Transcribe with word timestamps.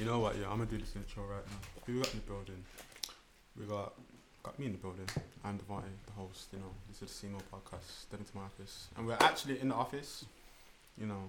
You 0.00 0.06
know 0.06 0.18
what? 0.18 0.34
Yeah, 0.38 0.48
I'm 0.48 0.56
gonna 0.56 0.64
do 0.64 0.78
this 0.78 0.96
intro 0.96 1.24
right 1.24 1.44
now. 1.44 1.82
Who 1.84 1.92
we 1.92 1.98
got 1.98 2.14
in 2.14 2.20
the 2.20 2.26
building? 2.26 2.64
We 3.54 3.66
got 3.66 3.92
got 4.42 4.58
me 4.58 4.64
in 4.64 4.72
the 4.72 4.78
building. 4.78 5.04
I'm 5.44 5.58
Devante, 5.58 5.92
the 6.06 6.12
host. 6.12 6.48
You 6.54 6.60
know, 6.60 6.72
this 6.88 7.02
is 7.02 7.20
the 7.20 7.26
CMO 7.28 7.38
podcast. 7.52 7.84
Step 8.08 8.18
into 8.18 8.34
my 8.34 8.44
office, 8.44 8.88
and 8.96 9.06
we're 9.06 9.18
actually 9.20 9.60
in 9.60 9.68
the 9.68 9.74
office. 9.74 10.24
You 10.96 11.04
know, 11.04 11.28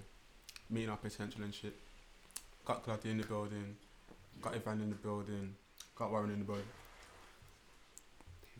meeting 0.69 0.89
our 0.89 0.95
potential 0.95 1.43
and 1.43 1.53
shit. 1.53 1.75
Got 2.63 2.83
Claudia 2.83 3.11
in 3.11 3.17
the 3.17 3.25
building. 3.25 3.75
Got 4.41 4.55
Ivan 4.55 4.79
in 4.79 4.89
the 4.91 4.95
building. 4.95 5.53
Got 5.93 6.11
Warren 6.11 6.31
in 6.31 6.39
the 6.39 6.45
building. 6.45 6.71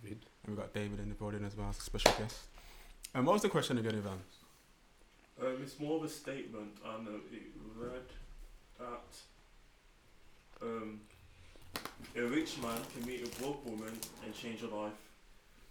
David. 0.04 0.26
And 0.44 0.58
we 0.58 0.62
got 0.62 0.74
David 0.74 1.00
in 1.00 1.08
the 1.08 1.16
building 1.16 1.46
as 1.46 1.56
well 1.56 1.70
as 1.70 1.78
a 1.78 1.82
special 1.84 2.12
guest. 2.20 2.36
And 3.16 3.26
what 3.26 3.32
was 3.32 3.44
the 3.44 3.50
question 3.50 3.78
again, 3.78 3.96
Ivan? 3.96 4.20
Um, 5.42 5.62
it's 5.64 5.80
more 5.80 6.00
of 6.00 6.04
a 6.04 6.10
statement, 6.10 6.80
and 6.84 7.08
uh, 7.08 7.12
it 7.32 7.44
read 7.78 8.12
that 8.78 9.16
um, 10.62 11.02
a 12.16 12.22
rich 12.24 12.58
man 12.62 12.78
can 12.94 13.06
meet 13.06 13.26
a 13.26 13.42
broke 13.42 13.66
woman 13.66 13.94
and 14.24 14.36
change 14.36 14.62
her 14.62 14.68
life, 14.68 14.94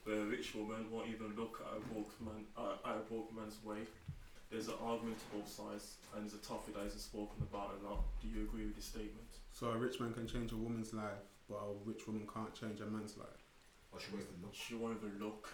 but 0.05 0.15
a 0.15 0.25
rich 0.25 0.55
woman 0.55 0.91
won't 0.91 1.09
even 1.09 1.35
look 1.37 1.63
at 1.65 1.77
a 1.77 1.81
broke 1.93 2.13
man 2.21 2.45
uh, 2.57 2.89
at 2.89 2.97
a 2.97 3.01
broke 3.01 3.35
man's 3.35 3.63
way. 3.65 3.79
There's 4.51 4.67
an 4.67 4.75
argument 4.83 5.19
to 5.21 5.37
both 5.37 5.49
sides, 5.49 5.95
and 6.15 6.25
there's 6.25 6.35
a 6.35 6.45
topic 6.45 6.75
that 6.75 6.85
isn't 6.87 6.99
spoken 6.99 7.43
about 7.43 7.79
a 7.81 7.89
lot. 7.89 8.03
Do 8.21 8.27
you 8.29 8.43
agree 8.43 8.65
with 8.65 8.75
this 8.75 8.87
statement? 8.87 9.29
So 9.53 9.71
a 9.71 9.77
rich 9.77 10.01
man 10.01 10.13
can 10.13 10.27
change 10.27 10.51
a 10.53 10.57
woman's 10.57 10.93
life, 10.93 11.23
but 11.49 11.57
a 11.57 11.73
rich 11.85 12.07
woman 12.07 12.27
can't 12.33 12.53
change 12.53 12.81
a 12.81 12.87
man's 12.87 13.17
life. 13.17 13.29
Or 13.93 14.01
she 14.01 14.15
wasted 14.15 14.35
look. 14.43 14.55
She 14.55 14.75
won't 14.75 14.99
even 14.99 15.25
look, 15.25 15.49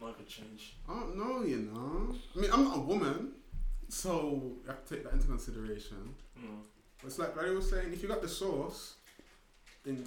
not 0.00 0.14
even 0.14 0.26
change. 0.26 0.76
I 0.88 1.00
don't 1.00 1.16
know, 1.16 1.42
you 1.42 1.70
know. 1.72 2.14
I 2.36 2.40
mean, 2.40 2.50
I'm 2.52 2.64
not 2.64 2.76
a 2.78 2.80
woman, 2.80 3.32
so 3.88 4.56
you 4.62 4.66
have 4.66 4.84
to 4.84 4.94
take 4.94 5.04
that 5.04 5.12
into 5.14 5.26
consideration. 5.28 6.14
Mm. 6.38 6.64
It's 7.04 7.18
like 7.18 7.36
Larry 7.36 7.54
was 7.56 7.68
saying, 7.68 7.92
if 7.92 8.02
you 8.02 8.08
got 8.08 8.22
the 8.22 8.28
sauce, 8.28 8.94
then 9.84 10.04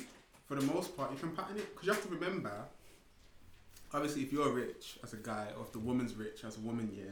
for 0.48 0.56
the 0.56 0.62
most 0.74 0.96
part 0.96 1.12
you 1.12 1.18
can 1.18 1.32
pattern 1.36 1.58
it. 1.58 1.70
Because 1.74 1.88
you 1.88 1.94
have 1.94 2.04
to 2.04 2.10
remember, 2.10 2.54
obviously, 3.94 4.22
if 4.24 4.32
you're 4.32 4.50
rich 4.50 4.98
as 5.04 5.14
a 5.14 5.18
guy, 5.18 5.48
or 5.58 5.64
if 5.66 5.72
the 5.72 5.80
woman's 5.80 6.14
rich 6.16 6.44
as 6.46 6.58
a 6.58 6.60
woman, 6.62 6.90
yeah, 6.96 7.04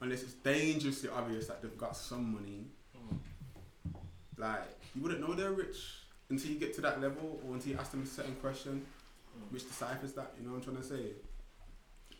unless 0.00 0.22
it's 0.22 0.34
dangerously 0.34 1.08
obvious 1.08 1.46
that 1.48 1.62
they've 1.62 1.78
got 1.78 1.96
some 1.96 2.32
money, 2.34 2.66
Mm. 2.96 3.18
like 4.38 4.62
you 4.94 5.02
wouldn't 5.02 5.20
know 5.20 5.34
they're 5.34 5.52
rich 5.52 5.76
until 6.30 6.50
you 6.50 6.58
get 6.58 6.74
to 6.74 6.80
that 6.80 7.00
level, 7.00 7.40
or 7.46 7.54
until 7.54 7.72
you 7.72 7.78
ask 7.78 7.90
them 7.90 8.02
a 8.02 8.06
certain 8.06 8.34
question. 8.36 8.84
Mm. 9.36 9.52
which 9.52 9.68
deciphers 9.68 10.12
that. 10.14 10.32
You 10.38 10.46
know 10.46 10.52
what 10.54 10.66
I'm 10.66 10.74
trying 10.74 10.76
to 10.78 10.82
say? 10.82 11.10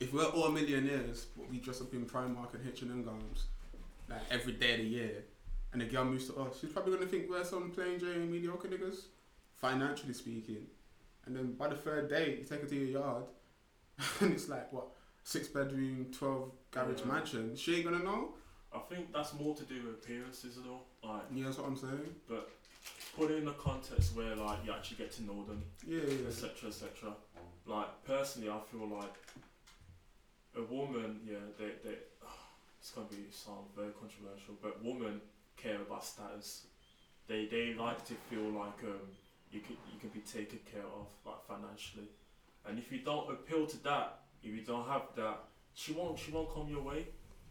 If 0.00 0.12
we're 0.12 0.24
all 0.26 0.50
millionaires, 0.50 1.24
but 1.34 1.48
we 1.50 1.58
dress 1.58 1.80
up 1.80 1.94
in 1.94 2.04
Primark 2.04 2.52
and 2.52 2.68
H 2.68 2.82
and 2.82 2.90
M 2.90 3.04
gowns, 3.04 3.44
like 4.10 4.20
every 4.30 4.52
day 4.52 4.72
of 4.74 4.78
the 4.80 4.84
year, 4.84 5.24
and 5.76 5.82
the 5.82 5.92
girl 5.94 6.06
moves 6.06 6.26
to 6.28 6.36
us, 6.40 6.58
she's 6.58 6.70
probably 6.70 6.94
gonna 6.94 7.06
think 7.06 7.28
we're 7.28 7.44
some 7.44 7.70
plain 7.70 7.98
Jane 7.98 8.30
mediocre 8.32 8.66
niggas, 8.66 9.00
financially 9.56 10.14
speaking. 10.14 10.66
And 11.26 11.36
then 11.36 11.52
by 11.52 11.68
the 11.68 11.74
third 11.76 12.08
day, 12.08 12.38
you 12.38 12.44
take 12.44 12.62
her 12.62 12.66
to 12.66 12.74
your 12.74 13.02
yard, 13.02 13.24
and 14.20 14.32
it's 14.32 14.48
like 14.48 14.72
what 14.72 14.86
six 15.22 15.48
bedroom, 15.48 16.06
twelve 16.16 16.52
garage 16.70 17.00
Yeah. 17.00 17.06
mansion. 17.12 17.56
She 17.56 17.76
ain't 17.76 17.84
gonna 17.84 18.02
know. 18.02 18.36
I 18.74 18.78
think 18.88 19.12
that's 19.12 19.34
more 19.34 19.54
to 19.54 19.64
do 19.64 19.74
with 19.82 19.94
appearances, 20.02 20.56
though. 20.64 20.80
Like, 21.06 21.22
You 21.30 21.44
know 21.44 21.50
what 21.50 21.66
I'm 21.66 21.76
saying? 21.76 22.14
But 22.26 22.48
put 23.14 23.30
it 23.30 23.42
in 23.42 23.48
a 23.48 23.52
context 23.52 24.16
where 24.16 24.34
like 24.34 24.64
you 24.64 24.72
actually 24.72 24.96
get 24.96 25.12
to 25.16 25.24
know 25.24 25.44
them. 25.44 25.62
Yeah, 25.86 26.00
yeah. 26.08 26.28
etc. 26.28 26.68
etc. 26.70 27.12
Like 27.66 27.88
personally, 28.04 28.48
I 28.48 28.60
feel 28.70 28.86
like 28.88 29.14
a 30.56 30.62
woman, 30.62 31.20
yeah, 31.30 31.36
they 31.58 31.72
they. 31.86 31.96
It's 32.80 32.92
gonna 32.94 33.08
be 33.08 33.26
sound 33.32 33.66
very 33.74 33.90
controversial, 34.00 34.54
but 34.62 34.80
women 34.84 35.20
care 35.56 35.80
about 35.82 36.04
status. 36.04 36.66
They 37.28 37.46
they 37.46 37.74
like 37.74 38.04
to 38.06 38.14
feel 38.28 38.48
like 38.50 38.80
um 38.84 39.08
you 39.50 39.60
can 39.60 39.76
you 39.92 39.98
can 39.98 40.10
be 40.10 40.20
taken 40.20 40.60
care 40.70 40.88
of 41.00 41.06
like 41.24 41.42
financially, 41.46 42.08
and 42.66 42.78
if 42.78 42.92
you 42.92 42.98
don't 42.98 43.30
appeal 43.30 43.66
to 43.66 43.82
that, 43.84 44.20
if 44.42 44.54
you 44.54 44.62
don't 44.62 44.86
have 44.86 45.02
that, 45.16 45.38
she 45.74 45.92
won't 45.92 46.18
she 46.18 46.30
won't 46.30 46.52
come 46.52 46.68
your 46.68 46.82
way. 46.82 47.08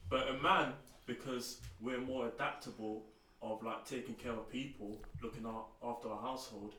But 0.09 0.27
a 0.29 0.33
man, 0.33 0.73
because 1.05 1.59
we're 1.81 1.99
more 2.01 2.27
adaptable 2.27 3.05
of 3.41 3.63
like 3.63 3.85
taking 3.85 4.16
care 4.16 4.33
of 4.33 4.49
people, 4.49 5.01
looking 5.22 5.45
out 5.45 5.67
after 5.83 6.09
a 6.09 6.17
household, 6.17 6.73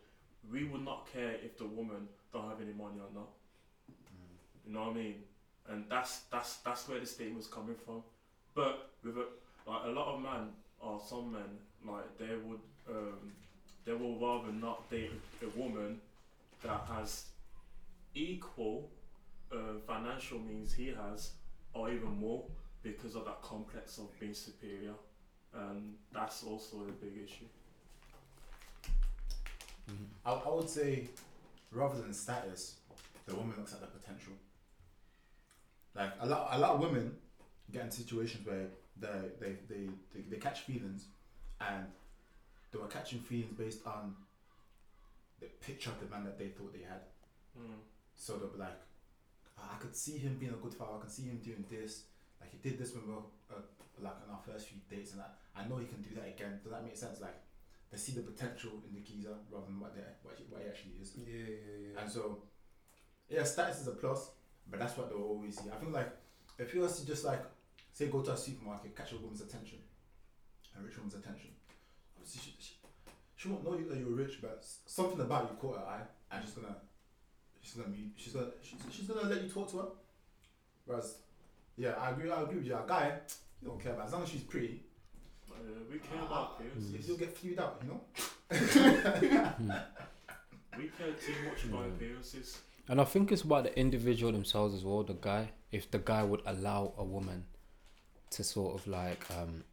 we 0.50 0.64
would 0.64 0.84
not 0.84 1.08
care 1.12 1.34
if 1.44 1.58
the 1.58 1.66
woman 1.66 2.08
don't 2.32 2.48
have 2.48 2.60
any 2.60 2.72
money 2.72 2.98
or 3.00 3.12
not. 3.14 3.28
You 4.66 4.72
know 4.72 4.80
what 4.80 4.90
I 4.90 4.94
mean? 4.94 5.14
And 5.68 5.84
that's 5.88 6.20
that's 6.30 6.56
that's 6.58 6.88
where 6.88 7.00
the 7.00 7.06
statement's 7.06 7.46
coming 7.46 7.76
from. 7.84 8.02
But 8.54 8.90
with 9.04 9.16
a 9.16 9.26
like 9.68 9.84
a 9.84 9.88
lot 9.88 10.14
of 10.14 10.20
men 10.20 10.50
or 10.80 11.00
some 11.00 11.32
men 11.32 11.58
like 11.86 12.18
they 12.18 12.36
would 12.36 12.60
um, 12.88 13.32
they 13.84 13.92
will 13.92 14.18
rather 14.18 14.52
not 14.52 14.88
date 14.90 15.10
a, 15.42 15.58
woman 15.58 16.00
that 16.62 16.86
has 16.88 17.26
equal 18.14 18.90
uh, 19.52 19.78
financial 19.86 20.38
means 20.38 20.72
he 20.72 20.88
has 20.88 21.32
or 21.74 21.90
even 21.90 22.16
more 22.18 22.44
because 22.82 23.14
of 23.14 23.24
that 23.24 23.40
complex 23.42 23.98
of 23.98 24.08
being 24.18 24.34
superior 24.34 24.94
and 25.54 25.94
that's 26.12 26.42
also 26.42 26.78
a 26.80 27.04
big 27.04 27.22
issue. 27.24 27.44
I, 30.24 30.32
I 30.32 30.54
would 30.54 30.68
say, 30.68 31.08
rather 31.70 32.00
than 32.00 32.12
status, 32.12 32.76
the 33.26 33.34
woman 33.34 33.54
looks 33.56 33.72
at 33.72 33.80
the 33.80 33.86
potential. 33.86 34.32
Like 35.94 36.12
a 36.20 36.26
lot, 36.26 36.48
a 36.52 36.58
lot 36.58 36.70
of 36.72 36.80
women 36.80 37.16
get 37.72 37.84
in 37.84 37.90
situations 37.90 38.46
where 38.46 38.66
they 39.00 39.08
they, 39.40 39.52
they, 39.68 39.88
they, 40.14 40.20
they 40.30 40.36
catch 40.36 40.60
feelings, 40.60 41.06
and 41.60 41.86
they 42.72 42.78
were 42.78 42.86
catching 42.86 43.20
feelings 43.20 43.52
based 43.56 43.86
on 43.86 44.14
the 45.40 45.46
picture 45.60 45.90
of 45.90 46.00
the 46.00 46.06
man 46.06 46.24
that 46.24 46.38
they 46.38 46.48
thought 46.48 46.72
they 46.72 46.84
had. 46.84 47.02
Mm. 47.58 47.80
So 48.16 48.36
they'll 48.36 48.48
be 48.48 48.58
like, 48.58 48.78
"Ah, 49.58 49.76
I 49.76 49.78
could 49.78 49.94
see 49.94 50.18
him 50.18 50.36
being 50.38 50.52
a 50.52 50.56
good 50.56 50.74
father. 50.74 50.92
I 50.98 51.00
can 51.00 51.10
see 51.10 51.24
him 51.24 51.40
doing 51.44 51.64
this. 51.70 52.04
Like 52.40 52.50
he 52.50 52.58
did 52.68 52.78
this 52.78 52.94
when 52.94 53.06
we 53.06 53.14
were 53.14 53.26
uh, 53.50 53.60
like 54.00 54.16
on 54.26 54.34
our 54.34 54.40
first 54.46 54.68
few 54.68 54.78
dates, 54.90 55.12
and 55.12 55.20
that 55.20 55.36
I 55.54 55.66
know 55.68 55.76
he 55.76 55.86
can 55.86 56.02
do 56.02 56.14
that 56.16 56.28
again. 56.28 56.60
Does 56.62 56.72
that 56.72 56.84
make 56.84 56.96
sense? 56.96 57.20
Like 57.20 57.36
they 57.90 57.98
see 57.98 58.12
the 58.12 58.22
potential 58.22 58.72
in 58.88 58.94
the 58.94 59.00
geezer 59.00 59.34
rather 59.50 59.66
than 59.66 59.80
what 59.80 59.94
they 59.94 60.02
what 60.22 60.34
he, 60.36 60.44
what 60.48 60.62
he 60.62 60.68
actually 60.68 60.96
is. 61.00 61.12
Yeah, 61.16 61.34
yeah, 61.34 61.92
yeah. 61.94 62.00
And 62.00 62.10
so, 62.10 62.38
yeah, 63.28 63.44
status 63.44 63.80
is 63.80 63.88
a 63.88 63.92
plus, 63.92 64.30
but 64.70 64.80
that's 64.80 64.96
what 64.96 65.10
they'll 65.10 65.22
always 65.22 65.56
see. 65.56 65.70
I 65.70 65.76
think 65.76 65.92
like 65.92 66.10
if 66.58 66.74
you 66.74 66.80
was 66.80 67.00
to 67.00 67.06
just 67.06 67.24
like 67.24 67.42
say 67.96 68.08
go 68.08 68.20
to 68.20 68.32
a 68.32 68.36
supermarket, 68.36 68.94
catch 68.94 69.12
a 69.12 69.16
woman's 69.16 69.40
attention, 69.40 69.78
a 70.78 70.82
rich 70.82 70.96
woman's 70.98 71.14
attention, 71.14 71.48
obviously 72.14 72.42
she, 72.44 72.56
she, 72.60 72.74
she 73.36 73.48
won't 73.48 73.64
know 73.64 73.78
you 73.78 73.88
that 73.88 73.96
you're 73.96 74.10
rich, 74.10 74.42
but 74.42 74.62
something 74.84 75.18
about 75.18 75.50
you 75.50 75.56
caught 75.56 75.78
her 75.78 75.86
eye, 75.86 76.02
and 76.30 76.44
she's 76.44 76.52
gonna 76.52 76.76
she's 77.62 77.72
gonna 77.72 77.88
be 77.88 78.10
she's 78.14 78.34
gonna 78.34 78.50
she's, 78.60 78.78
she's 78.90 79.06
gonna 79.06 79.26
let 79.26 79.42
you 79.42 79.48
talk 79.48 79.70
to 79.70 79.78
her. 79.78 79.88
Whereas, 80.84 81.20
yeah, 81.78 81.92
I 81.98 82.10
agree. 82.10 82.30
I 82.30 82.42
agree 82.42 82.58
with 82.58 82.66
you. 82.66 82.74
A 82.74 82.84
guy, 82.86 83.12
you 83.62 83.68
don't 83.68 83.82
care 83.82 83.94
about 83.94 84.08
as 84.08 84.12
long 84.12 84.24
as 84.24 84.28
she's 84.28 84.42
pretty. 84.42 84.82
Uh, 85.50 85.54
we 85.90 85.98
care 85.98 86.20
about 86.20 86.56
appearances. 86.60 87.08
You'll 87.08 87.16
get 87.16 87.34
fewed 87.34 87.58
out, 87.58 87.82
you 87.82 87.88
know. 87.88 88.00
We 90.78 90.88
care 90.88 91.12
too 91.12 91.32
much 91.48 91.64
about 91.64 91.86
appearances. 91.86 92.58
And 92.88 93.00
I 93.00 93.04
think 93.04 93.32
it's 93.32 93.40
about 93.40 93.64
the 93.64 93.78
individual 93.78 94.30
themselves 94.30 94.74
as 94.74 94.84
well. 94.84 95.02
The 95.02 95.14
guy, 95.14 95.52
if 95.72 95.90
the 95.90 95.98
guy 95.98 96.22
would 96.22 96.42
allow 96.44 96.92
a 96.98 97.04
woman 97.04 97.46
to 98.30 98.44
sort 98.44 98.78
of 98.80 98.86
like, 98.86 99.24
um, 99.30 99.64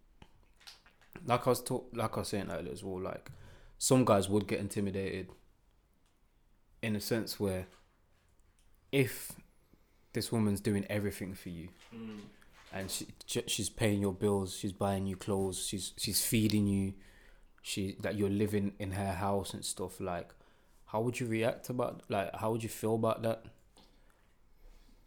like 1.26 1.46
I 1.48 1.50
was 1.50 1.62
talk, 1.62 1.90
like 1.94 2.16
I 2.16 2.20
was 2.22 2.28
saying 2.30 2.50
earlier 2.52 2.72
as 2.72 2.84
well. 2.84 3.02
Like 3.02 3.32
some 3.78 4.06
guys 4.06 4.30
would 4.30 4.48
get 4.48 4.60
intimidated, 4.60 5.30
in 6.82 6.96
a 6.96 7.00
sense 7.02 7.40
where, 7.40 7.66
if 8.92 9.32
this 10.14 10.32
woman's 10.32 10.60
doing 10.62 10.86
everything 10.90 11.34
for 11.34 11.50
you, 11.50 11.70
Mm. 11.96 12.20
and 12.74 12.92
she 12.92 13.08
she's 13.48 13.70
paying 13.70 14.02
your 14.02 14.14
bills, 14.14 14.56
she's 14.56 14.74
buying 14.74 15.08
you 15.08 15.16
clothes, 15.16 15.66
she's 15.66 15.94
she's 15.98 16.24
feeding 16.26 16.68
you, 16.68 16.94
she 17.62 17.96
that 18.02 18.16
you're 18.16 18.30
living 18.30 18.74
in 18.80 18.92
her 18.92 19.14
house 19.14 19.54
and 19.54 19.64
stuff. 19.66 20.00
Like, 20.00 20.34
how 20.88 21.02
would 21.02 21.20
you 21.20 21.26
react 21.28 21.70
about 21.70 22.04
like 22.10 22.36
how 22.36 22.52
would 22.52 22.64
you 22.64 22.70
feel 22.70 22.96
about 22.96 23.22
that? 23.24 23.46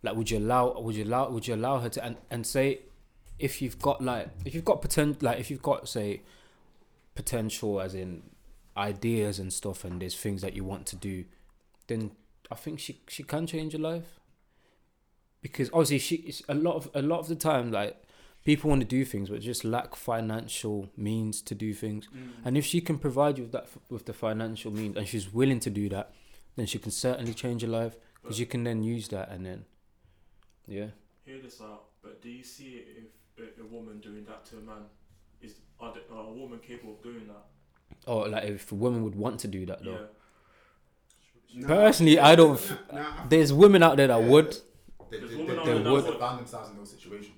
Like, 0.03 0.17
would 0.17 0.31
you 0.31 0.39
allow 0.39 0.81
would 0.81 0.95
you 0.97 1.05
allow 1.05 1.29
would 1.31 1.47
you 1.47 1.55
allow 1.55 1.79
her 1.81 1.89
to 1.91 2.05
and 2.05 2.17
and 2.31 2.47
say 2.47 2.81
if 3.39 3.61
you've 3.61 3.79
got 3.79 4.03
like 4.03 4.31
if 4.45 4.55
you've 4.55 4.65
got 4.65 4.81
potential 4.81 5.19
like 5.21 5.39
if 5.39 5.51
you've 5.51 5.63
got 5.63 5.89
say 5.89 6.23
potential 7.15 7.81
as 7.81 7.95
in 7.95 8.23
ideas 8.77 9.39
and 9.39 9.53
stuff 9.53 9.85
and 9.85 10.03
there's 10.03 10.17
things 10.17 10.43
that 10.43 10.55
you 10.55 10.65
want 10.65 10.87
to 10.87 10.97
do, 10.97 11.25
then 11.87 12.13
I 12.51 12.55
think 12.55 12.79
she 12.79 13.01
she 13.09 13.23
can 13.23 13.47
change 13.47 13.73
your 13.73 13.83
life. 13.83 14.21
Because 15.43 15.69
obviously 15.73 15.99
she 15.99 16.17
it's 16.17 16.43
a 16.49 16.55
lot 16.55 16.77
of 16.77 16.91
a 16.95 17.03
lot 17.03 17.21
of 17.21 17.29
the 17.29 17.37
time 17.37 17.71
like 17.71 18.03
people 18.45 18.71
want 18.71 18.81
to 18.81 18.87
do 18.87 19.05
things 19.05 19.29
but 19.29 19.41
just 19.41 19.65
lack 19.65 19.97
financial 19.97 20.91
means 20.97 21.43
to 21.43 21.55
do 21.55 21.75
things. 21.75 22.09
Mm. 22.15 22.31
and 22.45 22.57
if 22.57 22.65
she 22.65 22.81
can 22.81 22.99
provide 22.99 23.39
you 23.39 23.45
with 23.45 23.53
that 23.53 23.69
with 23.91 24.07
the 24.07 24.13
financial 24.13 24.71
means 24.71 24.97
and 24.97 25.07
she's 25.09 25.33
willing 25.33 25.59
to 25.61 25.71
do 25.71 25.89
that 25.89 26.13
then 26.55 26.65
she 26.65 26.79
can 26.79 26.93
certainly 26.93 27.35
change 27.35 27.63
your 27.63 27.73
life 27.73 27.97
because 28.23 28.39
you 28.39 28.47
can 28.47 28.63
then 28.65 28.83
use 28.83 29.09
that 29.09 29.31
and 29.31 29.45
then 29.45 29.65
yeah. 30.67 30.87
Hear 31.25 31.39
this 31.43 31.61
out, 31.61 31.85
but 32.03 32.23
do 32.23 32.29
you 32.29 32.43
see 32.43 32.75
it 32.77 32.87
if 32.97 33.05
a, 33.39 33.63
a 33.63 33.67
woman 33.67 34.01
doing 34.01 34.25
that 34.27 34.45
to 34.47 34.57
a 34.59 34.61
man 34.61 34.83
is 35.41 35.55
are, 35.81 35.93
the, 35.93 36.01
are 36.15 36.27
a 36.27 36.33
woman 36.33 36.59
capable 36.67 36.95
of 36.95 37.03
doing 37.03 37.27
that? 37.29 37.45
Or 38.07 38.29
like 38.29 38.45
if 38.45 38.71
a 38.73 38.75
woman 38.75 39.03
would 39.05 39.15
want 39.15 39.41
to 39.41 39.49
do 39.49 39.67
that 39.67 39.85
though. 39.85 39.93
Yeah. 41.51 41.61
Nah, 41.63 41.69
Personally, 41.69 42.19
I 42.19 42.35
don't 42.35 42.55
f- 42.57 42.79
Nah, 42.93 42.99
nah, 42.99 43.27
There's 43.29 43.53
women 43.53 43.83
out 43.83 43.97
there 43.97 44.09
that 44.09 44.21
Yeah. 44.21 44.29
would. 44.29 44.57
They, 45.11 45.21
they, 45.21 45.27
they, 45.27 45.37
they 45.37 45.45
would 45.91 46.05
would. 46.05 46.19
found 46.19 46.41
themselves 46.41 46.71
in 46.71 46.77
those 46.77 46.91
situations. 46.91 47.33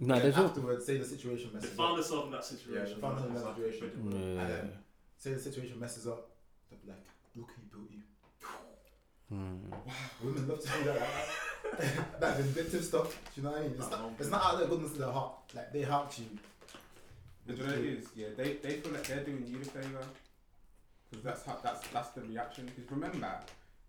No, 0.00 0.14
Then 0.14 0.22
there's 0.22 0.36
no. 0.36 0.44
afterwards, 0.46 0.86
say 0.86 0.96
the 0.98 1.04
situation 1.04 1.50
They 1.52 1.56
messes 1.60 1.76
found 1.76 1.90
up. 1.90 1.96
themselves 1.96 2.24
in 2.26 2.30
that 2.30 2.36
Yeah, 2.38 2.56
situation. 2.56 2.94
they 2.94 3.00
found 3.00 3.18
themselves 3.18 3.40
in 3.40 3.44
that 3.44 3.56
situation. 3.56 3.90
But- 4.04 4.14
Yeah. 4.16 4.40
And 4.40 4.50
then, 4.50 4.72
say 5.18 5.32
the 5.34 5.40
situation 5.40 5.80
messes 5.80 6.06
up, 6.06 6.30
they'll 6.70 6.78
be 6.78 6.88
like, 6.88 7.04
look 7.36 7.48
who 7.50 7.62
built 7.76 7.90
you. 7.90 8.02
Hmm. 9.28 9.56
Women 10.22 10.48
love 10.48 10.60
to 10.60 10.68
do 10.68 10.84
that. 10.84 11.00
Like, 11.00 12.20
that 12.20 12.36
vindictive 12.38 12.84
stuff. 12.84 13.10
Do 13.34 13.40
you 13.40 13.42
know 13.46 13.50
what 13.52 13.60
I 13.60 13.62
mean? 13.64 13.74
It's 13.78 13.90
not, 13.90 14.10
it's 14.18 14.30
not 14.30 14.44
out 14.44 14.52
of 14.54 14.58
their 14.60 14.68
goodness 14.68 14.92
of 14.92 14.98
their 14.98 15.10
heart. 15.12 15.32
Like, 15.54 15.72
they 15.72 15.82
helped 15.82 16.18
you. 16.18 16.26
You 17.46 17.56
know 17.56 17.64
what 17.64 17.74
it 17.78 17.84
is? 17.84 18.06
Yeah, 18.16 18.28
they, 18.36 18.54
they 18.54 18.74
feel 18.80 18.92
like 18.92 19.06
they're 19.06 19.24
doing 19.24 19.44
you 19.46 19.60
a 19.60 19.64
favour. 19.64 20.04
Because 21.10 21.24
that's 21.24 21.44
how 21.46 21.56
that's 21.62 21.86
that's 21.88 22.10
the 22.10 22.20
reaction. 22.22 22.66
Because 22.66 22.90
remember, 22.90 23.32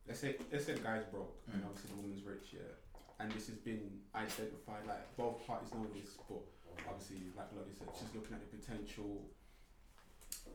let's 0.07 0.21
say 0.21 0.37
let's 0.53 0.65
say 0.65 0.73
the 0.73 0.79
guy's 0.79 1.03
broke 1.11 1.35
and 1.51 1.61
Mm. 1.61 1.65
obviously 1.67 1.89
the 1.91 2.01
woman's 2.01 2.23
rich, 2.23 2.53
yeah. 2.53 2.71
And 3.19 3.29
this 3.33 3.47
has 3.47 3.57
been 3.57 3.99
identified, 4.15 4.87
like 4.87 5.03
both 5.17 5.45
parties 5.45 5.67
know 5.73 5.85
this, 5.93 6.15
but 6.29 6.39
obviously, 6.87 7.27
like 7.35 7.47
Lottie 7.51 7.75
said, 7.77 7.89
she's 7.99 8.15
looking 8.15 8.35
at 8.35 8.39
the 8.39 8.55
potential 8.55 9.19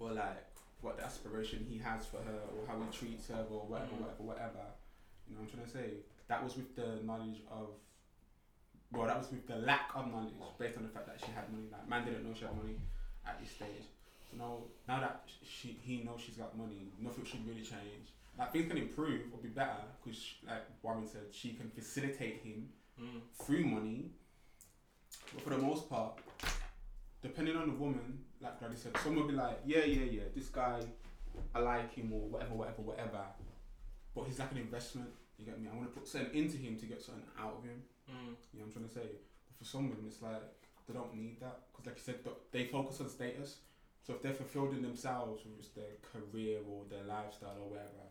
or 0.00 0.12
like 0.12 0.53
what 0.84 0.96
the 0.98 1.04
aspiration 1.04 1.64
he 1.69 1.78
has 1.78 2.04
for 2.06 2.19
her 2.19 2.40
or 2.54 2.66
how 2.69 2.76
he 2.78 2.88
treats 2.96 3.28
her 3.28 3.44
or 3.50 3.66
whatever, 3.66 3.92
Mm. 3.96 4.00
whatever, 4.00 4.22
whatever. 4.22 4.64
You 5.26 5.34
know 5.34 5.40
what 5.42 5.48
I'm 5.50 5.54
trying 5.54 5.66
to 5.66 5.72
say? 5.72 5.88
That 6.28 6.44
was 6.44 6.56
with 6.56 6.76
the 6.76 7.00
knowledge 7.04 7.40
of 7.50 7.69
well, 8.92 9.06
that 9.08 9.19
was 9.19 9.31
with 9.32 9.46
the 9.48 9.56
lack 9.56 9.90
of 9.96 10.06
knowledge 10.12 10.34
based 10.58 10.76
on 10.76 10.84
the 10.84 10.88
fact 10.88 11.06
that 11.06 11.19
she 11.19 11.32
had 11.32 11.50
money. 11.50 11.66
Like 11.72 11.88
man 11.88 12.04
didn't 12.04 12.22
know 12.25 12.34
she 12.38 12.44
had 12.44 12.54
money 12.56 12.76
at 13.26 13.40
this 13.40 13.50
stage. 13.50 13.88
So 14.31 14.36
now, 14.36 14.58
now 14.86 15.00
that 15.00 15.22
she 15.42 15.76
he 15.82 16.02
knows 16.04 16.20
she's 16.20 16.36
got 16.36 16.56
money, 16.56 16.92
nothing 17.00 17.25
should 17.25 17.46
really 17.48 17.62
change. 17.62 18.12
Like 18.38 18.52
things 18.52 18.69
can 18.69 18.76
improve 18.78 19.22
or 19.32 19.38
be 19.38 19.48
better 19.48 19.82
because, 20.02 20.20
like 20.46 20.62
Warren 20.82 21.06
said, 21.06 21.22
she 21.32 21.54
can 21.54 21.70
facilitate 21.70 22.42
him 22.42 22.69
Mm. 23.00 23.20
through 23.42 23.64
money. 23.64 24.10
But 25.32 25.42
for 25.42 25.50
the 25.50 25.58
most 25.58 25.88
part, 25.90 26.20
depending 27.22 27.56
on 27.56 27.66
the 27.70 27.75
woman, 27.75 28.25
like 28.44 28.58
Gladys 28.61 28.81
said, 28.82 28.96
some 29.02 29.17
will 29.17 29.26
be 29.26 29.32
like, 29.32 29.58
yeah, 29.64 29.85
yeah, 29.85 30.05
yeah, 30.05 30.23
this 30.35 30.49
guy, 30.49 30.81
I 31.55 31.58
like 31.61 31.94
him 31.94 32.12
or 32.12 32.29
whatever, 32.29 32.55
whatever, 32.55 32.82
whatever. 32.82 33.25
But 34.14 34.26
he's 34.26 34.38
like 34.38 34.52
an 34.52 34.58
investment. 34.58 35.08
You 35.38 35.46
get 35.46 35.61
me? 35.61 35.69
I 35.73 35.75
want 35.75 35.93
to 35.93 35.99
put 35.99 36.06
something 36.06 36.32
into 36.35 36.56
him 36.58 36.76
to 36.79 36.87
get 36.87 37.02
something 37.02 37.25
out 37.41 37.56
of 37.58 37.64
him. 37.64 37.82
Mm. 38.08 38.37
You 38.52 38.61
know 38.61 38.67
what 38.67 38.67
I'm 38.67 38.73
trying 38.73 38.88
to 38.88 38.94
say? 38.94 39.08
But 39.49 39.58
for 39.58 39.64
some 39.64 39.88
women, 39.88 40.05
it's 40.06 40.23
like 40.23 40.44
they 40.87 40.94
don't 40.94 41.17
need 41.17 41.41
that 41.41 41.67
because, 41.73 41.87
like 41.87 41.96
you 41.96 42.05
said, 42.05 42.20
they 42.52 42.67
focus 42.67 43.00
on 43.00 43.08
status. 43.08 43.56
So 44.06 44.12
if 44.14 44.23
they're 44.23 44.35
fulfilled 44.37 44.75
in 44.75 44.82
themselves, 44.82 45.43
whether 45.43 45.58
it's 45.58 45.73
their 45.73 45.97
career 46.05 46.61
or 46.69 46.85
their 46.90 47.02
lifestyle 47.08 47.56
or 47.58 47.73
whatever, 47.73 48.05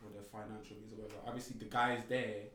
or 0.00 0.08
their 0.14 0.22
financial 0.22 0.78
needs 0.78 0.94
or 0.94 1.02
whatever, 1.02 1.20
obviously 1.26 1.58
the 1.58 1.66
guy's 1.66 2.00
there 2.08 2.54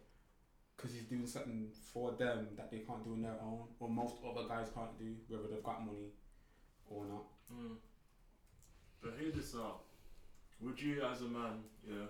because 0.75 0.93
he's 0.93 1.03
doing 1.03 1.27
something 1.27 1.67
for 1.93 2.11
them 2.13 2.47
that 2.57 2.71
they 2.71 2.79
can't 2.79 3.03
do 3.03 3.13
on 3.13 3.21
their 3.21 3.37
own, 3.43 3.67
or 3.79 3.89
most 3.89 4.15
other 4.25 4.47
guys 4.47 4.67
can't 4.73 4.97
do, 4.97 5.13
whether 5.27 5.47
they've 5.47 5.63
got 5.63 5.85
money 5.85 6.11
or 6.89 7.05
not. 7.05 7.25
Mm. 7.53 7.75
But 9.01 9.13
hear 9.19 9.31
this 9.31 9.55
out. 9.55 9.81
Would 10.61 10.81
you, 10.81 11.03
as 11.03 11.21
a 11.21 11.25
man, 11.25 11.63
yeah, 11.87 12.07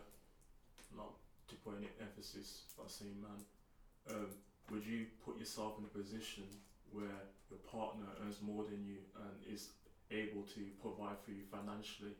not 0.95 1.12
to 1.50 1.56
put 1.56 1.75
any 1.77 1.89
emphasis 2.00 2.63
by 2.77 2.83
saying 2.88 3.16
man, 3.22 4.16
um, 4.16 4.27
would 4.72 4.86
you 4.86 5.06
put 5.25 5.38
yourself 5.39 5.74
in 5.80 5.86
a 5.86 5.88
position 5.88 6.44
where 6.92 7.19
your 7.50 7.60
partner 7.60 8.06
earns 8.24 8.38
more 8.42 8.63
than 8.63 8.86
you 8.86 8.98
and 9.18 9.54
is 9.54 9.69
able 10.12 10.44
to 10.44 10.62
provide 10.81 11.18
for 11.24 11.31
you 11.31 11.44
financially? 11.51 12.16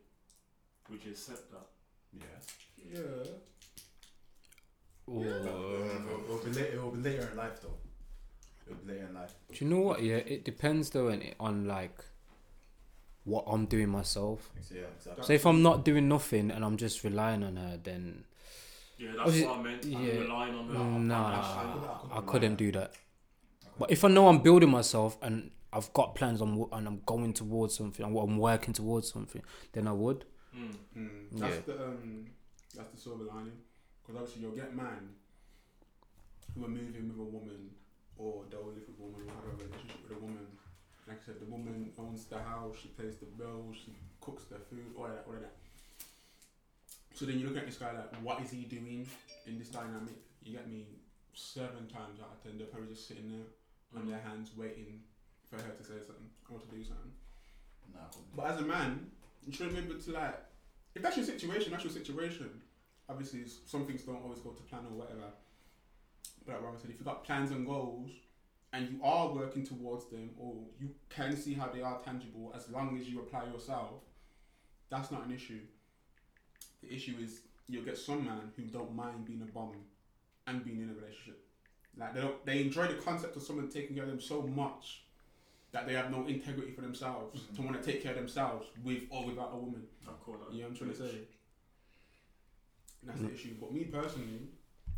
Would 0.90 1.04
you 1.04 1.12
accept 1.12 1.50
that? 1.50 1.66
Yes. 2.12 2.46
Yeah. 2.92 3.00
Ooh. 5.08 5.22
It 5.22 6.28
will 6.28 6.38
be 6.38 6.50
later. 6.50 6.74
It 6.74 6.82
will 6.82 6.90
be 6.90 7.02
later 7.02 7.28
in 7.30 7.36
life, 7.36 7.60
though. 7.62 7.78
It 8.66 8.70
will 8.70 8.84
be 8.84 8.92
later 8.92 9.06
in 9.06 9.14
life. 9.14 9.34
Do 9.52 9.64
you 9.64 9.70
know 9.70 9.80
what? 9.80 10.02
Yeah, 10.02 10.16
it 10.16 10.44
depends 10.44 10.90
though, 10.90 11.08
and 11.08 11.34
on 11.38 11.66
like 11.66 12.04
what 13.26 13.44
I'm 13.46 13.66
doing 13.66 13.90
myself. 13.90 14.50
Yeah, 14.70 14.82
exactly. 14.96 15.24
So 15.24 15.32
if 15.34 15.44
I'm 15.46 15.60
not 15.62 15.84
doing 15.84 16.08
nothing 16.08 16.50
and 16.50 16.64
I'm 16.64 16.76
just 16.78 17.04
relying 17.04 17.42
on 17.44 17.56
her, 17.56 17.78
then 17.82 18.24
Yeah, 18.98 19.10
that's 19.16 19.40
what 19.42 19.58
I 19.58 19.62
meant. 19.62 19.84
I'm 19.84 19.92
yeah. 19.92 20.20
relying 20.20 20.54
on 20.54 20.68
her. 20.68 20.98
nah, 21.00 21.42
financially. 21.42 22.10
I 22.12 22.20
couldn't 22.30 22.56
do 22.56 22.72
that. 22.72 22.92
But 23.78 23.90
if 23.90 24.04
I 24.04 24.08
know 24.08 24.28
I'm 24.28 24.38
building 24.38 24.70
myself 24.70 25.18
and 25.20 25.50
I've 25.72 25.92
got 25.92 26.14
plans 26.14 26.40
on 26.40 26.66
and 26.72 26.86
I'm 26.88 27.02
going 27.04 27.34
towards 27.34 27.76
something 27.76 28.02
I'm 28.06 28.38
working 28.38 28.72
towards 28.72 29.12
something, 29.12 29.42
then 29.72 29.86
I 29.86 29.92
would. 29.92 30.24
Mm. 30.56 30.74
Mm, 30.96 31.10
that's 31.32 31.56
Yeah. 31.56 31.60
the 31.74 31.84
um, 31.84 32.26
that's 32.74 32.90
the 32.94 33.00
silver 33.00 33.24
lining. 33.24 33.58
Because 34.02 34.20
obviously 34.22 34.42
you'll 34.42 34.56
get 34.56 34.74
man 34.74 35.10
who 36.54 36.64
are 36.64 36.68
moving 36.68 37.08
with 37.08 37.18
a 37.18 37.22
woman, 37.36 37.70
or 38.16 38.44
they'll 38.50 38.64
live 38.64 38.76
with 38.88 38.98
a 38.98 39.02
woman, 39.02 39.28
or 39.28 39.50
have 39.50 39.60
a 39.60 39.64
relationship 39.64 40.02
with 40.08 40.16
a 40.16 40.20
woman. 40.20 40.46
Like 41.06 41.18
I 41.22 41.26
said, 41.26 41.40
the 41.40 41.46
woman 41.46 41.92
owns 41.98 42.24
the 42.26 42.38
house, 42.38 42.76
she 42.82 42.88
pays 42.88 43.16
the 43.16 43.26
bills, 43.26 43.76
she 43.84 43.92
cooks 44.20 44.44
the 44.44 44.56
food, 44.58 44.92
all 44.96 45.04
of 45.04 45.12
that, 45.12 45.24
all 45.26 45.34
of 45.34 45.40
that. 45.40 45.54
So 47.14 47.24
then 47.24 47.38
you 47.38 47.46
look 47.46 47.56
at 47.56 47.66
this 47.66 47.76
guy 47.76 47.92
like, 47.92 48.14
what 48.22 48.40
is 48.42 48.50
he 48.50 48.62
doing 48.64 49.06
in 49.46 49.58
this 49.58 49.68
dynamic? 49.68 50.14
You 50.42 50.52
get 50.52 50.68
me. 50.68 50.86
Seven 51.38 51.86
times 51.92 52.18
out 52.18 52.32
of 52.32 52.42
ten, 52.42 52.56
they're 52.56 52.66
probably 52.66 52.88
just 52.94 53.06
sitting 53.06 53.28
there 53.28 54.00
on 54.00 54.08
their 54.08 54.18
hands 54.20 54.52
waiting 54.56 55.00
for 55.50 55.56
her 55.56 55.70
to 55.70 55.84
say 55.84 56.00
something 56.00 56.30
or 56.50 56.58
to 56.58 56.66
do 56.66 56.82
something. 56.82 57.12
Nah, 57.92 58.08
But 58.34 58.46
as 58.46 58.60
a 58.60 58.64
man, 58.64 59.10
you 59.46 59.52
should 59.52 59.66
remember 59.66 59.98
to 59.98 60.12
like, 60.12 60.34
if 60.94 61.02
that's 61.02 61.18
your 61.18 61.26
situation, 61.26 61.72
that's 61.72 61.84
your 61.84 61.92
situation. 61.92 62.48
Obviously, 63.08 63.44
some 63.66 63.86
things 63.86 64.02
don't 64.02 64.22
always 64.22 64.40
go 64.40 64.50
to 64.50 64.62
plan 64.62 64.86
or 64.90 64.96
whatever. 64.96 65.28
But 66.46 66.54
like 66.54 66.62
Robert 66.64 66.80
said, 66.80 66.90
if 66.90 66.96
you've 66.96 67.04
got 67.04 67.22
plans 67.22 67.50
and 67.50 67.66
goals, 67.66 68.10
and 68.76 68.90
you 68.90 69.00
are 69.02 69.28
working 69.32 69.64
towards 69.64 70.04
them, 70.10 70.30
or 70.38 70.54
you 70.78 70.90
can 71.08 71.34
see 71.34 71.54
how 71.54 71.68
they 71.68 71.80
are 71.80 71.98
tangible, 72.04 72.52
as 72.54 72.68
long 72.70 72.98
as 73.00 73.08
you 73.08 73.20
apply 73.20 73.44
yourself, 73.46 73.90
that's 74.90 75.10
not 75.10 75.24
an 75.26 75.32
issue. 75.32 75.60
The 76.82 76.94
issue 76.94 77.16
is 77.22 77.40
you'll 77.68 77.84
get 77.84 77.96
some 77.96 78.24
man 78.26 78.52
who 78.54 78.64
don't 78.64 78.94
mind 78.94 79.24
being 79.24 79.40
a 79.40 79.46
bum 79.50 79.72
and 80.46 80.62
being 80.62 80.80
in 80.82 80.90
a 80.90 80.94
relationship. 80.94 81.42
Like 81.96 82.14
they 82.14 82.20
don't, 82.20 82.44
they 82.44 82.60
enjoy 82.60 82.86
the 82.88 82.94
concept 82.94 83.34
of 83.36 83.42
someone 83.42 83.68
taking 83.70 83.94
care 83.96 84.04
of 84.04 84.10
them 84.10 84.20
so 84.20 84.42
much 84.42 85.04
that 85.72 85.86
they 85.86 85.94
have 85.94 86.10
no 86.10 86.26
integrity 86.26 86.72
for 86.72 86.82
themselves 86.82 87.40
Mhm. 87.40 87.56
to 87.56 87.62
want 87.62 87.82
to 87.82 87.90
take 87.92 88.02
care 88.02 88.12
of 88.12 88.18
themselves 88.18 88.66
with 88.84 89.04
or 89.10 89.24
without 89.26 89.52
a 89.54 89.56
woman. 89.56 89.86
I 90.06 90.12
call 90.22 90.36
that. 90.36 90.52
Yeah, 90.54 90.66
I'm 90.66 90.74
trying 90.74 90.90
to 90.90 90.96
say? 90.96 91.16
And 93.00 93.10
that's 93.10 93.20
Mm. 93.20 93.28
the 93.28 93.34
issue. 93.34 93.54
But 93.58 93.72
me 93.72 93.84
personally, 93.84 94.48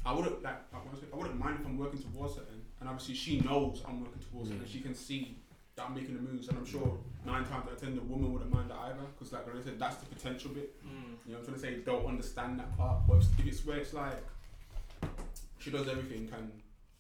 I 0.07 0.12
wouldn't 0.12 0.43
like 0.43 0.57
I 0.73 0.78
wanna 0.78 0.97
say, 0.97 1.07
I 1.12 1.17
wouldn't 1.17 1.38
mind 1.38 1.59
if 1.61 1.67
I'm 1.67 1.76
working 1.78 2.00
towards 2.02 2.35
something, 2.35 2.61
and 2.81 2.88
obviously 2.88 3.14
she 3.14 3.40
knows 3.40 3.83
I'm 3.87 4.00
working 4.00 4.23
towards 4.31 4.49
something. 4.49 4.64
and 4.64 4.71
She 4.71 4.81
can 4.81 4.95
see 4.95 5.38
that 5.76 5.87
I'm 5.87 5.95
making 5.95 6.14
the 6.17 6.23
moves, 6.23 6.49
and 6.49 6.59
I'm 6.59 6.64
sure 6.67 6.99
nine 7.25 7.45
times 7.45 7.67
out 7.67 7.73
of 7.73 7.81
ten 7.81 7.95
the 7.95 8.02
woman 8.02 8.33
wouldn't 8.33 8.52
mind 8.52 8.71
that 8.71 8.78
either, 8.78 9.05
because 9.14 9.33
like 9.33 9.47
I 9.47 9.62
said, 9.62 9.78
that's 9.78 9.97
the 9.97 10.07
potential 10.07 10.50
bit. 10.50 10.75
Mm. 10.85 11.17
You 11.26 11.33
know 11.33 11.38
I'm 11.38 11.45
trying 11.45 11.55
to 11.57 11.61
say? 11.61 11.75
Don't 11.85 12.07
understand 12.07 12.59
that 12.59 12.76
part. 12.76 13.07
But 13.07 13.19
if 13.19 13.47
it's 13.47 13.64
where 13.67 13.78
it's 13.78 13.93
like 13.93 14.23
she 15.59 15.71
does 15.71 15.88
everything 15.88 16.31
and 16.37 16.50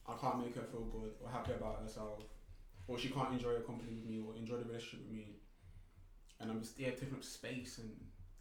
I 0.06 0.14
can't 0.20 0.40
make 0.40 0.54
her 0.56 0.62
feel 0.62 0.82
good 0.84 1.12
or 1.22 1.30
happy 1.30 1.52
about 1.52 1.80
herself, 1.82 2.22
or 2.86 2.98
she 2.98 3.08
can't 3.10 3.32
enjoy 3.32 3.54
her 3.54 3.60
company 3.60 3.92
with 3.94 4.04
me 4.06 4.20
or 4.26 4.34
enjoy 4.36 4.56
the 4.56 4.64
relationship 4.64 5.00
with 5.06 5.12
me, 5.16 5.36
and 6.40 6.50
I'm 6.50 6.60
just 6.60 6.76
there 6.78 6.92
taking 6.92 7.14
up 7.14 7.24
space 7.24 7.78
and 7.78 7.90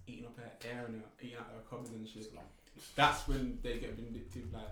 eating 0.07 0.25
up 0.25 0.37
her 0.37 0.51
air 0.69 0.85
and 0.87 1.01
her, 1.01 1.07
eating 1.21 1.37
out 1.37 1.47
her 1.53 1.61
cupboard 1.69 1.91
and 1.93 2.07
shit. 2.07 2.33
That's 2.95 3.27
when 3.27 3.59
they 3.63 3.77
get 3.77 3.95
vindictive, 3.95 4.53
like. 4.53 4.63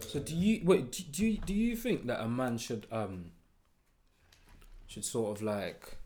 So 0.00 0.20
do 0.20 0.34
you 0.36 0.60
wait? 0.64 0.92
Do, 0.92 1.02
do 1.04 1.26
you 1.26 1.38
do 1.38 1.54
you 1.54 1.76
think 1.76 2.06
that 2.06 2.20
a 2.22 2.28
man 2.28 2.58
should 2.58 2.86
um 2.92 3.30
should 4.86 5.04
sort 5.04 5.36
of 5.36 5.42
like 5.42 5.96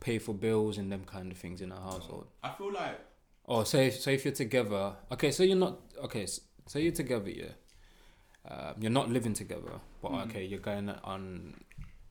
pay 0.00 0.18
for 0.18 0.34
bills 0.34 0.78
and 0.78 0.90
them 0.90 1.04
kind 1.04 1.32
of 1.32 1.38
things 1.38 1.60
in 1.60 1.72
a 1.72 1.80
household? 1.80 2.26
I 2.42 2.50
feel 2.50 2.72
like 2.72 3.00
Or 3.44 3.64
say 3.66 3.90
say 3.90 4.14
if 4.14 4.24
you're 4.24 4.34
together, 4.34 4.94
okay, 5.10 5.30
so 5.32 5.42
you're 5.42 5.56
not 5.56 5.78
okay. 6.04 6.26
So 6.66 6.78
you're 6.78 6.92
together, 6.92 7.30
yeah. 7.30 7.46
Um, 8.48 8.74
you're 8.80 8.90
not 8.90 9.08
living 9.10 9.34
together, 9.34 9.80
but 10.00 10.12
Mhm. 10.12 10.24
okay, 10.28 10.44
you're 10.44 10.58
going 10.60 10.88
on, 10.88 11.54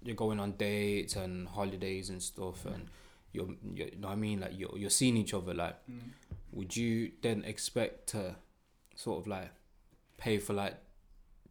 you're 0.03 0.15
going 0.15 0.39
on 0.39 0.53
dates 0.53 1.15
and 1.15 1.47
holidays 1.47 2.09
and 2.09 2.21
stuff, 2.23 2.65
and 2.65 2.87
you're, 3.33 3.47
you're 3.73 3.87
you 3.87 3.97
know 3.97 4.07
what 4.09 4.13
I 4.13 4.15
mean, 4.17 4.39
like 4.41 4.57
you're 4.57 4.77
you're 4.77 4.89
seeing 4.89 5.15
each 5.17 5.33
other. 5.33 5.53
Like, 5.53 5.75
mm, 5.89 5.99
would 6.51 6.75
you 6.75 7.11
then 7.21 7.43
expect 7.45 8.07
to 8.09 8.35
sort 8.95 9.19
of 9.21 9.27
like 9.27 9.49
pay 10.17 10.37
for 10.37 10.53
like 10.53 10.75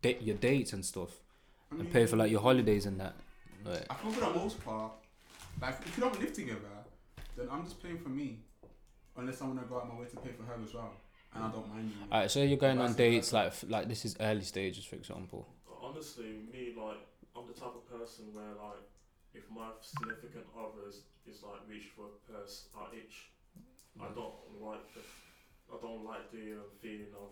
date 0.02 0.22
your 0.22 0.36
dates 0.36 0.72
and 0.72 0.84
stuff, 0.84 1.10
I 1.72 1.76
and 1.80 1.92
pay 1.92 2.06
for 2.06 2.16
like 2.16 2.30
your 2.30 2.40
holidays 2.40 2.86
and 2.86 3.00
that? 3.00 3.14
Like, 3.64 3.84
I 3.90 3.94
feel 3.94 4.12
for 4.12 4.20
the 4.32 4.38
most 4.38 4.64
part, 4.64 4.92
like 5.60 5.76
if 5.84 5.96
you 5.96 6.02
don't 6.04 6.18
live 6.20 6.32
together, 6.32 6.76
then 7.36 7.48
I'm 7.50 7.64
just 7.64 7.82
paying 7.82 7.98
for 7.98 8.08
me, 8.08 8.38
unless 9.16 9.42
I 9.42 9.46
want 9.46 9.60
to 9.60 9.66
go 9.66 9.76
out 9.76 9.88
my 9.92 10.00
way 10.00 10.06
to 10.06 10.16
pay 10.16 10.30
for 10.32 10.44
her 10.44 10.56
as 10.64 10.74
well, 10.74 10.92
and 11.34 11.44
I 11.44 11.48
don't 11.50 11.68
mind 11.68 11.90
you. 11.90 12.12
alright, 12.12 12.30
so 12.30 12.42
you're 12.42 12.56
going 12.58 12.78
on 12.80 12.94
dates 12.94 13.28
versa. 13.30 13.36
like 13.36 13.46
f- 13.48 13.64
like 13.68 13.88
this 13.88 14.04
is 14.04 14.16
early 14.20 14.42
stages, 14.42 14.84
for 14.84 14.96
example. 14.96 15.46
Honestly, 15.82 16.36
me 16.52 16.72
like 16.76 16.98
I'm 17.36 17.46
the 17.46 17.52
type 17.54 17.74
of 17.74 17.88
person 17.90 18.26
where 18.32 18.54
like 18.62 18.82
if 19.34 19.44
my 19.54 19.68
significant 19.80 20.44
others 20.58 21.02
is 21.26 21.42
like 21.42 21.60
reach 21.68 21.88
for 21.96 22.06
a 22.06 22.32
purse, 22.32 22.68
I 22.76 22.96
itch. 22.96 23.30
I 24.02 24.08
don't 24.14 24.34
like 24.60 24.84
the, 24.94 25.00
I 25.72 25.76
don't 25.80 26.04
like 26.04 26.30
the 26.32 26.58
uh, 26.58 26.64
feeling 26.80 27.12
of 27.14 27.30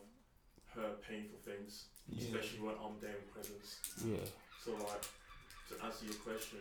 her 0.74 0.90
paying 1.06 1.26
for 1.28 1.50
things, 1.50 1.86
Yeah. 2.08 2.24
especially 2.24 2.60
when 2.60 2.74
I'm 2.82 2.96
there 3.00 3.16
in 3.16 3.26
presence. 3.32 3.78
Yeah. 4.04 4.24
So 4.64 4.72
like, 4.72 5.02
to 5.68 5.84
answer 5.84 6.04
your 6.06 6.14
question, 6.14 6.58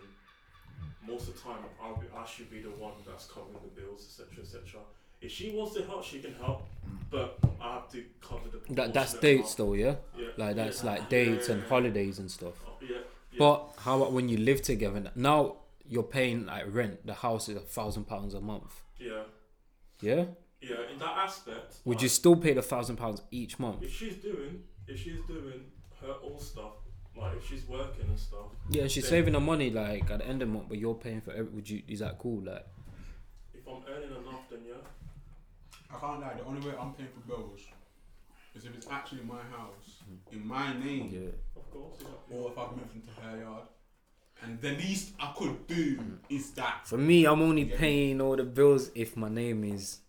most 1.07 1.27
of 1.27 1.35
the 1.35 1.41
time 1.41 1.57
I'll 1.81 1.95
be, 1.97 2.07
I 2.15 2.25
should 2.25 2.49
be 2.51 2.61
the 2.61 2.69
one 2.69 2.93
that's 3.05 3.25
covering 3.25 3.57
the 3.63 3.81
bills, 3.81 4.05
etc., 4.07 4.43
etc. 4.43 4.81
If 5.21 5.31
she 5.31 5.49
wants 5.51 5.75
to 5.75 5.83
help, 5.83 6.03
she 6.03 6.19
can 6.19 6.35
help, 6.35 6.67
but 7.09 7.39
I 7.59 7.73
have 7.73 7.89
to 7.91 8.03
cover 8.21 8.49
the. 8.49 8.73
That 8.75 8.93
that's 8.93 9.13
dates 9.15 9.55
though, 9.55 9.73
yeah. 9.73 9.95
Yeah. 10.17 10.27
Like 10.37 10.55
that's 10.55 10.83
yeah. 10.83 10.91
like 10.91 11.09
dates 11.09 11.49
and 11.49 11.63
holidays 11.63 12.19
and 12.19 12.29
stuff. 12.29 12.53
Yeah. 12.81 12.89
yeah. 13.31 13.39
But 13.39 13.67
how 13.79 13.97
about 13.97 14.11
when 14.11 14.29
you 14.29 14.37
live 14.37 14.61
together? 14.61 15.11
Now 15.15 15.55
you're 15.89 16.03
paying 16.03 16.45
like 16.45 16.65
rent. 16.69 17.05
The 17.07 17.15
house 17.15 17.49
is 17.49 17.55
a 17.57 17.61
thousand 17.61 18.05
pounds 18.05 18.35
a 18.35 18.41
month. 18.41 18.81
yeah, 18.99 19.23
Yeah. 20.01 20.25
yeah. 20.61 20.75
In 20.91 20.99
that 20.99 21.17
aspect, 21.17 21.77
Would 21.85 21.97
like, 21.97 22.03
you 22.03 22.09
still 22.09 22.35
pay 22.35 22.53
the 22.53 22.61
thousand 22.61 22.97
pounds 22.97 23.21
each 23.31 23.59
month? 23.59 23.83
If 23.83 23.93
she's 23.93 24.15
doing, 24.17 24.63
if 24.87 24.99
she's 24.99 25.19
doing 25.27 25.61
her 26.01 26.11
all 26.23 26.39
stuff, 26.39 26.73
like 27.15 27.35
if 27.37 27.47
she's 27.47 27.65
working 27.67 28.05
and 28.07 28.19
stuff, 28.19 28.51
Yeah, 28.69 28.87
she's 28.87 29.03
Then- 29.03 29.09
saving 29.11 29.33
the 29.33 29.39
money 29.39 29.69
like 29.71 30.09
at 30.11 30.19
the 30.19 30.27
end 30.27 30.41
of 30.41 30.49
the 30.49 30.53
month, 30.53 30.69
but 30.69 30.77
you're 30.77 30.95
paying 30.95 31.21
for 31.21 31.31
every. 31.31 31.51
Would 31.51 31.69
you? 31.69 31.81
Is 31.87 31.99
that 31.99 32.19
cool? 32.19 32.43
Like, 32.43 32.65
if 33.53 33.67
I'm 33.67 33.81
earning 33.89 34.09
enough, 34.11 34.49
then 34.49 34.59
yeah. 34.67 34.75
I 35.89 35.99
can't 35.99 36.19
lie. 36.21 36.33
The 36.35 36.45
only 36.45 36.67
way 36.67 36.75
I'm 36.79 36.93
paying 36.93 37.09
for 37.09 37.27
bills 37.27 37.61
is 38.55 38.65
if 38.65 38.75
it's 38.75 38.87
actually 38.87 39.23
my 39.23 39.41
house 39.41 40.01
in 40.31 40.45
my 40.45 40.73
name, 40.77 41.09
yeah. 41.11 41.29
Of 41.55 41.71
course. 41.71 41.97
Yeah. 42.01 42.37
or 42.37 42.51
if 42.51 42.57
I've 42.57 42.71
moved 42.71 42.95
into 42.95 43.09
her 43.21 43.37
yard. 43.37 43.63
And 44.43 44.61
the 44.61 44.71
least 44.71 45.13
I 45.19 45.33
could 45.35 45.65
do 45.67 45.99
is 46.29 46.51
that. 46.51 46.87
For 46.87 46.97
me, 46.97 47.25
I'm 47.25 47.41
only 47.41 47.63
Yeah. 47.63 47.77
paying 47.77 48.21
all 48.21 48.35
the 48.35 48.43
bills 48.43 48.91
if 48.95 49.17
my 49.17 49.29
name 49.29 49.63
is, 49.63 49.99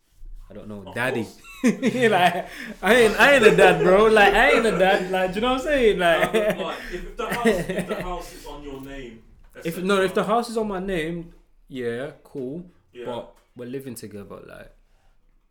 I 0.50 0.54
don't 0.54 0.68
know, 0.68 0.84
Of 0.86 0.94
daddy. 0.94 1.26
like, 1.64 2.46
I 2.82 2.94
ain't, 2.94 3.20
I 3.20 3.32
ain't 3.34 3.46
a 3.46 3.56
dad, 3.56 3.82
bro. 3.82 4.06
Like, 4.06 4.34
I 4.34 4.50
ain't 4.52 4.66
a 4.66 4.78
dad. 4.78 5.10
Like, 5.10 5.30
do 5.32 5.36
you 5.36 5.40
know 5.40 5.52
what 5.54 5.60
I'm 5.60 5.66
saying? 5.66 5.98
Like, 5.98 6.32
but, 6.32 6.58
like 6.58 6.78
if, 6.92 7.04
if 7.04 7.16
the 7.16 7.26
house, 7.26 7.46
if 7.46 7.88
the 7.88 8.02
house 8.02 8.34
is 8.34 8.46
on 8.46 8.62
your 8.62 8.80
name, 8.82 9.22
if 9.64 9.78
no, 9.82 10.02
if 10.02 10.14
the 10.14 10.24
house 10.24 10.48
is 10.50 10.56
on 10.56 10.68
my 10.68 10.78
name, 10.78 11.32
yeah, 11.68 12.12
cool. 12.22 12.64
yeah. 12.92 13.04
But 13.06 13.34
we're 13.56 13.66
living 13.68 13.94
together. 13.94 14.40
Like, 14.46 14.72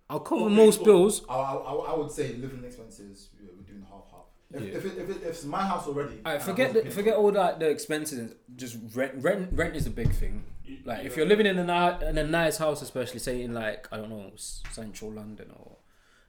I'll 0.09 0.21
cover 0.21 0.43
Okay, 0.45 0.55
most 0.55 0.77
cool. 0.77 0.85
bills. 0.85 1.21
I, 1.27 1.33
I, 1.33 1.73
I 1.91 1.95
would 1.97 2.11
say 2.11 2.33
living 2.35 2.63
expenses 2.63 3.29
we're 3.39 3.49
we're 3.57 3.63
doing 3.63 3.81
half 3.89 4.05
half. 4.11 4.16
If, 4.53 4.61
Yeah. 4.61 4.67
if, 4.77 4.85
it, 4.85 4.97
if, 4.97 5.09
it, 5.09 5.17
if 5.17 5.23
it's 5.23 5.43
my 5.43 5.65
house 5.65 5.87
already, 5.87 6.17
Alright, 6.25 6.35
and 6.35 6.43
forget 6.43 6.73
the, 6.73 6.89
forget 6.89 7.15
all 7.15 7.31
that 7.33 7.59
the 7.59 7.67
expenses. 7.69 8.33
Just 8.55 8.77
rent, 8.95 9.15
rent, 9.17 9.49
rent 9.53 9.75
is 9.75 9.85
a 9.87 9.89
big 9.89 10.11
thing. 10.13 10.43
You- 10.63 10.77
Like 10.85 11.05
if 11.05 11.17
you're 11.17 11.25
living 11.25 11.45
in 11.45 11.57
a 11.59 11.65
ni- 11.65 12.07
in 12.07 12.17
a 12.17 12.23
nice 12.25 12.57
house, 12.57 12.81
especially 12.81 13.19
say 13.19 13.41
in 13.41 13.53
like 13.53 13.87
I 13.91 13.97
don't 13.97 14.09
know 14.09 14.31
central 14.71 15.11
London 15.11 15.51
or 15.53 15.77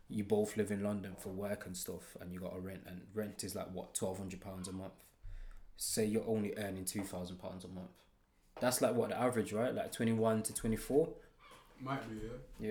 you 0.08 0.24
both 0.24 0.56
live 0.56 0.70
in 0.70 0.82
London 0.82 1.14
for 1.18 1.28
work 1.28 1.66
and 1.66 1.76
stuff, 1.76 2.16
and 2.20 2.32
you 2.32 2.40
got 2.40 2.56
a 2.56 2.60
rent, 2.60 2.82
and 2.86 3.02
rent 3.14 3.44
is 3.44 3.54
like 3.54 3.70
what 3.72 3.94
twelve 3.94 4.18
hundred 4.18 4.40
pounds 4.40 4.66
a 4.68 4.72
month. 4.72 4.94
Say 5.76 6.06
you're 6.06 6.26
only 6.26 6.54
earning 6.56 6.84
two 6.86 7.02
thousand 7.04 7.36
pounds 7.38 7.64
a 7.64 7.68
month. 7.68 7.90
That's 8.60 8.80
like 8.82 8.94
what 8.94 9.10
the 9.10 9.20
average, 9.20 9.52
right? 9.52 9.72
Like 9.74 9.92
twenty 9.92 10.12
one 10.12 10.42
to 10.42 10.52
twenty 10.54 10.76
four. 10.76 11.10
Might 11.80 12.02
be, 12.10 12.16
yeah. 12.60 12.68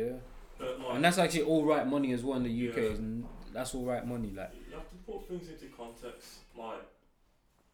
Yeah, 0.60 0.66
like, 0.80 0.96
and 0.96 1.06
that's 1.06 1.18
actually 1.18 1.44
all 1.44 1.64
right 1.64 1.88
money 1.88 2.12
as 2.12 2.24
well 2.24 2.36
in 2.38 2.44
the 2.44 2.70
UK. 2.70 2.76
Yeah. 2.78 3.28
And 3.48 3.56
That's 3.56 3.74
all 3.76 3.86
right 3.86 4.06
money. 4.06 4.32
Like 4.36 4.52
you 4.70 4.76
have 4.76 4.90
to 4.90 4.96
put 5.06 5.28
things 5.28 5.50
into 5.50 5.74
context, 5.76 6.40
like, 6.58 6.84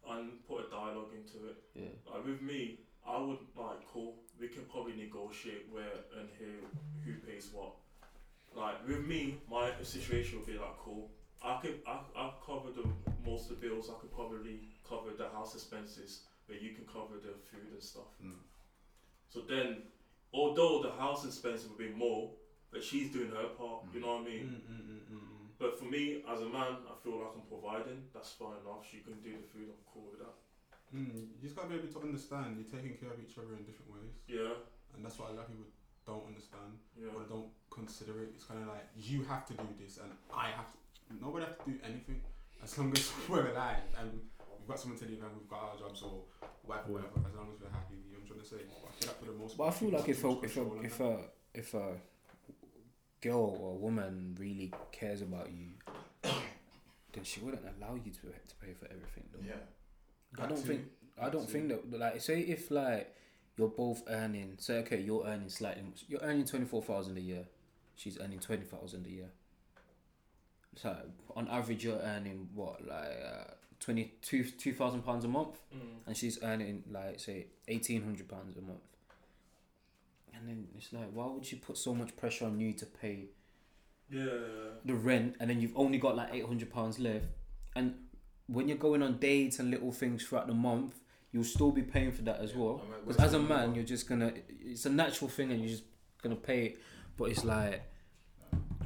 and 0.09 0.31
put 0.47 0.67
a 0.67 0.69
dialogue 0.69 1.11
into 1.15 1.47
it. 1.49 1.57
yeah, 1.75 2.13
Like 2.13 2.25
with 2.25 2.41
me, 2.41 2.79
I 3.07 3.19
would 3.19 3.39
like 3.57 3.85
cool. 3.91 4.15
We 4.39 4.47
can 4.47 4.63
probably 4.71 4.93
negotiate 4.95 5.67
where 5.71 6.03
and 6.19 6.29
who 6.39 6.51
who 7.05 7.17
pays 7.19 7.49
what. 7.53 7.73
Like 8.55 8.87
with 8.87 9.05
me, 9.05 9.37
my 9.49 9.71
situation 9.81 10.39
would 10.39 10.47
be 10.47 10.53
like 10.53 10.77
cool. 10.77 11.09
I 11.43 11.59
could 11.61 11.79
I 11.87 11.99
I 12.15 12.31
cover 12.45 12.69
the 12.71 12.87
most 13.25 13.49
of 13.49 13.59
the 13.59 13.67
bills. 13.67 13.89
I 13.89 13.99
could 13.99 14.13
probably 14.13 14.59
cover 14.87 15.11
the 15.17 15.29
house 15.29 15.55
expenses, 15.55 16.21
but 16.47 16.61
you 16.61 16.71
can 16.73 16.85
cover 16.85 17.15
the 17.21 17.33
food 17.49 17.71
and 17.71 17.81
stuff. 17.81 18.11
Mm. 18.23 18.39
So 19.29 19.41
then, 19.49 19.77
although 20.33 20.83
the 20.83 20.91
house 20.91 21.25
expenses 21.25 21.67
would 21.67 21.79
be 21.79 21.89
more, 21.89 22.29
but 22.71 22.83
she's 22.83 23.11
doing 23.11 23.29
her 23.29 23.47
part. 23.57 23.83
You 23.93 24.01
know 24.01 24.13
what 24.17 24.21
I 24.21 24.25
mean? 24.25 24.61
Mm, 24.69 24.73
mm, 24.73 24.81
mm, 24.89 25.01
mm, 25.09 25.17
mm. 25.17 25.32
But 25.63 25.79
for 25.79 25.87
me, 25.87 26.19
as 26.27 26.43
a 26.43 26.49
man, 26.51 26.75
I 26.83 26.95
feel 26.99 27.23
like 27.23 27.31
I'm 27.39 27.47
providing. 27.47 28.03
That's 28.11 28.35
fine 28.35 28.59
enough. 28.59 28.83
She 28.83 28.99
can 28.99 29.15
do 29.23 29.31
the 29.31 29.47
food. 29.47 29.71
I'm 29.71 29.79
cool 29.87 30.11
with 30.11 30.19
that. 30.19 30.35
Mm, 30.91 31.15
you 31.15 31.39
just 31.39 31.55
gotta 31.55 31.71
be 31.71 31.79
able 31.79 31.87
to 31.87 32.01
understand 32.03 32.59
you're 32.59 32.67
taking 32.67 32.99
care 32.99 33.15
of 33.15 33.17
each 33.23 33.39
other 33.39 33.55
in 33.55 33.63
different 33.63 33.87
ways, 33.95 34.13
Yeah, 34.27 34.59
and 34.93 34.99
that's 34.99 35.15
what 35.17 35.31
a 35.31 35.39
lot 35.39 35.47
of 35.47 35.55
people 35.55 35.71
don't 36.05 36.27
understand 36.27 36.77
yeah. 36.99 37.15
or 37.15 37.23
don't 37.25 37.47
consider 37.71 38.27
it. 38.27 38.35
It's 38.35 38.43
kind 38.43 38.59
of 38.59 38.67
like 38.75 38.85
you 38.99 39.23
have 39.23 39.47
to 39.47 39.53
do 39.55 39.65
this, 39.79 40.03
and 40.03 40.11
I 40.35 40.51
have 40.51 40.67
to. 40.67 40.77
Nobody 41.23 41.47
have 41.47 41.55
to 41.63 41.65
do 41.71 41.79
anything 41.81 42.19
as 42.59 42.77
long 42.77 42.91
as 42.91 43.07
we're 43.31 43.47
alive 43.55 43.87
and 43.99 44.19
we've 44.59 44.67
got 44.67 44.79
someone 44.79 44.99
to 44.99 45.05
live 45.07 45.23
and 45.23 45.31
we've 45.33 45.49
got 45.49 45.73
our 45.73 45.77
jobs 45.79 46.03
or 46.03 46.27
whatever, 46.67 46.91
whatever. 46.91 47.23
As 47.23 47.35
long 47.39 47.55
as 47.55 47.59
we're 47.63 47.71
happy, 47.71 48.03
you 48.03 48.13
know 48.13 48.19
what 48.19 48.27
I'm 48.27 48.35
trying 48.35 48.43
to 48.43 48.49
say. 48.51 48.61
But 48.67 48.91
I 48.91 48.93
feel 48.99 49.07
like 49.07 49.19
for 49.19 49.27
the 49.31 49.37
most 49.39 49.57
But 49.57 49.65
I 49.65 49.71
feel 49.71 49.91
like 49.95 50.09
if 50.11 50.23
a 50.23 50.29
if 50.43 50.57
a 50.59 50.63
if 50.83 50.99
a 50.99 51.11
if 51.55 51.69
a 51.73 51.87
girl 53.23 53.57
or 53.61 53.71
a 53.71 53.75
woman 53.75 54.35
really 54.39 54.71
cares 54.91 55.21
about 55.21 55.49
you, 55.51 55.67
then 57.13 57.23
she 57.23 57.39
wouldn't 57.39 57.63
allow 57.77 57.95
you 57.95 58.11
to 58.11 58.21
to 58.21 58.55
pay 58.61 58.73
for 58.73 58.85
everything. 58.85 59.23
Though. 59.31 59.45
Yeah. 59.45 60.43
I 60.43 60.47
don't 60.47 60.57
too. 60.61 60.67
think 60.67 60.81
I 61.21 61.29
don't 61.29 61.45
too. 61.45 61.51
think 61.53 61.67
that 61.69 61.99
like 61.99 62.21
say 62.21 62.41
if 62.41 62.69
like 62.71 63.15
you're 63.57 63.67
both 63.69 64.01
earning 64.09 64.55
say 64.57 64.79
okay 64.79 64.99
you're 64.99 65.25
earning 65.25 65.49
slightly 65.49 65.83
you're 66.07 66.21
earning 66.21 66.45
twenty 66.45 66.65
four 66.65 66.81
thousand 66.81 67.17
a 67.17 67.21
year, 67.21 67.45
she's 67.95 68.17
earning 68.19 68.39
twenty 68.39 68.63
thousand 68.65 69.05
a 69.05 69.09
year. 69.09 69.29
So 70.75 70.95
on 71.35 71.47
average 71.49 71.83
you're 71.83 71.99
earning 71.99 72.49
what 72.55 72.85
like 72.87 73.17
uh, 73.25 73.51
twenty 73.79 74.13
two 74.21 74.43
two 74.43 74.73
thousand 74.73 75.03
pounds 75.03 75.23
a 75.25 75.27
month 75.27 75.59
Mm. 75.75 76.07
and 76.07 76.17
she's 76.17 76.37
earning 76.43 76.83
like 76.91 77.19
say 77.19 77.47
eighteen 77.67 78.03
hundred 78.03 78.27
pounds 78.27 78.57
a 78.57 78.61
month. 78.61 78.81
And 80.35 80.47
then 80.47 80.67
it's 80.75 80.91
like, 80.91 81.09
why 81.13 81.27
would 81.27 81.49
you 81.51 81.57
put 81.57 81.77
so 81.77 81.93
much 81.93 82.15
pressure 82.15 82.45
on 82.45 82.59
you 82.59 82.73
to 82.73 82.85
pay 82.85 83.29
Yeah. 84.09 84.29
the 84.85 84.93
rent, 84.95 85.35
and 85.39 85.49
then 85.49 85.61
you've 85.61 85.75
only 85.77 85.97
got 85.97 86.15
like 86.15 86.29
eight 86.33 86.45
hundred 86.45 86.71
pounds 86.71 86.99
left, 86.99 87.25
and 87.75 87.95
when 88.47 88.67
you're 88.67 88.77
going 88.77 89.01
on 89.01 89.17
dates 89.19 89.59
and 89.59 89.71
little 89.71 89.91
things 89.91 90.25
throughout 90.25 90.47
the 90.47 90.53
month, 90.53 90.99
you'll 91.31 91.43
still 91.43 91.71
be 91.71 91.81
paying 91.81 92.11
for 92.11 92.21
that 92.23 92.39
as 92.39 92.51
Yeah. 92.51 92.57
well. 92.59 92.81
Because 93.05 93.17
as 93.23 93.33
a 93.33 93.39
man, 93.39 93.73
you're 93.73 93.83
just 93.85 94.07
gonna, 94.07 94.33
it's 94.59 94.85
a 94.85 94.89
natural 94.89 95.29
thing, 95.29 95.51
and 95.51 95.59
you're 95.61 95.69
just 95.69 95.83
gonna 96.21 96.35
pay 96.35 96.65
it. 96.67 96.79
But 97.17 97.25
it's 97.31 97.43
like, 97.45 97.81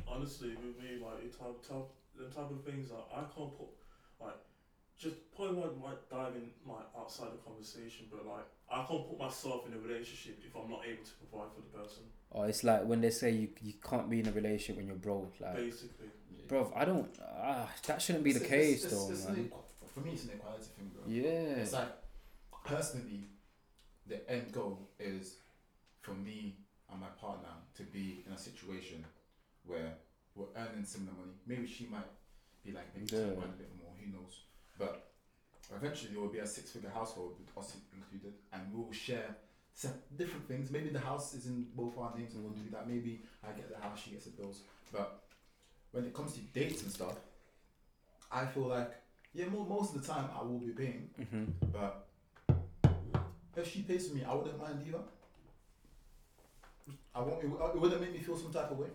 Honestly, 0.08 0.50
with 0.56 0.78
me, 0.82 0.98
like 1.04 1.22
the 1.32 1.38
type, 1.38 1.62
type, 1.68 1.90
the 2.18 2.26
type 2.26 2.50
of 2.50 2.64
things 2.64 2.90
that 2.90 3.06
I 3.14 3.20
can't 3.36 3.56
put, 3.58 3.68
like, 4.20 4.36
just 4.98 5.16
probably 5.36 5.58
might, 5.62 5.78
might 5.82 6.10
dive 6.10 6.34
in 6.36 6.50
like 6.68 6.86
outside 6.98 7.28
the 7.34 7.38
conversation, 7.50 8.08
but 8.12 8.26
like 8.26 8.46
I 8.72 8.84
can't 8.88 9.08
put 9.10 9.20
myself 9.20 9.66
in 9.68 9.74
a 9.74 9.80
relationship 9.80 10.40
if 10.46 10.56
I'm 10.56 10.70
not 10.70 10.82
able 10.86 11.04
to 11.04 11.12
provide 11.22 11.50
for 11.54 11.62
the 11.62 11.78
person. 11.78 12.04
Oh, 12.32 12.44
it's 12.44 12.64
like 12.64 12.84
when 12.86 13.02
they 13.02 13.10
say 13.12 13.32
you 13.32 13.50
you 13.62 13.74
can't 13.82 14.10
be 14.10 14.20
in 14.20 14.28
a 14.28 14.32
relationship 14.32 14.78
when 14.78 14.88
you're 14.88 14.96
broke. 14.96 15.36
Like, 15.40 15.56
Basically, 15.56 16.08
bro, 16.48 16.72
I 16.76 16.86
don't. 16.86 17.10
Ah, 17.22 17.70
that 17.88 18.02
shouldn't 18.02 18.24
be 18.24 18.34
the 18.34 18.40
It's- 18.44 18.50
case 18.52 18.84
it's, 18.86 18.94
though, 18.94 19.12
it's, 19.12 19.20
it's 19.22 19.28
man. 19.30 19.38
an 19.38 19.52
for 19.94 20.00
me, 20.02 20.12
it's 20.12 20.26
an 20.26 20.32
equality 20.36 20.64
thing, 20.78 20.92
bro. 20.94 21.04
Yeah. 21.08 21.62
It's 21.62 21.74
like 21.74 21.90
personally, 22.66 23.30
the 24.08 24.30
end 24.30 24.52
goal 24.52 24.90
is 25.00 25.36
for 26.02 26.12
me 26.14 26.58
and 26.92 27.00
my 27.00 27.08
partner 27.20 27.50
to 27.76 27.84
be 27.84 28.24
in 28.26 28.34
a 28.34 28.38
situation 28.38 29.06
where 29.66 29.94
we're 30.36 30.46
earning 30.56 30.84
similar 30.86 31.14
money. 31.18 31.34
Maybe 31.46 31.68
she 31.68 31.86
might 31.88 32.06
be 32.64 32.72
like 32.72 32.96
maybe 32.96 33.08
Yeah. 33.12 33.20
yeah. 33.20 33.44
a 33.44 33.58
bit 33.58 33.72
more, 33.78 33.92
who 34.00 34.12
knows? 34.12 34.42
But 34.78 35.12
eventually, 35.76 36.14
it 36.14 36.20
will 36.20 36.30
be 36.30 36.40
a 36.40 36.48
six-figure 36.48 36.90
household 36.90 37.36
with 37.40 37.58
us 37.58 37.76
included, 37.94 38.34
and 38.54 38.62
we 38.74 38.84
will 38.84 38.92
share 38.92 39.36
different 40.18 40.48
things. 40.48 40.72
Maybe 40.72 40.90
the 40.90 41.00
house 41.00 41.34
is 41.34 41.46
in 41.46 41.68
both 41.76 41.98
our 41.98 42.14
names, 42.18 42.34
and 42.36 42.44
we'll 42.44 42.54
do 42.54 42.70
that. 42.72 42.88
Maybe 42.88 43.22
I 43.44 43.52
get 43.52 43.70
the 43.74 43.82
house, 43.82 44.00
she 44.04 44.12
gets 44.12 44.26
the 44.26 44.32
bills. 44.32 44.62
But 44.92 45.24
when 45.92 46.06
it 46.06 46.14
comes 46.14 46.34
to 46.34 46.40
dates 46.40 46.84
and 46.84 46.92
stuff, 46.92 47.16
I 48.32 48.46
feel 48.46 48.68
like 48.68 48.92
yeah, 49.34 49.46
mo- 49.46 49.66
most 49.70 49.96
of 49.96 50.02
the 50.02 50.08
time 50.08 50.30
I 50.38 50.42
will 50.44 50.60
be 50.60 50.72
paying. 50.72 51.10
hmm 51.30 51.46
But 51.72 52.08
if 53.56 53.72
she 53.72 53.82
pays 53.84 54.08
for 54.08 54.16
me, 54.16 54.24
I 54.24 54.34
wouldn't 54.34 54.58
mind 54.60 54.84
either. 54.88 55.00
I 57.14 57.22
won't. 57.22 57.44
It, 57.44 57.48
it 57.48 57.80
wouldn't 57.82 58.02
make 58.02 58.14
me 58.14 58.20
feel 58.20 58.38
some 58.38 58.52
type 58.54 58.72
of 58.72 58.78
way. 58.80 58.88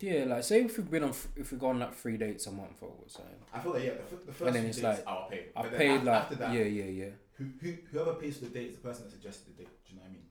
Yeah, 0.00 0.24
like 0.24 0.42
say 0.42 0.62
if 0.64 0.76
we've 0.78 0.90
been 0.90 1.04
on, 1.04 1.12
if 1.36 1.52
we 1.52 1.58
go 1.58 1.68
on 1.68 1.78
like 1.78 1.94
three 1.94 2.16
dates 2.16 2.46
a 2.46 2.50
month 2.52 2.82
or 2.82 2.92
something. 3.06 3.34
I 3.54 3.60
feel 3.60 3.72
like 3.72 3.84
yeah, 3.84 3.90
the, 3.90 4.00
f- 4.02 4.26
the 4.26 4.32
first 4.32 4.46
And 4.48 4.54
then 4.56 4.66
it's 4.66 4.78
dates 4.78 4.98
like, 4.98 5.06
I'll 5.06 5.28
pay. 5.30 5.44
I 5.56 5.62
paid 5.62 5.96
af- 5.98 6.04
like 6.04 6.14
after 6.22 6.34
that, 6.36 6.52
yeah, 6.54 6.64
yeah, 6.64 6.84
yeah, 6.84 7.04
who, 7.38 7.44
who, 7.60 7.74
whoever 7.92 8.14
pays 8.14 8.38
for 8.38 8.44
the 8.46 8.50
date 8.50 8.70
is 8.70 8.76
the 8.76 8.82
person 8.82 9.04
that 9.04 9.12
suggested 9.12 9.56
the 9.56 9.62
date. 9.62 9.68
Do 9.86 9.92
you 9.94 9.96
know 10.00 10.02
what 10.02 10.10
I 10.10 10.12
mean? 10.12 10.22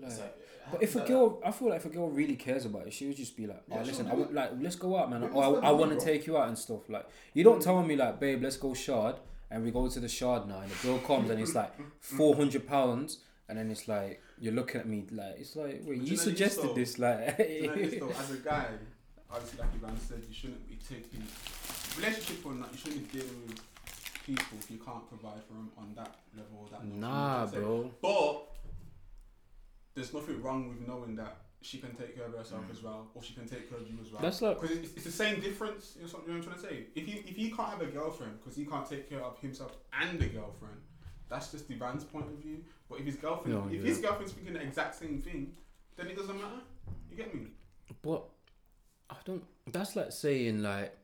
yeah. 0.00 0.08
Like, 0.08 0.18
like, 0.18 0.36
But 0.72 0.82
if 0.82 0.94
a 0.94 0.98
that- 0.98 1.08
girl, 1.08 1.40
I 1.44 1.50
feel 1.50 1.68
like 1.68 1.78
if 1.80 1.86
a 1.86 1.90
girl 1.90 2.08
really 2.08 2.36
cares 2.36 2.64
about 2.64 2.86
it, 2.86 2.92
she 2.94 3.06
would 3.06 3.16
just 3.16 3.36
be 3.36 3.46
like, 3.46 3.62
"Oh, 3.70 3.76
Yeah, 3.76 3.82
listen, 3.82 4.06
I 4.10 4.14
want 4.14 4.32
like 4.34 4.50
let's 4.60 4.76
go 4.76 4.96
out, 4.98 5.10
man. 5.10 5.22
Or 5.24 5.52
let's 5.52 5.64
I, 5.64 5.68
I 5.68 5.72
want 5.72 5.98
to 5.98 6.04
take 6.04 6.26
you 6.26 6.38
out 6.38 6.48
and 6.48 6.56
stuff." 6.58 6.88
Like 6.88 7.06
you 7.34 7.44
don't 7.44 7.60
tell 7.60 7.82
me 7.82 7.96
like, 7.96 8.18
"Babe, 8.18 8.42
let's 8.42 8.56
go 8.56 8.72
shard," 8.72 9.16
and 9.50 9.62
we 9.62 9.70
go 9.70 9.88
to 9.88 10.00
the 10.00 10.08
shard 10.08 10.48
now, 10.48 10.60
and 10.60 10.70
the 10.70 10.86
girl 10.86 10.98
comes 11.00 11.28
and 11.30 11.38
it's 11.40 11.54
like 11.54 11.72
four 12.00 12.34
hundred 12.34 12.66
pounds, 12.66 13.18
and 13.48 13.58
then 13.58 13.70
it's 13.70 13.88
like, 13.88 14.22
You're 14.40 14.54
looking 14.54 14.80
at 14.80 14.86
me 14.88 15.04
like 15.10 15.36
it's 15.38 15.56
like 15.56 15.82
wait, 15.84 16.02
you 16.02 16.16
suggested 16.16 16.74
this 16.74 16.98
like. 16.98 17.38
You 17.38 17.66
know, 17.68 17.74
this 17.74 18.00
though, 18.00 18.10
as 18.22 18.30
a 18.32 18.36
guy, 18.36 18.66
obviously, 19.30 19.58
like 19.60 19.68
Ivan 19.82 20.00
said, 20.00 20.22
you 20.28 20.34
shouldn't 20.34 20.68
be 20.68 20.76
taking 20.76 21.22
relationship 21.96 22.44
or 22.46 22.52
not. 22.52 22.70
You 22.72 22.78
shouldn't 22.78 23.12
be 23.12 23.18
dealing 23.18 23.42
with 23.46 23.60
people 24.26 24.58
if 24.60 24.70
you 24.70 24.78
can't 24.78 25.08
provide 25.08 25.42
for 25.46 25.54
them 25.54 25.70
on 25.78 25.92
that 25.96 26.14
level. 26.36 26.58
Or 26.62 26.68
that 26.70 26.84
much, 26.84 26.94
you 26.94 27.00
know 27.00 27.06
nah, 27.08 27.34
what 27.34 27.42
I'm 27.42 27.50
saying? 27.50 27.62
bro. 27.62 27.90
But 28.02 28.42
there's 29.94 30.12
nothing 30.14 30.42
wrong 30.42 30.68
with 30.68 30.86
knowing 30.86 31.16
that 31.16 31.36
she 31.60 31.78
can 31.78 31.92
take 31.96 32.14
care 32.14 32.26
of 32.26 32.34
herself 32.34 32.62
Mm. 32.68 32.70
as 32.70 32.82
well, 32.82 33.08
or 33.14 33.22
she 33.22 33.34
can 33.34 33.48
take 33.48 33.68
care 33.68 33.78
of 33.78 33.88
you 33.90 33.98
as 34.00 34.12
well. 34.12 34.22
That's 34.22 34.40
like 34.42 34.60
Because 34.60 34.76
it's, 34.76 34.92
it's 34.94 35.04
the 35.04 35.10
same 35.10 35.40
difference. 35.40 35.96
You 35.96 36.06
know 36.06 36.12
what 36.12 36.28
I'm 36.28 36.42
trying 36.42 36.54
to 36.54 36.60
say? 36.62 36.86
If 36.94 37.08
you 37.08 37.22
if 37.26 37.36
you 37.36 37.54
can't 37.54 37.70
have 37.70 37.80
a 37.82 37.86
girlfriend 37.86 38.38
because 38.38 38.56
he 38.56 38.64
can't 38.64 38.88
take 38.88 39.08
care 39.08 39.20
of 39.22 39.38
himself 39.40 39.76
and 39.92 40.20
the 40.20 40.26
girlfriend, 40.26 40.76
that's 41.28 41.50
just 41.52 41.70
Ivan's 41.70 42.04
point 42.04 42.26
of 42.26 42.38
view. 42.42 42.58
But 42.88 43.00
if 43.00 43.06
his 43.06 43.16
girlfriend, 43.16 43.54
No, 43.58 43.66
if 43.66 43.74
yeah. 43.74 43.88
his 43.88 43.98
girlfriend's 43.98 44.32
thinking 44.32 44.54
the 44.54 44.62
exact 44.62 44.94
same 44.96 45.20
thing, 45.20 45.52
then 45.96 46.06
it 46.08 46.16
doesn't 46.16 46.36
matter. 46.36 46.60
You 47.10 47.16
get 47.16 47.34
me? 47.34 47.48
But 48.02 48.24
I 49.10 49.16
don't. 49.24 49.44
That's 49.70 49.94
like 49.96 50.12
saying 50.12 50.62
like, 50.62 50.96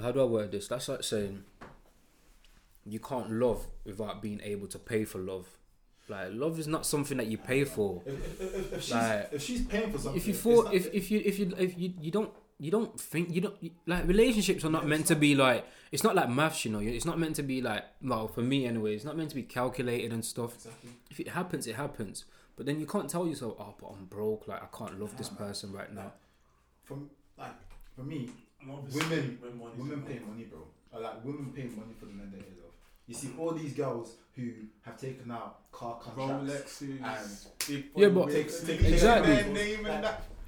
how 0.00 0.12
do 0.12 0.20
I 0.20 0.24
word 0.24 0.52
this? 0.52 0.68
That's 0.68 0.88
like 0.88 1.02
saying 1.02 1.42
you 2.84 3.00
can't 3.00 3.30
love 3.32 3.66
without 3.84 4.22
being 4.22 4.40
able 4.44 4.68
to 4.68 4.78
pay 4.78 5.04
for 5.04 5.18
love. 5.18 5.46
Like 6.08 6.28
love 6.32 6.58
is 6.60 6.68
not 6.68 6.86
something 6.86 7.16
that 7.18 7.26
you 7.26 7.36
pay 7.38 7.64
for. 7.64 8.00
If, 8.06 8.40
if, 8.40 8.54
if, 8.54 8.72
if 8.74 8.82
she's 8.82 8.92
Like, 8.94 9.28
if 9.32 9.42
she's 9.42 9.62
paying 9.64 9.90
for 9.92 9.98
something, 9.98 10.20
If 10.20 10.26
you 10.28 10.34
it's 10.34 10.42
thought, 10.42 10.64
not- 10.66 10.74
if 10.74 10.94
if 10.94 11.10
you 11.10 11.22
if 11.24 11.38
you 11.40 11.52
if 11.58 11.76
you 11.78 11.94
you 12.00 12.10
don't 12.12 12.30
you 12.58 12.70
don't 12.70 12.98
think 12.98 13.30
you 13.34 13.40
don't 13.42 13.56
like 13.86 14.06
relationships 14.06 14.64
are 14.64 14.70
not 14.70 14.86
meant 14.86 15.06
to 15.06 15.14
be 15.14 15.34
like 15.34 15.66
it's 15.92 16.02
not 16.02 16.14
like 16.14 16.28
maths 16.30 16.64
you 16.64 16.70
know 16.72 16.78
it's 16.78 17.04
not 17.04 17.18
meant 17.18 17.36
to 17.36 17.42
be 17.42 17.60
like 17.60 17.84
well 18.02 18.26
for 18.28 18.40
me 18.40 18.66
anyway 18.66 18.94
it's 18.94 19.04
not 19.04 19.16
meant 19.16 19.28
to 19.28 19.36
be 19.36 19.42
calculated 19.42 20.12
and 20.12 20.24
stuff 20.24 20.54
exactly. 20.56 20.90
if 21.10 21.20
it 21.20 21.28
happens 21.28 21.66
it 21.66 21.76
happens 21.76 22.24
but 22.56 22.64
then 22.64 22.80
you 22.80 22.86
can't 22.86 23.10
tell 23.10 23.26
yourself 23.26 23.54
oh 23.60 23.74
but 23.78 23.88
i'm 23.88 24.06
broke 24.06 24.48
like 24.48 24.62
i 24.62 24.66
can't 24.76 24.98
love 24.98 25.14
this 25.18 25.28
person 25.28 25.70
right 25.72 25.92
now 25.92 26.12
From 26.84 27.10
like 27.38 27.52
for 27.94 28.02
me, 28.02 28.30
Women- 28.66 29.38
women 29.42 29.52
involved- 29.52 30.06
pay 30.06 30.18
money, 30.20 30.44
bro. 30.44 30.60
Or 30.92 31.00
like 31.00 31.24
women 31.24 31.52
pay 31.54 31.64
money 31.64 31.94
for 31.98 32.06
the 32.06 32.12
men 32.12 32.30
they 32.32 32.38
love. 32.38 32.72
You 33.06 33.14
see 33.14 33.30
all 33.38 33.52
these 33.52 33.72
girls 33.74 34.16
who 34.34 34.50
have 34.82 34.98
taken 35.00 35.30
out 35.30 35.70
car 35.72 35.98
contracts. 36.00 36.82
Rolexes, 36.82 37.02
and- 37.02 37.68
big 37.68 37.90
Yeah, 37.96 38.08
but- 38.08 38.30
Take- 38.30 38.66
take 38.66 38.80
Exactly. 38.82 39.34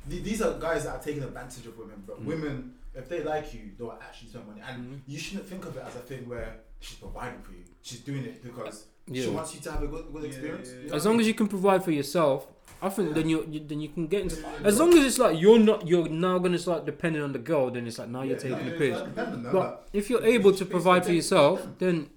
Their 0.07 0.11
name 0.11 0.23
and 0.23 0.23
that. 0.23 0.23
Th- 0.25 0.25
These 0.25 0.43
are 0.43 0.59
guys 0.59 0.85
that 0.85 0.97
are 0.97 1.03
taking 1.03 1.23
advantage 1.23 1.67
of 1.67 1.79
women, 1.79 2.03
but 2.07 2.21
Mm. 2.23 2.27
women, 2.27 2.75
if 2.95 3.09
they 3.09 3.23
like 3.23 3.55
you, 3.55 3.71
they'll 3.79 3.99
actually 4.01 4.29
spend 4.31 4.47
money. 4.47 4.61
And 4.67 4.83
Mhm. 4.87 5.01
you 5.07 5.19
shouldn't 5.19 5.47
think 5.49 5.65
of 5.67 5.77
it 5.77 5.83
as 5.87 5.97
a 5.97 6.01
thing 6.01 6.29
where 6.29 6.61
she's 6.81 6.97
providing 6.99 7.41
for 7.43 7.53
you. 7.53 7.65
She's 7.83 8.01
doing 8.01 8.25
it 8.25 8.43
because 8.43 8.87
she 9.13 9.29
wants 9.29 9.55
you 9.55 9.61
to 9.63 9.73
have 9.73 9.83
a 9.83 9.87
good, 9.87 10.07
good 10.13 10.23
Yeah, 10.23 10.29
experience. 10.29 10.69
yeah, 10.69 10.81
You 10.83 10.89
yeah. 10.89 10.95
as 10.97 11.07
long 11.07 11.21
as 11.21 11.27
you 11.27 11.35
can 11.35 11.49
provide 11.49 11.83
for 11.85 11.91
yourself 11.93 12.47
i 12.81 12.89
think 12.89 13.13
then 13.15 13.29
you, 13.29 13.45
you 13.51 13.59
then 13.59 13.81
you 13.81 13.89
can 13.89 14.07
get 14.07 14.23
into 14.23 14.37
as 14.63 14.79
long 14.79 14.93
as 14.97 15.05
it's 15.05 15.19
like 15.19 15.41
you're 15.41 15.59
not 15.59 15.89
you're 15.89 16.09
now 16.09 16.39
gonna 16.39 16.59
start 16.59 16.85
depending 16.87 17.21
on 17.23 17.33
the 17.33 17.39
girl 17.39 17.71
then 17.71 17.87
it's 17.89 17.99
like 17.99 18.09
now 18.09 18.23
you're 18.23 18.37
Yeah, 18.37 18.43
taking 18.43 18.59
yeah, 18.67 18.71
the 18.73 18.79
piss 18.79 18.97
not 18.99 19.05
dependent, 19.07 19.43
no, 19.45 19.51
But 19.53 19.89
if 19.93 20.09
you're 20.11 20.21
it's 20.23 20.29
able 20.35 20.53
to 20.53 20.65
provide 20.67 21.05
for 21.05 21.13
yourself, 21.13 21.67
then 21.79 22.11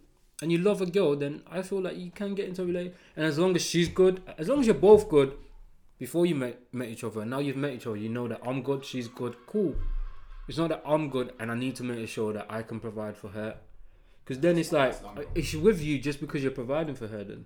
and 0.43 0.51
you 0.51 0.57
love 0.59 0.81
a 0.81 0.85
girl, 0.85 1.15
then 1.15 1.41
I 1.49 1.61
feel 1.63 1.79
like 1.81 1.97
you 1.97 2.11
can 2.11 2.35
get 2.35 2.47
into 2.49 2.61
a 2.63 2.65
relationship. 2.65 2.97
And 3.15 3.25
as 3.25 3.39
long 3.39 3.55
as 3.55 3.61
she's 3.63 3.87
good, 3.87 4.21
as 4.37 4.49
long 4.49 4.59
as 4.59 4.65
you're 4.67 4.75
both 4.75 5.07
good, 5.09 5.35
before 6.01 6.25
you 6.25 6.33
met 6.33 6.59
met 6.73 6.87
each 6.87 7.03
other, 7.03 7.23
now 7.23 7.37
you've 7.37 7.55
met 7.55 7.73
each 7.73 7.85
other, 7.85 7.95
you 7.95 8.09
know 8.09 8.27
that 8.27 8.41
I'm 8.43 8.63
good, 8.63 8.83
she's 8.83 9.07
good, 9.07 9.35
cool. 9.45 9.75
It's 10.47 10.57
not 10.57 10.69
that 10.69 10.81
I'm 10.83 11.11
good 11.11 11.31
and 11.39 11.51
I 11.51 11.55
need 11.55 11.75
to 11.75 11.83
make 11.83 12.09
sure 12.09 12.33
that 12.33 12.47
I 12.49 12.63
can 12.63 12.79
provide 12.79 13.15
for 13.15 13.27
her. 13.29 13.57
Because 14.23 14.39
then 14.41 14.57
it's 14.57 14.71
like, 14.71 14.93
That's 14.93 15.03
long, 15.03 15.13
bro. 15.13 15.25
is 15.35 15.45
she 15.45 15.57
with 15.57 15.79
you 15.79 15.99
just 15.99 16.19
because 16.19 16.41
you're 16.41 16.59
providing 16.63 16.95
for 16.95 17.07
her 17.07 17.23
then? 17.23 17.45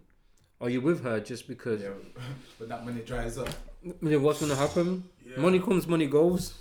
Are 0.62 0.70
you 0.70 0.80
with 0.80 1.04
her 1.04 1.20
just 1.20 1.50
because? 1.50 1.82
Yeah, 1.82 1.90
but 2.58 2.70
that 2.70 2.86
money 2.86 3.02
dries 3.02 3.38
up. 3.38 3.50
Then 4.02 4.22
what's 4.24 4.40
gonna 4.40 4.56
happen? 4.56 5.04
Yeah. 5.26 5.42
Money 5.42 5.60
comes, 5.60 5.86
money 5.86 6.08
goes. 6.08 6.54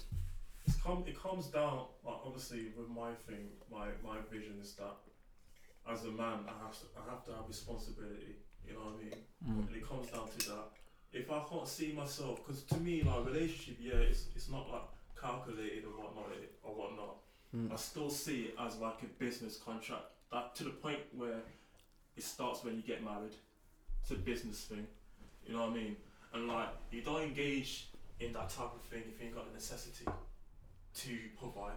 It's 0.67 0.77
come, 0.83 1.05
it 1.07 1.17
comes 1.17 1.47
down, 1.47 1.85
like, 2.05 2.21
obviously, 2.27 2.73
with 2.77 2.89
my 2.89 3.13
thing, 3.29 3.51
my, 3.71 3.87
my 4.03 4.17
vision 4.33 4.55
is 4.61 4.75
that 4.81 4.97
as 5.89 6.03
a 6.07 6.11
man, 6.11 6.41
I 6.49 6.55
have 6.65 6.77
to, 6.81 6.87
I 6.99 7.09
have 7.09 7.25
to 7.27 7.31
have 7.37 7.47
responsibility. 7.47 8.35
You 8.67 8.73
know 8.73 8.81
what 8.81 8.95
I 8.95 9.05
mean? 9.05 9.19
Mm. 9.47 9.69
And 9.69 9.77
it 9.77 9.89
comes 9.89 10.11
down 10.11 10.27
to 10.37 10.49
that. 10.49 10.84
If 11.15 11.31
I 11.31 11.41
can't 11.49 11.69
see 11.69 11.93
myself, 11.93 12.41
because 12.45 12.63
to 12.65 12.77
me, 12.79 13.03
like 13.03 13.25
relationship, 13.25 13.77
yeah, 13.81 13.95
it's 13.95 14.27
it's 14.35 14.51
not 14.51 14.69
like 14.71 14.83
calculated 15.21 15.85
or 15.85 16.03
whatnot 16.03 16.27
or 16.65 16.75
whatnot. 16.75 17.17
Mm. 17.57 17.73
I 17.73 17.77
still 17.77 18.11
see 18.11 18.43
it 18.47 18.57
as 18.61 18.77
like 18.79 18.99
a 19.03 19.07
business 19.23 19.57
contract. 19.57 20.03
That 20.33 20.55
to 20.57 20.65
the 20.65 20.71
point 20.71 20.99
where 21.17 21.41
it 22.17 22.23
starts 22.25 22.65
when 22.65 22.75
you 22.77 22.83
get 22.83 23.03
married. 23.05 23.35
It's 24.03 24.11
a 24.11 24.17
business 24.17 24.65
thing. 24.65 24.87
You 25.47 25.55
know 25.55 25.61
what 25.63 25.71
I 25.71 25.75
mean? 25.75 25.97
And 26.35 26.49
like 26.49 26.69
you 26.91 27.01
don't 27.03 27.23
engage 27.23 27.89
in 28.21 28.33
that 28.33 28.51
type 28.51 28.75
of 28.75 28.83
thing 28.91 29.03
if 29.15 29.21
you 29.21 29.27
ain't 29.27 29.35
got 29.37 29.47
the 29.47 29.55
necessity 29.55 30.05
to 30.97 31.19
provide. 31.39 31.73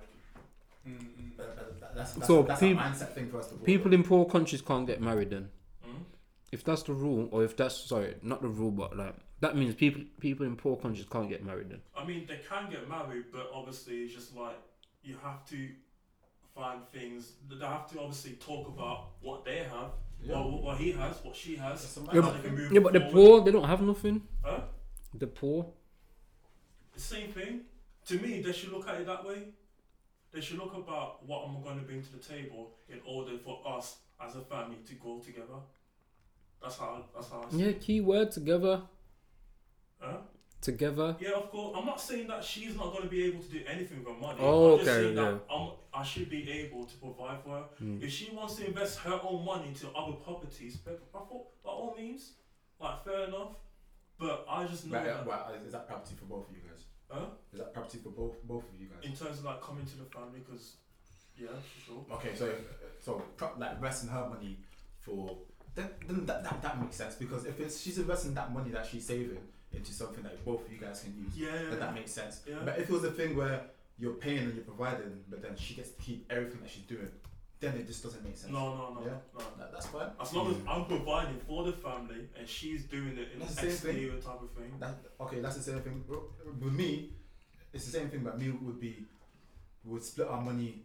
That- 1.38 1.96
That's, 1.96 2.14
that's, 2.14 2.28
So 2.28 2.44
that's 2.44 2.60
peop- 2.60 2.78
a 2.78 2.82
mindset 2.82 3.14
thing 3.14 3.30
first 3.30 3.52
of 3.52 3.60
all. 3.60 3.66
People 3.66 3.94
in 3.94 4.04
poor 4.04 4.26
countries 4.26 4.62
can't 4.62 4.88
get 4.88 5.02
married 5.02 5.30
then. 5.30 5.50
Mm? 5.86 6.04
if 6.52 6.64
that's 6.64 6.84
the 6.84 6.94
rule, 6.94 7.28
or 7.32 7.44
if 7.44 7.56
that's 7.58 7.76
sorry, 7.78 8.16
not 8.24 8.42
the 8.42 8.48
rule, 8.48 8.72
but 8.72 8.96
like 8.98 9.16
that 9.40 9.56
means 9.56 9.76
people 9.76 10.02
people 10.20 10.46
in 10.46 10.56
poor 10.56 10.76
countries 10.78 11.06
can't 11.10 11.30
get 11.30 11.44
married. 11.46 11.70
Then 11.70 11.82
I 11.96 12.06
mean, 12.06 12.26
they 12.28 12.40
can 12.50 12.70
get 12.70 12.88
married, 12.90 13.26
but 13.32 13.50
obviously 13.54 13.98
it's 14.04 14.14
just 14.14 14.36
like 14.36 14.58
you 15.04 15.16
have 15.24 15.46
to 15.50 15.70
find 16.56 16.82
things. 16.92 17.34
They 17.50 17.64
have 17.66 17.90
to 17.92 18.00
obviously 18.00 18.34
talk 18.34 18.68
about 18.68 19.10
what 19.22 19.46
they 19.46 19.60
have, 19.60 19.92
Yeah. 20.22 20.40
what, 20.40 20.64
what 20.64 20.78
he 20.78 20.92
has, 20.94 21.24
what 21.24 21.36
she 21.36 21.56
has. 21.56 21.98
Yeah, 22.12 22.22
how 22.22 22.30
mindset 22.32 22.42
they 22.44 22.50
thing. 22.50 22.58
can 22.58 22.74
yeah, 22.76 22.80
but 22.82 22.94
the 22.94 23.02
poor 23.02 23.42
they 23.44 23.52
don't 23.52 23.64
have 23.68 23.82
nothing. 23.82 24.22
Huh? 24.44 24.62
The 25.14 25.28
poor, 25.28 25.66
The 26.94 27.00
same 27.00 27.32
thing. 27.32 27.62
To 28.08 28.20
me, 28.20 28.42
they 28.42 28.52
should 28.54 28.72
look 28.72 28.88
at 28.88 29.02
it 29.02 29.06
that 29.08 29.26
way. 29.26 29.50
They 30.32 30.42
should 30.42 30.58
look 30.58 30.74
about 30.76 31.26
what 31.26 31.46
I'm 31.48 31.62
going 31.64 31.80
to 31.80 31.86
bring 31.86 32.02
to 32.02 32.12
the 32.12 32.20
table 32.20 32.72
in 32.90 33.00
order 33.06 33.38
for 33.38 33.62
us 33.66 33.98
as 34.24 34.36
a 34.36 34.42
family 34.42 34.78
to 34.88 34.94
grow 34.96 35.20
together. 35.20 35.60
That's 36.62 36.78
how. 36.78 37.04
That's 37.14 37.30
how. 37.30 37.46
I 37.48 37.52
see 37.52 37.64
yeah, 37.64 37.72
key 37.74 38.02
word 38.02 38.32
together, 38.32 38.82
Huh? 40.00 40.18
together. 40.62 41.16
Yeah, 41.20 41.32
of 41.32 41.50
course. 41.52 41.76
I'm 41.78 41.86
not 41.86 42.02
saying 42.02 42.28
that 42.28 42.44
she's 42.44 42.76
not 42.76 42.92
going 42.92 43.04
to 43.04 43.10
be 43.10 43.24
able 43.26 43.42
to 43.42 43.50
do 43.50 43.62
anything 43.68 44.04
with 44.04 44.14
her 44.14 44.20
money. 44.20 44.40
Oh, 44.42 44.74
I'm 44.74 44.80
just 44.80 44.90
okay, 44.90 45.04
saying 45.04 45.16
yeah. 45.18 45.24
that 45.24 45.42
I'm, 45.52 45.70
I 45.94 46.04
should 46.04 46.30
be 46.30 46.50
able 46.50 46.86
to 46.86 46.98
provide 46.98 47.42
for 47.44 47.50
her. 47.52 47.64
Mm. 47.82 48.04
If 48.04 48.12
she 48.12 48.32
wants 48.34 48.56
to 48.56 48.68
invest 48.68 49.00
her 49.00 49.20
own 49.24 49.46
money 49.46 49.68
into 49.70 49.88
other 49.96 50.14
properties, 50.14 50.78
by, 50.78 50.92
by, 51.14 51.20
by 51.64 51.70
all 51.70 51.96
means, 51.98 52.34
like 52.80 53.04
fair 53.06 53.28
enough. 53.28 53.52
But 54.20 54.46
I 54.50 54.66
just 54.66 54.88
know 54.88 54.94
But, 54.94 55.02
uh, 55.08 55.18
that 55.18 55.28
well, 55.28 55.54
is 55.66 55.72
that 55.74 55.88
property 55.88 56.16
for 56.18 56.26
both 56.26 56.50
of 56.50 56.56
you 56.56 56.64
guys? 56.68 56.86
huh? 57.10 57.26
Is 57.54 57.60
that 57.60 57.74
property 57.74 58.00
for 58.00 58.10
both 58.10 58.44
both 58.44 58.64
of 58.64 58.82
you 58.82 58.88
guys? 58.88 59.04
in 59.04 59.16
terms 59.16 59.40
of 59.40 59.46
like 59.46 59.62
coming 59.62 59.86
to 59.86 59.98
the 59.98 60.06
family, 60.06 60.40
because 60.46 60.78
yeah, 61.38 61.50
for 61.50 61.86
sure. 61.86 62.06
Okay, 62.14 62.36
so 62.36 62.52
so 63.00 63.22
pro- 63.38 63.52
like 63.60 63.74
investing 63.74 64.10
her 64.10 64.28
money 64.28 64.58
for 65.00 65.38
then, 65.76 65.90
then 66.08 66.26
that, 66.26 66.44
that 66.44 66.62
that 66.64 66.82
makes 66.82 66.96
sense 66.96 67.14
because 67.14 67.46
if 67.46 67.60
it's 67.60 67.80
she's 67.80 68.00
investing 68.00 68.34
that 68.34 68.52
money 68.52 68.72
that 68.72 68.88
she's 68.88 69.06
saving 69.06 69.38
into 69.78 69.94
something 69.94 70.24
that 70.24 70.44
both 70.44 70.66
of 70.66 70.72
you 70.74 70.80
guys 70.80 71.04
can 71.04 71.14
use, 71.24 71.34
Yeah, 71.38 71.70
then 71.70 71.80
that 71.80 71.94
makes 71.94 72.12
sense. 72.12 72.42
Yeah. 72.48 72.56
But 72.66 72.80
if 72.80 72.90
it 72.90 72.94
was 72.94 73.04
a 73.04 73.12
thing 73.12 73.36
where 73.36 73.62
you're 74.00 74.14
paying 74.14 74.40
and 74.40 74.54
you're 74.56 74.64
providing, 74.64 75.24
but 75.30 75.42
then 75.42 75.56
she 75.56 75.74
gets 75.76 75.92
to 75.92 76.02
keep 76.02 76.26
everything 76.32 76.60
that 76.62 76.70
she's 76.70 76.84
doing, 76.84 77.10
then 77.60 77.74
it 77.76 77.88
just 77.88 78.04
doesn't 78.04 78.24
make 78.24 78.38
sense. 78.38 78.52
no, 78.54 78.76
no, 78.76 78.94
no, 78.94 79.02
Yeah. 79.06 79.18
no. 79.38 79.44
That, 79.58 79.72
that's 79.72 79.88
fine. 79.88 80.10
As 80.22 80.34
long 80.34 80.52
as 80.52 80.58
I'm 80.68 80.86
providing 80.86 81.40
for 81.48 81.64
the 81.64 81.74
family 81.74 82.22
and 82.38 82.48
she's 82.48 82.84
doing 82.86 83.18
it 83.18 83.30
in 83.34 83.40
That's 83.40 83.56
the 83.56 83.72
same 83.72 83.96
thing. 83.96 84.22
type 84.22 84.42
of 84.42 84.52
thing. 84.52 84.72
That, 84.80 84.96
okay, 85.22 85.40
that's 85.40 85.56
the 85.58 85.64
same 85.64 85.80
thing. 85.82 86.04
With 86.08 86.74
me, 86.74 87.14
it's 87.74 87.86
the 87.86 87.92
same 87.92 88.10
thing. 88.10 88.22
But 88.24 88.40
me 88.40 88.52
would 88.52 88.80
be, 88.80 89.06
we 89.86 89.94
would 89.94 90.04
split 90.04 90.28
our 90.28 90.42
money 90.42 90.84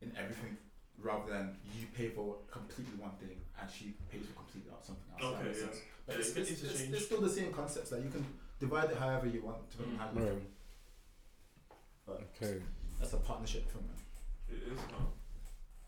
in 0.00 0.12
everything 0.16 0.56
rather 1.02 1.30
than 1.30 1.56
you 1.78 1.86
pay 1.94 2.08
for 2.08 2.36
completely 2.50 2.94
one 2.98 3.12
thing 3.20 3.36
and 3.60 3.70
she 3.70 3.94
pays 4.10 4.22
for 4.26 4.32
completely 4.40 4.72
something 4.82 5.04
else. 5.12 5.22
That 5.22 5.38
Okay, 5.40 5.48
makes 5.48 5.80
yeah. 6.08 6.14
But 6.14 6.14
Yeah, 6.14 6.20
it's, 6.20 6.36
it's, 6.36 6.62
it's, 6.62 6.80
it's 6.82 7.04
still 7.06 7.20
the 7.20 7.28
same 7.28 7.52
concepts. 7.52 7.92
Like 7.92 8.04
you 8.04 8.10
can 8.10 8.24
divide 8.60 8.90
it 8.90 8.96
however 8.98 9.26
you 9.26 9.42
want 9.42 9.70
to 9.72 9.76
Mm. 9.78 9.96
how 9.98 10.08
you 10.14 10.20
Right. 10.26 10.42
But 12.06 12.22
Okay. 12.42 12.62
that's 12.98 13.12
a 13.12 13.16
partnership 13.18 13.70
thing, 13.70 13.82
man. 13.86 13.96
It 14.48 14.72
is, 14.72 14.78
man. 14.78 15.06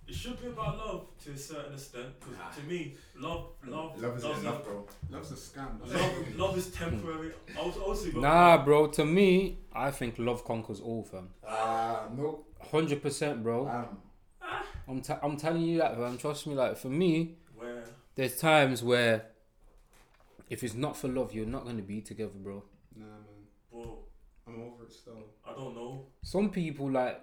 It 0.09 0.15
should 0.15 0.41
be 0.41 0.49
about 0.49 0.79
love 0.79 1.07
to 1.25 1.33
a 1.33 1.37
certain 1.37 1.75
extent, 1.75 2.19
because 2.19 2.37
Nah. 2.39 2.51
to 2.51 2.63
me, 2.63 2.97
love, 3.17 3.51
love, 3.67 4.01
Love 4.03 4.17
is 4.17 4.23
doesn't- 4.23 4.47
enough, 4.47 4.65
bro. 4.65 4.87
Love's 5.11 5.33
a 5.33 5.35
scam. 5.35 5.81
Love, 5.87 6.37
love 6.39 6.57
is 6.59 6.71
temporary. 6.73 7.33
I 7.59 7.63
was 7.67 7.77
also 7.77 8.11
Nah, 8.19 8.65
bro. 8.65 8.87
To 8.89 9.05
me, 9.05 9.59
I 9.73 9.91
think 9.91 10.19
love 10.19 10.45
conquers 10.45 10.81
all, 10.81 11.05
fam. 11.05 11.29
Ah, 11.47 12.09
no. 12.17 12.47
Hundred 12.73 13.03
percent, 13.03 13.43
bro. 13.43 13.69
Um, 13.69 14.03
I'm 14.89 15.03
t- 15.03 15.13
I'm 15.23 15.37
telling 15.37 15.61
you 15.63 15.79
that, 15.79 15.95
fam. 15.97 16.17
Trust 16.17 16.47
me. 16.47 16.55
Like 16.55 16.79
for 16.79 16.89
me, 16.89 17.37
where 17.55 17.85
there's 18.15 18.37
times 18.39 18.83
where 18.83 19.27
if 20.51 20.63
it's 20.65 20.75
not 20.75 20.97
for 20.97 21.09
love, 21.09 21.33
you're 21.35 21.47
not 21.47 21.65
gonna 21.65 21.83
be 21.83 22.01
together, 22.01 22.33
bro. 22.35 22.63
Nah, 22.97 23.05
man. 23.07 23.47
well, 23.71 24.05
I'm 24.47 24.61
over 24.63 24.85
it 24.85 24.93
still. 24.93 25.25
I 25.47 25.53
don't 25.55 25.75
know. 25.75 26.07
Some 26.23 26.51
people 26.51 26.91
like, 26.91 27.21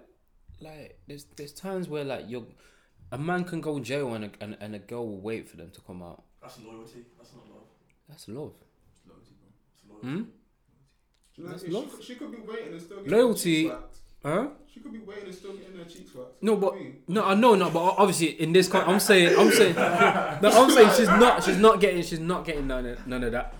like 0.60 0.98
there's 1.06 1.24
there's 1.36 1.52
times 1.52 1.88
where 1.88 2.04
like 2.04 2.24
you're, 2.28 2.46
a 3.12 3.18
man 3.18 3.44
can 3.44 3.60
go 3.60 3.78
jail 3.80 4.14
and 4.14 4.24
a, 4.26 4.30
and, 4.40 4.56
and 4.60 4.74
a 4.74 4.78
girl 4.78 5.06
will 5.06 5.20
wait 5.20 5.48
for 5.48 5.56
them 5.56 5.70
to 5.70 5.80
come 5.80 6.02
out. 6.02 6.22
That's 6.40 6.58
loyalty. 6.60 7.04
That's 7.18 7.32
not 7.34 7.46
love. 7.50 7.66
That's 8.08 8.28
love. 8.28 8.52
loyalty. 9.06 9.34
loyalty. 9.88 10.06
Hmm? 10.06 10.22
Do 10.22 11.42
you 11.42 11.44
know, 11.44 11.50
That's 11.50 11.64
she, 11.64 11.70
love. 11.70 11.90
could, 11.92 12.04
she 12.04 12.14
could 12.14 12.30
be 12.32 12.38
waiting 12.50 12.72
and 12.72 12.80
still 12.80 12.96
getting 12.98 13.12
Loyalty- 13.12 13.64
her 13.68 13.74
cheeks 13.74 13.82
waxed. 13.82 14.00
Huh? 14.26 14.48
She 14.74 14.80
could 14.80 14.92
be 14.92 14.98
waiting 14.98 15.26
and 15.26 15.34
still 15.34 15.52
getting 15.54 15.76
her 15.78 15.84
cheeks 15.84 16.12
waxed. 16.12 16.42
No, 16.42 16.56
but 16.56 16.74
no, 17.06 17.24
I 17.24 17.34
know, 17.34 17.54
no, 17.54 17.70
but 17.70 17.94
obviously 17.96 18.30
in 18.40 18.52
this, 18.52 18.66
con- 18.66 18.82
I'm 18.84 18.98
saying, 18.98 19.38
I'm 19.38 19.52
saying, 19.52 19.76
no, 19.76 20.40
I'm 20.52 20.68
saying 20.70 20.90
she's 20.96 21.06
not, 21.06 21.44
she's 21.44 21.56
not 21.58 21.78
getting, 21.80 22.02
she's 22.02 22.18
not 22.18 22.44
getting 22.44 22.66
none 22.66 22.86
of, 22.86 23.06
none 23.06 23.22
of 23.22 23.30
that. 23.30 23.54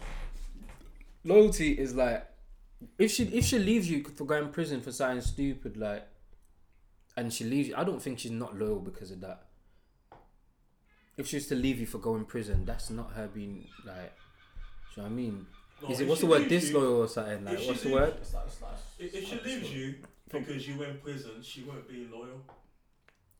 Loyalty 1.25 1.73
is 1.73 1.95
like, 1.95 2.27
if 2.99 3.13
she 3.13 3.25
if 3.25 3.45
she 3.45 3.59
leaves 3.61 3.89
you 3.89 4.03
for 4.03 4.25
going 4.25 4.43
to 4.43 4.49
prison 4.49 4.81
for 4.81 4.91
something 4.91 5.21
stupid, 5.21 5.77
like, 5.77 6.05
and 7.17 7.33
she 7.33 7.45
leaves, 7.45 7.69
you, 7.69 7.75
I 7.77 7.85
don't 7.85 8.03
think 8.03 8.19
she's 8.19 8.33
not 8.33 8.59
loyal 8.59 8.81
because 8.81 9.13
of 9.13 9.21
that. 9.21 9.45
If 11.17 11.29
she 11.29 11.37
was 11.37 11.47
to 11.47 11.55
leave 11.55 11.79
you 11.79 11.87
for 11.87 11.99
going 11.99 12.21
to 12.23 12.27
prison, 12.27 12.65
that's 12.65 12.91
not 12.91 13.13
her 13.13 13.29
being 13.29 13.69
like, 13.87 14.13
do 14.95 15.01
you 15.01 15.03
know 15.03 15.03
what 15.05 15.07
I 15.07 15.09
mean? 15.11 15.47
No, 15.83 15.89
Is 15.91 16.01
it 16.01 16.09
what's 16.09 16.21
the 16.23 16.27
word? 16.27 16.41
leaves 16.43 16.53
you- 16.53 16.59
Disloyal 16.75 16.97
or 17.03 17.09
something? 17.09 17.45
Like, 17.45 17.59
what's 17.61 17.83
the 17.83 17.93
word? 17.93 18.15
It's 18.21 18.35
like, 18.35 18.47
it's 18.47 18.61
like, 18.63 18.71
If, 18.99 19.15
if 19.15 19.29
she 19.29 19.41
leaves 19.49 19.73
you 19.73 19.95
because 20.31 20.67
you 20.69 20.79
went 20.79 20.91
in 20.93 20.99
prison, 20.99 21.33
she 21.43 21.63
won't 21.63 21.89
be 21.89 22.07
loyal. 22.13 22.41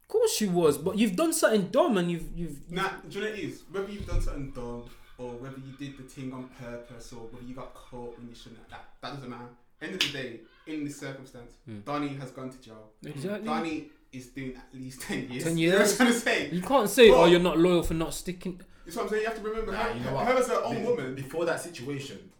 Of 0.03 0.09
course 0.09 0.33
she 0.35 0.47
was, 0.47 0.79
but 0.79 0.97
you've 0.99 1.17
done 1.17 1.33
something 1.33 1.69
dumb 1.69 1.99
and 1.99 2.11
you've 2.11 2.29
you've. 2.37 2.71
Nah, 2.71 2.91
do 3.09 3.19
you 3.19 3.25
know 3.25 3.31
what 3.31 3.39
it 3.39 3.43
is? 3.45 3.63
Whether 3.71 3.91
you've 3.91 4.07
done 4.07 4.21
something 4.23 4.51
dumb 4.53 4.85
or 5.19 5.31
whether 5.33 5.57
you 5.57 5.73
did 5.79 5.99
the 5.99 6.05
thing 6.05 6.33
on 6.33 6.49
purpose 6.61 7.13
or 7.13 7.27
whether 7.33 7.45
you 7.45 7.55
got 7.55 7.75
caught 7.75 8.17
when 8.19 8.29
you 8.29 8.35
shouldn't, 8.35 8.69
that, 8.71 8.85
that 9.03 9.15
doesn't 9.15 9.29
matter. 9.29 9.49
End 9.83 9.95
of 9.95 10.01
the 10.01 10.09
day, 10.13 10.41
in 10.67 10.85
this 10.85 10.99
circumstance, 10.99 11.53
Hmm. 11.67 11.81
Donnie 11.81 12.15
has 12.15 12.31
gone 12.31 12.51
to 12.51 12.59
jail. 12.61 12.91
Exactly. 13.05 13.47
Donnie 13.47 13.89
is 14.13 14.29
doing 14.29 14.55
at 14.57 14.69
least 14.73 15.03
10 15.03 15.29
years. 15.31 15.45
10 15.45 15.59
You 15.59 15.71
know 15.73 15.79
what 15.79 15.83
I'm 15.83 15.87
years? 15.89 15.97
trying 15.97 16.13
to 16.13 16.19
say? 16.21 16.51
You 16.51 16.63
can't 16.63 16.89
say, 16.89 17.11
Well- 17.11 17.23
oh, 17.23 17.27
you're 17.27 17.41
not 17.41 17.59
loyal 17.59 17.83
for 17.83 17.95
not 17.95 18.15
sticking. 18.15 18.61
That's 18.85 18.97
what 18.97 19.03
I'm 19.03 19.09
saying. 19.11 19.23
You 19.23 19.29
have 19.29 19.37
to 19.39 19.43
remember, 19.43 19.73
Nah, 19.73 19.79
her, 19.79 19.95
you 19.99 20.05
know 20.05 20.15
what? 20.15 20.27
her 20.29 20.35
as 20.39 20.47
her 20.49 20.63
own 20.65 20.77
Be- 20.77 20.83
woman. 20.83 21.15
Before 21.17 21.45
that 21.45 21.61
situation, 21.61 22.31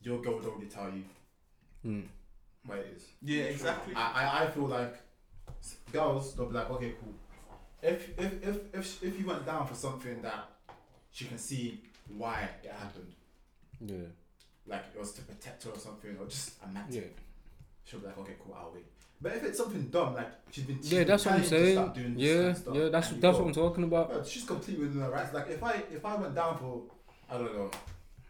your 0.00 0.20
girl 0.22 0.36
would 0.36 0.44
already 0.46 0.66
tell 0.66 0.90
you 0.90 1.04
Hmm. 1.82 2.00
What 2.66 2.78
it 2.78 2.94
is. 2.96 3.04
Yeah, 3.22 3.44
exactly. 3.44 3.94
I, 3.94 4.24
I, 4.24 4.44
I 4.44 4.50
feel 4.50 4.66
like 4.66 4.94
girls 5.92 6.34
they'll 6.34 6.46
be 6.46 6.54
like, 6.54 6.70
okay, 6.70 6.94
cool. 7.00 7.14
If 7.82 8.10
if 8.18 8.32
if 8.46 8.56
if 8.74 9.02
if 9.02 9.18
you 9.20 9.26
went 9.26 9.44
down 9.46 9.66
for 9.66 9.74
something 9.74 10.22
that 10.22 10.48
she 11.10 11.24
can 11.26 11.38
see 11.38 11.80
why 12.16 12.48
it 12.62 12.70
happened, 12.72 13.12
Yeah. 13.80 13.96
like 14.66 14.84
it 14.94 14.98
was 15.00 15.12
to 15.14 15.22
protect 15.22 15.64
her 15.64 15.70
or 15.70 15.78
something, 15.78 16.16
or 16.20 16.26
just 16.26 16.52
a 16.64 16.68
matter, 16.68 16.92
Yeah. 16.92 17.00
she'll 17.84 18.00
be 18.00 18.06
like, 18.06 18.18
okay, 18.18 18.34
cool, 18.44 18.54
I'll 18.58 18.72
wait. 18.72 18.84
But 19.20 19.36
if 19.36 19.44
it's 19.44 19.58
something 19.58 19.84
dumb, 19.88 20.14
like 20.14 20.30
she's 20.50 20.64
been, 20.64 20.78
she's 20.82 20.92
Yeah, 20.92 21.04
that's 21.04 21.24
what 21.26 21.34
I'm 21.34 21.40
trying 21.40 21.50
to 21.50 21.56
saying. 21.64 21.74
stop 21.76 21.94
doing 21.94 22.14
this 22.14 22.22
Yeah, 22.22 22.34
kind 22.36 22.48
of 22.50 22.56
stuff, 22.58 22.74
yeah, 22.76 22.88
that's 22.88 23.08
that's 23.08 23.20
go, 23.20 23.30
what 23.32 23.46
I'm 23.46 23.52
talking 23.54 23.84
about. 23.84 24.08
Bro, 24.12 24.24
she's 24.24 24.44
completely 24.44 24.84
within 24.86 25.02
her 25.02 25.10
rights. 25.10 25.34
Like 25.34 25.48
if 25.50 25.62
I 25.62 25.82
if 25.92 26.04
I 26.04 26.14
went 26.16 26.34
down 26.34 26.58
for 26.58 26.82
I 27.30 27.38
don't 27.38 27.54
know 27.54 27.70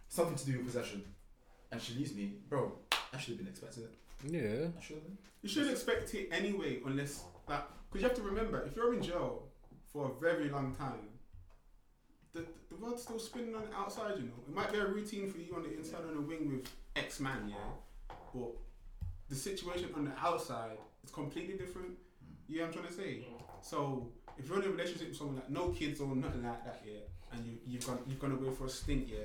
something 0.09 0.37
to 0.37 0.47
do 0.47 0.53
with 0.59 0.67
possession, 0.67 1.03
and 1.71 1.81
she 1.81 1.95
leaves 1.95 2.15
me, 2.15 2.33
bro, 2.49 2.73
I 3.13 3.19
should 3.19 3.31
have 3.35 3.39
been 3.39 3.49
expecting 3.49 3.85
it. 3.85 3.95
Yeah. 4.25 4.69
I 4.77 4.83
should 4.83 4.97
have 4.97 5.05
been. 5.05 5.19
You 5.43 5.49
shouldn't 5.49 5.73
expect 5.73 6.15
it 6.15 6.29
anyway, 6.31 6.81
unless 6.87 7.25
that. 7.49 7.69
Because 7.91 8.03
you 8.03 8.09
have 8.09 8.17
to 8.17 8.23
remember, 8.23 8.63
if 8.65 8.77
you're 8.77 8.95
in 8.95 9.03
jail 9.03 9.49
for 9.93 10.11
a 10.11 10.21
very 10.21 10.49
long 10.49 10.75
time, 10.75 11.09
the, 12.33 12.47
the 12.71 12.77
world's 12.77 13.03
still 13.03 13.19
spinning 13.19 13.55
on 13.55 13.63
the 13.69 13.77
outside, 13.77 14.15
you 14.17 14.25
know. 14.25 14.33
It 14.49 14.55
might 14.55 14.73
be 14.73 14.79
a 14.79 14.87
routine 14.87 15.31
for 15.31 15.39
you 15.39 15.55
on 15.55 15.65
the 15.65 15.77
inside 15.77 16.03
on 16.09 16.15
the 16.15 16.21
wing 16.23 16.49
with 16.49 16.71
X 16.97 17.21
man, 17.21 17.49
yeah? 17.49 18.17
But 18.35 18.53
the 19.29 19.35
situation 19.35 19.91
on 19.97 20.05
the 20.05 20.13
outside 20.19 20.79
is 21.05 21.11
completely 21.11 21.59
different. 21.59 21.91
You 22.49 22.59
know 22.59 22.67
what 22.67 22.77
I'm 22.77 22.83
trying 22.83 22.87
to 22.87 22.93
say? 22.95 23.27
So, 23.61 24.09
if 24.39 24.49
you're 24.49 24.63
in 24.63 24.69
a 24.69 24.71
relationship 24.71 25.09
with 25.09 25.17
someone 25.17 25.37
like 25.37 25.51
no 25.51 25.69
kids 25.69 26.01
or 26.01 26.15
nothing 26.15 26.45
like 26.45 26.65
that, 26.65 26.83
yeah, 26.87 27.01
and 27.33 27.45
you, 27.45 27.59
you've 27.67 27.87
gone 27.87 27.99
you've 28.07 28.19
gone 28.19 28.33
away 28.33 28.51
for 28.55 28.67
a 28.67 28.69
stint, 28.69 29.07
yeah, 29.09 29.19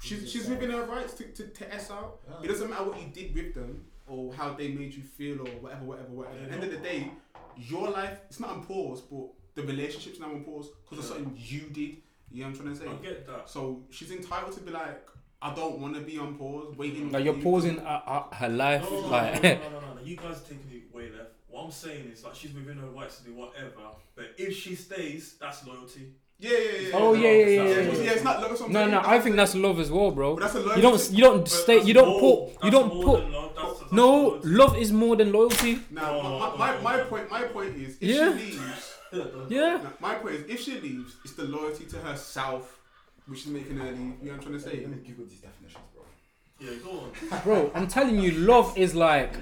she's, 0.00 0.30
she's 0.30 0.48
within 0.48 0.70
her 0.70 0.84
rights 0.84 1.14
to, 1.14 1.24
to, 1.24 1.46
to 1.46 1.74
S 1.74 1.90
out. 1.90 2.18
Yeah. 2.28 2.44
It 2.44 2.48
doesn't 2.48 2.68
matter 2.68 2.84
what 2.84 3.00
you 3.00 3.08
did 3.08 3.34
with 3.34 3.54
them 3.54 3.86
or 4.08 4.32
how 4.34 4.54
they 4.54 4.68
made 4.68 4.94
you 4.94 5.02
feel 5.02 5.40
or 5.40 5.50
whatever, 5.60 5.84
whatever, 5.84 6.08
whatever. 6.10 6.36
At 6.38 6.48
the 6.48 6.54
end 6.54 6.64
of 6.64 6.70
the 6.70 6.78
day, 6.78 7.10
your 7.56 7.90
life, 7.90 8.18
it's 8.28 8.40
not 8.40 8.50
on 8.50 8.64
pause, 8.64 9.00
but 9.02 9.26
the 9.54 9.62
relationship's 9.62 10.20
now 10.20 10.26
on 10.30 10.44
pause 10.44 10.68
because 10.88 11.04
of 11.04 11.16
something 11.16 11.34
you 11.36 11.62
did. 11.72 11.96
You 12.30 12.42
know 12.44 12.50
what 12.50 12.58
I'm 12.58 12.74
trying 12.74 12.74
to 12.74 12.76
say? 12.76 12.88
I 12.88 12.94
get 13.02 13.26
that. 13.26 13.48
So 13.48 13.84
she's 13.90 14.10
entitled 14.10 14.52
to 14.54 14.60
be 14.60 14.70
like, 14.70 15.08
I 15.40 15.54
don't 15.54 15.78
want 15.78 15.94
to 15.94 16.00
be 16.00 16.18
on 16.18 16.34
pause, 16.36 16.76
waiting. 16.76 17.10
Like 17.12 17.24
you're 17.24 17.36
you." 17.36 17.42
pausing 17.42 17.78
uh, 17.80 18.02
uh, 18.06 18.34
her 18.34 18.48
life, 18.48 18.82
No, 18.82 18.90
no, 18.90 19.00
no, 19.02 19.08
like. 19.08 19.42
no, 19.42 19.48
no, 19.54 19.58
no, 19.58 19.80
no, 19.80 19.94
no. 19.94 20.00
You 20.02 20.16
guys 20.16 20.38
are 20.38 20.44
taking 20.44 20.70
it 20.72 20.94
way 20.94 21.10
left. 21.10 21.30
What 21.48 21.64
I'm 21.64 21.70
saying 21.70 22.10
is 22.12 22.24
like 22.24 22.34
she's 22.34 22.52
within 22.52 22.76
her 22.78 22.88
rights 22.88 23.18
to 23.18 23.24
do 23.24 23.34
whatever, 23.34 23.72
but 24.14 24.34
if 24.36 24.54
she 24.56 24.74
stays, 24.74 25.36
that's 25.40 25.66
loyalty. 25.66 26.12
Yeah, 26.40 26.50
yeah, 26.50 26.80
yeah. 26.80 26.90
Oh, 26.94 27.14
yeah, 27.14 27.30
yeah, 27.30 27.32
yeah, 27.32 27.46
yeah, 27.46 27.62
yeah. 27.62 27.80
yeah. 27.92 28.02
Yeah, 28.02 28.12
it's 28.12 28.22
not 28.24 28.40
love. 28.40 28.48
that's 28.50 28.60
what 28.60 28.66
I'm 28.68 28.72
No, 28.72 28.80
saying. 28.80 28.90
no, 28.92 29.00
I 29.04 29.18
think 29.20 29.36
that's 29.36 29.54
love 29.56 29.80
as 29.80 29.90
well, 29.90 30.10
bro. 30.12 30.34
But 30.36 30.42
that's 30.42 30.54
a 30.54 30.76
You 30.76 30.82
don't, 30.82 31.10
you 31.10 31.22
don't 31.24 31.48
stay, 31.48 31.82
you 31.82 31.94
don't 31.94 32.08
more- 32.20 32.48
put, 32.50 32.64
you 32.64 32.70
don't 32.70 32.94
more 32.94 33.04
put. 33.04 33.20
than 33.24 33.32
love, 33.32 33.54
that's- 33.56 33.78
that's 33.80 33.92
No, 33.92 34.40
love 34.44 34.76
is 34.78 34.92
more 34.92 35.16
than 35.16 35.32
loyalty. 35.32 35.80
Now, 35.90 36.12
No, 36.22 36.38
my, 36.56 36.76
my, 36.76 36.80
my 36.80 37.02
point, 37.04 37.28
my 37.30 37.42
point 37.42 37.76
is, 37.76 37.96
if 38.00 38.02
Yeah. 38.02 38.38
she 38.38 38.44
leaves, 38.44 38.94
Yeah. 39.48 39.80
no, 39.82 39.90
my 40.00 40.14
point 40.14 40.34
is, 40.36 40.44
if 40.48 40.60
she 40.60 40.80
leaves, 40.80 41.16
it's 41.24 41.34
the 41.34 41.44
loyalty 41.44 41.86
to 41.86 41.96
herself, 41.98 42.78
which 43.26 43.40
is 43.40 43.46
making 43.48 43.76
her 43.78 43.90
leave. 43.90 43.98
You 43.98 44.04
know 44.04 44.14
what 44.20 44.32
I'm 44.34 44.40
trying 44.40 44.52
to 44.54 44.60
say? 44.60 44.76
Let 44.80 44.90
me 44.90 44.96
Google 45.08 45.24
these 45.26 45.40
definitions, 45.40 45.82
bro. 45.92 46.04
Yeah, 46.60 46.70
go 46.84 46.90
on. 47.00 47.40
Bro, 47.44 47.70
I'm 47.74 47.86
telling 47.88 48.20
you, 48.20 48.32
love 48.32 48.76
is 48.78 48.94
like. 48.94 49.32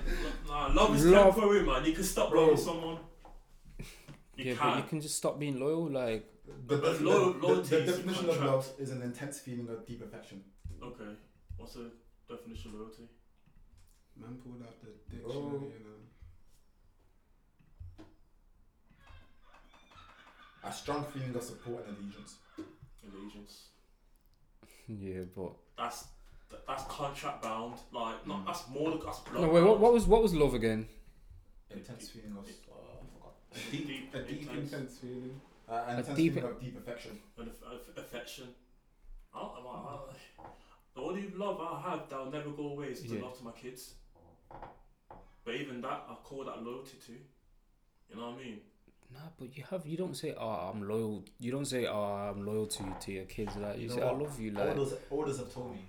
Nah, 0.49 0.69
love 0.73 0.95
is 0.97 1.05
Love- 1.07 1.35
temporary, 1.35 1.63
man. 1.65 1.85
You 1.85 1.93
can 1.93 2.05
stop 2.05 2.33
loving 2.33 2.57
someone. 2.57 2.99
You 4.37 4.45
Yeah, 4.51 4.55
can. 4.55 4.71
but 4.71 4.77
you 4.79 4.83
can 4.85 5.01
just 5.01 5.17
stop 5.17 5.39
being 5.39 5.59
loyal. 5.59 5.91
Like, 5.91 6.27
The, 6.47 6.53
But 6.77 6.83
the, 6.83 7.05
lo- 7.05 7.33
the- 7.33 7.47
loyalty 7.47 7.69
the 7.71 7.83
is 7.83 7.97
definition 7.97 8.25
of 8.29 8.37
contract. 8.37 8.53
love 8.53 8.71
is 8.79 8.91
an 8.91 9.03
intense 9.03 9.39
feeling 9.41 9.69
of 9.69 9.87
deep 9.87 10.03
affection. 10.03 10.45
Okay. 10.83 11.13
What's 11.57 11.75
the 11.75 11.91
definition 12.29 12.73
of 12.75 12.81
loyalty? 12.81 13.09
Man 14.17 14.37
pulled 14.43 14.63
out 14.63 14.75
the 14.81 15.17
Bro. 15.19 15.33
dictionary, 15.33 15.73
you 15.79 15.85
know. 15.85 15.93
A 20.65 20.73
strong 20.73 21.05
feeling 21.05 21.35
of 21.35 21.43
support 21.43 21.87
and 21.87 21.97
allegiance. 21.99 22.37
Allegiance. 23.13 23.67
yeah, 24.89 25.21
but 25.37 25.53
That's 25.79 26.05
that, 26.51 26.67
that's 26.67 26.85
contract 26.85 27.43
bound. 27.43 27.75
Like, 27.93 28.27
not 28.27 28.43
Mm. 28.43 28.47
that's 28.47 28.69
more. 28.69 28.91
than- 28.91 29.01
That's 29.05 29.19
blood 29.21 29.43
no, 29.43 29.49
wait, 29.49 29.63
what, 29.65 29.79
what 29.81 29.93
was 29.93 30.07
what 30.07 30.23
was 30.23 30.35
love 30.35 30.55
again? 30.55 30.89
Intense 31.71 32.09
feeling 32.09 32.33
of. 32.37 32.45
Uh, 32.45 32.49
I 32.49 33.05
forgot. 33.15 33.35
A 33.53 33.71
deep, 33.71 33.87
Deep- 33.87 34.15
a 34.15 34.23
deep, 34.23 34.41
intense. 34.43 34.73
intense 34.73 34.99
feeling. 34.99 35.41
Uh, 35.69 35.85
an 35.89 35.99
A 35.99 36.15
deep- 36.15 36.35
feeling 36.35 36.51
of 36.51 36.61
deep 36.61 36.77
affection. 36.79 37.19
An 37.39 37.49
aff- 37.49 37.73
aff- 37.73 37.97
affection. 37.99 38.47
I, 39.35 39.39
I, 39.39 39.43
I, 39.43 39.99
the 40.95 41.01
only 41.03 41.29
love 41.37 41.61
I 41.61 41.91
have 41.91 42.09
that 42.09 42.19
will 42.19 42.31
never 42.31 42.51
go 42.51 42.69
away 42.69 42.87
is 42.89 43.03
the 43.03 43.17
Yeah. 43.17 43.23
love 43.23 43.37
to 43.39 43.45
my 43.45 43.51
kids. 43.53 43.95
But 45.45 45.55
even 45.55 45.81
that, 45.83 46.07
I 46.09 46.15
call 46.25 46.45
that 46.45 46.63
loyalty 46.63 46.97
too. 47.05 47.19
You 48.11 48.17
know 48.17 48.31
what 48.31 48.39
I 48.41 48.45
mean? 48.45 48.61
Nah, 49.13 49.21
but 49.39 49.57
you 49.57 49.65
have 49.71 49.87
you 49.87 49.97
don't 49.97 50.17
say 50.17 50.35
oh 50.39 50.49
I'm 50.73 50.87
loyal. 50.89 51.25
You 51.39 51.53
don't 51.53 51.65
say 51.65 51.87
oh 51.87 52.03
I'm 52.03 52.45
loyal 52.47 52.67
to 52.67 52.97
to 53.01 53.13
your 53.13 53.25
kids. 53.25 53.55
Like 53.57 53.77
you, 53.77 53.83
You 53.83 53.89
know 53.89 53.95
say 53.97 54.03
I 54.03 54.07
what? 54.13 54.23
love 54.23 54.41
you. 54.41 54.51
Like 54.53 54.69
Orders, 54.77 54.95
orders 55.11 55.39
have 55.39 55.53
told 55.53 55.73
me. 55.73 55.81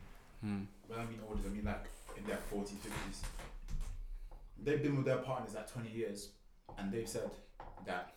hmm. 0.41 0.61
When 0.87 0.99
I 0.99 1.05
mean 1.05 1.19
orders, 1.27 1.45
I 1.45 1.49
mean 1.49 1.65
like 1.65 1.85
in 2.17 2.25
their 2.25 2.39
40s, 2.51 2.69
50s. 2.77 3.21
They've 4.63 4.81
been 4.81 4.95
with 4.97 5.05
their 5.05 5.17
partners 5.17 5.53
like 5.55 5.71
20 5.71 5.89
years, 5.89 6.29
and 6.77 6.91
they've 6.91 7.07
said 7.07 7.29
that 7.85 8.13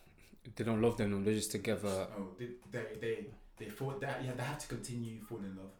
they 0.55 0.63
don't 0.63 0.81
love 0.81 0.97
them, 0.97 1.11
then 1.11 1.23
they're 1.23 1.33
just 1.33 1.51
together. 1.51 2.07
oh, 2.17 2.29
they 2.37 2.47
they 2.71 2.83
they 2.99 3.25
they 3.57 3.65
thought 3.65 4.01
that 4.01 4.23
yeah 4.23 4.31
they 4.35 4.43
have 4.43 4.59
to 4.59 4.67
continue 4.67 5.19
falling 5.21 5.45
in 5.45 5.55
love, 5.57 5.71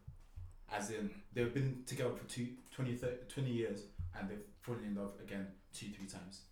as 0.72 0.90
in 0.90 1.10
they've 1.34 1.52
been 1.52 1.82
together 1.86 2.10
for 2.10 2.24
two, 2.28 2.48
20, 2.74 2.94
30, 2.94 3.16
20 3.28 3.50
years, 3.50 3.80
and 4.18 4.28
they've 4.30 4.38
fallen 4.60 4.84
in 4.84 4.94
love 4.94 5.12
again 5.22 5.46
two 5.74 5.86
three 5.96 6.06
times. 6.06 6.42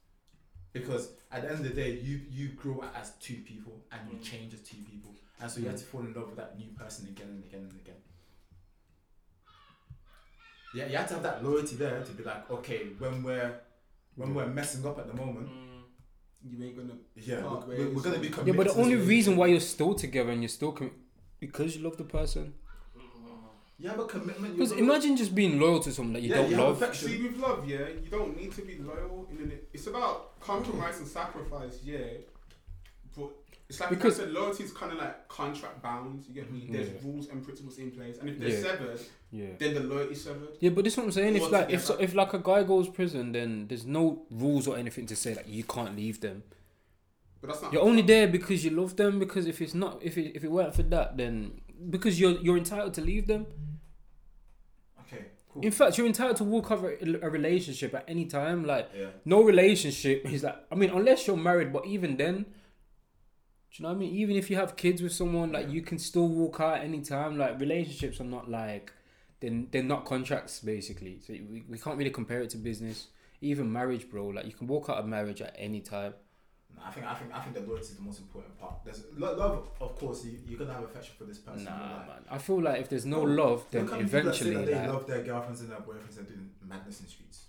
Because 0.72 1.10
at 1.32 1.42
the 1.42 1.48
end 1.50 1.58
of 1.58 1.64
the 1.64 1.70
day, 1.82 1.92
you 2.00 2.20
you 2.30 2.48
grow 2.50 2.84
as 2.94 3.12
two 3.20 3.36
people 3.46 3.72
and 3.92 4.00
you 4.10 4.18
Mm. 4.18 4.22
change 4.22 4.54
as 4.54 4.60
two 4.60 4.78
people, 4.88 5.14
and 5.40 5.50
so 5.50 5.60
you 5.60 5.66
have 5.66 5.76
to 5.78 5.84
fall 5.84 6.00
in 6.02 6.12
love 6.12 6.26
with 6.28 6.36
that 6.36 6.58
new 6.58 6.68
person 6.78 7.06
again 7.08 7.28
and 7.28 7.44
again 7.44 7.60
and 7.70 7.72
again. 7.80 7.96
Yeah, 10.72 10.86
you 10.86 10.96
have 10.96 11.08
to 11.08 11.14
have 11.14 11.22
that 11.24 11.44
loyalty 11.44 11.74
there 11.76 12.02
to 12.04 12.12
be 12.12 12.22
like, 12.22 12.48
okay, 12.50 12.86
when 12.98 13.22
we're 13.24 13.52
when 14.16 14.34
we're 14.34 14.46
messing 14.46 14.84
up 14.86 14.98
at 14.98 15.06
the 15.08 15.14
moment, 15.14 15.48
Mm, 15.48 15.69
You 16.42 16.64
ain't 16.64 16.76
gonna. 16.76 16.94
yeah, 17.16 17.42
Part 17.42 17.68
we're, 17.68 17.76
we're, 17.76 17.84
ways. 17.86 17.94
we're 17.96 18.02
gonna 18.02 18.18
be 18.18 18.28
Yeah, 18.50 18.56
but 18.56 18.66
the 18.68 18.74
only 18.80 18.96
reason 18.96 19.36
why 19.36 19.48
you're 19.48 19.60
still 19.60 19.94
together 19.94 20.30
and 20.30 20.40
you're 20.42 20.48
still 20.48 20.72
com- 20.72 20.92
because 21.38 21.76
you 21.76 21.82
love 21.82 21.96
the 21.98 22.04
person. 22.04 22.54
you 23.78 23.88
have 23.88 23.98
a 23.98 24.04
commitment. 24.06 24.56
Because 24.56 24.72
imagine 24.72 25.16
just 25.16 25.34
being 25.34 25.60
loyal 25.60 25.80
to 25.80 25.92
someone 25.92 26.14
that 26.14 26.22
you 26.22 26.30
Yeah, 26.30 26.36
don't 26.36 26.50
you 26.50 26.56
love. 26.56 26.80
affection. 26.80 27.08
See, 27.08 27.22
with 27.22 27.36
love, 27.36 27.68
yeah, 27.68 27.88
you 28.02 28.08
don't 28.10 28.36
need 28.36 28.52
to 28.52 28.62
be 28.62 28.78
loyal. 28.78 29.28
In 29.30 29.38
an, 29.38 29.52
it's 29.72 29.86
about 29.86 30.40
compromise 30.40 30.98
and 30.98 31.08
sacrifice, 31.08 31.80
yeah. 31.82 31.98
But 33.16 33.30
it's 33.70 33.78
like 33.80 33.88
Because- 33.90 34.18
because 34.18 34.20
I 34.20 34.24
said, 34.24 34.32
loyalty 34.34 34.64
is 34.64 34.72
kind 34.72 34.92
of 34.92 34.98
like 34.98 35.28
contract 35.28 35.80
bound. 35.82 36.24
You 36.28 36.34
get 36.34 36.50
me? 36.52 36.60
Mm. 36.68 36.72
There's 36.72 36.88
Yeah. 36.88 36.98
rules 37.04 37.28
and 37.28 37.42
principles 37.42 37.78
in 37.78 37.90
place, 37.92 38.18
and 38.18 38.28
if 38.28 38.38
they're 38.38 38.48
Yeah. 38.48 38.60
severed, 38.68 39.00
Yeah. 39.30 39.46
then 39.58 39.74
the 39.74 39.80
loyalty's 39.80 40.22
severed. 40.24 40.48
Yeah, 40.60 40.70
but 40.70 40.82
this 40.84 40.92
is 40.94 40.96
what 40.98 41.04
I'm 41.06 41.12
saying. 41.12 41.36
If 41.36 41.50
like 41.50 41.70
if 41.70 41.84
so, 41.84 41.94
if 41.98 42.12
like 42.14 42.32
a 42.34 42.38
guy 42.40 42.64
goes 42.64 42.88
prison, 42.88 43.32
then 43.32 43.68
there's 43.68 43.86
no 43.86 44.26
rules 44.30 44.66
or 44.68 44.76
anything 44.76 45.06
to 45.06 45.16
say 45.16 45.32
that 45.34 45.48
you 45.48 45.62
can't 45.64 45.94
leave 45.96 46.20
them. 46.20 46.42
But 47.40 47.46
that's 47.48 47.62
not. 47.62 47.72
You're 47.72 47.82
only 47.82 48.02
there 48.02 48.26
because 48.28 48.64
you 48.64 48.70
love 48.72 48.96
them. 48.96 49.18
Because 49.18 49.46
if 49.46 49.62
it's 49.62 49.72
not, 49.74 50.02
if 50.02 50.18
it 50.18 50.32
if 50.36 50.42
it 50.44 50.50
weren't 50.50 50.74
for 50.74 50.82
that, 50.82 51.16
then 51.16 51.60
because 51.88 52.18
you're 52.20 52.36
you're 52.44 52.58
entitled 52.58 52.92
to 52.94 53.00
leave 53.00 53.26
them. 53.28 53.46
Okay. 55.02 55.24
Cool. 55.48 55.62
In 55.64 55.70
fact, 55.72 55.96
you're 55.96 56.06
entitled 56.06 56.36
to 56.38 56.44
walk 56.44 56.70
over 56.70 56.90
a 56.90 57.26
a 57.26 57.30
relationship 57.30 57.94
at 57.94 58.04
any 58.08 58.26
time. 58.26 58.64
Like 58.66 58.90
yeah. 58.96 59.06
no 59.24 59.42
relationship 59.42 60.30
is 60.32 60.42
like 60.42 60.56
I 60.70 60.74
mean, 60.74 60.90
unless 60.90 61.26
you're 61.26 61.36
married, 61.36 61.72
but 61.72 61.86
even 61.86 62.16
then, 62.16 62.46
do 63.72 63.82
you 63.82 63.82
know 63.84 63.90
what 63.90 63.96
I 63.96 63.98
mean? 63.98 64.14
Even 64.14 64.36
if 64.36 64.50
you 64.50 64.56
have 64.56 64.74
kids 64.74 65.00
with 65.00 65.12
someone, 65.12 65.52
like 65.52 65.70
you 65.70 65.80
can 65.82 65.98
still 65.98 66.26
walk 66.26 66.60
out 66.60 66.78
at 66.78 66.84
any 66.84 67.02
time. 67.02 67.38
Like 67.38 67.60
relationships 67.60 68.20
are 68.20 68.24
not 68.24 68.50
like 68.50 68.92
they're, 69.38 69.62
they're 69.70 69.82
not 69.82 70.04
contracts 70.04 70.58
basically. 70.60 71.20
So 71.24 71.34
we, 71.34 71.62
we 71.68 71.78
can't 71.78 71.96
really 71.96 72.10
compare 72.10 72.42
it 72.42 72.50
to 72.50 72.56
business. 72.56 73.08
Even 73.40 73.72
marriage, 73.72 74.10
bro, 74.10 74.26
like 74.26 74.46
you 74.46 74.52
can 74.52 74.66
walk 74.66 74.88
out 74.90 74.98
of 74.98 75.06
marriage 75.06 75.40
at 75.40 75.54
any 75.56 75.80
time. 75.80 76.14
I 76.84 76.90
think 76.90 77.06
I 77.06 77.14
think 77.14 77.32
I 77.32 77.40
think 77.40 77.54
the 77.54 77.60
loyalty 77.60 77.82
is 77.82 77.96
the 77.96 78.02
most 78.02 78.20
important 78.20 78.58
part. 78.58 78.74
There's 78.84 79.02
love, 79.16 79.68
of 79.80 79.98
course. 79.98 80.24
You, 80.24 80.38
you're 80.48 80.58
gonna 80.58 80.72
have 80.72 80.84
affection 80.84 81.14
for 81.16 81.24
this 81.24 81.38
person. 81.38 81.64
Nah, 81.64 81.70
man. 81.78 82.24
I 82.30 82.38
feel 82.38 82.60
like 82.60 82.80
if 82.80 82.88
there's 82.88 83.06
no 83.06 83.22
love, 83.22 83.64
then 83.70 83.86
look 83.86 83.98
people 83.98 84.10
that 84.10 84.18
eventually, 84.18 84.54
that 84.54 84.66
they 84.66 84.74
like, 84.74 84.88
love 84.88 85.06
their 85.06 85.22
girlfriends 85.22 85.60
and 85.60 85.70
their 85.70 85.78
boyfriends 85.78 86.18
and 86.18 86.26
doing 86.26 86.50
madness 86.66 87.00
in 87.00 87.06
the 87.06 87.10
streets. 87.10 87.44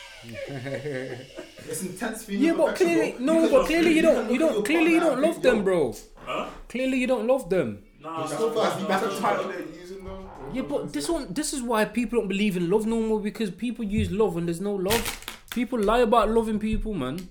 It's 1.68 1.82
intense 1.82 2.24
feeling. 2.24 2.42
yeah, 2.44 2.54
but 2.54 2.76
clearly, 2.76 3.14
no, 3.18 3.48
but 3.50 3.66
clearly 3.66 3.92
you 3.92 4.02
don't, 4.02 4.30
you 4.30 4.38
don't, 4.38 4.64
clearly 4.68 4.92
you 4.94 5.00
don't 5.00 5.20
love 5.20 5.42
them, 5.42 5.64
bro. 5.64 5.94
Huh? 6.24 6.48
Clearly 6.68 6.98
you 6.98 7.06
don't 7.06 7.26
love 7.26 7.50
them. 7.50 7.82
Nah, 8.00 8.20
That's 8.20 8.32
nah, 8.32 8.38
so 8.38 8.50
fast, 8.52 8.76
you 8.76 8.82
nah, 8.82 8.88
back 8.88 9.00
That's 9.02 9.14
to 9.16 9.20
the 9.20 9.26
title 9.28 9.48
they're 9.50 9.80
using 9.80 10.04
though. 10.04 10.30
Yeah, 10.52 10.62
but 10.62 10.92
this 10.92 11.08
one, 11.08 11.26
this 11.32 11.52
is 11.52 11.62
why 11.62 11.84
people 11.84 12.20
don't 12.20 12.28
believe 12.28 12.56
in 12.56 12.70
love 12.70 12.86
no 12.86 13.00
more 13.00 13.20
because 13.20 13.50
people 13.50 13.84
use 13.84 14.10
love 14.10 14.34
when 14.34 14.46
there's 14.46 14.60
no 14.60 14.74
love. 14.74 15.26
People 15.50 15.78
lie 15.80 16.00
about 16.00 16.30
loving 16.30 16.58
people, 16.58 16.94
man. 16.94 17.28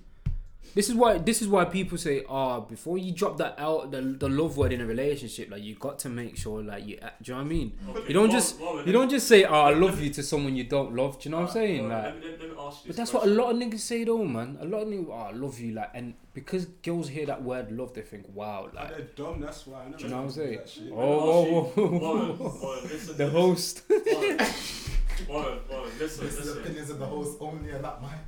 This 0.75 0.89
is 0.89 0.95
why. 0.95 1.17
This 1.17 1.41
is 1.41 1.47
why 1.47 1.65
people 1.65 1.97
say, 1.97 2.23
"Ah, 2.29 2.59
before 2.59 2.99
you 2.99 3.11
drop 3.11 3.37
that 3.37 3.55
out, 3.57 3.89
the, 3.89 4.01
the 4.01 4.29
love 4.29 4.57
word 4.57 4.71
in 4.73 4.81
a 4.81 4.85
relationship, 4.85 5.49
like 5.49 5.63
you 5.63 5.73
got 5.75 5.97
to 5.99 6.09
make 6.09 6.37
sure, 6.37 6.61
like 6.61 6.85
you, 6.85 6.97
do 6.97 7.01
you 7.23 7.33
know 7.33 7.37
what 7.37 7.45
I 7.45 7.49
mean? 7.49 7.71
Okay, 7.89 8.07
You 8.09 8.13
don't 8.13 8.29
just, 8.29 8.59
you 8.85 8.91
don't 8.91 9.09
just 9.09 9.27
say, 9.27 9.45
"Oh, 9.45 9.61
I 9.61 9.73
love 9.73 9.99
you" 9.99 10.11
to 10.11 10.21
someone 10.21 10.55
you 10.55 10.65
don't 10.65 10.93
love. 10.93 11.19
Do 11.19 11.29
you 11.29 11.31
know 11.31 11.41
what 11.41 11.47
I'm 11.47 11.53
saying? 11.53 11.89
well, 11.89 12.03
Like, 12.03 12.36
let, 12.67 12.75
me, 12.75 12.75
let, 12.75 12.75
let 12.75 12.75
me 12.75 12.75
ask 12.75 12.85
you 12.85 12.87
but 12.89 12.95
this 12.95 12.95
that's 12.97 13.13
what 13.13 13.23
a 13.23 13.29
lot 13.29 13.51
of 13.51 13.57
niggas 13.57 13.79
say 13.79 14.03
though, 14.03 14.23
man. 14.23 14.57
A 14.61 14.65
lot 14.65 14.81
of 14.83 14.87
niggas, 14.87 15.07
oh, 15.09 15.13
I 15.13 15.31
love 15.31 15.59
you, 15.59 15.73
like, 15.73 15.91
and 15.93 16.13
because 16.33 16.65
girls 16.65 17.09
hear 17.09 17.25
that 17.25 17.41
word 17.43 17.71
love, 17.71 17.93
they 17.93 18.01
think, 18.01 18.25
wow, 18.33 18.63
Like, 18.65 18.73
like, 18.75 18.89
they're 18.97 19.25
dumb. 19.25 19.39
That's 19.41 19.65
why. 19.67 19.81
I 19.81 19.85
never 19.85 19.97
do 19.97 20.03
you 20.03 20.09
know 20.09 20.17
what 20.17 20.23
I'm 20.23 20.31
saying? 20.31 20.59
Oh, 20.59 20.63
Let 20.63 20.91
whoa, 20.95 21.63
whoa, 21.99 22.49
whoa. 22.49 22.79
Listen 22.83 23.17
the 23.17 23.25
to 23.25 23.29
host. 23.31 23.87
this. 23.87 24.89
Warren, 25.27 25.43
Warren, 25.47 25.59
Warren, 25.69 25.91
listen, 25.99 26.25
This 26.25 26.33
is 26.37 26.45
listen. 26.45 26.61
opinions 26.61 26.89
of 26.91 26.99
the 26.99 27.05
host 27.07 27.37
only 27.41 27.71
and 27.71 27.81
not 27.81 28.01
mine. 28.01 28.19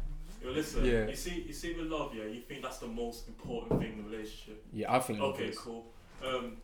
Yo, 0.44 0.52
listen. 0.52 0.84
Yeah. 0.86 1.08
You 1.08 1.16
see, 1.16 1.44
you 1.48 1.54
see, 1.54 1.74
with 1.74 1.88
love, 1.88 2.16
yeah, 2.16 2.24
you 2.24 2.42
think 2.42 2.64
that's 2.64 2.78
the 2.80 2.88
most 2.88 3.28
important 3.28 3.80
thing 3.82 3.94
in 3.94 4.06
a 4.06 4.08
relationship. 4.10 4.64
Yeah, 4.74 4.94
I 4.96 5.00
think. 5.00 5.20
Okay, 5.20 5.46
is. 5.46 5.58
cool. 5.60 5.86
Um, 6.26 6.58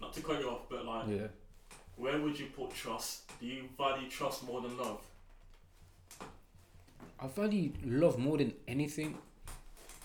not 0.00 0.12
to 0.14 0.20
cut 0.22 0.40
you 0.40 0.48
off, 0.48 0.62
but 0.68 0.84
like, 0.84 1.08
Yeah. 1.08 1.26
where 1.96 2.18
would 2.20 2.38
you 2.38 2.46
put 2.46 2.74
trust? 2.74 3.30
Do 3.38 3.46
you 3.46 3.68
value 3.78 4.08
trust 4.08 4.42
more 4.44 4.60
than 4.60 4.76
love? 4.76 5.00
I 7.20 7.26
value 7.28 7.72
love 7.84 8.18
more 8.18 8.38
than 8.38 8.52
anything. 8.68 9.16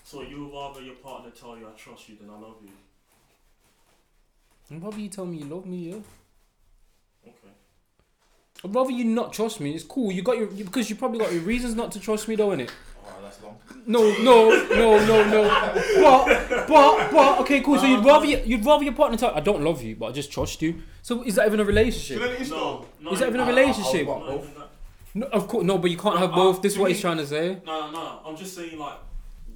So 0.04 0.22
you 0.22 0.44
would 0.46 0.52
rather 0.52 0.80
your 0.82 0.94
partner 0.96 1.30
tell 1.30 1.56
you 1.58 1.66
I 1.66 1.70
trust 1.78 2.08
you 2.08 2.16
than 2.20 2.30
I 2.30 2.34
love 2.34 2.56
you? 2.62 2.70
I'd 4.76 4.82
rather 4.82 4.98
you 4.98 5.08
tell 5.08 5.26
me 5.26 5.38
you 5.38 5.44
love 5.46 5.66
me, 5.66 5.76
yeah. 5.90 5.94
Okay. 7.26 7.52
I'd 8.64 8.74
rather 8.74 8.90
you 8.90 9.04
not 9.04 9.32
trust 9.32 9.60
me. 9.60 9.74
It's 9.74 9.84
cool. 9.84 10.12
You 10.12 10.22
got 10.22 10.36
your 10.38 10.50
you, 10.52 10.64
because 10.64 10.88
you 10.90 10.96
probably 10.96 11.18
got 11.18 11.32
your 11.32 11.42
reasons 11.42 11.74
not 11.74 11.92
to 11.92 12.00
trust 12.00 12.28
me, 12.28 12.36
though, 12.36 12.48
innit? 12.50 12.70
Oh, 13.04 13.12
that's 13.22 13.42
long. 13.42 13.56
No, 13.86 14.02
no, 14.22 14.50
no, 14.68 15.04
no, 15.06 15.24
no. 15.30 15.72
But, 16.02 16.68
but, 16.68 17.10
but. 17.10 17.38
Okay, 17.40 17.60
cool. 17.62 17.78
So 17.78 17.86
you'd 17.86 18.04
rather 18.04 18.26
you, 18.26 18.40
you'd 18.44 18.64
rather 18.64 18.84
your 18.84 18.92
partner 18.94 19.16
tell 19.16 19.34
I 19.34 19.40
don't 19.40 19.62
love 19.62 19.82
you, 19.82 19.96
but 19.96 20.06
I 20.06 20.12
just 20.12 20.30
trust 20.30 20.62
you. 20.62 20.82
So 21.02 21.22
is 21.24 21.34
that 21.36 21.46
even 21.46 21.58
a 21.60 21.64
Do 21.64 21.70
you 21.70 21.76
relationship? 21.76 22.20
know 22.20 22.26
what 22.28 22.34
it 22.36 22.40
is 22.42 22.50
No, 22.50 22.56
though? 22.58 22.86
no, 23.00 23.10
Is 23.12 23.18
that 23.20 23.28
even 23.28 23.40
a 23.40 23.44
I- 23.44 23.46
I- 23.46 23.50
relationship? 23.50 24.06
No, 25.14 25.26
of 25.26 25.48
course, 25.48 25.64
no. 25.64 25.78
But 25.78 25.90
you 25.90 25.96
can't 25.96 26.18
have 26.18 26.32
Uh, 26.32 26.36
both. 26.36 26.62
This 26.62 26.72
is 26.74 26.78
what 26.78 26.90
he's 26.90 27.00
trying 27.00 27.16
to 27.18 27.26
say. 27.26 27.60
No, 27.66 27.86
no, 27.86 27.90
no. 27.92 28.20
I'm 28.24 28.36
just 28.36 28.54
saying, 28.54 28.78
like, 28.78 28.98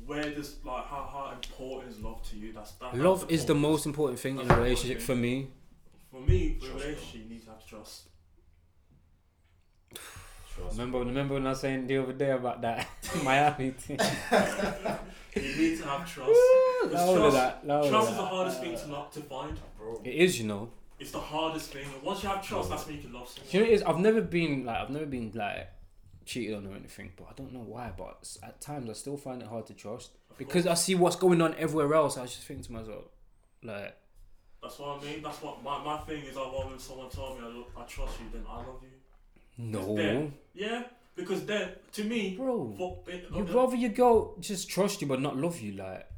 where 0.06 0.22
does 0.34 0.56
like 0.64 0.84
how, 0.86 1.08
how 1.10 1.30
important 1.32 1.92
is 1.92 2.00
love 2.00 2.22
to 2.30 2.36
you? 2.36 2.52
That's 2.52 2.72
that. 2.72 2.96
Love 2.96 3.20
that's 3.20 3.32
is 3.32 3.44
the 3.46 3.54
most 3.54 3.86
important 3.86 4.18
thing 4.18 4.38
in 4.40 4.50
a 4.50 4.56
relationship 4.56 5.00
for 5.00 5.14
me. 5.14 5.48
For 6.10 6.20
me, 6.20 6.58
for 6.60 6.66
a 6.66 6.74
relationship, 6.74 7.20
you 7.22 7.28
need 7.28 7.44
to 7.44 7.50
have 7.50 7.66
trust. 7.66 8.08
Trust. 10.54 10.72
Remember, 10.78 10.98
remember 11.00 11.34
when 11.34 11.46
I 11.46 11.50
was 11.50 11.60
saying 11.60 11.86
the 11.86 11.98
other 11.98 12.12
day 12.12 12.30
about 12.30 12.60
that 12.62 12.86
Miami 13.24 13.72
team. 13.72 13.98
You 15.36 15.42
need 15.42 15.78
to 15.80 15.84
have 15.84 16.08
trust. 16.08 16.30
Loud 16.92 16.92
of 16.92 17.16
trust- 17.32 17.36
that. 17.66 17.88
Trust 17.90 18.10
is 18.10 18.16
the 18.16 18.24
hardest 18.24 18.60
thing 18.60 18.78
to 18.78 18.88
not 18.88 19.12
to 19.14 19.20
find. 19.20 19.58
Bro. 19.76 20.00
It 20.04 20.14
is, 20.14 20.38
you 20.38 20.46
know. 20.46 20.70
It's 21.04 21.12
the 21.12 21.20
hardest 21.20 21.70
thing. 21.74 21.84
And 21.92 22.02
once 22.02 22.22
you 22.22 22.30
have 22.30 22.42
trust, 22.46 22.70
that's 22.70 22.86
when 22.86 22.96
you 22.96 23.02
can 23.02 23.12
love 23.12 23.28
someone. 23.28 23.50
You 23.52 23.60
know 23.60 23.64
what 23.66 23.72
it 23.72 23.74
is? 23.74 23.82
I've 23.82 23.98
never 23.98 24.20
been 24.22 24.64
like 24.64 24.78
I've 24.78 24.88
never 24.90 25.04
been 25.06 25.30
like 25.34 25.68
cheated 26.24 26.54
on 26.56 26.66
or 26.66 26.74
anything, 26.74 27.12
but 27.16 27.26
I 27.30 27.32
don't 27.36 27.52
know 27.52 27.60
why. 27.74 27.92
But 27.96 28.18
s- 28.22 28.38
at 28.42 28.60
times 28.62 28.88
I 28.88 28.94
still 28.94 29.18
find 29.18 29.42
it 29.42 29.48
hard 29.48 29.66
to 29.66 29.74
trust 29.74 30.12
because 30.38 30.66
I 30.66 30.72
see 30.72 30.94
what's 30.94 31.16
going 31.16 31.42
on 31.42 31.54
everywhere 31.58 31.92
else. 31.94 32.16
I 32.16 32.22
just 32.24 32.44
think 32.44 32.62
to 32.62 32.72
myself, 32.72 33.04
like, 33.62 33.94
That's 34.62 34.78
what 34.78 34.98
I 34.98 35.04
mean. 35.04 35.22
That's 35.22 35.42
what 35.42 35.62
my, 35.62 35.84
my 35.84 35.98
thing 35.98 36.24
is. 36.24 36.36
I 36.38 36.40
want 36.40 36.68
rather 36.70 36.78
someone 36.80 37.10
tell 37.10 37.34
me 37.34 37.40
I, 37.44 37.48
lo- 37.48 37.66
I 37.76 37.82
trust 37.82 38.14
you 38.20 38.26
then 38.32 38.44
I 38.48 38.56
love 38.56 38.80
you. 38.82 38.88
no, 39.58 39.94
there. 39.96 40.28
Yeah, 40.54 40.84
because 41.16 41.44
then 41.44 41.68
to 41.92 42.04
me, 42.04 42.34
bro. 42.36 42.74
for, 42.78 42.98
it, 43.10 43.26
You'd 43.34 43.50
rather 43.50 43.76
your 43.76 43.90
girl 43.90 44.36
just 44.40 44.70
trust 44.70 45.02
you 45.02 45.06
but 45.06 45.20
not 45.20 45.36
love 45.36 45.60
you, 45.60 45.72
like. 45.72 46.08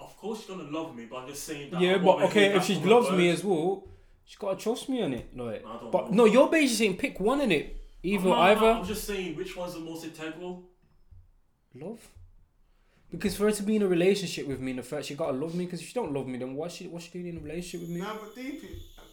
of 0.00 0.16
course 0.16 0.38
she's 0.38 0.48
gonna 0.48 0.70
love 0.78 0.96
me, 0.96 1.04
but 1.10 1.16
I'm 1.18 1.28
just 1.28 1.44
saying 1.44 1.70
that. 1.72 1.80
Yeah, 1.82 1.98
but 1.98 2.22
okay, 2.22 2.54
if 2.56 2.64
she 2.64 2.74
from 2.76 2.84
her 2.84 2.88
loves 2.90 3.10
me 3.10 3.28
words. 3.28 3.40
as 3.40 3.44
well, 3.44 3.84
she 4.30 4.36
gotta 4.38 4.56
trust 4.56 4.88
me 4.88 5.02
on 5.02 5.12
it, 5.12 5.36
like. 5.36 5.64
I 5.66 5.90
But 5.90 6.10
know. 6.12 6.18
no, 6.18 6.24
you're 6.32 6.48
basically 6.48 6.76
saying 6.76 6.96
pick 6.98 7.18
one 7.18 7.40
in 7.40 7.50
it, 7.50 7.66
either 8.04 8.28
I'm 8.30 8.36
not- 8.38 8.38
either 8.50 8.66
I'm 8.78 8.84
just 8.84 9.02
saying 9.04 9.34
which 9.36 9.56
one's 9.56 9.74
the 9.74 9.80
most 9.80 10.04
integral. 10.04 10.54
love. 11.74 12.00
Because 13.10 13.36
for 13.36 13.44
her 13.46 13.50
to 13.50 13.62
be 13.64 13.74
in 13.74 13.82
a 13.82 13.88
relationship 13.88 14.46
with 14.46 14.60
me 14.60 14.70
in 14.70 14.76
the 14.76 14.84
first, 14.84 15.08
she 15.08 15.16
gotta 15.16 15.32
love 15.32 15.56
me. 15.56 15.64
Because 15.64 15.80
if 15.80 15.88
she 15.88 15.94
don't 15.94 16.12
love 16.12 16.28
me, 16.28 16.38
then 16.38 16.54
what's 16.54 16.74
she 16.76 16.86
what's 16.86 17.06
she 17.06 17.10
doing 17.10 17.26
in 17.26 17.38
a 17.38 17.40
relationship 17.40 17.80
with 17.80 17.90
me? 17.90 18.00
Nah, 18.00 18.14
but 18.20 18.34
deep. 18.36 18.62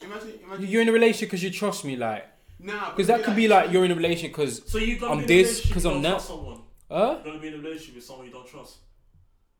Imagine, 0.03 0.33
imagine. 0.43 0.67
You're 0.67 0.83
in 0.83 0.89
a 0.89 0.91
relationship 0.91 1.29
because 1.29 1.41
you 1.43 1.49
trust 1.49 1.83
me, 1.83 1.95
like. 1.95 2.23
Nah, 2.59 2.91
Because 2.91 3.07
that 3.07 3.23
could 3.23 3.35
be 3.35 3.47
like 3.47 3.71
you're 3.71 3.85
in 3.85 3.91
a 3.91 3.95
relationship 3.95 4.31
because, 4.35 4.61
So 4.71 4.77
you 4.77 4.99
gonna 4.99 5.13
I'm 5.13 5.17
be 5.17 5.23
in 5.23 5.27
this, 5.29 5.35
a 5.35 5.49
relationship 5.49 5.73
'cause 5.73 5.85
I'm 5.87 5.93
don't 5.93 6.01
that. 6.03 6.09
trust 6.11 6.27
someone. 6.27 6.61
uh, 6.91 6.95
You're 7.15 7.23
gonna 7.25 7.39
be 7.39 7.47
in 7.47 7.53
a 7.55 7.57
relationship 7.57 7.95
with 7.95 8.03
someone 8.03 8.25
you 8.27 8.31
don't 8.33 8.47
trust. 8.47 8.77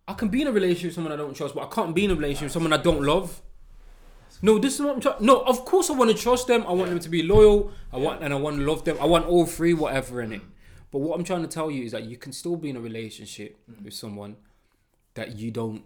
I 0.08 0.13
can 0.13 0.30
be 0.30 0.41
in 0.43 0.48
a 0.48 0.52
relationship 0.52 0.86
with 0.89 0.96
someone 0.96 1.13
I 1.13 1.17
don't 1.17 1.34
trust, 1.36 1.56
but 1.56 1.63
I 1.63 1.74
can't 1.74 1.93
be 1.96 2.06
in 2.06 2.12
a 2.12 2.15
relationship 2.15 2.43
with 2.46 2.52
someone 2.54 2.74
I 2.74 2.78
don't 2.78 3.02
love. 3.02 3.41
No, 4.41 4.60
this 4.60 4.76
is 4.76 4.82
what 4.82 4.95
I'm 4.95 5.02
trying. 5.02 5.26
No, 5.26 5.41
of 5.41 5.65
course 5.65 5.89
I 5.89 5.93
want 5.93 6.12
to 6.12 6.17
trust 6.17 6.47
them. 6.47 6.63
I 6.67 6.71
want 6.71 6.89
them 6.89 7.00
to 7.00 7.10
be 7.10 7.23
loyal. 7.23 7.71
I 7.91 7.97
want 7.97 8.23
and 8.23 8.34
I 8.34 8.38
want 8.38 8.58
to 8.58 8.63
love 8.63 8.84
them. 8.84 8.97
I 9.02 9.06
want 9.06 9.26
all 9.26 9.45
three, 9.45 9.73
whatever 9.73 10.21
in 10.21 10.32
it. 10.34 10.41
But 10.91 11.00
what 11.00 11.17
I'm 11.17 11.23
trying 11.26 11.41
to 11.41 11.47
tell 11.47 11.69
you 11.71 11.84
is 11.84 11.91
that 11.91 12.04
you 12.04 12.17
can 12.17 12.32
still 12.32 12.56
be 12.56 12.69
in 12.69 12.78
a 12.78 12.80
relationship 12.80 13.58
with 13.84 13.93
someone 13.93 14.38
that 15.15 15.38
you 15.38 15.52
don't 15.52 15.84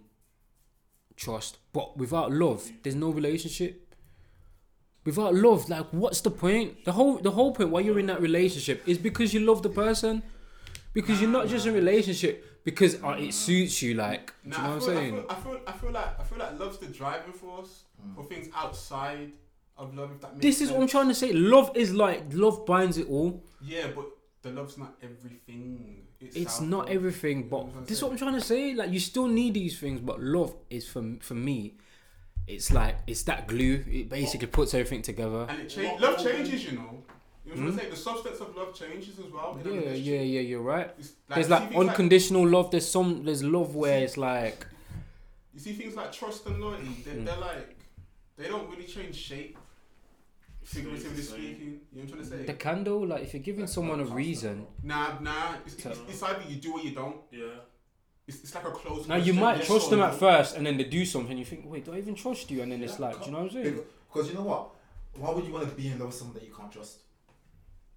trust, 1.16 1.58
but 1.74 1.98
without 1.98 2.32
love, 2.32 2.70
there's 2.84 2.96
no 2.96 3.10
relationship. 3.10 3.96
Without 5.06 5.34
love, 5.34 5.68
like 5.70 5.88
what's 5.92 6.22
the 6.22 6.30
point? 6.30 6.86
The 6.86 6.92
whole 6.92 7.18
the 7.18 7.32
whole 7.32 7.54
point 7.54 7.70
why 7.70 7.80
you're 7.80 7.98
in 8.00 8.06
that 8.08 8.22
relationship 8.22 8.84
is 8.88 8.98
because 9.00 9.34
you 9.34 9.40
love 9.40 9.64
the 9.64 9.70
person. 9.70 10.22
Because 10.94 11.22
you're 11.22 11.30
not 11.30 11.48
just 11.48 11.66
in 11.66 11.72
a 11.72 11.76
relationship 11.76 12.64
because 12.66 13.02
uh, 13.02 13.16
it 13.18 13.34
suits 13.34 13.82
you. 13.82 13.94
Like, 13.94 14.34
do 14.44 14.50
you 14.50 14.58
know 14.58 14.62
Nah, 14.62 14.68
what 14.68 14.74
I'm 14.76 14.82
saying? 14.82 15.14
I 15.14 15.18
feel, 15.18 15.26
I 15.30 15.36
feel, 15.36 15.60
I 15.68 15.72
feel 15.72 15.92
like, 15.92 16.20
I 16.20 16.24
feel 16.24 16.38
like 16.38 16.60
love's 16.60 16.78
the 16.80 16.88
driving 16.88 17.32
force 17.32 17.84
Mm. 18.06 18.16
for 18.16 18.24
things 18.26 18.48
outside 18.56 19.34
of 19.78 19.96
love. 19.96 20.12
If 20.12 20.22
that 20.22 20.34
makes 20.34 20.42
This 20.44 20.58
sense. 20.58 20.70
is 20.70 20.74
what 20.76 20.82
I'm 20.84 20.88
trying 20.88 21.08
to 21.10 21.16
say. 21.16 21.32
Love 21.34 21.72
is 21.76 21.94
like 21.94 22.24
love 22.34 22.66
binds 22.66 22.98
it 22.98 23.08
all. 23.10 23.44
Yeah, 23.62 23.88
but 23.96 24.06
the 24.42 24.52
love's 24.52 24.78
not 24.78 24.96
everything. 25.02 26.04
It's, 26.20 26.36
It's 26.36 26.56
self 26.56 26.68
not 26.70 26.90
everything, 26.90 27.38
You 27.38 27.44
know 27.46 27.58
what 27.58 27.74
but 27.74 27.78
I'm 27.80 27.86
this 27.86 27.98
is 27.98 28.04
what 28.04 28.12
I'm 28.12 28.18
trying 28.18 28.34
to 28.36 28.42
say. 28.42 28.74
Like 28.76 28.92
you 28.92 29.00
still 29.00 29.28
need 29.28 29.54
these 29.56 29.80
things, 29.80 30.00
but 30.00 30.22
love 30.22 30.56
is 30.70 30.88
for 30.88 31.04
for 31.22 31.34
me. 31.36 31.76
It's 32.48 32.72
like 32.72 32.98
it's 33.08 33.24
that 33.24 33.48
glue. 33.48 33.84
It 33.90 34.10
basically 34.10 34.48
puts 34.48 34.74
everything 34.74 35.02
together. 35.04 35.46
And 35.50 35.62
it 35.62 35.70
change, 35.70 35.92
What- 35.94 36.02
love 36.02 36.18
what- 36.18 36.32
changes, 36.32 36.66
you 36.66 36.74
know. 36.74 37.04
You 37.44 37.56
know 37.56 37.62
what 37.64 37.68
I'm 37.68 37.72
Hmm? 37.74 37.78
saying? 37.80 37.90
The 37.90 37.96
substance 37.98 38.40
of 38.40 38.56
love 38.56 38.74
changes 38.76 39.18
as 39.20 39.32
well. 39.32 39.58
in 39.60 39.66
a 39.68 39.70
Yeah, 39.74 39.80
relationship. 39.80 40.06
yeah, 40.14 40.22
yeah. 40.22 40.40
You're 40.42 40.62
right. 40.62 40.92
It's 41.00 41.14
There's 41.28 41.46
see 41.48 41.52
like 41.52 41.70
things 41.70 41.76
unconditional 41.90 42.48
love. 42.48 42.70
There's 42.72 42.88
some. 42.88 43.24
There's 43.26 43.44
love 43.44 43.76
where 43.76 44.00
See- 44.00 44.04
it's 44.06 44.18
like 44.18 44.68
you 45.54 45.60
see 45.60 45.74
things 45.74 45.96
like 45.96 46.12
trust 46.12 46.46
and 46.46 46.62
loyalty. 46.62 46.88
They're, 47.04 47.16
Mm. 47.16 47.26
they're 47.26 47.38
like 47.38 47.78
they 48.42 48.48
don't 48.48 48.70
really 48.70 48.86
change 48.86 49.16
shape. 49.16 49.58
Figuratively 50.64 51.22
Stays 51.22 51.30
the 51.30 51.36
same. 51.36 51.42
speaking, 51.56 51.66
you 51.66 51.72
know 51.72 51.80
what 51.94 52.02
I'm 52.02 52.08
trying 52.08 52.22
to 52.22 52.28
say? 52.30 52.46
the 52.46 52.54
candle. 52.54 53.08
Like 53.08 53.24
if 53.24 53.34
you're 53.34 53.42
giving 53.42 53.62
That's 53.62 53.74
someone 53.74 54.00
a 54.00 54.06
reason. 54.06 54.68
Nah, 54.84 55.20
nah. 55.20 55.56
It's, 55.66 55.74
it's, 55.86 56.00
it's 56.08 56.24
either 56.24 56.44
you 56.48 56.58
do 56.58 56.74
or 56.74 56.80
you 56.82 56.92
don't. 56.92 57.18
Yeah. 57.32 57.42
It's, 58.28 58.44
it's 58.44 58.54
like 58.54 58.66
a 58.66 58.72
closed. 58.72 59.10
Now 59.10 59.16
you 59.16 59.34
might 59.34 59.64
trust 59.64 59.90
them 59.90 60.02
at 60.02 60.14
first, 60.16 60.56
and 60.56 60.66
then 60.66 60.78
they 60.78 60.84
do 60.84 61.04
something. 61.06 61.36
You 61.38 61.46
think, 61.46 61.64
wait, 61.66 61.86
do 61.86 61.94
I 61.94 61.98
even 61.98 62.14
trust 62.16 62.52
you? 62.52 62.62
And 62.62 62.72
then 62.72 62.84
it's 62.84 63.00
Yeah, 63.00 63.08
like, 63.08 63.20
do 63.20 63.26
you 63.26 63.32
know 63.32 63.40
what 63.40 63.56
I'm 63.56 63.64
saying? 63.64 63.80
Because 64.14 64.30
you 64.30 64.36
know 64.36 64.44
what? 64.44 64.70
Why 65.16 65.32
would 65.32 65.46
you 65.46 65.52
want 65.52 65.68
to 65.68 65.76
be 65.76 65.88
in 65.88 65.98
love 66.00 66.10
with 66.10 66.16
someone 66.16 66.36
that 66.36 66.44
you 66.44 66.54
can't 66.54 66.72
trust? 66.72 67.00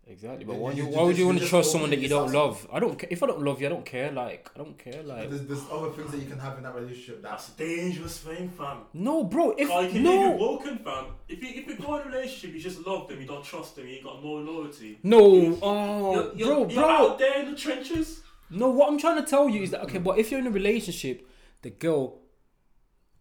Exactly. 0.06 0.44
But 0.44 0.56
why, 0.56 0.72
you- 0.72 0.86
would 0.86 1.16
you 1.16 1.26
want 1.26 1.38
to 1.40 1.46
trust 1.46 1.72
someone 1.72 1.88
that 1.90 1.98
you 1.98 2.08
don't 2.08 2.30
love? 2.30 2.66
I 2.70 2.78
don't. 2.78 2.98
ca- 2.98 3.06
If 3.10 3.22
I 3.22 3.26
don't 3.26 3.40
love 3.42 3.60
you, 3.60 3.66
I 3.68 3.70
don't 3.70 3.86
care. 3.86 4.12
Like 4.12 4.50
I 4.54 4.58
don't 4.58 4.76
care. 4.78 5.02
Like 5.02 5.30
there's, 5.30 5.46
there's 5.46 5.64
other 5.72 5.90
things 5.90 6.10
that 6.12 6.18
you 6.18 6.28
can 6.28 6.38
have 6.38 6.58
in 6.58 6.64
that 6.64 6.74
relationship 6.74 7.22
That's 7.22 7.48
a 7.48 7.52
dangerous 7.52 8.18
thing, 8.18 8.50
fam. 8.50 8.78
no, 8.92 9.24
bro. 9.24 9.52
If 9.56 9.68
Like, 9.70 9.86
you 9.86 10.02
can 10.02 10.04
leave 10.04 10.20
you 10.20 10.30
no, 10.30 10.36
broken, 10.36 10.78
fam. 10.84 11.06
If 11.26 11.42
you 11.42 11.48
if 11.60 11.66
you 11.68 11.76
go 11.78 11.96
in 11.96 12.02
a 12.02 12.10
relationship, 12.10 12.52
you 12.54 12.60
just 12.60 12.86
love 12.86 13.08
them, 13.08 13.18
you 13.20 13.26
don't 13.26 13.42
trust 13.44 13.76
them, 13.76 13.88
you 13.88 14.02
got 14.02 14.22
no 14.22 14.32
loyalty. 14.34 14.98
no, 15.02 15.36
You- 15.36 15.58
oh, 15.62 16.12
you're, 16.12 16.34
you're, 16.36 16.48
bro, 16.48 16.58
you're 16.68 16.82
bro. 16.82 16.90
out 17.12 17.18
there 17.18 17.40
in 17.42 17.50
the 17.52 17.56
trenches. 17.56 18.20
No, 18.50 18.68
what 18.68 18.88
I'm 18.90 18.98
trying 18.98 19.24
to 19.24 19.28
tell 19.28 19.48
you 19.48 19.62
is 19.62 19.70
that 19.70 19.82
okay, 19.84 19.98
but 19.98 20.18
if 20.18 20.30
you're 20.30 20.40
in 20.40 20.46
a 20.46 20.50
relationship, 20.50 21.26
the 21.62 21.70
girl 21.70 22.20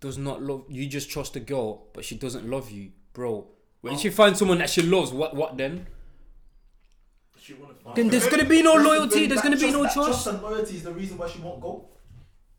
does 0.02 0.18
not 0.18 0.42
love 0.44 0.66
you. 0.68 0.86
Just 0.88 1.10
trust 1.10 1.34
the 1.34 1.40
girl, 1.40 1.88
but 1.94 2.04
she 2.04 2.16
doesn't 2.16 2.46
love 2.50 2.70
you, 2.72 2.92
bro. 3.14 3.48
When 3.80 3.94
Oh. 3.94 3.98
she 3.98 4.10
finds 4.10 4.38
someone 4.40 4.58
that 4.58 4.70
she 4.70 4.82
loves, 4.82 5.12
what 5.12 5.34
what 5.34 5.56
then? 5.58 5.88
She 7.46 7.54
wanna 7.56 7.74
find 7.74 7.96
Then 7.98 8.08
there's 8.10 8.28
gonna 8.28 8.46
be 8.46 8.62
no 8.62 8.76
loyalty. 8.76 9.28
There's 9.28 9.42
gonna 9.42 9.58
be 9.58 9.70
no 9.72 9.82
trust. 9.84 9.96
Trust 9.96 10.28
and 10.28 10.42
loyalty 10.42 10.78
is 10.78 10.84
the 10.84 10.94
reason 10.94 11.18
why 11.18 11.28
she 11.28 11.40
won't 11.40 11.60
go. 11.60 11.90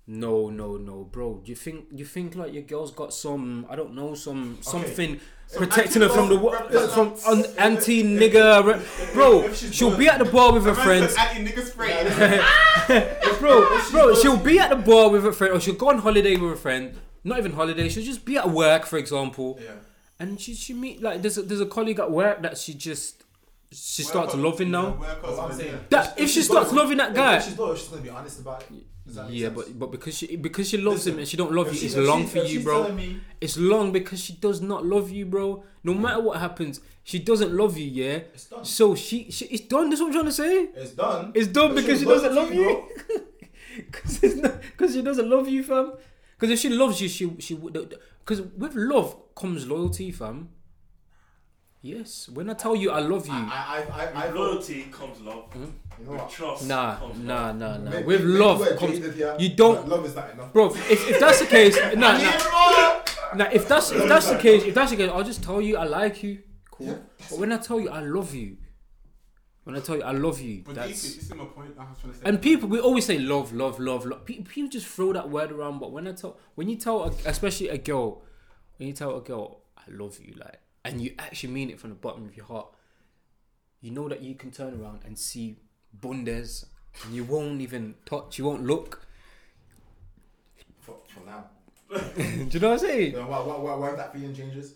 No, 0.07 0.51
no, 0.51 0.77
no, 0.77 1.05
bro. 1.05 1.41
Do 1.43 1.49
you 1.51 1.57
think 1.57 1.87
you 1.91 2.05
think 2.05 2.35
like 2.37 2.53
your 2.53 2.65
girl's 2.65 2.91
got 2.93 3.15
some 3.15 3.65
I 3.71 3.77
don't 3.77 3.95
know 3.95 4.15
some 4.15 4.59
something 4.61 5.19
protecting 5.57 6.03
her 6.03 6.11
from 6.11 6.29
the 6.29 6.37
wo- 6.37 6.51
from 6.53 6.67
represents- 6.69 7.27
un, 7.27 7.45
anti 7.57 8.03
nigger, 8.03 8.63
re- 8.67 9.13
bro? 9.15 9.45
If 9.45 9.73
She'll 9.73 9.89
good. 9.91 9.99
be 10.01 10.09
at 10.09 10.19
the 10.19 10.27
bar 10.27 10.53
with 10.53 10.65
her 10.67 10.75
friends, 10.75 11.15
Anti 11.19 11.47
nigga 11.47 11.65
spray. 11.65 12.05
bro. 13.41 13.81
Bro, 13.91 14.15
she'll 14.17 14.37
be 14.37 14.59
at 14.59 14.69
the 14.69 14.77
bar 14.77 15.09
with 15.09 15.25
her 15.25 15.33
friend, 15.33 15.55
or 15.55 15.61
she'll 15.61 15.75
go 15.75 15.89
on 15.89 15.99
holiday 16.01 16.37
with 16.37 16.53
a 16.53 16.57
friend. 16.57 16.95
Not 17.25 17.39
even 17.39 17.53
holiday. 17.53 17.89
She'll 17.89 18.05
just 18.05 18.27
be 18.27 18.37
at 18.37 18.51
work, 18.51 18.85
for 18.85 18.99
example, 18.99 19.59
Yeah. 19.63 19.71
and 20.21 20.39
she 20.39 20.55
she 20.55 20.75
meet 20.75 21.01
like 21.03 21.23
there's 21.23 21.39
a, 21.39 21.43
there's 21.43 21.63
a 21.63 21.67
colleague 21.67 21.99
at 22.01 22.11
work 22.11 22.43
that 22.43 22.59
she 22.59 22.75
just 22.75 23.24
she 23.75 24.03
starts 24.03 24.35
loving 24.35 24.71
now. 24.71 24.97
But 25.01 25.23
what 25.23 25.51
I'm 25.51 25.57
saying, 25.59 25.79
That 25.91 26.15
if 26.19 26.31
she 26.31 26.43
starts 26.43 26.73
loyal- 26.73 26.83
loving 26.85 26.99
that 26.99 27.11
if- 27.11 27.17
guy, 27.17 27.37
if 27.37 27.45
she's 27.45 27.59
loyal, 27.59 27.75
she's 27.77 27.89
gonna 27.89 28.03
be 28.03 28.09
honest 28.11 28.41
about 28.41 28.63
it. 28.63 28.87
Does 29.07 29.17
that 29.17 29.29
make 29.29 29.39
yeah, 29.39 29.49
sense? 29.49 29.57
but 29.69 29.79
but 29.79 29.91
because 29.91 30.17
she 30.17 30.37
because 30.37 30.69
she 30.71 30.79
loves 30.79 31.07
him 31.07 31.13
Listen, 31.15 31.19
and 31.21 31.29
she 31.29 31.37
don't 31.37 31.53
love 31.53 31.67
If 31.69 31.75
you, 31.75 31.79
she- 31.81 31.87
it's 31.87 31.95
if 31.95 32.07
long 32.07 32.23
she- 32.23 32.29
for 32.29 32.39
if 32.39 32.45
you, 32.45 32.51
she's 32.57 32.65
bro. 32.65 32.83
telling 32.83 32.97
me- 32.97 33.21
It's 33.41 33.57
long 33.59 33.93
because 33.93 34.21
she 34.21 34.33
does 34.35 34.61
not 34.63 34.87
love 34.87 35.11
you, 35.11 35.27
bro. 35.27 35.63
No 35.83 35.93
matter 35.93 36.21
what 36.23 36.41
happens, 36.41 36.81
she 37.03 37.19
doesn't 37.19 37.53
love 37.55 37.77
you, 37.77 37.85
yeah. 37.91 38.15
It's 38.33 38.47
done. 38.47 38.65
So 38.65 38.95
she, 38.95 39.31
she 39.31 39.45
it's 39.47 39.65
done. 39.67 39.91
That's 39.91 40.01
what 40.01 40.07
I'm 40.09 40.13
trying 40.15 40.25
to 40.25 40.33
say. 40.33 40.69
It's 40.75 40.93
done. 40.93 41.33
It's 41.35 41.49
done 41.49 41.75
But 41.75 41.83
because 41.83 42.01
she 42.01 42.07
was 42.07 42.23
doesn't 42.23 42.35
love 42.35 42.49
to 42.49 42.55
you. 42.55 42.85
Because 43.77 44.19
because 44.73 44.95
she 44.95 45.03
doesn't 45.03 45.29
love 45.29 45.49
you, 45.49 45.63
fam. 45.63 45.93
Because 46.39 46.51
if 46.53 46.59
she 46.61 46.69
loves 46.71 47.01
you, 47.01 47.09
she 47.09 47.31
she 47.41 47.55
would. 47.55 47.75
Because 48.21 48.41
with 48.57 48.75
love 48.75 49.35
comes 49.35 49.67
loyalty, 49.67 50.11
fam. 50.13 50.49
Yes. 51.85 52.31
When 52.31 52.49
I 52.49 52.55
tell 52.55 52.75
you 52.75 52.91
I 52.91 53.01
love 53.01 53.27
you, 53.27 53.35
I, 53.35 53.85
I, 53.93 54.03
I, 54.03 54.23
I, 54.23 54.27
With 54.29 54.35
loyalty 54.37 54.85
comes 54.91 55.21
love. 55.21 55.53
Hmm? 55.53 55.65
You 55.99 56.05
know 56.07 56.11
With 56.13 56.21
what? 56.23 56.31
trust 56.31 56.67
nah, 56.67 56.97
comes 56.97 57.19
nah, 57.19 57.47
love. 57.49 57.57
nah, 57.59 57.77
nah. 57.77 57.91
Maybe- 57.91 58.05
With 58.07 58.21
maybe 58.23 58.33
love 58.39 58.61
we're 58.61 58.77
comes. 58.79 59.15
here, 59.15 59.37
you 59.39 59.49
don't- 59.55 59.87
Love 59.87 60.07
is 60.07 60.17
not 60.17 60.31
enough. 60.31 60.51
Bro, 60.55 60.71
if, 60.75 61.11
if 61.11 61.21
that's 61.21 61.41
the 61.41 61.47
case, 61.47 61.77
nah, 61.95 62.17
nah. 62.17 63.03
Now, 63.37 63.51
if 63.53 63.69
that's 63.69 63.91
if 63.93 64.09
that's 64.09 64.31
the 64.31 64.39
case, 64.39 64.65
if 64.65 64.75
that's 64.75 64.93
the 64.93 64.97
case, 64.97 65.11
I'll 65.13 65.25
just 65.25 65.43
tell 65.43 65.61
you 65.61 65.77
I 65.77 65.85
like 65.85 66.23
you. 66.23 66.39
Cool. 66.71 66.87
Yeah, 66.87 66.95
but 67.29 67.39
when 67.39 67.53
I 67.53 67.59
tell 67.59 67.79
you 67.79 67.91
I 67.91 68.01
love 68.01 68.35
you, 68.35 68.57
when 69.65 69.77
I 69.77 69.81
tell 69.81 69.97
you 69.97 70.05
I 70.05 70.13
love 70.13 70.41
you, 70.41 70.63
But 70.65 70.77
that's 70.77 71.03
deep, 71.03 71.17
you 71.17 71.21
see 71.23 71.35
my 71.35 71.45
point. 71.45 71.75
I 71.79 71.85
was 71.91 71.99
trying 72.01 72.13
to 72.15 72.19
say. 72.19 72.25
and 72.25 72.41
people 72.41 72.67
we 72.71 72.81
always 72.81 73.05
say 73.05 73.19
love, 73.19 73.53
love, 73.53 73.79
love, 73.79 74.07
love. 74.07 74.25
People, 74.25 74.47
people 74.51 74.71
just 74.71 74.87
throw 74.87 75.13
that 75.13 75.29
word 75.29 75.53
around, 75.53 75.81
but 75.81 75.93
when 75.93 76.09
I 76.09 76.13
tell 76.13 76.39
when 76.55 76.71
you 76.71 76.77
tell 76.77 77.05
a, 77.05 77.13
especially 77.27 77.69
a 77.69 77.77
girl, 77.77 78.23
when 78.79 78.89
you 78.89 78.95
tell 78.95 79.15
a 79.19 79.21
girl 79.21 79.61
I 79.77 79.83
love 79.91 80.19
you, 80.19 80.33
like, 80.39 80.61
and 80.85 81.01
you 81.01 81.15
actually 81.19 81.53
mean 81.53 81.71
it 81.71 81.81
from 81.81 81.91
the 81.91 81.97
bottom 81.97 82.25
of 82.27 82.37
your 82.37 82.47
heart, 82.47 82.67
you 83.81 83.91
know 83.91 84.09
that 84.09 84.21
you 84.23 84.35
can 84.35 84.51
turn 84.51 84.81
around 84.81 85.01
and 85.05 85.19
see 85.19 85.57
bundes, 86.01 86.67
and 87.05 87.15
you 87.15 87.25
won't 87.25 87.61
even 87.61 87.95
touch, 88.07 88.39
you 88.39 88.45
won't 88.45 88.65
look. 88.65 89.07
For, 90.81 90.97
for 91.09 91.21
now. 91.27 91.47
Do 92.17 92.49
you 92.51 92.61
know 92.61 92.71
what 92.71 92.73
I'm 92.83 92.87
saying? 92.87 93.13
Then 93.15 93.27
why, 93.27 93.39
why, 93.41 93.57
why, 93.57 93.75
why 93.77 93.97
that 93.97 94.13
feeling 94.13 94.35
changes? 94.35 94.75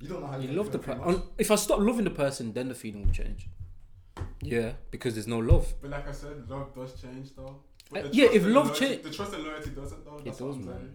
You 0.00 0.08
don't 0.08 0.20
know 0.20 0.26
how 0.26 0.38
You 0.38 0.48
you 0.48 0.56
love 0.56 0.72
the 0.72 0.78
person. 0.78 1.22
If 1.38 1.50
I 1.50 1.54
stop 1.54 1.80
loving 1.80 2.04
the 2.04 2.10
person, 2.10 2.52
then 2.52 2.68
the 2.68 2.74
feeling 2.74 3.06
will 3.06 3.12
change. 3.14 3.48
Yeah, 4.42 4.72
because 4.90 5.14
there's 5.14 5.26
no 5.26 5.38
love. 5.38 5.72
But 5.80 5.90
like 5.90 6.08
I 6.08 6.12
said, 6.12 6.48
love 6.48 6.74
does 6.74 7.00
change 7.00 7.34
though. 7.34 7.60
Uh, 7.94 8.02
yeah, 8.12 8.26
if 8.32 8.44
love 8.44 8.66
loyalty- 8.68 8.96
cha- 8.96 9.02
the 9.02 9.10
trust 9.10 9.34
and 9.34 9.44
loyalty 9.44 9.70
doesn't 9.70 10.04
though. 10.04 10.20
That's 10.24 10.40
what 10.40 10.48
does, 10.48 10.56
I'm 10.56 10.66
man. 10.66 10.94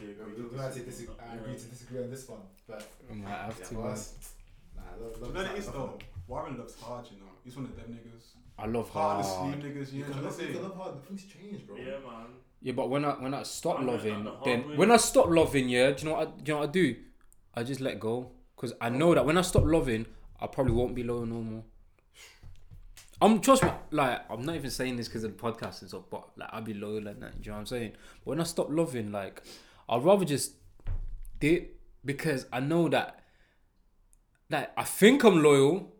Saying. 0.00 0.14
Yeah, 0.18 0.24
We- 0.26 0.42
we 0.50 0.56
might 0.56 0.72
say 0.72 0.84
disagree- 0.84 1.14
I 1.18 1.34
agree 1.36 1.54
to 1.54 1.64
disagree 1.66 2.02
on 2.02 2.10
this 2.10 2.28
one, 2.28 2.40
but 2.68 2.88
I 3.10 3.14
might 3.14 3.28
have 3.30 3.58
yeah, 3.58 3.64
to. 3.64 3.74
for 3.74 3.80
man. 3.82 3.92
us, 3.92 4.34
nah, 4.76 4.82
love, 4.82 5.12
But 5.12 5.22
love 5.22 5.34
then 5.34 5.44
not 5.44 5.54
it 5.54 5.58
is 5.58 5.68
though. 5.68 5.86
man. 5.86 5.98
Warren 6.28 6.58
loves 6.58 6.80
hard, 6.80 7.06
you 7.10 7.18
know. 7.18 7.30
He's 7.44 7.56
one 7.56 7.66
of 7.66 7.76
them 7.76 7.86
niggas. 7.94 8.22
I 8.58 8.66
love 8.66 8.88
Hard 8.90 9.24
hard. 9.24 9.52
sleep 9.62 9.64
niggas. 9.64 9.92
You 9.92 9.98
You 9.98 10.04
know 10.06 10.10
can 10.10 10.18
I'm 10.18 10.24
love, 10.24 10.40
you 10.40 10.48
can 10.54 10.62
love 10.62 10.76
hard, 10.76 10.94
but 10.94 11.06
things 11.06 11.24
change, 11.26 11.66
bro. 11.66 11.76
Yeah, 11.76 11.84
man. 11.98 12.26
Yeah, 12.62 12.72
but 12.72 12.88
when 12.88 13.04
I 13.04 13.12
when 13.12 13.34
I 13.34 13.42
stop 13.42 13.80
I 13.80 13.82
loving, 13.84 14.14
I'm 14.14 14.24
the 14.24 14.36
then 14.44 14.68
way. 14.70 14.76
when 14.76 14.90
I 14.90 14.96
stop 14.96 15.28
loving, 15.28 15.68
yeah, 15.68 15.90
do 15.92 16.02
you 16.04 16.08
know 16.10 16.16
what? 16.18 16.28
I, 16.28 16.30
do 16.30 16.36
you 16.46 16.54
know 16.54 16.60
what 16.60 16.68
I 16.70 16.72
do? 16.72 16.96
I 17.54 17.62
just 17.62 17.80
let 17.80 18.00
go 18.00 18.32
because 18.56 18.72
I 18.80 18.88
know 18.88 19.14
that 19.14 19.24
when 19.26 19.36
I 19.38 19.42
stop 19.42 19.64
loving, 19.64 20.06
I 20.40 20.46
probably 20.46 20.72
won't 20.72 20.94
be 20.94 21.02
loyal 21.04 21.26
no 21.26 21.40
more. 21.42 21.64
I'm 23.20 23.40
trust 23.40 23.62
me, 23.62 23.70
like 23.90 24.20
I'm 24.30 24.42
not 24.44 24.56
even 24.56 24.70
saying 24.70 24.96
this 24.96 25.08
because 25.08 25.24
of 25.24 25.36
the 25.36 25.42
podcast 25.42 25.80
and 25.82 25.88
stuff, 25.88 26.04
but 26.10 26.28
like 26.36 26.48
I'll 26.52 26.62
be 26.62 26.74
loyal 26.74 27.06
and 27.08 27.22
that. 27.22 27.40
Do 27.40 27.46
you 27.46 27.50
know 27.50 27.54
what 27.54 27.60
I'm 27.60 27.66
saying? 27.66 27.92
But 28.24 28.30
when 28.30 28.40
I 28.40 28.44
stop 28.44 28.68
loving, 28.70 29.12
like 29.12 29.42
I'd 29.88 30.04
rather 30.04 30.24
just 30.24 30.54
dip 31.38 31.80
because 32.04 32.46
I 32.52 32.60
know 32.60 32.88
that 32.88 33.20
that 34.48 34.72
I 34.76 34.84
think 34.84 35.24
I'm 35.24 35.42
loyal, 35.42 35.92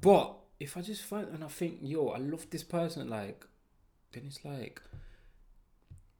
but 0.00 0.36
if 0.58 0.76
I 0.76 0.82
just 0.82 1.02
find 1.02 1.28
and 1.28 1.44
I 1.44 1.48
think, 1.48 1.78
yo, 1.82 2.08
I 2.08 2.18
love 2.18 2.48
this 2.50 2.64
person, 2.64 3.08
like, 3.08 3.46
then 4.12 4.24
it's 4.26 4.44
like, 4.44 4.80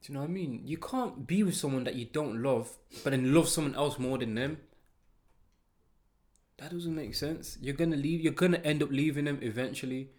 do 0.03 0.13
you 0.13 0.15
know 0.15 0.21
what 0.21 0.31
I 0.31 0.33
mean? 0.33 0.63
You 0.65 0.77
can't 0.77 1.27
be 1.27 1.43
with 1.43 1.57
someone 1.57 1.85
that 1.85 1.95
you 1.95 2.05
don't 2.05 2.43
love, 2.43 2.77
but 3.03 3.11
then 3.11 3.35
love 3.35 3.49
someone 3.49 3.75
else 3.75 3.99
more 3.99 4.19
than 4.19 4.35
them. 4.35 4.59
That 6.59 6.71
doesn't 6.71 6.95
make 6.95 7.15
sense. 7.15 7.59
You're 7.61 7.75
gonna 7.75 7.97
leave. 7.97 8.21
You're 8.21 8.33
gonna 8.33 8.59
end 8.59 8.83
up 8.83 8.91
leaving 8.91 9.25
them 9.25 9.39
eventually. 9.43 10.11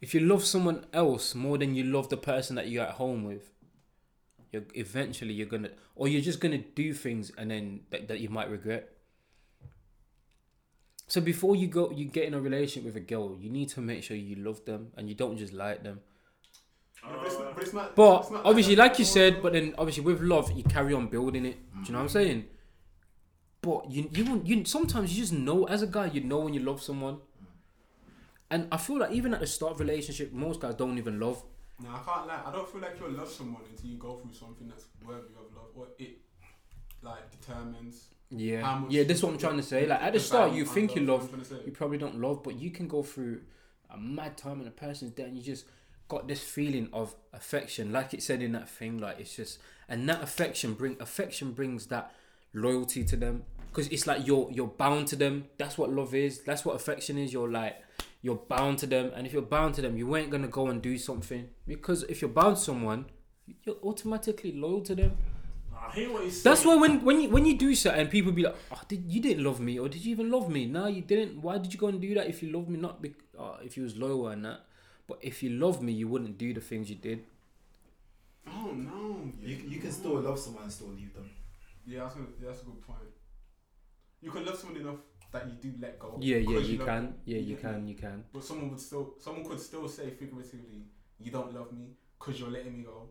If 0.00 0.14
you 0.14 0.20
love 0.20 0.44
someone 0.44 0.86
else 0.92 1.34
more 1.34 1.58
than 1.58 1.74
you 1.74 1.84
love 1.84 2.08
the 2.08 2.16
person 2.16 2.56
that 2.56 2.68
you're 2.68 2.84
at 2.84 2.94
home 2.94 3.24
with, 3.24 3.52
you're 4.52 4.64
eventually 4.74 5.32
you're 5.34 5.46
gonna, 5.46 5.70
or 5.96 6.08
you're 6.08 6.22
just 6.22 6.40
gonna 6.40 6.58
do 6.58 6.92
things 6.94 7.30
and 7.38 7.50
then 7.50 7.80
that, 7.90 8.08
that 8.08 8.20
you 8.20 8.28
might 8.28 8.50
regret. 8.50 8.90
So 11.06 11.20
before 11.20 11.56
you 11.56 11.66
go, 11.68 11.90
you 11.90 12.04
get 12.04 12.24
in 12.24 12.34
a 12.34 12.40
relationship 12.40 12.84
with 12.84 12.96
a 12.96 13.00
girl, 13.06 13.36
you 13.40 13.48
need 13.50 13.68
to 13.70 13.80
make 13.80 14.02
sure 14.02 14.16
you 14.16 14.36
love 14.36 14.64
them 14.64 14.88
and 14.96 15.08
you 15.08 15.14
don't 15.14 15.38
just 15.38 15.52
like 15.54 15.82
them. 15.82 16.00
But 17.02 17.24
it's 17.26 17.38
not- 17.38 17.54
but 17.54 17.62
it's 17.64 17.72
not- 17.72 17.96
But 17.96 18.20
it's 18.22 18.30
not 18.30 18.44
obviously, 18.44 18.74
that. 18.74 18.82
like 18.82 18.98
you 18.98 19.04
said, 19.04 19.40
but 19.42 19.52
then 19.54 19.74
obviously 19.78 20.02
with 20.04 20.20
love, 20.20 20.52
you 20.52 20.64
carry 20.64 20.92
on 20.92 21.08
building 21.08 21.46
it. 21.46 21.56
Do 21.72 21.86
you 21.86 21.92
know 21.92 21.98
what 21.98 22.02
I'm 22.04 22.08
saying? 22.10 22.44
But 23.62 23.90
you 23.90 24.08
you 24.12 24.24
won't- 24.24 24.46
you 24.46 24.64
sometimes 24.64 25.12
you 25.14 25.22
just 25.22 25.32
know 25.32 25.64
as 25.66 25.82
a 25.82 25.86
guy, 25.86 26.06
you 26.06 26.20
know 26.22 26.40
when 26.40 26.54
you 26.54 26.60
love 26.60 26.82
someone. 26.82 27.18
And 28.50 28.66
I 28.72 28.76
feel 28.78 28.98
like 28.98 29.12
even 29.12 29.34
at 29.34 29.40
the 29.40 29.46
start 29.46 29.72
of 29.72 29.80
a 29.80 29.84
relationship, 29.84 30.32
most 30.32 30.60
guys 30.60 30.74
don't 30.74 30.96
even 30.98 31.18
love. 31.20 31.42
No, 31.82 31.90
I 31.90 32.00
can't 32.04 32.26
lie. 32.26 32.40
I 32.44 32.52
don't 32.52 32.68
feel 32.68 32.80
like 32.80 32.98
you'll 32.98 33.12
love 33.12 33.30
someone 33.30 33.62
until 33.70 33.90
you 33.90 33.96
go 33.96 34.16
through 34.16 34.34
something 34.34 34.68
that's 34.68 34.86
worthy 35.04 35.32
of 35.38 35.54
love, 35.54 35.70
or 35.76 35.86
it 35.98 36.18
like 37.02 37.30
determines. 37.30 38.08
How 38.30 38.36
Yeah, 38.36 38.82
yeah. 38.88 39.02
That's 39.04 39.22
what 39.22 39.32
I'm 39.32 39.38
trying 39.38 39.56
to 39.56 39.62
say. 39.62 39.86
Like 39.86 40.02
at 40.02 40.12
the 40.12 40.20
start, 40.20 40.52
you 40.52 40.64
think 40.64 40.96
you 40.96 41.02
love, 41.02 41.20
love, 41.20 41.22
I'm 41.22 41.28
trying 41.28 41.42
to 41.42 41.48
say. 41.48 41.66
you 41.66 41.72
probably 41.72 41.98
don't 41.98 42.20
love, 42.20 42.42
but 42.42 42.58
you 42.58 42.70
can 42.70 42.88
go 42.88 43.02
through 43.02 43.42
a 43.90 43.96
mad 43.96 44.36
time 44.36 44.58
and 44.58 44.68
a 44.68 44.72
person's 44.72 45.12
there, 45.12 45.26
and 45.26 45.36
you 45.36 45.42
just 45.42 45.66
got 46.08 46.26
this 46.26 46.42
feeling 46.42 46.88
of 46.92 47.14
affection, 47.32 47.92
like 47.92 48.12
it 48.12 48.22
said 48.22 48.42
in 48.42 48.52
that 48.52 48.68
thing. 48.68 48.98
Like 48.98 49.20
it's 49.20 49.36
just, 49.36 49.58
and 49.88 50.08
that 50.08 50.22
affection 50.22 50.74
bring 50.74 50.96
affection 51.00 51.52
brings 51.52 51.86
that 51.86 52.12
loyalty 52.52 53.04
to 53.04 53.16
them 53.16 53.44
because 53.70 53.88
it's 53.88 54.06
like 54.06 54.26
you're 54.26 54.50
you're 54.50 54.66
bound 54.66 55.08
to 55.08 55.16
them. 55.16 55.46
That's 55.58 55.78
what 55.78 55.90
love 55.90 56.14
is. 56.14 56.40
That's 56.40 56.64
what 56.64 56.76
affection 56.76 57.18
is. 57.18 57.32
You're 57.32 57.50
like 57.50 57.76
you're 58.22 58.36
bound 58.36 58.78
to 58.78 58.86
them, 58.86 59.12
and 59.14 59.26
if 59.26 59.32
you're 59.32 59.42
bound 59.42 59.74
to 59.76 59.82
them, 59.82 59.96
you 59.96 60.16
ain't 60.16 60.30
gonna 60.30 60.48
go 60.48 60.68
and 60.68 60.82
do 60.82 60.98
something 60.98 61.48
because 61.66 62.02
if 62.04 62.20
you're 62.20 62.30
bound 62.30 62.56
to 62.56 62.62
someone, 62.62 63.06
you're 63.64 63.76
automatically 63.82 64.52
loyal 64.52 64.80
to 64.82 64.94
them. 64.94 65.16
I 65.80 65.92
hear 65.92 66.12
what 66.12 66.24
he's 66.24 66.42
saying. 66.42 66.54
That's 66.54 66.64
why 66.64 66.74
when 66.76 67.04
when 67.04 67.20
you 67.20 67.28
when 67.30 67.44
you 67.44 67.56
do 67.56 67.74
something, 67.74 68.08
people 68.08 68.32
be 68.32 68.42
like, 68.42 68.56
"Oh, 68.72 68.80
did 68.88 69.04
you 69.06 69.20
didn't 69.20 69.44
love 69.44 69.60
me, 69.60 69.78
or 69.78 69.88
did 69.88 70.04
you 70.04 70.10
even 70.10 70.30
love 70.30 70.50
me? 70.50 70.66
No, 70.66 70.86
you 70.86 71.02
didn't. 71.02 71.40
Why 71.40 71.58
did 71.58 71.72
you 71.72 71.78
go 71.78 71.88
and 71.88 72.00
do 72.00 72.14
that 72.14 72.26
if 72.26 72.42
you 72.42 72.50
loved 72.52 72.68
me? 72.68 72.78
Not 72.78 73.00
be, 73.00 73.14
uh, 73.38 73.58
if 73.62 73.76
you 73.76 73.84
was 73.84 73.96
loyal 73.96 74.28
and 74.28 74.44
that, 74.44 74.60
but 75.06 75.18
if 75.22 75.42
you 75.42 75.50
loved 75.50 75.82
me, 75.82 75.92
you 75.92 76.08
wouldn't 76.08 76.36
do 76.36 76.52
the 76.52 76.60
things 76.60 76.90
you 76.90 76.96
did. 76.96 77.24
Oh 78.46 78.72
no. 78.72 79.32
You, 79.40 79.56
you 79.68 79.78
can 79.80 79.92
still 79.92 80.20
love 80.20 80.38
someone 80.38 80.64
and 80.64 80.72
still 80.72 80.88
leave 80.88 81.14
them. 81.14 81.30
Yeah, 81.86 82.00
that's 82.04 82.16
a, 82.16 82.18
yeah, 82.18 82.48
that's 82.48 82.62
a 82.62 82.64
good 82.64 82.82
point. 82.82 82.98
You 84.20 84.30
can 84.30 84.44
love 84.44 84.56
someone 84.58 84.80
enough 84.80 84.96
that 85.32 85.46
you 85.46 85.52
do 85.60 85.74
let 85.80 85.98
go. 85.98 86.16
Yeah, 86.20 86.36
yeah, 86.38 86.46
because 86.48 86.70
you 86.70 86.78
can. 86.78 86.86
them. 86.86 87.14
Yeah, 87.24 87.38
you 87.38 87.54
get 87.56 87.62
can. 87.62 87.86
You 87.88 87.94
can. 87.94 88.24
But 88.32 88.44
someone 88.44 88.70
would 88.70 88.80
still, 88.80 89.14
someone 89.20 89.44
could 89.44 89.60
still 89.60 89.86
say 89.88 90.10
figuratively, 90.10 90.86
"You 91.20 91.30
don't 91.30 91.54
love 91.54 91.72
me 91.72 91.90
because 92.18 92.40
you're 92.40 92.50
letting 92.50 92.76
me 92.78 92.84
go." 92.84 93.10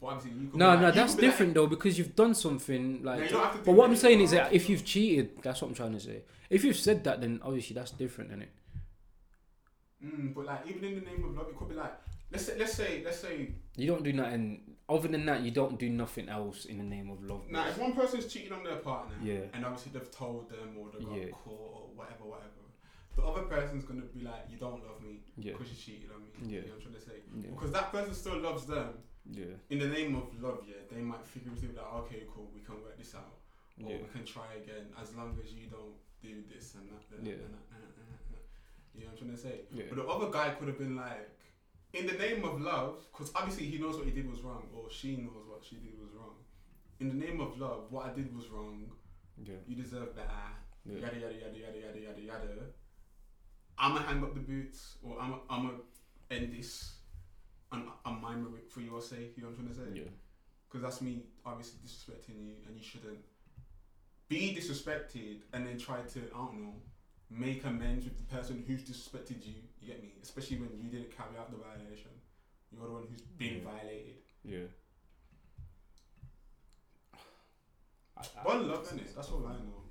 But 0.00 0.06
obviously, 0.08 0.40
you 0.42 0.48
could 0.50 0.58
No, 0.58 0.76
be 0.76 0.82
no, 0.82 0.90
that's 0.90 1.14
be 1.14 1.22
like- 1.22 1.30
different 1.30 1.54
though 1.54 1.66
because 1.66 1.96
you've 1.96 2.14
done 2.16 2.34
something 2.34 3.02
like. 3.02 3.22
you 3.22 3.28
don't 3.28 3.42
have 3.44 3.56
to 3.58 3.62
but 3.64 3.72
what 3.72 3.88
I'm 3.88 3.96
saying 3.96 4.20
is 4.20 4.32
that 4.32 4.52
if 4.52 4.68
you've 4.68 4.84
cheated, 4.84 5.40
that's 5.42 5.62
what 5.62 5.68
I'm 5.68 5.74
trying 5.74 5.92
to 5.92 6.00
say. 6.00 6.24
If 6.50 6.64
you've 6.64 6.76
said 6.76 7.04
that, 7.04 7.20
then 7.20 7.40
obviously 7.42 7.74
that's 7.74 7.92
different, 7.92 8.30
isn't 8.30 8.42
it? 8.42 8.50
Mm, 10.04 10.34
but 10.34 10.44
like 10.44 10.66
even 10.66 10.84
in 10.84 10.94
the 10.96 11.00
name 11.00 11.24
of 11.24 11.34
love, 11.36 11.48
it 11.48 11.56
could 11.56 11.68
be 11.68 11.74
like 11.74 11.92
let's 12.30 12.46
say 12.46 12.54
let's 12.58 12.74
say 12.74 13.02
let's 13.04 13.18
say 13.20 13.50
You 13.76 13.86
don't 13.88 14.02
do 14.04 14.12
nothing 14.12 14.60
other 14.88 15.08
than 15.08 15.24
that. 15.26 15.40
You 15.42 15.50
don't 15.50 15.78
do 15.78 15.88
nothing 15.88 16.28
else 16.28 16.66
in 16.66 16.76
the 16.78 16.84
name 16.84 17.10
of 17.10 17.22
love. 17.24 17.42
now 17.50 17.66
if 17.68 17.78
one 17.78 17.92
person's 17.94 18.26
cheating 18.32 18.52
on 18.52 18.62
their 18.64 18.76
partner, 18.76 19.14
Yeah. 19.22 19.40
and 19.54 19.64
obviously 19.64 19.92
they've 19.92 20.10
told 20.10 20.48
them 20.50 20.76
or 20.78 20.90
they 20.92 21.04
got 21.04 21.16
Yeah. 21.16 21.30
caught 21.32 21.70
or 21.76 21.88
whatever, 21.94 22.24
whatever, 22.24 22.50
the 23.16 23.22
other 23.22 23.42
person's 23.42 23.84
gonna 23.84 24.02
be 24.02 24.20
like, 24.20 24.44
you 24.50 24.58
don't 24.58 24.82
love 24.86 25.00
me 25.02 25.22
Yeah, 25.36 25.52
because 25.52 25.70
you 25.70 25.76
cheated 25.76 26.10
on 26.10 26.22
me. 26.22 26.30
Yeah. 26.42 26.60
You 26.60 26.66
know 26.66 26.66
what 26.68 26.74
I'm 26.76 26.82
trying 26.82 26.94
to 26.94 27.00
say? 27.00 27.18
yeah, 27.42 27.50
Because 27.50 27.72
that 27.72 27.92
person 27.92 28.12
still 28.14 28.38
loves 28.38 28.66
them. 28.66 28.88
yeah, 29.30 29.54
In 29.70 29.78
the 29.78 29.88
name 29.88 30.14
of 30.16 30.26
love, 30.42 30.60
yeah, 30.68 30.82
they 30.90 31.00
might 31.00 31.24
figuratively 31.24 31.68
be 31.68 31.76
like, 31.76 31.92
okay, 32.04 32.22
cool, 32.32 32.50
we 32.54 32.60
can 32.60 32.74
work 32.82 32.98
this 32.98 33.14
out, 33.14 33.38
or 33.82 33.90
yeah. 33.90 33.98
we 34.02 34.08
can 34.12 34.24
try 34.24 34.48
again 34.62 34.84
as 35.00 35.14
long 35.14 35.38
as 35.42 35.52
you 35.54 35.66
don't 35.70 35.94
do 36.20 36.42
this 36.52 36.74
and 36.74 36.88
that. 36.90 37.02
And 37.16 37.26
Yeah. 37.26 37.34
that, 37.36 37.44
and 37.44 37.54
that, 37.54 37.64
and 37.72 37.82
that, 37.82 37.94
and 37.96 38.06
that, 38.12 38.20
and 38.26 38.34
that. 38.36 38.44
You 38.94 39.00
know 39.00 39.06
what 39.06 39.12
I'm 39.12 39.18
trying 39.18 39.36
to 39.36 39.42
say? 39.48 39.56
yeah. 39.72 39.84
But 39.88 39.96
the 39.96 40.06
other 40.06 40.30
guy 40.30 40.50
could 40.56 40.68
have 40.68 40.78
been 40.78 40.96
like, 40.96 41.30
in 41.94 42.06
the 42.06 42.14
name 42.14 42.44
of 42.44 42.60
love, 42.60 43.06
because 43.12 43.32
obviously 43.34 43.66
he 43.66 43.78
knows 43.78 43.96
what 43.96 44.06
he 44.06 44.10
did 44.12 44.28
was 44.30 44.40
wrong, 44.40 44.64
or 44.74 44.90
she 44.90 45.16
knows 45.16 45.46
what 45.48 45.64
she 45.64 45.76
did 45.76 45.98
was 46.00 46.10
wrong. 46.16 46.34
In 47.00 47.08
the 47.08 47.14
name 47.14 47.40
of 47.40 47.58
love, 47.58 47.86
what 47.90 48.06
I 48.06 48.12
did 48.14 48.34
was 48.34 48.48
wrong. 48.48 48.84
yeah. 49.42 49.54
You 49.66 49.76
deserve 49.76 50.14
better. 50.14 50.28
Yeah. 50.84 51.00
Yada 51.00 51.16
yada 51.18 51.34
yada 51.34 51.58
yada 51.58 51.78
yada 51.78 52.00
yada 52.00 52.20
yada. 52.20 52.66
I'ma 53.78 54.00
hang 54.00 54.22
up 54.22 54.34
the 54.34 54.40
boots, 54.40 54.98
or 55.02 55.20
I'ma 55.20 55.38
I'ma 55.50 55.70
end 56.30 56.52
this, 56.52 56.94
and 57.72 57.84
I'm 58.04 58.20
miming 58.20 58.54
it 58.56 58.70
for 58.70 58.80
your 58.80 59.00
sake. 59.00 59.34
You 59.36 59.42
know 59.42 59.48
what 59.50 59.58
I'm 59.58 59.74
trying 59.74 59.86
to 59.86 59.92
say? 59.92 60.00
Yeah. 60.00 60.10
Because 60.68 60.82
that's 60.82 61.00
me 61.00 61.24
obviously 61.44 61.78
disrespecting 61.84 62.44
you, 62.44 62.54
and 62.66 62.76
you 62.76 62.82
shouldn't 62.82 63.18
be 64.28 64.56
disrespected 64.58 65.40
and 65.52 65.66
then 65.66 65.78
try 65.78 66.00
to 66.00 66.20
I 66.34 66.38
don't 66.38 66.62
know 66.62 66.74
make 67.30 67.64
amends 67.64 68.04
with 68.04 68.16
the 68.16 68.34
person 68.34 68.62
who's 68.66 68.82
disrespected 68.82 69.44
you. 69.44 69.54
You 69.84 69.92
get 69.92 70.02
me? 70.02 70.12
Especially 70.22 70.56
when 70.58 70.70
you 70.80 70.88
didn't 70.90 71.14
carry 71.14 71.36
out 71.38 71.50
the 71.50 71.58
violation. 71.58 72.10
You're 72.72 72.86
the 72.86 72.92
one 72.92 73.02
who's 73.10 73.20
been 73.22 73.58
Yeah. 73.58 73.64
violated. 73.70 74.14
Yeah. 74.44 74.66
I- 78.16 78.20
I- 78.40 78.44
One 78.46 78.68
love, 78.68 78.88
innit? 78.88 79.14
That's 79.14 79.28
all 79.30 79.46
I 79.46 79.52
know. 79.52 79.82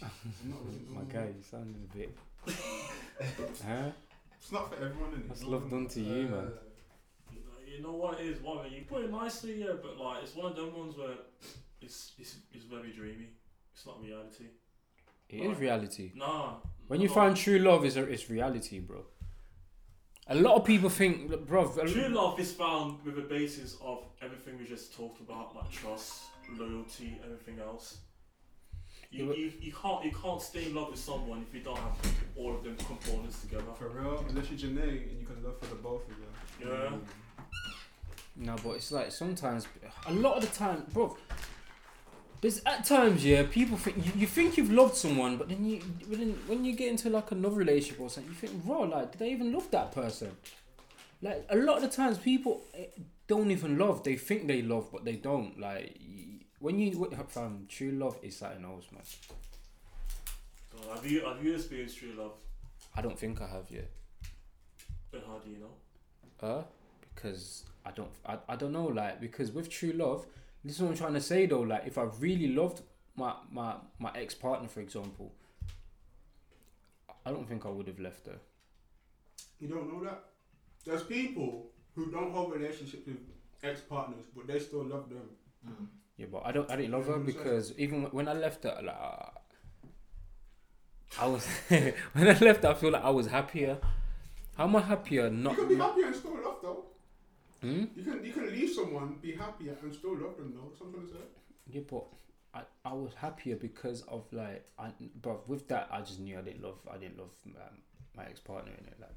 Not 0.44 0.64
really 0.66 0.84
My 0.88 0.94
knowing. 1.02 1.08
guy, 1.08 1.26
you 1.36 1.42
sounded 1.42 1.76
a 1.76 1.96
bit. 1.96 2.16
huh? 3.66 3.90
It's 4.38 4.52
not 4.52 4.68
for 4.68 4.76
everyone, 4.84 5.12
innit? 5.12 5.28
That's 5.28 5.44
love 5.44 5.70
done 5.70 5.86
to 5.88 6.00
you, 6.00 6.28
man. 6.28 6.34
Uh, 6.34 6.50
you 7.32 7.82
know, 7.82 7.92
you 7.92 7.98
what 7.98 8.20
it 8.20 8.26
is, 8.26 8.40
what 8.42 8.70
you 8.70 8.82
put 8.88 9.04
it 9.04 9.10
nicely, 9.10 9.60
yeah, 9.60 9.72
but 9.82 9.96
like 9.98 10.22
it's 10.22 10.34
one 10.34 10.46
of 10.52 10.56
them 10.56 10.76
ones 10.76 10.96
where 10.96 11.14
it's 11.80 12.12
it's, 12.18 12.36
it's 12.52 12.64
very 12.64 12.90
dreamy. 12.92 13.28
It's 13.74 13.86
not 13.86 14.00
reality. 14.02 14.46
It 15.28 15.40
is 15.40 15.58
reality. 15.58 16.12
Nah. 16.14 16.56
When 16.88 17.00
you 17.00 17.08
find 17.08 17.36
true 17.36 17.58
love, 17.58 17.84
is 17.84 17.96
it's 17.96 18.30
reality, 18.30 18.78
bro. 18.80 19.04
A 20.28 20.34
lot 20.34 20.56
of 20.56 20.64
people 20.64 20.88
think, 20.88 21.30
look, 21.30 21.46
bro. 21.46 21.68
True 21.86 22.08
love 22.08 22.40
is 22.40 22.52
found 22.52 22.98
with 23.04 23.16
a 23.18 23.22
basis 23.22 23.76
of 23.80 24.04
everything 24.20 24.58
we 24.58 24.64
just 24.64 24.92
talked 24.96 25.20
about, 25.20 25.54
like 25.54 25.70
trust, 25.70 26.22
loyalty, 26.58 27.20
everything 27.24 27.60
else. 27.60 27.98
You, 29.12 29.32
you, 29.34 29.52
you 29.60 29.72
can't 29.72 30.04
you 30.04 30.10
can't 30.10 30.42
stay 30.42 30.66
in 30.66 30.74
love 30.74 30.90
with 30.90 30.98
someone 30.98 31.46
if 31.48 31.54
you 31.54 31.60
don't 31.62 31.78
have 31.78 31.96
all 32.34 32.56
of 32.56 32.64
them 32.64 32.76
components 32.76 33.40
together. 33.40 33.72
For 33.78 33.88
real, 33.88 34.24
unless 34.28 34.50
you're 34.50 34.58
Janae 34.58 35.08
and 35.10 35.20
you 35.20 35.26
can 35.26 35.42
love 35.44 35.58
for 35.60 35.66
the 35.66 35.76
both 35.76 36.02
of 36.10 36.16
you. 36.18 36.68
Yeah. 36.68 36.90
No, 38.34 38.56
but 38.62 38.70
it's 38.70 38.90
like 38.90 39.12
sometimes, 39.12 39.68
a 40.06 40.12
lot 40.12 40.36
of 40.36 40.42
the 40.42 40.54
time, 40.54 40.84
bro. 40.92 41.16
There's 42.40 42.62
at 42.66 42.84
times, 42.84 43.24
yeah, 43.24 43.44
people 43.44 43.76
think 43.78 44.04
you, 44.04 44.12
you 44.14 44.26
think 44.26 44.56
you've 44.56 44.72
loved 44.72 44.94
someone, 44.94 45.36
but 45.36 45.48
then 45.48 45.64
you 45.64 45.78
when, 46.08 46.32
when 46.46 46.64
you 46.64 46.74
get 46.74 46.88
into 46.88 47.08
like 47.10 47.30
another 47.30 47.56
relationship 47.56 48.00
or 48.00 48.10
something, 48.10 48.32
you 48.32 48.38
think, 48.38 48.64
bro, 48.64 48.82
like, 48.82 49.12
did 49.12 49.22
I 49.22 49.30
even 49.30 49.52
love 49.52 49.70
that 49.70 49.92
person? 49.92 50.36
Like 51.22 51.46
a 51.48 51.56
lot 51.56 51.76
of 51.76 51.82
the 51.82 51.88
times, 51.88 52.18
people 52.18 52.62
eh, 52.74 52.86
don't 53.26 53.50
even 53.50 53.78
love. 53.78 54.04
They 54.04 54.16
think 54.16 54.46
they 54.46 54.62
love, 54.62 54.88
but 54.92 55.04
they 55.04 55.16
don't. 55.16 55.58
Like 55.58 55.98
when 56.58 56.78
you 56.78 57.10
fam, 57.28 57.66
true 57.68 57.92
love 57.92 58.18
is 58.22 58.36
something 58.36 58.64
else, 58.64 58.86
man. 58.92 59.02
So 60.72 60.94
have 60.94 61.10
you 61.10 61.24
have 61.24 61.42
you 61.42 61.54
experienced 61.54 61.98
true 61.98 62.12
love? 62.18 62.32
I 62.94 63.02
don't 63.02 63.18
think 63.18 63.40
I 63.40 63.46
have 63.46 63.70
yet. 63.70 63.90
But 65.10 65.24
how 65.26 65.38
do 65.38 65.50
you 65.50 65.58
know? 65.58 66.46
Uh, 66.46 66.62
because 67.14 67.64
I 67.84 67.90
don't, 67.92 68.10
I, 68.26 68.38
I 68.48 68.56
don't 68.56 68.72
know, 68.72 68.86
like 68.86 69.20
because 69.20 69.52
with 69.52 69.70
true 69.70 69.92
love, 69.92 70.26
this 70.66 70.76
is 70.76 70.82
what 70.82 70.90
I'm 70.90 70.96
trying 70.96 71.14
to 71.14 71.20
say 71.20 71.46
though. 71.46 71.60
Like 71.60 71.86
if 71.86 71.96
I 71.96 72.02
really 72.18 72.48
loved 72.48 72.82
my 73.14 73.34
my 73.50 73.74
my 73.98 74.10
ex 74.14 74.34
partner, 74.34 74.68
for 74.68 74.80
example, 74.80 75.32
I 77.24 77.30
don't 77.30 77.48
think 77.48 77.64
I 77.64 77.68
would 77.68 77.86
have 77.86 78.00
left 78.00 78.26
her. 78.26 78.38
You 79.60 79.68
don't 79.68 79.92
know 79.92 80.04
that? 80.04 80.24
There's 80.84 81.04
people 81.04 81.70
who 81.94 82.10
don't 82.10 82.32
hold 82.32 82.52
relationships 82.52 83.06
with 83.06 83.18
ex 83.62 83.80
partners, 83.80 84.24
but 84.34 84.46
they 84.46 84.58
still 84.58 84.84
love 84.84 85.08
them. 85.08 85.30
Mm. 85.66 85.86
Yeah, 86.16 86.26
but 86.32 86.42
I 86.44 86.52
don't, 86.52 86.70
I 86.70 86.76
didn't 86.76 86.92
love 86.92 87.06
her 87.06 87.18
because 87.18 87.72
even 87.78 88.04
when 88.04 88.26
I 88.26 88.32
left 88.32 88.64
her, 88.64 88.80
like, 88.82 88.96
I 91.20 91.26
was 91.26 91.46
when 91.68 91.94
I 92.28 92.38
left, 92.38 92.62
her, 92.62 92.70
I 92.70 92.74
feel 92.74 92.90
like 92.90 93.04
I 93.04 93.10
was 93.10 93.26
happier. 93.26 93.78
How 94.56 94.64
am 94.64 94.76
I 94.76 94.80
happier? 94.80 95.30
Not. 95.30 95.52
you 95.52 95.66
can 95.66 95.68
be 95.68 95.76
happy 95.76 96.02
and 96.02 96.16
still 96.16 96.34
love 96.42 96.56
though. 96.62 96.84
Hmm? 97.62 97.84
You 97.94 98.02
can 98.02 98.24
you 98.24 98.32
can 98.32 98.50
leave 98.50 98.70
someone, 98.70 99.16
be 99.20 99.32
happier, 99.32 99.76
and 99.82 99.94
still 99.94 100.12
love 100.12 100.36
them 100.36 100.52
though. 100.54 100.68
That's 100.68 100.80
what 100.80 100.88
I'm 100.88 100.94
trying 100.94 101.06
to 101.06 101.12
say. 101.12 101.20
Yeah, 101.68 101.80
but 101.90 102.04
I, 102.54 102.60
I 102.84 102.92
was 102.92 103.12
happier 103.14 103.56
because 103.56 104.02
of 104.02 104.24
like 104.32 104.66
I 104.78 104.90
but 105.22 105.48
with 105.48 105.66
that 105.68 105.88
I 105.90 106.00
just 106.00 106.20
knew 106.20 106.38
I 106.38 106.42
didn't 106.42 106.62
love 106.62 106.78
I 106.92 106.98
didn't 106.98 107.18
love 107.18 107.30
um, 107.46 107.78
my 108.16 108.24
ex 108.24 108.40
partner 108.40 108.72
in 108.72 108.86
it 108.86 108.96
like. 109.00 109.10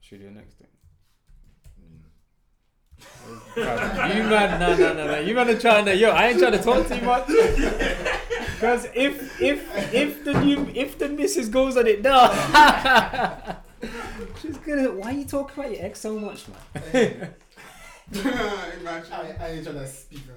Should 0.00 0.18
we 0.20 0.26
do 0.26 0.34
the 0.34 0.40
next 0.40 0.54
thing? 0.54 0.66
Fam, 3.54 4.16
you 4.16 4.24
man, 4.24 4.60
no, 4.60 4.76
no, 4.76 4.92
no, 4.92 5.06
no. 5.06 5.20
You 5.20 5.34
man 5.34 5.48
are 5.48 5.58
trying 5.58 5.84
to, 5.86 5.96
yo. 5.96 6.10
I 6.10 6.28
ain't 6.28 6.38
trying 6.38 6.52
to 6.52 6.62
talk 6.62 6.86
too 6.88 7.00
much. 7.02 7.28
Because 8.60 8.88
if, 8.94 9.40
if, 9.40 9.94
if 9.94 10.22
the 10.22 10.38
new, 10.44 10.70
if 10.74 10.98
the 10.98 11.08
missus 11.08 11.48
goes 11.48 11.78
on 11.78 11.86
it, 11.86 12.02
no. 12.02 12.26
She's 14.40 14.56
gonna. 14.58 14.90
Why 14.92 15.10
are 15.10 15.12
you 15.12 15.24
talking 15.24 15.58
about 15.58 15.74
your 15.74 15.84
ex 15.84 16.00
so 16.00 16.18
much, 16.18 16.44
man? 16.48 17.34
Imagine. 18.12 19.12
I, 19.12 19.36
I 19.40 19.48
ain't 19.50 19.64
trying 19.64 19.76
to 19.76 19.86
speak. 19.86 20.26
Man. 20.26 20.36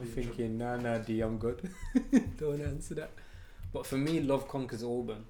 I'm 0.00 0.06
thinking, 0.08 0.58
nah, 0.58 0.76
nah, 0.76 0.98
D, 0.98 1.20
I'm 1.20 1.38
good. 1.38 1.70
Don't 2.38 2.60
answer 2.60 2.94
that. 2.94 3.10
But 3.72 3.86
for 3.86 3.96
me, 3.96 4.20
love 4.20 4.48
conquers 4.48 4.82
all, 4.82 5.04
man. 5.04 5.24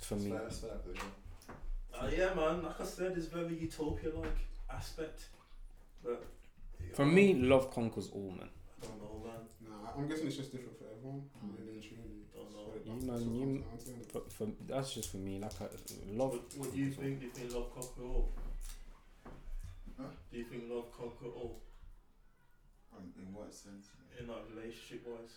For 0.00 0.16
me. 0.16 0.30
That's 0.30 0.58
fair, 0.58 0.70
that's 0.84 0.98
fair, 0.98 1.56
Uh, 2.00 2.10
yeah, 2.10 2.34
man. 2.34 2.62
Like 2.62 2.80
I 2.80 2.84
said, 2.84 3.12
it's 3.16 3.26
very 3.26 3.54
utopia-like 3.54 4.38
aspect. 4.70 5.26
But 6.02 6.24
For 6.94 7.04
me, 7.04 7.34
love 7.34 7.70
conquers 7.72 8.08
all, 8.10 8.30
man. 8.30 8.48
I 8.82 8.86
don't 8.86 8.98
know, 9.02 9.22
man. 9.24 9.68
Nah, 9.68 9.90
I'm 9.96 10.08
guessing 10.08 10.26
it's 10.26 10.36
just 10.36 10.50
different 10.50 10.78
for 10.78 10.84
everyone. 10.96 11.22
Mm. 11.44 11.58
Really 11.58 11.80
and 13.10 13.10
truly. 13.10 13.18
Don't 13.18 13.20
That's 13.22 13.26
know. 13.26 13.32
what 13.32 13.38
it 13.38 13.40
You 13.40 13.46
man, 13.46 13.64
that's 13.72 13.84
what 13.86 13.94
it 13.94 13.98
you- 13.98 14.02
comes 14.02 14.02
down 14.02 14.02
to. 14.02 14.12
But 14.12 14.32
for 14.32 14.46
that's 14.66 14.94
just 14.94 15.10
for 15.10 15.16
me. 15.18 15.38
Like 15.38 15.60
I, 15.60 15.64
love. 16.12 16.30
What, 16.32 16.42
what 16.56 16.72
do 16.74 16.78
you 16.78 16.90
think? 16.90 17.20
Do 17.20 17.26
you 17.26 17.32
think 17.32 17.54
love 17.54 17.74
conquer 17.74 18.02
all? 18.04 18.32
Huh? 19.98 20.04
Do 20.30 20.38
you 20.38 20.44
think 20.44 20.64
love 20.70 20.90
conquer 20.96 21.26
all 21.26 21.60
Um, 22.96 23.12
in 23.16 23.32
what 23.34 23.52
sense? 23.54 23.88
in 24.18 24.26
like 24.28 24.44
relationship-wise? 24.54 25.36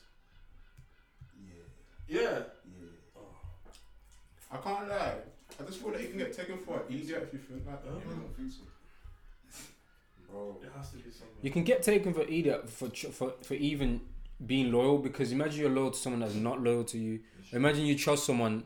Yeah, 1.39 1.63
Yeah. 2.07 2.21
yeah. 2.65 2.87
Oh. 3.15 3.21
I 4.51 4.57
can't 4.57 4.87
lie. 4.89 5.15
I 5.59 5.63
just 5.63 5.79
feel 5.79 5.91
like 5.91 6.01
you 6.01 6.07
can 6.09 6.17
get 6.17 6.33
taken 6.33 6.57
for 6.57 6.75
an 6.77 6.83
idiot 6.93 7.23
if 7.23 7.33
you 7.33 7.39
think 7.39 7.65
like 7.65 7.83
that. 7.83 7.91
Huh? 7.91 7.97
I 7.99 8.09
don't 8.19 8.35
think 8.35 8.51
so. 8.51 8.63
Bro, 10.29 10.57
It 10.63 10.71
has 10.75 10.89
to 10.91 10.97
be 10.97 11.03
something. 11.11 11.37
You 11.41 11.51
can 11.51 11.63
get 11.63 11.83
taken 11.83 12.13
for 12.13 12.23
either 12.27 12.59
for 12.67 12.89
for 12.89 13.33
for 13.43 13.53
even 13.53 14.01
being 14.45 14.71
loyal 14.71 14.97
because 14.97 15.31
imagine 15.31 15.61
you're 15.61 15.69
loyal 15.69 15.91
to 15.91 15.97
someone 15.97 16.19
that's 16.21 16.33
not 16.35 16.61
loyal 16.61 16.83
to 16.85 16.97
you. 16.97 17.19
Imagine 17.55 17.85
you 17.85 17.97
trust 17.97 18.25
someone 18.25 18.63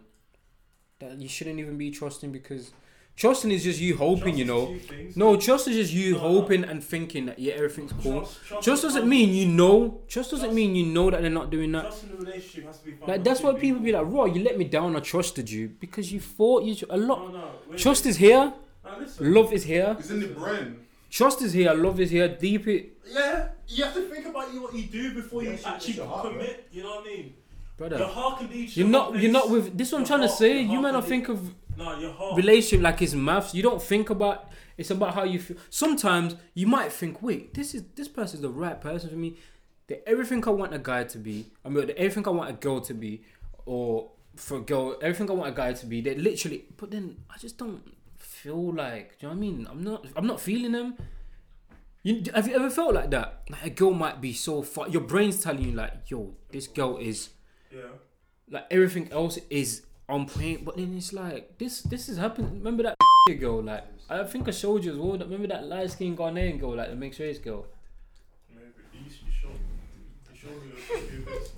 that 0.99 1.17
you 1.19 1.29
shouldn't 1.29 1.59
even 1.59 1.77
be 1.77 1.91
trusting 1.91 2.31
because 2.31 2.71
trusting 3.15 3.51
is 3.51 3.63
just 3.63 3.79
you 3.79 3.95
hoping, 3.95 4.35
you 4.37 4.45
know. 4.45 4.75
No, 5.15 5.37
trust 5.37 5.67
is 5.67 5.75
just 5.75 5.93
you 5.93 6.13
No, 6.13 6.17
no. 6.17 6.41
hoping 6.41 6.63
and 6.63 6.83
thinking 6.83 7.27
that 7.27 7.37
yeah 7.39 7.53
everything's 7.53 7.93
cool. 8.01 8.21
Trust, 8.21 8.45
trust, 8.47 8.63
Trust 8.65 8.81
doesn't 8.83 9.07
mean 9.07 9.29
you 9.33 9.45
know. 9.47 10.01
Trust 10.07 10.31
doesn't 10.31 10.45
Trust- 10.47 10.55
mean 10.55 10.75
you 10.75 10.85
know 10.87 11.09
that 11.11 11.21
they're 11.21 11.29
not 11.29 11.49
doing 11.51 11.71
that. 11.73 11.83
Trust 11.83 12.03
in 12.05 12.11
a 12.11 12.15
relationship 12.15 12.65
has 12.65 12.79
to 12.79 12.85
be 12.85 12.91
found 12.93 13.07
Like 13.09 13.23
that's 13.23 13.41
why 13.41 13.53
people 13.53 13.81
be 13.81 13.91
like, 13.91 14.05
"Raw, 14.07 14.25
you 14.25 14.43
let 14.43 14.57
me 14.57 14.65
down. 14.65 14.95
I 14.95 14.99
trusted 15.01 15.49
you 15.49 15.69
because 15.79 16.11
you 16.11 16.19
thought 16.19 16.63
you 16.63 16.75
a 16.89 16.97
lot. 16.97 17.31
No, 17.31 17.39
no. 17.39 17.47
wait, 17.69 17.79
Trust 17.79 18.05
wait. 18.05 18.09
is 18.11 18.17
here. 18.17 18.53
Now. 18.83 18.97
Love 19.19 19.53
is 19.53 19.63
here. 19.65 19.95
It's 19.99 20.09
in 20.09 20.19
the 20.21 20.27
brain. 20.27 20.85
Trust 21.11 21.41
is 21.43 21.53
here. 21.53 21.73
Love 21.73 21.99
is 21.99 22.09
here. 22.09 22.27
Deep 22.27 22.67
it, 22.67 22.93
Yeah, 23.05 23.49
you 23.67 23.83
have 23.83 23.93
to 23.93 24.01
think 24.09 24.25
about 24.25 24.51
you 24.53 24.61
what 24.63 24.73
you 24.73 24.83
do 24.83 25.13
before 25.13 25.43
Yeah, 25.43 25.51
you 25.51 25.55
actually 25.65 25.89
it's 25.89 25.97
your 25.97 26.07
heart, 26.07 26.27
commit. 26.31 26.67
You 26.71 26.83
know 26.83 26.95
what 26.95 27.05
I 27.07 27.07
mean? 27.07 27.33
Your 27.79 27.89
brother. 27.89 28.05
heart 28.05 28.39
can 28.39 28.49
lead 28.49 28.75
You're 28.75 28.87
not. 28.87 29.17
You're 29.19 29.31
not 29.31 29.49
with. 29.49 29.77
This 29.77 29.87
is 29.87 29.93
what 29.93 29.99
I'm 29.99 30.03
Your 30.03 30.17
trying 30.17 30.29
to 30.29 30.35
say. 30.35 30.61
You 30.61 30.67
heart 30.69 30.81
might 30.83 30.91
not 30.91 31.07
think 31.07 31.29
of 31.29 31.53
No, 31.77 31.97
your 31.99 32.11
heart. 32.11 32.35
relationship 32.37 32.83
like 32.83 33.01
it's 33.01 33.13
maths. 33.13 33.53
You 33.53 33.63
don't 33.63 33.81
think 33.81 34.09
about. 34.09 34.49
It's 34.77 34.91
about 34.91 35.13
how 35.13 35.23
you 35.23 35.39
feel. 35.39 35.57
Sometimes 35.69 36.35
you 36.53 36.67
might 36.67 36.91
think, 36.91 37.21
wait, 37.21 37.53
this 37.53 37.73
is 37.75 37.83
this 37.95 38.07
person's 38.07 38.41
the 38.41 38.49
right 38.49 38.79
person 38.79 39.09
for 39.09 39.15
me. 39.15 39.37
They're 39.87 39.99
everything 40.05 40.43
I 40.47 40.51
want 40.51 40.73
a 40.73 40.79
guy 40.79 41.03
to 41.05 41.17
be. 41.17 41.47
I 41.65 41.69
mean, 41.69 41.91
everything 41.97 42.27
I 42.27 42.31
want 42.31 42.49
a 42.49 42.53
girl 42.53 42.79
to 42.81 42.93
be, 42.93 43.23
or 43.65 44.11
for 44.35 44.57
a 44.57 44.61
girl, 44.61 44.97
everything 45.01 45.29
I 45.29 45.33
want 45.33 45.49
a 45.49 45.55
guy 45.55 45.73
to 45.73 45.85
be. 45.85 46.01
They're 46.01 46.15
literally. 46.15 46.65
But 46.77 46.91
then 46.91 47.17
I 47.29 47.37
just 47.37 47.57
don't 47.57 47.81
feel 48.17 48.73
like. 48.73 49.17
Do 49.19 49.27
you 49.27 49.33
know 49.33 49.35
what 49.35 49.37
I 49.37 49.39
mean? 49.39 49.67
I'm 49.69 49.83
not. 49.83 50.05
I'm 50.15 50.27
not 50.27 50.39
feeling 50.39 50.71
them. 50.73 50.95
You, 52.01 52.23
have 52.33 52.47
you 52.47 52.55
ever 52.55 52.69
felt 52.69 52.93
like 52.93 53.11
that? 53.11 53.41
Like 53.49 53.65
a 53.65 53.69
girl 53.69 53.91
might 53.91 54.21
be 54.21 54.31
so 54.31 54.61
far. 54.61 54.87
Your 54.87 55.01
brain's 55.01 55.41
telling 55.41 55.63
you 55.63 55.71
like, 55.73 56.09
yo, 56.09 56.33
this 56.51 56.65
girl 56.67 56.97
is 56.97 57.29
Yeah. 57.71 57.81
like 58.49 58.65
everything 58.71 59.11
else 59.11 59.37
is 59.49 59.83
on 60.07 60.25
point, 60.27 60.65
but 60.65 60.75
then 60.77 60.95
it's 60.97 61.13
like 61.13 61.57
this 61.57 61.81
this 61.81 62.09
is 62.09 62.17
happening. 62.17 62.51
Remember 62.59 62.83
that 62.83 62.97
girl? 63.39 63.61
Like 63.61 63.85
I 64.09 64.23
think 64.23 64.47
I 64.47 64.51
showed 64.51 64.83
you 64.83 64.91
as 64.93 64.97
well. 64.97 65.17
Remember 65.17 65.47
that 65.47 65.65
light 65.65 65.91
skinned 65.91 66.17
Ghanaian 66.17 66.59
girl, 66.59 66.75
like 66.75 66.89
the 66.89 66.95
mixed 66.95 67.19
race 67.19 67.37
girl. 67.37 67.65
Maybe. 68.49 69.05
You, 69.05 69.11
showed 69.11 69.59
you 70.31 70.35
showed 70.35 70.63
me 70.63 70.71
a 70.73 70.99
few 71.01 71.19
bits. 71.25 71.51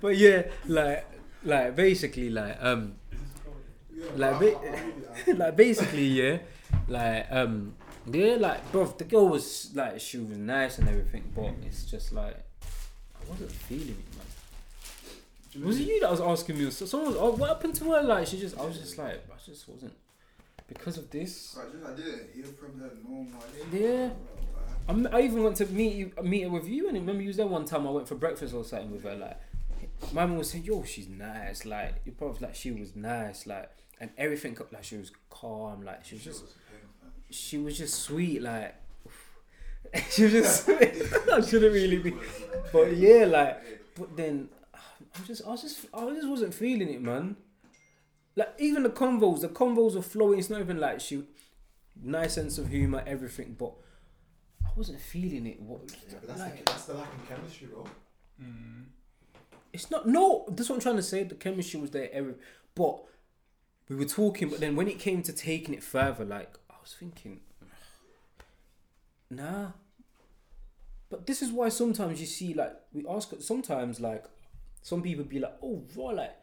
But 0.00 0.16
yeah, 0.16 0.42
like 0.66 1.04
like 1.44 1.76
basically 1.76 2.30
like 2.30 2.56
um 2.60 2.94
Is 3.12 3.18
this 3.20 3.30
going? 3.44 3.58
Yeah, 3.92 4.30
Like, 4.30 4.40
ba- 4.40 4.56
I'll 4.56 4.62
read 4.62 4.94
it 4.96 5.28
out. 5.30 5.38
like 5.38 5.56
basically 5.56 6.06
yeah, 6.06 6.38
like 6.88 7.26
um 7.30 7.74
yeah 8.10 8.36
like 8.38 8.72
bro 8.72 8.86
the 8.86 9.04
girl 9.04 9.28
was 9.28 9.70
like 9.74 10.00
she 10.00 10.18
was 10.18 10.36
nice 10.36 10.78
and 10.78 10.88
everything, 10.88 11.30
but 11.34 11.52
it's 11.64 11.84
just 11.84 12.12
like 12.12 12.36
I 12.36 13.30
wasn't 13.30 13.52
feeling 13.52 13.90
it, 13.90 14.16
man. 14.16 14.26
Do 15.52 15.58
you 15.58 15.64
know 15.64 15.68
Was 15.68 15.80
it 15.80 15.86
you 15.86 16.00
that 16.00 16.10
was 16.10 16.20
asking 16.20 16.58
me? 16.58 16.70
So 16.70 16.86
someone, 16.86 17.10
was, 17.10 17.16
oh, 17.18 17.30
what 17.32 17.48
happened 17.48 17.74
to 17.76 17.92
her? 17.92 18.02
Like 18.02 18.26
she 18.26 18.40
just, 18.40 18.58
I 18.58 18.64
was 18.64 18.78
just 18.78 18.96
like, 18.96 19.22
I 19.30 19.36
just 19.44 19.68
wasn't 19.68 19.92
because 20.66 20.96
of 20.98 21.10
this. 21.10 21.58
I 21.60 21.70
just 21.70 21.84
I 21.84 21.94
didn't 21.94 22.30
hear 22.34 22.44
from 22.44 22.80
her 22.80 22.90
no 23.04 23.10
more. 23.10 23.26
Yeah. 23.72 24.10
I'm, 24.88 25.06
I 25.12 25.20
even 25.20 25.44
went 25.44 25.56
to 25.56 25.66
meet 25.66 25.94
you, 25.94 26.12
meet 26.22 26.42
her 26.42 26.50
with 26.50 26.66
you, 26.66 26.88
and 26.88 26.98
remember 26.98 27.22
you 27.22 27.28
was 27.28 27.36
there 27.36 27.46
one 27.46 27.64
time. 27.64 27.86
I 27.86 27.90
went 27.90 28.08
for 28.08 28.14
breakfast 28.16 28.54
or 28.54 28.64
something 28.64 28.90
with 28.90 29.04
her. 29.04 29.14
Like, 29.14 29.38
my 30.12 30.26
mum 30.26 30.38
was 30.38 30.50
saying, 30.50 30.64
"Yo, 30.64 30.82
she's 30.82 31.08
nice." 31.08 31.64
Like, 31.64 32.00
you 32.04 32.12
probably 32.12 32.46
like 32.46 32.56
she 32.56 32.72
was 32.72 32.96
nice. 32.96 33.46
Like, 33.46 33.70
and 34.00 34.10
everything 34.18 34.56
like 34.72 34.84
she 34.84 34.96
was 34.96 35.12
calm. 35.30 35.84
Like, 35.84 36.04
she 36.04 36.16
was 36.16 36.24
just, 36.24 36.44
she 37.32 37.58
was 37.58 37.78
just 37.78 38.00
sweet. 38.00 38.42
Like, 38.42 38.74
she 40.10 40.24
was 40.24 40.32
just. 40.32 40.64
sweet. 40.64 40.78
I 41.32 41.40
shouldn't 41.40 41.72
really 41.72 41.98
be, 41.98 42.14
but 42.72 42.96
yeah, 42.96 43.24
like, 43.24 43.94
but 43.94 44.16
then 44.16 44.48
I 44.74 45.26
just, 45.26 45.46
I 45.46 45.50
was 45.50 45.62
just, 45.62 45.86
I 45.92 46.08
just 46.10 46.28
wasn't 46.28 46.54
feeling 46.54 46.88
it, 46.88 47.02
man. 47.02 47.36
Like 48.34 48.54
even 48.58 48.82
the 48.82 48.90
convos, 48.90 49.42
the 49.42 49.48
convos 49.48 49.94
are 49.96 50.02
flowing. 50.02 50.38
It's 50.38 50.48
not 50.48 50.60
even 50.60 50.80
like 50.80 51.00
she, 51.00 51.24
nice 52.02 52.34
sense 52.34 52.58
of 52.58 52.68
humor, 52.68 53.02
everything, 53.06 53.56
but 53.58 53.72
I 54.64 54.70
wasn't 54.76 55.00
feeling 55.00 55.46
it. 55.46 55.60
What? 55.60 55.82
Yeah, 55.90 56.16
but 56.20 56.28
that's, 56.28 56.40
like, 56.40 56.64
the, 56.64 56.72
that's 56.72 56.84
the 56.84 56.94
lack 56.94 57.12
of 57.14 57.28
chemistry, 57.28 57.66
bro. 57.68 57.84
Mm. 58.42 58.84
it's 59.72 59.90
not. 59.90 60.08
No, 60.08 60.46
that's 60.50 60.68
what 60.68 60.76
I'm 60.76 60.80
trying 60.80 60.96
to 60.96 61.02
say. 61.02 61.24
The 61.24 61.34
chemistry 61.34 61.80
was 61.80 61.90
there, 61.90 62.08
every, 62.12 62.34
but 62.74 63.02
we 63.88 63.96
were 63.96 64.06
talking. 64.06 64.48
But 64.48 64.60
then 64.60 64.76
when 64.76 64.88
it 64.88 64.98
came 64.98 65.22
to 65.24 65.32
taking 65.32 65.74
it 65.74 65.82
further, 65.82 66.24
like 66.24 66.58
I 66.61 66.61
was 66.82 66.94
thinking, 66.98 67.40
nah. 69.30 69.68
But 71.08 71.26
this 71.26 71.42
is 71.42 71.52
why 71.52 71.68
sometimes 71.68 72.20
you 72.20 72.26
see, 72.26 72.54
like 72.54 72.74
we 72.92 73.06
ask. 73.06 73.32
Sometimes, 73.40 74.00
like 74.00 74.24
some 74.80 75.02
people 75.02 75.24
be 75.24 75.38
like, 75.38 75.56
"Oh, 75.62 75.84
raw, 75.96 76.06
like, 76.06 76.36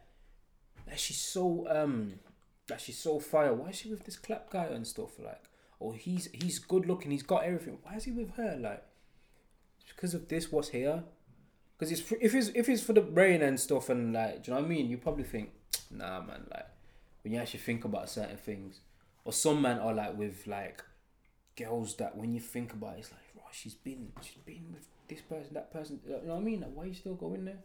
like 0.86 0.98
she's 0.98 1.20
so 1.20 1.66
um, 1.68 2.14
like 2.68 2.80
she's 2.80 2.98
so 2.98 3.18
fire. 3.18 3.52
Why 3.52 3.70
is 3.70 3.76
she 3.76 3.90
with 3.90 4.04
this 4.04 4.16
clap 4.16 4.50
guy 4.50 4.64
and 4.64 4.86
stuff? 4.86 5.18
Like, 5.18 5.42
oh, 5.80 5.92
he's 5.92 6.28
he's 6.32 6.58
good 6.58 6.86
looking. 6.86 7.10
He's 7.10 7.22
got 7.22 7.44
everything. 7.44 7.78
Why 7.82 7.96
is 7.96 8.04
he 8.04 8.12
with 8.12 8.34
her? 8.36 8.56
Like, 8.60 8.82
because 9.88 10.14
of 10.14 10.28
this. 10.28 10.50
What's 10.50 10.68
here? 10.68 11.02
Because 11.78 11.92
it's 11.92 12.12
if 12.20 12.34
it's 12.34 12.50
if 12.54 12.68
it's 12.68 12.82
for 12.82 12.92
the 12.92 13.00
brain 13.00 13.42
and 13.42 13.58
stuff 13.58 13.88
and 13.88 14.12
like, 14.12 14.44
do 14.44 14.50
you 14.50 14.54
know 14.54 14.62
what 14.62 14.66
I 14.66 14.74
mean? 14.74 14.88
You 14.88 14.98
probably 14.98 15.24
think, 15.24 15.50
nah, 15.90 16.20
man. 16.20 16.46
Like, 16.50 16.66
when 17.22 17.32
you 17.32 17.40
actually 17.40 17.60
think 17.60 17.84
about 17.84 18.08
certain 18.08 18.36
things, 18.36 18.80
or 19.24 19.32
some 19.32 19.62
men 19.62 19.78
are 19.78 19.94
like 19.94 20.16
with 20.16 20.46
like 20.46 20.82
girls 21.56 21.96
that 21.96 22.16
when 22.16 22.32
you 22.34 22.40
think 22.40 22.72
about 22.72 22.94
it, 22.96 23.00
it's 23.00 23.12
like, 23.12 23.20
right, 23.36 23.44
she's 23.52 23.74
been 23.74 24.12
she's 24.22 24.42
been 24.44 24.66
with 24.72 24.86
this 25.08 25.20
person, 25.20 25.54
that 25.54 25.72
person. 25.72 26.00
You 26.06 26.12
know 26.12 26.34
what 26.34 26.36
I 26.36 26.40
mean? 26.40 26.60
Like, 26.60 26.70
why 26.74 26.84
you 26.84 26.94
still 26.94 27.14
going 27.14 27.44
there? 27.44 27.58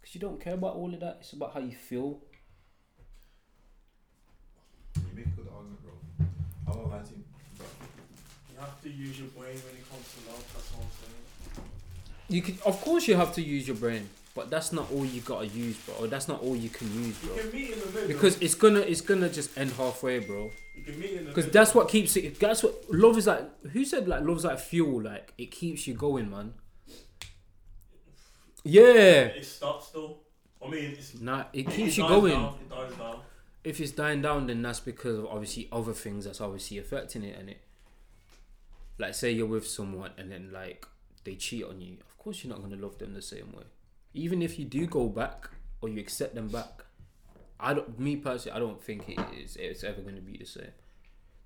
Because 0.00 0.14
you 0.14 0.20
don't 0.20 0.40
care 0.40 0.54
about 0.54 0.74
all 0.76 0.92
of 0.92 1.00
that. 1.00 1.18
It's 1.20 1.32
about 1.32 1.54
how 1.54 1.60
you 1.60 1.74
feel. 1.74 2.20
You 4.96 5.02
make 5.16 5.26
a 5.26 5.28
good 5.30 5.48
argument, 5.54 5.82
bro. 5.82 5.92
I 6.68 6.76
won't 6.76 6.90
lie 6.90 6.98
to 6.98 7.10
you. 7.14 7.24
But 7.58 7.66
You 8.52 8.60
have 8.60 8.80
to 8.82 8.88
use 8.90 9.18
your 9.18 9.28
brain 9.28 9.56
when 9.66 9.74
it 9.74 9.90
comes 9.90 10.06
to 10.14 10.30
love. 10.30 10.44
That's 10.54 10.70
what 10.72 10.84
I'm 10.84 10.90
saying. 11.00 11.68
You 12.28 12.42
can, 12.42 12.58
of 12.64 12.80
course, 12.80 13.06
you 13.08 13.16
have 13.16 13.34
to 13.34 13.42
use 13.42 13.66
your 13.66 13.76
brain, 13.76 14.08
but 14.34 14.50
that's 14.50 14.72
not 14.72 14.90
all 14.92 15.04
you 15.04 15.20
gotta 15.20 15.46
use, 15.46 15.76
bro. 15.78 15.94
Or 16.00 16.06
that's 16.08 16.26
not 16.28 16.42
all 16.42 16.56
you 16.56 16.68
can 16.68 16.92
use, 16.92 17.22
You 17.22 17.28
bro. 17.28 17.38
can 17.38 17.52
meet 17.52 17.70
in 17.70 17.80
the 17.80 17.86
middle. 17.86 18.08
Because 18.08 18.36
it's 18.40 18.54
gonna 18.54 18.80
it's 18.80 19.00
gonna 19.00 19.28
just 19.28 19.56
end 19.56 19.70
halfway, 19.72 20.18
bro. 20.18 20.50
you 20.76 20.82
can 20.82 20.98
meet 20.98 21.12
in 21.12 21.24
the 21.24 21.30
Because 21.30 21.50
that's 21.50 21.74
what 21.74 21.88
keeps 21.88 22.16
it. 22.16 22.38
That's 22.40 22.62
what 22.62 22.74
love 22.90 23.16
is 23.16 23.26
like. 23.26 23.48
Who 23.68 23.84
said 23.84 24.08
like 24.08 24.22
love's 24.24 24.44
like 24.44 24.58
fuel? 24.58 25.02
Like 25.02 25.32
it 25.38 25.50
keeps 25.50 25.86
you 25.86 25.94
going, 25.94 26.30
man. 26.30 26.54
Yeah. 28.64 28.82
It 28.82 29.44
stops 29.44 29.90
though. 29.90 30.18
I 30.64 30.68
mean, 30.70 30.92
it's, 30.92 31.20
Nah, 31.20 31.44
it 31.52 31.60
it 31.66 31.70
keeps 31.70 31.98
you 31.98 32.08
going. 32.08 32.32
Down, 32.32 32.54
it 32.60 32.70
dies 32.70 32.92
down. 32.94 33.18
If 33.62 33.80
it's 33.80 33.92
dying 33.92 34.22
down, 34.22 34.46
then 34.46 34.62
that's 34.62 34.80
because 34.80 35.18
of 35.18 35.26
obviously 35.26 35.68
other 35.72 35.92
things 35.92 36.24
that's 36.24 36.40
obviously 36.40 36.78
affecting 36.78 37.22
it, 37.24 37.38
and 37.38 37.50
it. 37.50 37.60
Like 38.98 39.14
say 39.14 39.32
you're 39.32 39.46
with 39.46 39.66
someone 39.66 40.12
and 40.18 40.30
then 40.30 40.50
like 40.52 40.86
they 41.24 41.34
cheat 41.34 41.64
on 41.64 41.80
you. 41.80 41.96
Of 42.08 42.16
course 42.16 42.44
you're 42.44 42.52
not 42.54 42.62
gonna 42.62 42.80
love 42.80 42.98
them 42.98 43.12
the 43.14 43.22
same 43.22 43.52
way. 43.52 43.64
Even 44.14 44.42
if 44.42 44.58
you 44.58 44.64
do 44.64 44.86
go 44.86 45.08
back 45.08 45.50
or 45.80 45.88
you 45.88 46.00
accept 46.00 46.34
them 46.34 46.48
back, 46.48 46.84
I 47.60 47.74
don't. 47.74 47.98
Me 47.98 48.16
personally, 48.16 48.56
I 48.56 48.60
don't 48.60 48.80
think 48.82 49.08
it 49.08 49.18
is. 49.36 49.56
It's 49.56 49.84
ever 49.84 50.00
gonna 50.00 50.20
be 50.20 50.36
the 50.38 50.44
same. 50.46 50.72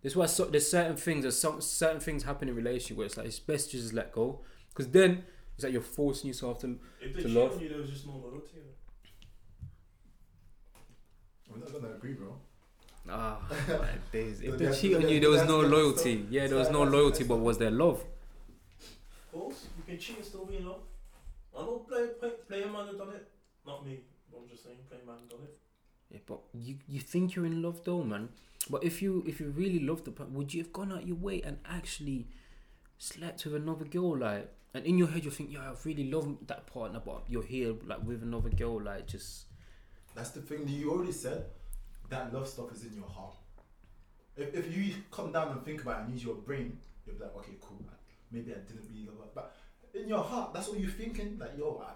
That's 0.02 0.14
why 0.14 0.26
so, 0.26 0.44
there's 0.44 0.70
certain 0.70 0.96
things. 0.96 1.22
There's 1.22 1.38
some 1.38 1.60
certain 1.60 2.00
things 2.00 2.22
happen 2.22 2.48
in 2.48 2.54
relationship 2.54 2.96
where 2.98 3.06
it's 3.06 3.16
like 3.16 3.26
it's 3.26 3.40
best 3.40 3.70
to 3.72 3.78
just 3.78 3.92
let 3.94 4.12
go, 4.12 4.40
because 4.68 4.88
then 4.88 5.24
it's 5.54 5.64
like 5.64 5.72
you're 5.72 5.82
forcing 5.82 6.28
yourself 6.28 6.60
to. 6.60 6.78
If 7.00 7.14
they 7.16 7.22
To 7.22 7.28
cheat 7.28 7.36
love. 7.36 7.52
on 7.54 7.60
you, 7.60 7.68
there 7.68 7.78
was 7.78 7.90
just 7.90 8.06
no 8.06 8.12
loyalty. 8.12 8.52
in 8.54 8.60
it. 8.60 8.76
we're 11.50 11.58
not 11.58 11.72
gonna 11.72 11.94
agree, 11.94 12.12
bro. 12.12 12.36
Ah, 13.10 13.38
like, 13.68 14.12
there's- 14.12 14.40
if 14.40 14.58
they 14.58 14.72
cheat 14.78 14.96
on 14.96 15.08
you, 15.08 15.18
there 15.20 15.30
was 15.30 15.44
no 15.44 15.60
loyalty. 15.60 16.26
Yeah, 16.30 16.46
there 16.46 16.58
was 16.58 16.70
no 16.70 16.82
loyalty, 16.84 17.24
but 17.24 17.36
was 17.38 17.56
there 17.58 17.70
love? 17.70 18.04
Of 18.80 19.32
course, 19.32 19.66
you 19.78 19.84
can 19.84 19.98
cheat 19.98 20.16
and 20.16 20.24
still 20.24 20.44
be 20.44 20.56
in 20.58 20.66
love. 20.66 20.80
I 21.58 21.62
know 21.62 21.84
play, 21.88 22.06
play, 22.20 22.30
player 22.48 22.66
man 22.70 22.86
have 22.86 22.98
done 22.98 23.10
it. 23.10 23.28
Not 23.66 23.84
me. 23.84 24.00
but 24.30 24.38
I'm 24.38 24.48
just 24.48 24.64
saying, 24.64 24.76
player 24.88 25.00
man 25.06 25.16
have 25.20 25.28
done 25.28 25.40
it. 25.42 25.58
Yeah, 26.10 26.20
but 26.26 26.40
you 26.54 26.76
you 26.86 27.00
think 27.00 27.34
you're 27.34 27.46
in 27.46 27.60
love 27.60 27.82
though, 27.84 28.02
man. 28.02 28.28
But 28.70 28.84
if 28.84 29.02
you 29.02 29.24
if 29.26 29.40
you 29.40 29.50
really 29.50 29.80
loved 29.80 30.04
the 30.04 30.10
person, 30.10 30.34
would 30.34 30.54
you 30.54 30.62
have 30.62 30.72
gone 30.72 30.92
out 30.92 31.06
your 31.06 31.16
way 31.16 31.42
and 31.42 31.58
actually 31.66 32.28
slept 32.98 33.44
with 33.44 33.54
another 33.56 33.84
girl, 33.84 34.16
like? 34.16 34.50
And 34.74 34.84
in 34.84 34.98
your 34.98 35.08
head, 35.08 35.24
you 35.24 35.30
think, 35.30 35.50
yeah, 35.50 35.60
I 35.60 35.74
really 35.84 36.10
love 36.10 36.36
that 36.46 36.66
partner, 36.66 37.00
but 37.04 37.22
you're 37.26 37.42
here 37.42 37.74
like 37.86 38.02
with 38.04 38.22
another 38.22 38.50
girl, 38.50 38.80
like 38.80 39.06
just. 39.06 39.46
That's 40.14 40.30
the 40.30 40.40
thing. 40.40 40.68
You 40.68 40.90
already 40.92 41.12
said 41.12 41.46
that 42.10 42.32
love 42.32 42.48
stuff 42.48 42.72
is 42.72 42.84
in 42.84 42.94
your 42.94 43.08
heart. 43.08 43.34
If, 44.36 44.54
if 44.54 44.76
you 44.76 44.94
come 45.10 45.32
down 45.32 45.52
and 45.52 45.64
think 45.64 45.82
about 45.82 46.00
it 46.00 46.04
and 46.04 46.12
use 46.14 46.24
your 46.24 46.36
brain, 46.36 46.78
you'll 47.06 47.16
be 47.16 47.22
like, 47.22 47.36
okay, 47.36 47.52
cool. 47.60 47.78
like, 47.86 47.98
Maybe 48.30 48.52
I 48.52 48.58
didn't 48.58 48.84
really 48.90 49.06
love 49.06 49.18
her, 49.18 49.30
but 49.34 49.56
in 49.94 50.08
your 50.08 50.22
heart, 50.22 50.52
that's 50.54 50.68
what 50.68 50.78
you're 50.80 50.90
thinking. 50.90 51.38
Like, 51.38 51.56
yo, 51.58 51.82
I, 51.84 51.92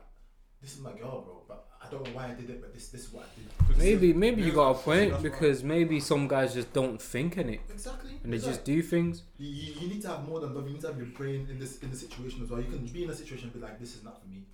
this 0.60 0.74
is 0.74 0.80
my 0.80 0.92
girl, 0.92 1.22
bro. 1.22 1.42
But 1.48 1.66
I 1.82 1.90
don't 1.90 2.04
know 2.04 2.12
why 2.12 2.26
I 2.26 2.34
did 2.34 2.48
it, 2.50 2.60
but 2.60 2.72
this 2.72 2.88
this 2.88 3.02
is 3.02 3.12
what 3.12 3.24
I 3.24 3.68
did. 3.68 3.78
Maybe 3.78 4.12
maybe 4.12 4.42
you 4.42 4.52
got 4.52 4.70
a 4.70 4.74
point 4.74 5.22
because 5.22 5.64
maybe 5.64 5.98
some 6.00 6.28
guys 6.28 6.54
just 6.54 6.72
don't 6.72 7.00
think 7.00 7.36
in 7.36 7.48
it 7.50 7.60
Exactly. 7.70 8.12
and 8.22 8.32
they 8.32 8.36
It's 8.36 8.46
just 8.46 8.64
do 8.64 8.80
things. 8.82 9.22
You, 9.38 9.48
you, 9.80 9.88
need 9.88 10.02
to 10.02 10.08
have 10.08 10.28
more 10.28 10.40
than 10.40 10.54
love. 10.54 10.66
You 10.66 10.74
need 10.74 10.82
to 10.82 10.86
have 10.88 10.96
your 10.96 11.06
brain 11.06 11.48
in 11.50 11.58
this 11.58 11.78
in 11.78 11.90
the 11.90 11.96
situation 11.96 12.42
as 12.42 12.50
well. 12.50 12.60
You 12.60 12.70
can 12.70 12.86
be 12.86 13.04
in 13.04 13.10
a 13.10 13.14
situation 13.14 13.44
and 13.46 13.54
be 13.54 13.60
like, 13.60 13.80
this 13.80 13.96
is 13.96 14.04
not 14.04 14.20
for 14.22 14.28
me. 14.28 14.44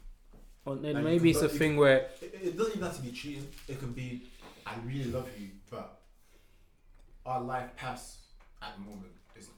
Then 0.82 0.94
Like, 0.94 1.04
maybe 1.04 1.32
can 1.32 1.44
it's 1.44 1.54
a 1.54 1.56
thing 1.58 1.76
where 1.76 2.08
It, 2.20 2.34
it 2.42 2.58
doesn't 2.58 2.76
even 2.76 2.86
have 2.86 2.96
to 2.96 3.02
be 3.02 3.10
cheating. 3.10 3.48
It 3.68 3.78
can 3.78 3.92
be, 3.92 4.24
I 4.66 4.74
really 4.84 5.10
love 5.10 5.28
you, 5.38 5.48
but 5.70 6.00
our 7.24 7.40
life 7.40 7.74
path 7.76 8.16
at 8.62 8.74
the 8.76 8.80
moment 8.80 9.12
is 9.36 9.48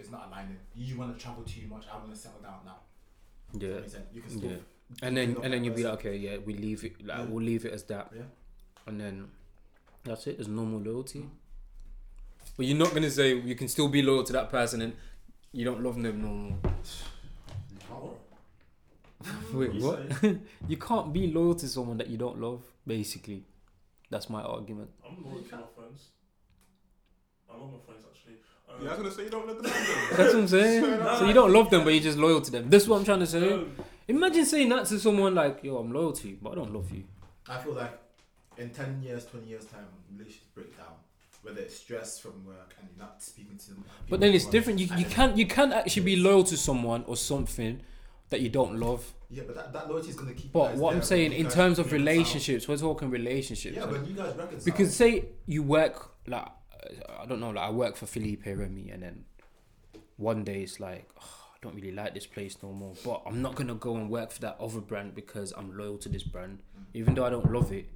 is 0.00 0.10
not 0.10 0.28
aligning. 0.28 0.58
You 0.74 0.98
want 0.98 1.16
to 1.16 1.22
travel 1.22 1.42
too 1.44 1.66
much. 1.68 1.84
I 1.92 1.96
want 1.96 2.10
to 2.12 2.16
settle 2.16 2.40
down 2.40 2.60
now. 2.64 2.78
Does 3.58 3.92
that 3.92 3.98
yeah. 4.12 4.14
You 4.14 4.20
can 4.22 4.30
still 4.30 4.50
yeah. 4.50 4.56
and 5.02 5.16
then 5.16 5.36
and 5.42 5.52
then 5.52 5.64
you'll 5.64 5.74
be 5.74 5.84
like, 5.84 5.94
okay, 5.94 6.16
yeah, 6.16 6.36
we 6.38 6.54
leave 6.54 6.84
it, 6.84 7.04
like 7.06 7.18
Yeah. 7.18 7.24
we'll 7.24 7.44
leave 7.44 7.64
it 7.64 7.72
as 7.72 7.84
that, 7.84 8.12
Yeah. 8.14 8.22
and 8.86 9.00
then 9.00 9.28
that's 10.04 10.26
it. 10.26 10.36
There's 10.38 10.48
no 10.48 10.64
more 10.64 10.80
loyalty. 10.80 11.20
Mm. 11.20 11.30
But 12.56 12.66
you're 12.66 12.78
not 12.78 12.94
gonna 12.94 13.10
say 13.10 13.34
you 13.38 13.54
can 13.54 13.68
still 13.68 13.88
be 13.88 14.02
loyal 14.02 14.24
to 14.24 14.32
that 14.32 14.50
person 14.50 14.80
and 14.82 14.94
you 15.52 15.64
don't 15.64 15.82
love 15.82 16.00
them 16.00 16.22
no 16.22 16.28
more. 16.28 16.56
Wait, 19.52 19.72
You 19.74 19.80
what? 19.86 20.36
You 20.68 20.76
can't 20.76 21.12
be 21.12 21.26
loyal 21.32 21.54
to 21.56 21.68
someone 21.68 21.96
that 21.98 22.08
you 22.08 22.16
don't 22.18 22.40
love. 22.40 22.62
Basically, 22.86 23.44
that's 24.10 24.30
my 24.30 24.42
argument. 24.42 24.90
I'm 25.04 25.24
loyal 25.24 25.42
to 25.42 25.56
my 25.56 25.62
friends. 25.74 26.10
I 27.50 27.54
love 27.56 27.72
my 27.72 27.78
friends 27.86 28.04
actually. 28.08 28.15
Yeah, 28.82 28.88
I 28.88 28.90
was 28.90 28.98
gonna 28.98 29.10
say 29.10 29.24
you 29.24 29.30
don't 29.30 29.46
let 29.46 29.56
them 29.62 29.64
know. 29.72 30.16
That's 30.16 30.34
what 30.34 30.42
I'm 30.42 30.48
saying. 30.48 30.84
So 31.18 31.24
you 31.26 31.32
don't 31.32 31.52
love 31.52 31.70
them, 31.70 31.84
but 31.84 31.90
you're 31.94 32.02
just 32.02 32.18
loyal 32.18 32.40
to 32.40 32.50
them. 32.50 32.68
This 32.68 32.82
is 32.82 32.88
what 32.88 32.98
I'm 32.98 33.04
trying 33.04 33.20
to 33.20 33.26
say. 33.26 33.64
Imagine 34.08 34.44
saying 34.44 34.68
that 34.68 34.86
to 34.86 34.98
someone 34.98 35.34
like, 35.34 35.60
"Yo, 35.64 35.76
I'm 35.78 35.92
loyal 35.92 36.12
to 36.12 36.28
you, 36.28 36.38
but 36.42 36.50
I 36.50 36.54
don't 36.56 36.72
love 36.72 36.90
you." 36.92 37.04
I 37.48 37.58
feel 37.58 37.72
like 37.74 37.98
in 38.58 38.70
10 38.70 39.02
years, 39.02 39.24
20 39.26 39.46
years' 39.46 39.64
time, 39.66 39.86
relationships 40.12 40.46
break 40.54 40.76
down. 40.76 40.86
Whether 41.42 41.60
it's 41.60 41.76
stress 41.76 42.18
from 42.18 42.44
work 42.44 42.74
and 42.80 42.88
you're 42.90 43.06
not 43.06 43.22
speaking 43.22 43.56
to 43.56 43.68
them. 43.70 43.84
But 44.10 44.18
then 44.20 44.34
it's 44.34 44.44
people 44.44 44.52
different. 44.52 44.78
You 44.80 44.88
you 44.96 45.04
can't 45.06 45.36
you 45.36 45.46
can't 45.46 45.72
actually 45.72 46.02
be 46.02 46.16
loyal 46.16 46.42
to 46.44 46.56
someone 46.56 47.04
or 47.06 47.16
something 47.16 47.80
that 48.30 48.40
you 48.40 48.48
don't 48.48 48.78
love. 48.80 49.14
Yeah, 49.30 49.44
but 49.46 49.54
that, 49.56 49.72
that 49.72 49.88
loyalty 49.88 50.10
is 50.10 50.16
going 50.16 50.34
to 50.34 50.40
keep 50.40 50.52
But 50.52 50.74
what 50.76 50.94
I'm 50.94 51.02
saying 51.02 51.32
in 51.32 51.48
terms 51.48 51.78
of 51.78 51.86
reconcile. 51.86 51.98
relationships, 51.98 52.68
we're 52.68 52.76
talking 52.76 53.10
relationships. 53.10 53.76
Yeah, 53.76 53.84
and- 53.84 53.92
when 53.92 54.04
you 54.06 54.14
guys 54.14 54.34
reconcile. 54.36 54.64
because 54.64 54.94
say 54.94 55.26
you 55.46 55.62
work 55.62 56.12
like 56.26 56.46
I 57.20 57.26
don't 57.26 57.40
know, 57.40 57.50
like 57.50 57.64
I 57.64 57.70
work 57.70 57.96
for 57.96 58.06
Felipe 58.06 58.46
Remy, 58.46 58.90
and 58.90 59.02
then 59.02 59.24
one 60.16 60.44
day 60.44 60.62
it's 60.62 60.80
like 60.80 61.08
"Oh, 61.20 61.44
I 61.54 61.58
don't 61.62 61.74
really 61.74 61.92
like 61.92 62.14
this 62.14 62.26
place 62.26 62.56
no 62.62 62.72
more, 62.72 62.94
but 63.04 63.22
I'm 63.26 63.42
not 63.42 63.54
gonna 63.54 63.74
go 63.74 63.96
and 63.96 64.10
work 64.10 64.30
for 64.30 64.40
that 64.40 64.56
other 64.60 64.80
brand 64.80 65.14
because 65.14 65.52
I'm 65.56 65.76
loyal 65.76 65.98
to 65.98 66.08
this 66.08 66.22
brand, 66.22 66.60
even 66.94 67.14
though 67.14 67.24
I 67.24 67.30
don't 67.30 67.50
love 67.52 67.72
it, 67.72 67.86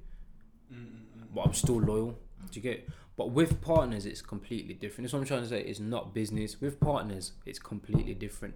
but 1.33 1.41
I'm 1.41 1.53
still 1.53 1.79
loyal. 1.79 2.19
Do 2.51 2.59
you 2.59 2.61
get? 2.61 2.89
But 3.17 3.31
with 3.31 3.61
partners, 3.61 4.05
it's 4.05 4.21
completely 4.21 4.73
different. 4.73 5.03
That's 5.05 5.13
what 5.13 5.19
I'm 5.19 5.25
trying 5.25 5.43
to 5.43 5.49
say. 5.49 5.61
It's 5.61 5.79
not 5.79 6.13
business. 6.13 6.59
With 6.59 6.79
partners, 6.79 7.33
it's 7.45 7.59
completely 7.59 8.13
different. 8.13 8.55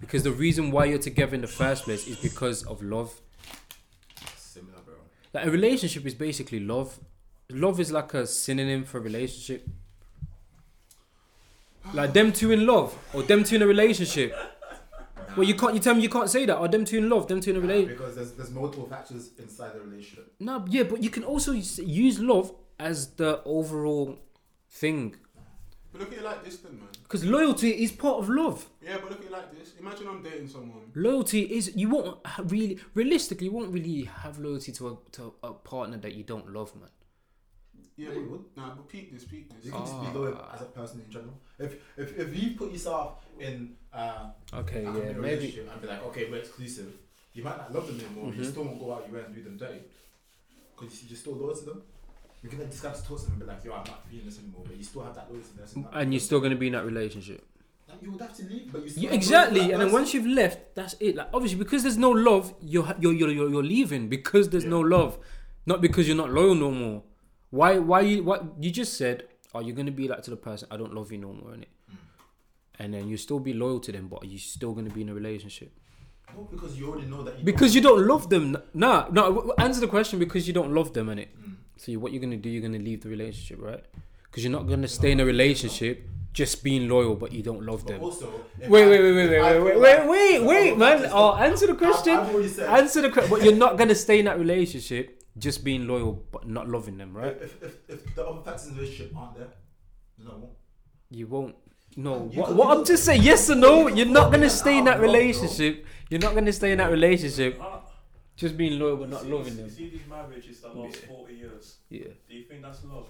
Because 0.00 0.22
the 0.22 0.32
reason 0.32 0.70
why 0.70 0.86
you're 0.86 0.98
together 0.98 1.34
in 1.34 1.42
the 1.42 1.46
first 1.46 1.84
place 1.84 2.08
is 2.08 2.16
because 2.16 2.64
of 2.64 2.82
love. 2.82 3.20
Similar, 4.36 4.78
bro. 4.84 4.94
Like 5.32 5.46
a 5.46 5.50
relationship 5.50 6.06
is 6.06 6.14
basically 6.14 6.60
love. 6.60 6.98
Love 7.50 7.80
is 7.80 7.90
like 7.92 8.14
a 8.14 8.26
synonym 8.26 8.84
for 8.84 9.00
relationship. 9.00 9.68
Like 11.94 12.12
them 12.12 12.32
two 12.32 12.50
in 12.52 12.66
love 12.66 12.96
or 13.14 13.22
them 13.22 13.42
two 13.44 13.56
in 13.56 13.62
a 13.62 13.66
relationship. 13.66 14.34
Well, 15.36 15.46
you 15.46 15.54
can't. 15.54 15.74
You 15.74 15.80
tell 15.80 15.94
me 15.94 16.02
you 16.02 16.08
can't 16.08 16.28
say 16.28 16.44
that. 16.46 16.58
Or 16.58 16.68
them 16.68 16.84
two 16.84 16.98
in 16.98 17.08
love, 17.08 17.28
them 17.28 17.40
two 17.40 17.50
in 17.50 17.56
a 17.56 17.60
Nah, 17.60 17.66
relationship. 17.66 17.98
because 17.98 18.16
there's, 18.16 18.32
there's 18.32 18.50
multiple 18.50 18.86
factors 18.86 19.30
inside 19.38 19.74
the 19.74 19.80
relationship. 19.80 20.32
No, 20.40 20.64
yeah, 20.68 20.82
but 20.82 21.02
you 21.02 21.10
can 21.10 21.22
also 21.24 21.52
use- 21.52 21.78
use 21.78 22.18
love 22.20 22.52
as 22.78 23.10
the 23.14 23.40
overall 23.44 24.18
thing. 24.68 25.16
But 25.92 26.00
look 26.02 26.12
at 26.12 26.18
it 26.18 26.24
like 26.24 26.44
this, 26.44 26.58
then, 26.58 26.78
man. 26.78 26.88
Because 27.02 27.24
loyalty 27.24 27.70
is 27.82 27.90
part 27.92 28.18
of 28.18 28.28
love. 28.28 28.68
Yeah, 28.82 28.98
but 29.00 29.10
look 29.10 29.20
at 29.20 29.26
it 29.26 29.32
like 29.32 29.52
this. 29.56 29.72
Imagine 29.78 30.08
I'm 30.08 30.22
dating 30.22 30.48
someone. 30.48 30.90
Loyalty 30.94 31.42
is 31.42 31.74
you 31.76 31.88
won't 31.88 32.18
really 32.44 32.78
realistically 32.94 33.46
you 33.46 33.52
won't 33.52 33.72
really 33.72 34.04
have 34.04 34.38
loyalty 34.38 34.72
to 34.72 34.88
a 34.88 34.96
to 35.12 35.32
a 35.42 35.52
partner 35.52 35.96
that 35.98 36.14
you 36.14 36.22
don't 36.24 36.52
love, 36.52 36.74
man. 36.76 36.90
Yeah, 38.00 38.08
Yeah, 38.08 38.14
but, 38.14 38.20
you 38.22 38.28
would. 38.30 38.44
nah, 38.56 38.74
but 38.76 38.88
peep 38.88 39.12
this, 39.12 39.24
peep 39.24 39.48
this. 39.52 39.64
You 39.66 39.70
this. 39.72 39.80
can 39.80 39.86
just 39.86 40.00
be 40.12 40.18
loyal 40.18 40.40
as 40.54 40.62
a 40.62 40.64
person 40.66 41.02
in 41.04 41.10
general. 41.12 41.34
If 41.58 41.74
if, 41.96 42.18
if 42.18 42.28
you 42.42 42.56
put 42.56 42.72
yourself 42.72 43.24
in 43.38 43.76
uh, 43.92 44.30
Okay, 44.54 44.80
a 44.80 44.84
yeah, 44.84 44.90
maybe. 44.92 45.18
relationship 45.18 45.68
and 45.72 45.82
be 45.82 45.88
like, 45.88 46.02
okay, 46.06 46.30
we're 46.30 46.38
exclusive, 46.38 46.90
you 47.34 47.42
might 47.44 47.58
not 47.58 47.74
love 47.74 47.86
them 47.88 47.98
anymore. 48.00 48.32
You 48.32 48.40
Mhm. 48.42 48.50
still 48.50 48.64
won't 48.64 48.78
go 48.80 48.94
out 48.94 49.02
your 49.06 49.18
way 49.18 49.24
and 49.26 49.34
do 49.34 49.42
them 49.42 49.56
dirty 49.56 49.80
because 50.76 51.04
you're 51.08 51.16
still 51.24 51.34
loyal 51.34 51.54
to 51.54 51.64
them. 51.64 51.82
You 52.42 52.48
can 52.48 52.58
then 52.58 52.70
discuss 52.70 53.02
to 53.06 53.14
them 53.16 53.32
and 53.32 53.38
be 53.40 53.46
like, 53.46 53.62
yo, 53.64 53.72
I'm 53.72 53.84
not 53.84 54.06
feeling 54.08 54.24
this 54.24 54.38
anymore, 54.38 54.62
but 54.66 54.76
you 54.76 54.84
still 54.84 55.02
have 55.02 55.14
that 55.16 55.30
loyalty. 55.30 55.50
That's 55.58 55.76
not- 55.76 55.90
And 55.92 56.12
you're 56.14 56.20
still 56.20 56.40
gonna 56.40 56.56
be 56.56 56.68
in 56.68 56.72
that 56.72 56.86
relationship. 56.86 57.44
Like, 57.88 58.00
you 58.02 58.12
would 58.12 58.20
have 58.22 58.34
to 58.36 58.44
leave, 58.46 58.72
but 58.72 58.82
you 58.84 58.88
still 58.88 59.02
Yeah, 59.02 59.10
have 59.10 59.12
loyalty 59.12 59.26
to 59.26 59.34
exactly. 59.34 59.60
that 59.66 59.70
And 59.72 59.82
then 59.82 59.92
once 59.92 60.14
you've 60.14 60.26
left, 60.26 60.74
that's 60.74 60.94
it. 61.00 61.16
Like 61.16 61.28
obviously, 61.34 61.58
because 61.58 61.82
there's 61.82 61.98
no 61.98 62.10
love, 62.12 62.54
you're 62.62 62.86
you're 63.00 63.12
you're 63.12 63.30
you're, 63.30 63.50
you're 63.50 63.62
leaving 63.76 64.08
because 64.08 64.48
there's 64.48 64.64
no 64.64 64.80
love, 64.80 65.18
not 65.66 65.80
because 65.82 66.06
you're 66.08 66.16
not 66.16 66.30
loyal 66.32 66.54
no 66.54 66.70
more. 66.70 67.02
Why 67.50 67.78
why 67.78 68.00
you 68.02 68.22
what 68.22 68.44
you 68.60 68.70
just 68.70 68.94
said? 68.96 69.24
Are 69.54 69.62
you 69.62 69.72
gonna 69.72 69.90
be 69.90 70.06
like 70.08 70.22
to 70.22 70.30
the 70.30 70.36
person? 70.36 70.68
I 70.70 70.76
don't 70.76 70.94
love 70.94 71.10
you 71.10 71.18
no 71.18 71.32
more, 71.32 71.50
innit? 71.50 71.66
Mm. 71.90 71.96
And 72.78 72.94
then 72.94 73.08
you 73.08 73.16
still 73.16 73.40
be 73.40 73.52
loyal 73.52 73.80
to 73.80 73.92
them, 73.92 74.06
but 74.08 74.22
are 74.22 74.26
you 74.26 74.38
still 74.38 74.72
gonna 74.72 74.90
be 74.90 75.02
in 75.02 75.08
a 75.08 75.14
relationship? 75.14 75.72
No, 76.34 76.46
because 76.48 76.78
you 76.78 76.88
already 76.88 77.08
know 77.08 77.22
that 77.24 77.38
you 77.38 77.44
Because 77.44 77.74
you 77.74 77.80
don't 77.80 78.06
love 78.06 78.30
them. 78.30 78.56
Nah, 78.72 79.08
no. 79.10 79.52
Answer 79.58 79.80
the 79.80 79.88
question 79.88 80.20
because 80.20 80.46
you 80.46 80.54
don't 80.54 80.72
love 80.72 80.92
them, 80.92 81.08
innit? 81.08 81.28
Mm. 81.36 81.54
So 81.76 81.90
you, 81.90 81.98
what 81.98 82.12
you're 82.12 82.20
gonna 82.22 82.36
do? 82.36 82.48
You're 82.48 82.62
gonna 82.62 82.78
leave 82.78 83.02
the 83.02 83.08
relationship, 83.08 83.58
right? 83.60 83.82
Because 84.24 84.44
you're 84.44 84.52
not 84.52 84.68
gonna 84.68 84.86
stay 84.86 85.10
in 85.10 85.18
a 85.18 85.24
relationship 85.24 86.06
just 86.32 86.62
being 86.62 86.88
loyal, 86.88 87.16
but 87.16 87.32
you 87.32 87.42
don't 87.42 87.64
love 87.66 87.84
But 87.84 87.94
them. 87.94 88.02
also, 88.04 88.30
Wait, 88.68 88.84
I- 88.84 88.88
wait, 88.88 89.00
wait, 89.02 89.14
wait, 89.28 89.38
I 89.40 89.58
wait, 89.58 89.64
wait, 89.64 89.80
wait, 89.80 90.06
wait, 90.08 90.44
wait, 90.44 90.78
man. 90.78 91.08
Oh, 91.10 91.34
answer 91.34 91.66
the 91.66 91.72
I've- 91.72 91.84
question. 91.84 92.14
I've 92.16 92.50
said. 92.50 92.68
Answer 92.68 93.02
the 93.02 93.10
question. 93.10 93.30
But 93.30 93.42
you're 93.42 93.56
not 93.56 93.76
gonna 93.76 93.96
stay 93.96 94.20
in 94.20 94.26
that 94.26 94.38
relationship 94.38 95.19
just 95.38 95.64
being 95.64 95.86
loyal, 95.86 96.24
but 96.32 96.46
not 96.48 96.68
loving 96.68 96.98
them, 96.98 97.16
right? 97.16 97.36
If, 97.40 97.62
if, 97.62 97.76
if 97.88 98.14
the 98.14 98.26
other 98.26 98.42
factors 98.42 98.66
in 98.68 98.74
the 98.74 98.80
relationship 98.82 99.16
aren't 99.16 99.36
there, 99.38 99.48
then 100.18 100.26
I 100.28 100.34
won't. 100.34 100.52
You 101.10 101.26
won't. 101.26 101.54
No. 101.96 102.28
You 102.32 102.40
What, 102.40 102.54
what 102.54 102.76
I'm 102.78 102.84
just 102.84 103.04
saying, 103.04 103.22
yes 103.22 103.48
or 103.50 103.54
no. 103.56 103.88
you 103.88 103.96
You're 103.96 104.06
not 104.06 104.30
gonna 104.32 104.50
stay 104.50 104.78
in 104.78 104.84
that 104.84 104.94
of 104.96 105.00
bro. 105.00 105.08
relationship. 105.12 105.86
You're 106.08 106.20
not 106.20 106.34
gonna 106.34 106.52
stay 106.52 106.72
in 106.72 106.78
that 106.78 106.90
relationship 106.90 107.60
just 108.36 108.56
being 108.56 108.78
loyal 108.78 108.96
but 108.96 109.08
not 109.10 109.22
see- 109.22 109.28
loving 109.28 109.52
you 109.56 109.62
them. 109.62 109.70
see 109.70 109.90
these 109.90 110.06
marriages 110.08 110.60
that 110.60 110.74
last 110.76 111.00
Yeah. 111.02 111.08
40 111.08 111.34
years. 111.34 111.76
Yeah. 111.90 112.08
Do 112.28 112.34
you 112.34 112.44
think 112.44 112.62
that's 112.62 112.84
love? 112.84 113.08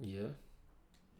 Yeah. 0.00 0.28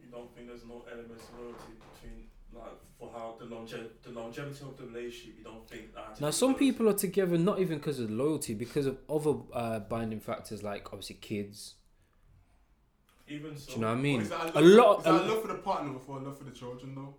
You 0.00 0.08
don't 0.10 0.34
think 0.34 0.48
there's 0.48 0.64
no 0.64 0.84
elements 0.90 1.24
of 1.24 1.38
loyalty 1.40 1.72
between, 1.92 2.26
like, 2.52 2.64
for 2.98 3.10
how 3.12 3.36
the, 3.38 3.44
longe- 3.44 3.74
the 4.02 4.10
longevity 4.10 4.64
of 4.64 4.76
the 4.76 4.84
relationship, 4.86 5.34
you 5.38 5.44
don't 5.44 5.68
think 5.68 5.94
that. 5.94 6.20
Now, 6.20 6.30
some 6.30 6.54
people 6.54 6.88
are 6.88 6.94
together 6.94 7.38
not 7.38 7.60
even 7.60 7.78
because 7.78 7.98
of 8.00 8.10
loyalty, 8.10 8.54
because 8.54 8.86
of 8.86 8.98
other 9.08 9.34
uh, 9.52 9.78
binding 9.80 10.20
factors 10.20 10.62
like 10.62 10.86
obviously 10.92 11.16
kids. 11.16 11.74
Even 13.28 13.56
so. 13.56 13.66
Do 13.66 13.72
you 13.74 13.80
know 13.82 13.86
what 13.88 13.92
I 13.92 13.96
But 13.96 14.02
mean? 14.02 14.20
is 14.22 14.28
that 14.30 14.56
A 14.56 14.60
love, 14.60 14.76
lot. 14.76 14.98
Is 14.98 15.04
that 15.04 15.10
a- 15.14 15.24
a 15.24 15.28
love 15.28 15.42
for 15.42 15.48
the 15.48 15.54
partner 15.54 15.92
or 15.92 16.00
for 16.00 16.18
a 16.18 16.22
love 16.22 16.38
for 16.38 16.44
the 16.44 16.50
children, 16.50 16.94
though? 16.94 17.14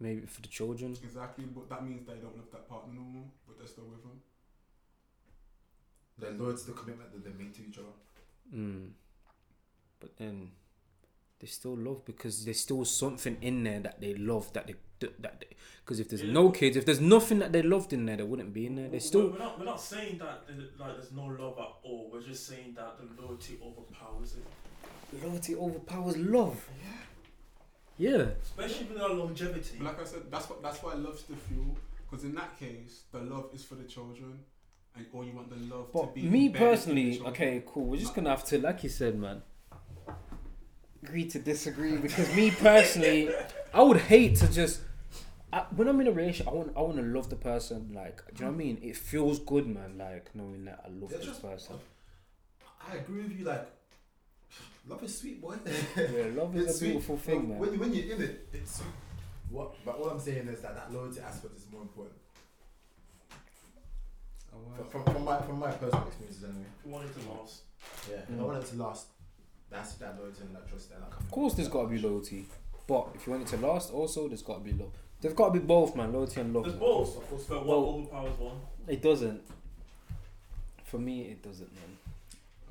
maybe 0.00 0.26
for 0.26 0.40
the 0.42 0.48
children. 0.48 0.96
Exactly, 1.02 1.44
but 1.46 1.68
that 1.68 1.84
means 1.84 2.06
they 2.06 2.14
don't 2.14 2.36
love 2.36 2.50
that 2.52 2.68
partner 2.68 2.94
no 2.94 3.00
more, 3.00 3.24
but 3.46 3.58
they're 3.58 3.66
still 3.66 3.84
with 3.84 4.02
them. 4.02 4.20
They're 6.18 6.30
loyal 6.32 6.56
to 6.56 6.66
the 6.66 6.72
commitment 6.72 7.12
that 7.12 7.24
they 7.24 7.30
made 7.42 7.54
to 7.54 7.62
each 7.66 7.78
other. 7.78 7.88
Mm. 8.54 8.90
But 10.00 10.16
then 10.16 10.50
they 11.40 11.46
still 11.46 11.76
love 11.76 12.04
because 12.04 12.44
there's 12.44 12.60
still 12.60 12.84
something 12.84 13.36
in 13.40 13.62
there 13.64 13.80
that 13.80 14.00
they 14.00 14.14
love 14.14 14.52
that 14.54 14.66
they 14.66 14.74
that 15.20 15.44
because 15.84 16.00
if 16.00 16.08
there's 16.08 16.22
Yeah. 16.24 16.32
no 16.32 16.50
kids, 16.50 16.76
if 16.76 16.84
there's 16.84 17.00
nothing 17.00 17.38
that 17.38 17.52
they 17.52 17.62
loved 17.62 17.92
in 17.92 18.04
there, 18.06 18.16
they 18.16 18.24
wouldn't 18.24 18.52
be 18.52 18.66
in 18.66 18.74
there. 18.74 18.88
They 18.88 18.98
still 18.98 19.30
We're 19.30 19.38
not, 19.38 19.58
we're 19.58 19.64
not 19.64 19.80
saying 19.80 20.18
that 20.18 20.46
there- 20.48 20.56
like, 20.78 20.96
there's 20.96 21.12
no 21.12 21.26
love 21.26 21.56
at 21.58 21.72
all. 21.84 22.10
We're 22.12 22.22
just 22.22 22.46
saying 22.46 22.74
that 22.74 22.96
the 22.98 23.22
loyalty 23.22 23.58
overpowers 23.62 24.34
it. 24.34 25.22
loyalty 25.24 25.54
overpowers 25.54 26.16
love. 26.16 26.68
Yeah. 27.98 28.10
Yeah. 28.10 28.26
Especially 28.42 28.86
with 28.86 29.00
our 29.00 29.14
longevity. 29.14 29.76
But 29.78 29.84
like 29.86 30.00
I 30.02 30.04
said, 30.04 30.22
that's 30.30 30.48
what 30.50 30.62
that's 30.62 30.82
why 30.82 30.94
love's 30.94 31.22
the 31.24 31.36
fuel. 31.36 31.76
Because 32.10 32.24
in 32.24 32.34
that 32.34 32.58
case, 32.58 33.02
the 33.12 33.20
love 33.20 33.50
is 33.54 33.64
for 33.64 33.74
the 33.76 33.84
children, 33.84 34.40
and 34.96 35.06
or 35.12 35.24
you 35.24 35.32
want 35.32 35.48
the 35.50 35.74
love 35.74 35.92
to 35.92 35.98
But 35.98 36.14
be. 36.14 36.22
me 36.22 36.46
embedded 36.46 36.46
in 36.46 36.52
the 36.52 36.58
personally, 36.58 37.20
okay, 37.26 37.62
cool. 37.66 37.84
We're 37.86 38.00
just 38.00 38.14
gonna 38.14 38.30
have 38.30 38.44
to, 38.46 38.58
like 38.58 38.82
you 38.82 38.88
said, 38.88 39.16
man, 39.18 39.42
agree 41.02 41.26
to 41.28 41.38
disagree 41.38 41.96
because 41.96 42.34
me 42.34 42.50
personally, 42.50 43.30
I 43.72 43.82
would 43.82 43.98
hate 43.98 44.36
to 44.36 44.52
just. 44.52 44.80
I, 45.52 45.60
when 45.74 45.88
I'm 45.88 45.98
in 46.00 46.06
a 46.08 46.12
relationship, 46.12 46.48
I 46.52 46.54
want 46.56 46.72
I 46.76 46.80
want 46.82 46.96
to 46.96 47.02
love 47.02 47.30
the 47.30 47.36
person. 47.36 47.92
Like, 47.94 48.16
do 48.34 48.44
you 48.44 48.44
know 48.44 48.50
what 48.52 48.54
I 48.62 48.64
mean? 48.64 48.78
It 48.82 48.96
feels 48.96 49.38
good, 49.38 49.66
man. 49.66 49.96
Like 49.98 50.34
knowing 50.34 50.64
that 50.66 50.80
I 50.84 50.88
love 50.88 51.10
Yeah, 51.10 51.18
this 51.18 51.26
just- 51.26 51.42
person. 51.42 51.76
I 52.90 52.96
agree 52.96 53.22
with 53.22 53.38
you. 53.38 53.44
Like, 53.44 53.66
love 54.88 55.02
is 55.04 55.18
sweet, 55.18 55.40
boy. 55.42 55.54
Yeah, 55.96 56.26
love 56.34 56.54
is 56.56 56.64
It's 56.66 56.74
a 56.74 56.78
sweet. 56.78 56.88
beautiful 56.90 57.16
thing, 57.18 57.48
man. 57.50 57.58
When, 57.58 57.78
when 57.78 57.92
you're 57.94 58.14
in 58.16 58.22
it, 58.22 58.48
it's 58.52 58.76
sweet. 58.76 58.88
What? 59.50 59.74
But 59.84 59.96
all 59.96 60.10
I'm 60.10 60.20
saying 60.20 60.48
is 60.48 60.60
that 60.60 60.74
that 60.74 60.92
loyalty 60.92 61.20
aspect 61.20 61.56
is 61.56 61.64
more 61.72 61.82
important. 61.82 62.16
From, 64.50 64.88
from, 65.04 65.14
from 65.14 65.24
my 65.24 65.40
from 65.42 65.58
my 65.58 65.70
personal 65.70 66.06
experiences, 66.08 66.44
anyway. 66.44 66.64
If 66.80 66.86
you 66.86 66.92
wanted 66.92 67.12
to 67.14 67.30
last. 67.30 67.62
Yeah. 68.10 68.16
Mm. 68.30 68.40
I 68.40 68.42
want 68.44 68.62
it 68.64 68.66
to 68.70 68.76
last, 68.76 69.06
that's 69.70 69.94
that 69.94 70.18
loyalty 70.18 70.42
and 70.42 70.54
that 70.56 70.68
trust 70.68 70.90
and 70.92 71.02
that. 71.02 71.18
Of 71.18 71.30
course, 71.30 71.54
there's 71.54 71.68
got 71.68 71.82
to 71.82 71.88
be 71.88 71.98
loyalty, 71.98 72.46
but 72.86 73.08
if 73.14 73.26
you 73.26 73.32
want 73.32 73.44
it 73.44 73.56
to 73.56 73.66
last, 73.66 73.92
also 73.92 74.28
there's 74.28 74.42
got 74.42 74.58
to 74.58 74.60
be 74.64 74.72
love. 74.72 74.92
There's 75.20 75.34
got 75.34 75.52
to 75.52 75.60
be 75.60 75.66
both, 75.66 75.96
man. 75.96 76.12
Loyalty 76.12 76.40
and 76.40 76.54
love. 76.54 76.64
There's 76.64 76.74
man. 76.74 76.80
both, 76.80 77.16
Of 77.16 77.28
course. 77.28 77.44
but 77.44 77.66
Well- 77.66 77.82
one 77.84 77.94
overpowers 78.00 78.38
one. 78.38 78.60
It 78.86 79.02
doesn't. 79.02 79.42
For 80.84 80.98
me, 80.98 81.22
it 81.22 81.42
doesn't, 81.42 81.70
man. 81.74 81.96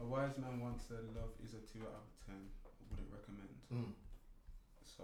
A 0.02 0.06
wise 0.06 0.32
man 0.38 0.60
once 0.60 0.84
said, 0.88 0.98
"Love 1.16 1.30
is 1.44 1.54
a 1.54 1.58
two 1.72 1.84
out 1.84 2.02
of 2.02 2.26
ten. 2.26 2.50
Wouldn't 2.90 3.10
recommend." 3.12 3.50
Mm. 3.74 3.94
So 4.84 5.04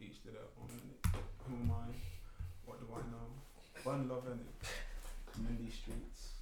each 0.00 0.22
to 0.22 0.28
their 0.30 0.48
own. 0.60 0.68
innit? 0.68 1.20
Who 1.48 1.54
am 1.56 1.70
I? 1.70 1.92
What 2.64 2.80
do 2.80 2.86
I 2.94 2.98
know? 3.10 3.28
One 3.84 4.08
love 4.08 4.26
in 4.26 4.32
it. 4.40 4.66
I'm 5.36 5.46
in 5.48 5.64
these 5.64 5.74
streets, 5.74 6.40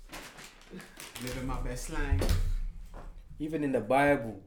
living 1.22 1.47
my 1.47 1.61
best 1.62 1.91
life. 1.91 2.41
Even 3.39 3.62
in 3.64 3.72
the 3.72 3.81
Bible, 3.81 4.41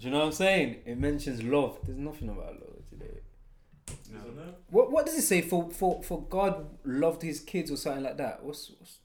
do 0.00 0.06
you 0.06 0.12
know 0.12 0.20
what 0.20 0.26
I'm 0.26 0.32
saying? 0.32 0.76
It 0.86 0.98
mentions 0.98 1.42
love. 1.42 1.78
There's 1.84 1.98
nothing 1.98 2.30
about 2.30 2.54
love 2.54 2.88
today. 2.88 3.20
No. 4.10 4.20
What 4.70 4.90
what 4.90 5.04
does 5.04 5.14
it 5.16 5.22
say? 5.22 5.42
For 5.42 5.70
for 5.70 6.02
for 6.02 6.22
God 6.22 6.66
loved 6.84 7.20
his 7.20 7.40
kids 7.40 7.70
or 7.70 7.76
something 7.76 8.04
like 8.04 8.16
that. 8.16 8.42
What's, 8.42 8.72
what's 8.78 8.98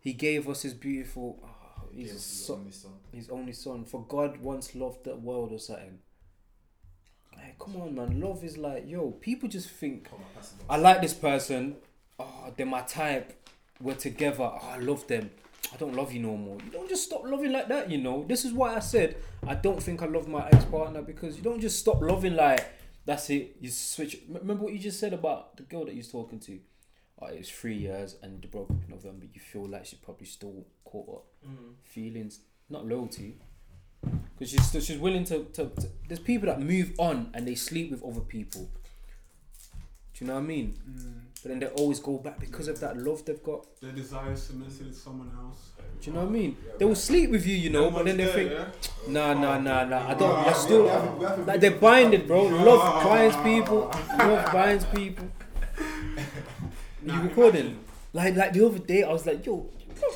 he 0.00 0.12
gave 0.12 0.48
us 0.48 0.62
his 0.62 0.74
beautiful 0.74 1.38
oh, 1.44 1.94
his, 1.94 2.10
his 2.10 2.24
son, 2.24 2.56
only 2.58 2.72
son. 2.72 2.90
his 3.12 3.30
only 3.30 3.52
son. 3.52 3.84
For 3.84 4.04
God 4.04 4.38
once 4.38 4.74
loved 4.74 5.04
the 5.04 5.14
world 5.14 5.52
or 5.52 5.60
something. 5.60 6.00
Hey, 7.38 7.54
come 7.60 7.76
on, 7.76 7.94
man. 7.94 8.20
Love 8.20 8.42
is 8.42 8.58
like 8.58 8.88
yo. 8.88 9.12
People 9.12 9.48
just 9.48 9.70
think 9.70 10.10
Come 10.10 10.18
on, 10.18 10.24
pass 10.34 10.54
it 10.58 10.64
I 10.68 10.76
like 10.76 11.00
this 11.00 11.14
person. 11.14 11.76
Oh, 12.18 12.52
they're 12.56 12.66
my 12.66 12.82
type. 12.82 13.48
We're 13.80 13.94
together. 13.94 14.42
Oh, 14.42 14.68
I 14.72 14.78
love 14.78 15.06
them. 15.06 15.30
I 15.72 15.76
don't 15.76 15.94
love 15.94 16.12
you 16.12 16.20
no 16.20 16.36
more. 16.36 16.58
You 16.64 16.70
don't 16.70 16.88
just 16.88 17.04
stop 17.04 17.22
loving 17.24 17.52
like 17.52 17.68
that, 17.68 17.90
you 17.90 17.98
know. 17.98 18.24
This 18.26 18.44
is 18.44 18.52
why 18.52 18.74
I 18.74 18.80
said 18.80 19.16
I 19.46 19.54
don't 19.54 19.82
think 19.82 20.02
I 20.02 20.06
love 20.06 20.28
my 20.28 20.46
ex 20.48 20.64
partner 20.64 21.02
because 21.02 21.36
you 21.36 21.42
don't 21.42 21.60
just 21.60 21.78
stop 21.78 22.02
loving 22.02 22.34
like 22.36 22.66
that's 23.06 23.30
it. 23.30 23.56
You 23.60 23.70
switch. 23.70 24.18
Remember 24.28 24.64
what 24.64 24.72
you 24.72 24.78
just 24.78 25.00
said 25.00 25.12
about 25.12 25.56
the 25.56 25.62
girl 25.62 25.84
that 25.84 25.94
you're 25.94 26.04
talking 26.04 26.38
to? 26.40 26.58
Oh, 27.20 27.26
it 27.26 27.38
was 27.38 27.50
three 27.50 27.76
years 27.76 28.16
and 28.22 28.42
they 28.42 28.48
broke 28.48 28.70
up 28.70 28.76
in 28.82 28.90
November. 28.90 29.26
You 29.32 29.40
feel 29.40 29.68
like 29.68 29.84
she's 29.84 29.98
probably 29.98 30.26
still 30.26 30.64
caught 30.84 31.08
up. 31.08 31.24
Mm. 31.48 31.74
Feelings, 31.82 32.40
not 32.68 32.86
loyalty. 32.86 33.36
Because 34.02 34.50
she's 34.50 34.64
still, 34.66 34.80
she's 34.80 34.98
willing 34.98 35.24
to, 35.24 35.44
to, 35.52 35.66
to. 35.68 35.88
There's 36.08 36.20
people 36.20 36.46
that 36.46 36.60
move 36.60 36.92
on 36.98 37.30
and 37.34 37.46
they 37.46 37.54
sleep 37.54 37.90
with 37.90 38.02
other 38.02 38.20
people. 38.20 38.70
Do 40.20 40.26
you 40.26 40.30
know 40.30 40.34
what 40.36 40.44
I 40.44 40.46
mean? 40.46 40.74
Mm. 40.86 41.12
But 41.42 41.48
then 41.48 41.58
they 41.60 41.66
always 41.68 41.98
go 42.00 42.18
back 42.18 42.38
because 42.38 42.68
of 42.68 42.78
that 42.80 42.98
love 42.98 43.24
they've 43.24 43.42
got. 43.42 43.64
Their 43.80 43.92
desire 43.92 44.32
is 44.32 44.42
cemented 44.42 44.88
in 44.88 44.92
someone 44.92 45.30
else. 45.42 45.70
Do 46.02 46.10
you 46.10 46.12
know 46.14 46.20
what 46.24 46.28
I 46.28 46.32
mean? 46.32 46.56
Yeah, 46.66 46.72
They 46.78 46.84
will 46.84 46.94
sleep 46.94 47.30
with 47.30 47.46
you, 47.46 47.56
you 47.56 47.70
know, 47.70 47.84
Them 47.84 47.94
but 47.94 48.04
then 48.04 48.16
they 48.18 48.24
ones 48.24 48.34
think, 48.34 48.50
there, 48.50 48.58
yeah? 49.08 49.08
nah, 49.08 49.32
nah, 49.32 49.58
nah, 49.58 49.84
nah. 49.86 50.08
I 50.10 50.14
don't. 50.14 50.36
I 50.46 50.52
still 50.52 50.82
we 50.82 50.88
have- 50.90 51.18
we 51.18 51.24
to 51.26 51.34
like 51.46 51.60
they're 51.60 51.70
binded, 51.70 52.26
bro. 52.26 52.44
Love 52.44 53.04
binds 53.04 53.36
people. 53.36 53.90
Love 54.18 54.52
binds 54.52 54.84
people. 54.84 55.28
Nah, 57.02 57.16
you 57.16 57.28
recording? 57.28 57.60
imagine. 57.66 57.84
Like, 58.12 58.36
like 58.36 58.52
the 58.52 58.66
other 58.66 58.78
day, 58.78 59.02
I 59.04 59.10
was 59.12 59.24
like, 59.24 59.46
yo, 59.46 59.70
bro, 59.98 60.08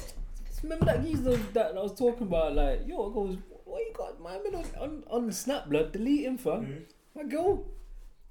remember 0.62 0.84
that 0.84 1.02
geezer 1.02 1.36
that 1.54 1.70
I 1.74 1.80
was 1.80 1.94
talking 1.98 2.26
about? 2.26 2.54
Like, 2.54 2.82
yo, 2.86 3.10
I 3.10 3.14
goes, 3.14 3.38
what 3.64 3.78
you 3.80 3.92
got, 3.96 4.20
my 4.20 4.36
man 4.44 4.54
on 4.56 4.64
on, 4.78 5.02
on 5.10 5.32
Snap, 5.32 5.70
blood? 5.70 5.92
Delete 5.92 6.26
him, 6.26 6.36
fam. 6.36 6.66
Mm. 6.66 6.82
My 7.16 7.22
girl. 7.24 7.64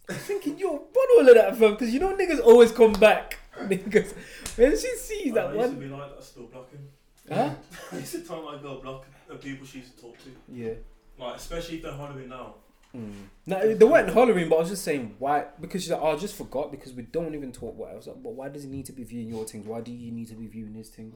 I'm 0.09 0.15
thinking, 0.15 0.57
yo, 0.59 0.69
what 0.91 1.09
all 1.17 1.29
of 1.29 1.35
that, 1.35 1.57
fam? 1.57 1.71
Because 1.71 1.93
you 1.93 1.99
know 1.99 2.15
niggas 2.15 2.41
always 2.41 2.71
come 2.71 2.93
back. 2.93 3.39
Niggas, 3.59 4.13
when 4.57 4.71
she 4.71 4.95
sees 4.97 5.31
I 5.31 5.35
that 5.35 5.53
used 5.55 5.65
to 5.69 5.71
one, 5.75 5.79
be 5.79 5.85
like 5.87 6.15
that, 6.15 6.23
still 6.23 6.47
blocking. 6.47 6.87
huh? 7.31 7.51
I 7.91 7.95
used 7.97 8.11
to 8.13 8.21
tell 8.21 8.41
my 8.41 8.57
girl 8.61 8.81
block 8.81 9.05
the 9.29 9.35
people 9.35 9.65
she 9.65 9.79
used 9.79 9.95
to 9.95 10.01
talk 10.01 10.17
to. 10.23 10.29
Yeah. 10.51 10.73
Like, 11.17 11.35
especially 11.37 11.77
if 11.77 11.83
they're 11.83 11.91
hollering 11.93 12.29
now. 12.29 12.55
Mm. 12.95 13.11
No, 13.47 13.73
they 13.75 13.85
weren't 13.85 14.09
hollering, 14.09 14.49
but 14.49 14.57
I 14.57 14.59
was 14.59 14.69
just 14.69 14.83
saying 14.83 15.15
why. 15.19 15.45
Because 15.59 15.83
she's 15.83 15.91
like, 15.91 16.01
oh, 16.01 16.11
I 16.11 16.15
just 16.17 16.35
forgot 16.35 16.71
because 16.71 16.93
we 16.93 17.03
don't 17.03 17.33
even 17.33 17.51
talk. 17.51 17.75
What 17.77 17.91
I 17.91 17.95
was 17.95 18.07
like, 18.07 18.21
but 18.21 18.33
why 18.33 18.49
does 18.49 18.63
he 18.63 18.69
need 18.69 18.85
to 18.87 18.91
be 18.91 19.03
viewing 19.03 19.29
your 19.29 19.45
things? 19.45 19.65
Why 19.65 19.81
do 19.81 19.91
you 19.91 20.11
need 20.11 20.27
to 20.29 20.35
be 20.35 20.47
viewing 20.47 20.73
his 20.73 20.89
things? 20.89 21.15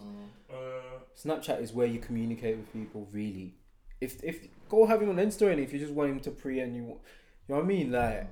Uh, 0.49 0.55
Snapchat 1.15 1.61
is 1.61 1.73
where 1.73 1.85
you 1.87 1.99
communicate 1.99 2.57
with 2.57 2.71
people. 2.73 3.07
Really, 3.11 3.55
if 4.01 4.23
if 4.23 4.47
go 4.69 4.85
have 4.85 5.01
him 5.01 5.09
on 5.09 5.17
Insta 5.17 5.51
and 5.51 5.59
if 5.59 5.71
you 5.73 5.79
just 5.79 5.93
want 5.93 6.09
him 6.11 6.19
to 6.21 6.31
pre 6.31 6.59
and 6.61 6.75
you, 6.75 6.81
you 6.83 6.87
know 7.49 7.55
what 7.55 7.63
I 7.63 7.67
mean? 7.67 7.91
Like, 7.91 8.27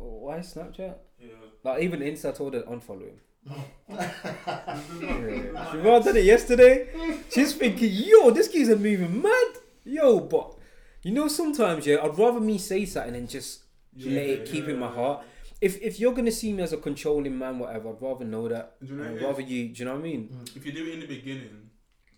why 0.00 0.38
Snapchat? 0.38 0.96
yeah. 1.18 1.28
Like 1.62 1.82
even 1.82 2.00
Insta 2.00 2.34
told 2.34 2.54
her 2.54 2.62
to 2.62 2.66
unfollow 2.66 3.08
him. 3.08 3.20
yeah. 3.88 5.72
She 5.72 5.82
done 5.82 6.16
it 6.16 6.24
yesterday. 6.24 6.88
She's 7.30 7.54
thinking, 7.54 7.90
yo, 7.92 8.30
this 8.30 8.48
geezer 8.48 8.76
moving 8.76 9.22
mad. 9.22 9.46
Yo, 9.84 10.20
but 10.20 10.56
you 11.02 11.12
know 11.12 11.28
sometimes 11.28 11.86
yeah, 11.86 11.98
I'd 12.02 12.18
rather 12.18 12.40
me 12.40 12.58
say 12.58 12.84
something 12.84 13.14
and 13.14 13.28
just 13.28 13.64
let 13.96 14.26
it 14.26 14.46
keep 14.46 14.68
in 14.68 14.78
my 14.78 14.88
heart. 14.88 15.24
If 15.60 15.80
if 15.82 16.00
you're 16.00 16.14
gonna 16.14 16.32
see 16.32 16.52
me 16.52 16.62
as 16.62 16.72
a 16.72 16.76
controlling 16.76 17.36
man, 17.38 17.58
whatever, 17.58 17.90
I'd 17.90 18.00
rather 18.02 18.24
know 18.24 18.48
that. 18.48 18.76
Do 18.80 18.86
you 18.86 18.94
know 18.94 19.04
I'd 19.04 19.22
rather 19.22 19.42
you. 19.42 19.68
Do 19.68 19.78
you 19.78 19.84
know 19.84 19.94
what 19.94 20.00
I 20.00 20.02
mean? 20.02 20.28
Mm. 20.32 20.56
If 20.56 20.64
you 20.64 20.72
do 20.72 20.86
it 20.86 20.94
in 20.94 21.00
the 21.00 21.06
beginning, 21.06 21.70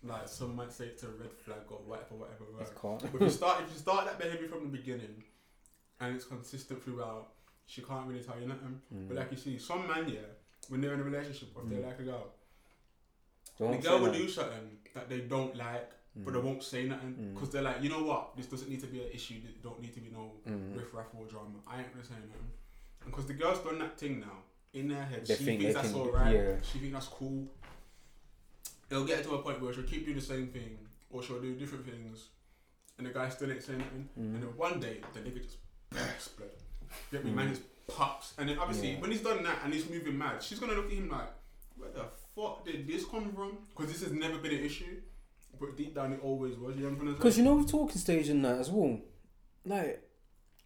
like 0.03 0.27
some 0.27 0.55
might 0.55 0.71
say 0.71 0.85
it's 0.85 1.03
a 1.03 1.07
red 1.07 1.31
flag 1.45 1.59
or 1.69 1.79
whatever, 1.85 2.15
whatever, 2.15 2.45
It's 2.61 2.71
right? 2.83 2.99
But 2.99 3.15
if 3.15 3.21
you 3.21 3.29
start 3.29 3.63
if 3.63 3.73
you 3.73 3.79
start 3.79 4.05
that 4.05 4.19
behaviour 4.19 4.47
from 4.47 4.63
the 4.71 4.77
beginning 4.77 5.23
and 5.99 6.15
it's 6.15 6.25
consistent 6.25 6.83
throughout, 6.83 7.29
she 7.65 7.81
can't 7.81 8.07
really 8.07 8.23
tell 8.23 8.39
you 8.39 8.47
nothing. 8.47 8.81
But 9.07 9.17
like 9.17 9.31
you 9.31 9.37
see, 9.37 9.57
some 9.57 9.87
man 9.87 10.07
yeah, 10.09 10.19
when 10.69 10.81
they're 10.81 10.93
in 10.93 10.99
a 10.99 11.03
relationship 11.03 11.49
or 11.55 11.63
if 11.63 11.69
they 11.69 11.75
Mm. 11.77 11.85
like 11.87 11.99
a 11.99 12.03
girl, 12.03 12.33
Don't 13.59 13.71
the 13.71 13.77
girl 13.77 13.99
will 13.99 14.11
that. 14.11 14.17
do 14.17 14.27
something 14.29 14.77
that 14.93 15.09
they 15.09 15.21
don't 15.21 15.55
like, 15.55 15.91
but 16.15 16.33
they 16.33 16.39
Mm. 16.39 16.43
won't 16.43 16.63
say 16.63 16.85
nothing 16.87 17.13
Mm. 17.15 17.33
because 17.33 17.49
they're 17.51 17.61
like, 17.63 17.81
you 17.81 17.89
know 17.89 18.03
what, 18.03 18.35
this 18.37 18.47
doesn't 18.47 18.69
need 18.69 18.81
to 18.81 18.87
be 18.87 19.01
an 19.01 19.09
issue. 19.11 19.41
There 19.41 19.51
don't 19.61 19.79
need 19.81 19.93
to 19.93 20.01
be 20.01 20.09
no 20.09 20.33
Mm. 20.47 20.75
riff 20.77 20.93
raff 20.93 21.07
or 21.13 21.25
drama. 21.25 21.59
I 21.67 21.79
ain't 21.81 21.91
gonna 21.93 22.05
say 22.05 22.15
nothing. 22.15 22.51
Because 23.05 23.25
the 23.27 23.33
girl's 23.33 23.59
done 23.63 23.79
that 23.79 23.97
thing 23.99 24.19
now 24.19 24.43
in 24.73 24.87
their 24.87 25.05
head. 25.05 25.25
They 25.25 25.35
she 25.35 25.43
think 25.45 25.61
thinks 25.61 25.75
that's 25.75 25.91
can- 25.91 26.01
alright. 26.01 26.33
yeah. 26.35 26.61
She 26.61 26.79
thinks 26.79 26.93
that's 26.93 27.07
cool. 27.07 27.47
It'll 28.89 29.05
get 29.05 29.23
to 29.23 29.35
a 29.35 29.41
point 29.41 29.61
where 29.61 29.73
she'll 29.73 29.83
keep 29.83 30.05
doing 30.05 30.17
the 30.17 30.23
same 30.23 30.47
thing 30.49 30.77
or 31.09 31.21
she'll 31.23 31.41
do 31.41 31.55
different 31.55 31.85
things, 31.85 32.29
and 32.97 33.07
the 33.07 33.11
guy 33.11 33.29
still 33.29 33.51
ain't 33.51 33.63
saying 33.63 33.79
nothing. 33.79 34.09
Mm. 34.17 34.35
And 34.35 34.43
then 34.43 34.57
one 34.57 34.79
day 34.79 35.01
the 35.13 35.19
nigga 35.19 35.43
just 35.43 35.57
bursts 35.89 36.29
blood. 36.29 36.49
Get 37.11 37.23
me, 37.25 37.31
Mm. 37.31 37.35
man, 37.35 37.49
just 37.49 37.61
pops. 37.87 38.33
And 38.37 38.49
then 38.49 38.57
obviously 38.59 38.91
Yeah. 38.93 38.99
when 39.01 39.11
he's 39.11 39.21
done 39.21 39.43
that 39.43 39.59
and 39.63 39.73
he's 39.73 39.89
moving 39.89 40.17
mad, 40.17 40.41
she's 40.41 40.59
gonna 40.59 40.73
look 40.73 40.85
at 40.87 40.91
him 40.93 41.09
like, 41.09 41.29
where 41.77 41.89
the 41.91 42.05
fuck 42.35 42.65
did 42.65 42.87
this 42.87 43.05
come 43.05 43.31
from? 43.33 43.57
Because 43.75 43.91
this 43.91 44.01
has 44.03 44.11
never 44.13 44.37
been 44.37 44.53
an 44.53 44.63
issue, 44.63 45.01
but 45.59 45.75
deep 45.77 45.93
down 45.95 46.13
it 46.13 46.19
always 46.23 46.55
was. 46.57 46.75
You 46.75 46.83
know 46.83 46.87
what 46.89 46.91
I'm 46.93 46.95
trying 46.97 47.07
to 47.07 47.13
say? 47.13 47.17
Because 47.17 47.37
you 47.37 47.43
know, 47.43 47.55
with 47.55 47.69
talking 47.69 47.97
stage 47.97 48.29
and 48.29 48.43
that 48.45 48.59
as 48.59 48.69
well, 48.71 48.99
like 49.65 50.09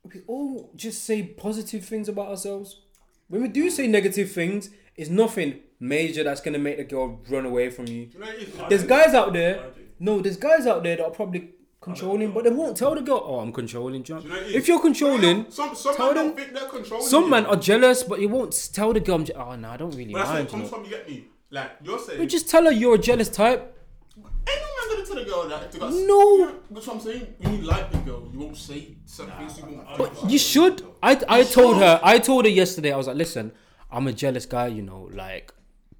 we 0.03 0.21
all 0.27 0.71
just 0.75 1.03
say 1.03 1.23
positive 1.23 1.83
things 1.85 2.07
about 2.07 2.27
ourselves. 2.29 2.81
When 3.27 3.41
we 3.41 3.47
do 3.49 3.69
say 3.69 3.87
negative 3.87 4.31
things, 4.31 4.69
it's 4.95 5.09
nothing 5.09 5.59
major 5.79 6.23
that's 6.23 6.39
gonna 6.41 6.59
make 6.59 6.77
the 6.77 6.83
girl 6.83 7.19
run 7.29 7.45
away 7.45 7.69
from 7.69 7.87
you. 7.87 8.05
Do 8.05 8.13
you 8.13 8.19
know 8.19 8.25
what 8.27 8.35
it 8.35 8.41
is? 8.47 8.55
There's 8.69 8.83
guys 8.83 9.13
out 9.13 9.33
there. 9.33 9.71
No, 9.99 10.21
there's 10.21 10.37
guys 10.37 10.65
out 10.67 10.83
there 10.83 10.95
that 10.97 11.03
are 11.05 11.11
probably 11.11 11.49
controlling, 11.87 12.31
but 12.31 12.43
they 12.45 12.49
won't 12.61 12.75
tell 12.81 12.93
the 12.95 13.01
girl, 13.09 13.21
"Oh, 13.25 13.39
I'm 13.39 13.51
controlling." 13.51 14.03
You 14.07 14.15
know? 14.15 14.21
You 14.21 14.29
know? 14.29 14.35
If 14.59 14.67
you're 14.67 14.81
controlling, 14.89 15.37
some 15.49 15.75
some 15.75 15.95
tell 15.95 16.13
them- 16.13 16.33
think 16.33 16.53
they're 16.53 16.69
controlling. 16.77 17.07
some 17.13 17.23
you. 17.25 17.29
men 17.29 17.45
are 17.45 17.55
jealous, 17.69 18.03
but 18.03 18.19
you 18.21 18.29
won't 18.29 18.53
tell 18.73 18.91
the 18.93 18.99
girl, 18.99 19.23
"Oh 19.35 19.55
no, 19.55 19.69
I 19.69 19.77
don't 19.77 19.95
really 19.99 20.13
But 20.13 20.19
that's 20.19 20.31
where 20.31 20.41
it. 20.41 20.43
You 20.43 20.49
comes 20.49 20.63
know? 20.63 20.77
from. 20.77 20.83
You 20.85 20.89
get 20.91 21.09
me? 21.09 21.17
Like 21.49 21.71
you're 21.83 21.99
saying. 21.99 22.19
But 22.19 22.29
just 22.29 22.49
tell 22.49 22.63
her 22.65 22.71
you're 22.71 22.95
a 22.95 22.97
jealous 23.09 23.29
type. 23.29 23.73
Ain't 24.17 24.61
no 24.65 24.69
man 24.77 24.85
gonna 24.95 25.05
tell 25.07 25.15
the 25.15 25.25
girl 25.25 25.49
that. 25.49 25.71
To 25.71 25.77
No. 26.07 26.51
That's 26.71 26.87
what 26.87 26.95
I'm 26.95 27.01
saying. 27.01 27.27
When 27.39 27.57
you 27.57 27.61
like 27.63 27.91
the 27.91 27.97
girl, 27.99 28.29
you 28.33 28.39
won't 28.39 28.57
say 28.57 28.79
certain 29.05 29.33
things. 29.37 29.57
You 29.59 29.65
won't. 29.77 29.97
But 29.97 30.29
you 30.31 30.37
should. 30.37 30.81
I 31.03 31.11
I 31.27 31.43
told 31.43 31.77
her. 31.77 31.99
I 32.03 32.19
told 32.19 32.45
her 32.45 32.51
yesterday. 32.51 32.91
I 32.91 32.97
was 32.97 33.07
like, 33.07 33.17
listen, 33.17 33.51
I'm 33.91 34.07
a 34.07 34.13
jealous 34.13 34.45
guy. 34.45 34.67
You 34.67 34.81
know, 34.83 35.09
like, 35.13 35.53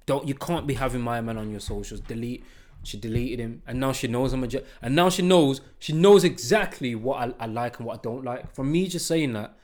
don't 0.06 0.26
you 0.28 0.34
can't 0.34 0.66
be 0.66 0.74
having 0.74 1.00
my 1.00 1.20
man 1.20 1.36
on 1.38 1.50
your 1.50 1.60
socials. 1.60 2.00
Delete. 2.00 2.44
She 2.84 2.96
deleted 2.96 3.40
him, 3.40 3.62
and 3.66 3.80
now 3.80 3.92
she 3.92 4.06
knows 4.08 4.32
I'm 4.32 4.44
a 4.44 4.46
je- 4.48 4.62
and 4.80 4.94
now 4.94 5.10
she 5.10 5.22
knows 5.22 5.60
she 5.78 5.92
knows 5.92 6.24
exactly 6.24 6.94
what 6.94 7.16
I, 7.38 7.44
I 7.44 7.46
like 7.46 7.78
and 7.78 7.86
what 7.86 7.98
I 7.98 8.00
don't 8.02 8.24
like. 8.24 8.54
From 8.54 8.70
me 8.72 8.86
just 8.88 9.06
saying 9.06 9.32
that, 9.34 9.56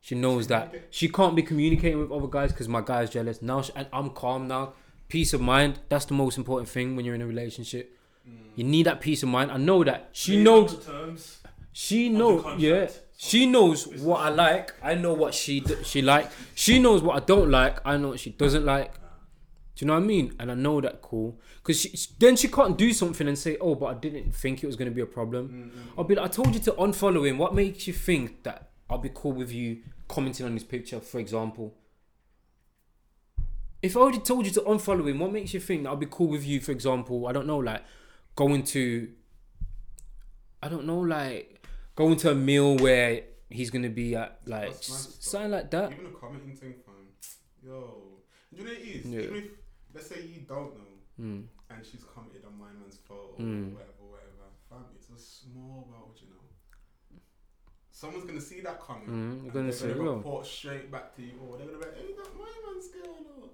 she 0.00 0.14
knows 0.14 0.46
that 0.46 0.74
she 0.90 1.08
can't 1.08 1.34
be 1.36 1.42
communicating 1.42 1.98
with 1.98 2.10
other 2.12 2.28
guys 2.28 2.52
because 2.52 2.68
my 2.68 2.80
guy's 2.80 3.10
jealous. 3.10 3.42
Now 3.42 3.60
she, 3.62 3.72
and 3.76 3.86
I'm 3.92 4.10
calm 4.10 4.48
now. 4.48 4.72
Peace 5.08 5.34
of 5.34 5.40
mind. 5.40 5.80
That's 5.88 6.04
the 6.06 6.14
most 6.14 6.38
important 6.38 6.68
thing 6.70 6.94
when 6.96 7.04
you're 7.04 7.16
in 7.16 7.22
a 7.22 7.26
relationship. 7.26 7.96
You 8.54 8.64
need 8.64 8.86
that 8.86 9.00
peace 9.00 9.22
of 9.24 9.28
mind. 9.28 9.50
I 9.50 9.56
know 9.56 9.82
that 9.84 10.10
she 10.12 10.36
Read 10.36 10.44
knows. 10.44 10.84
terms. 10.86 11.38
She 11.72 12.08
knows, 12.08 12.44
yeah. 12.58 12.88
She 13.16 13.46
knows 13.46 13.86
what 13.86 14.20
I 14.20 14.28
like. 14.30 14.72
I 14.82 14.94
know 14.94 15.12
what 15.14 15.34
she 15.34 15.60
d- 15.60 15.76
she 15.84 16.00
like. 16.02 16.30
She 16.54 16.78
knows 16.78 17.02
what 17.02 17.20
I 17.22 17.24
don't 17.26 17.50
like. 17.50 17.78
I 17.84 17.96
know 17.96 18.08
what 18.08 18.20
she 18.20 18.30
doesn't 18.30 18.64
like. 18.64 18.92
Do 19.80 19.86
you 19.86 19.86
know 19.86 19.94
what 19.94 20.04
I 20.04 20.06
mean? 20.06 20.34
And 20.38 20.50
I 20.50 20.54
know 20.54 20.78
that 20.82 21.00
cool 21.00 21.40
because 21.56 21.80
she, 21.80 21.96
then 22.18 22.36
she 22.36 22.48
can't 22.48 22.76
do 22.76 22.92
something 22.92 23.26
and 23.26 23.38
say, 23.38 23.56
"Oh, 23.62 23.74
but 23.74 23.86
I 23.86 23.94
didn't 23.94 24.34
think 24.34 24.62
it 24.62 24.66
was 24.66 24.76
going 24.76 24.90
to 24.90 24.94
be 24.94 25.00
a 25.00 25.06
problem." 25.06 25.48
Mm-hmm. 25.48 25.98
I'll 25.98 26.04
be 26.04 26.16
like, 26.16 26.26
"I 26.26 26.28
told 26.28 26.52
you 26.52 26.60
to 26.60 26.72
unfollow 26.72 27.26
him. 27.26 27.38
What 27.38 27.54
makes 27.54 27.86
you 27.86 27.94
think 27.94 28.42
that 28.42 28.68
I'll 28.90 28.98
be 28.98 29.10
cool 29.14 29.32
with 29.32 29.50
you 29.50 29.78
commenting 30.06 30.44
on 30.44 30.52
his 30.52 30.64
picture, 30.64 31.00
for 31.00 31.18
example?" 31.18 31.78
If 33.80 33.96
I 33.96 34.00
already 34.00 34.18
told 34.18 34.44
you 34.44 34.52
to 34.52 34.60
unfollow 34.60 35.08
him, 35.08 35.18
what 35.18 35.32
makes 35.32 35.54
you 35.54 35.60
think 35.60 35.84
that 35.84 35.88
I'll 35.88 35.96
be 35.96 36.08
cool 36.10 36.28
with 36.28 36.44
you, 36.44 36.60
for 36.60 36.72
example? 36.72 37.26
I 37.26 37.32
don't 37.32 37.46
know, 37.46 37.56
like 37.56 37.82
going 38.36 38.64
to 38.64 39.08
I 40.62 40.68
don't 40.68 40.84
know, 40.84 41.00
like 41.00 41.66
going 41.96 42.16
to 42.16 42.32
a 42.32 42.34
meal 42.34 42.76
where 42.76 43.22
he's 43.48 43.70
gonna 43.70 43.88
be 43.88 44.14
at 44.14 44.40
like 44.44 44.74
something 44.74 45.52
like 45.52 45.70
that. 45.70 45.90
Even 45.92 46.04
a 46.04 46.10
commenting 46.10 46.54
thing, 46.54 46.74
fam. 46.84 46.94
Yo, 47.64 48.20
do 48.54 48.58
you 48.60 48.64
know 48.66 48.72
it 48.72 48.78
is? 48.78 49.06
Yeah. 49.06 49.20
Even 49.20 49.36
if 49.36 49.44
let's 49.94 50.06
say 50.08 50.22
you 50.22 50.40
don't 50.48 50.76
know, 50.78 50.86
Mm. 51.20 51.44
and 51.70 51.84
she's 51.84 52.04
commented 52.04 52.44
on 52.46 52.58
my 52.58 52.72
man's 52.72 52.96
photo 53.08 53.36
Mm. 53.38 53.72
or 53.72 53.74
whatever, 53.74 54.04
whatever. 54.10 54.46
Fam, 54.68 54.84
it's 54.96 55.10
a 55.10 55.18
small 55.18 55.86
world, 55.90 56.16
you 56.22 56.28
know. 56.30 57.18
Someone's 57.90 58.24
gonna 58.24 58.40
see 58.40 58.60
that 58.62 58.80
comment. 58.80 59.08
Mm, 59.08 59.12
and 59.44 59.52
gonna 59.52 59.72
they're 59.72 59.94
gonna 59.94 60.04
"Yo." 60.04 60.16
report 60.16 60.46
straight 60.46 60.90
back 60.90 61.14
to 61.16 61.22
you, 61.22 61.32
or 61.46 61.58
they're 61.58 61.66
gonna 61.66 61.78
be 61.78 61.84
like, 61.84 61.96
"Hey, 61.96 62.12
that 62.16 62.28
my 62.38 62.72
man's 62.72 62.88
girl." 62.88 63.16
or- 63.42 63.48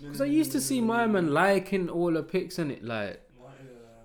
Because 0.00 0.20
I 0.20 0.26
used 0.26 0.52
to 0.52 0.60
see 0.60 0.80
my 0.80 1.06
man 1.08 1.32
liking 1.34 1.88
all 1.88 2.12
her 2.14 2.22
pics 2.22 2.58
and 2.60 2.70
it 2.70 2.84
like 2.84 3.20
Like, 3.42 3.54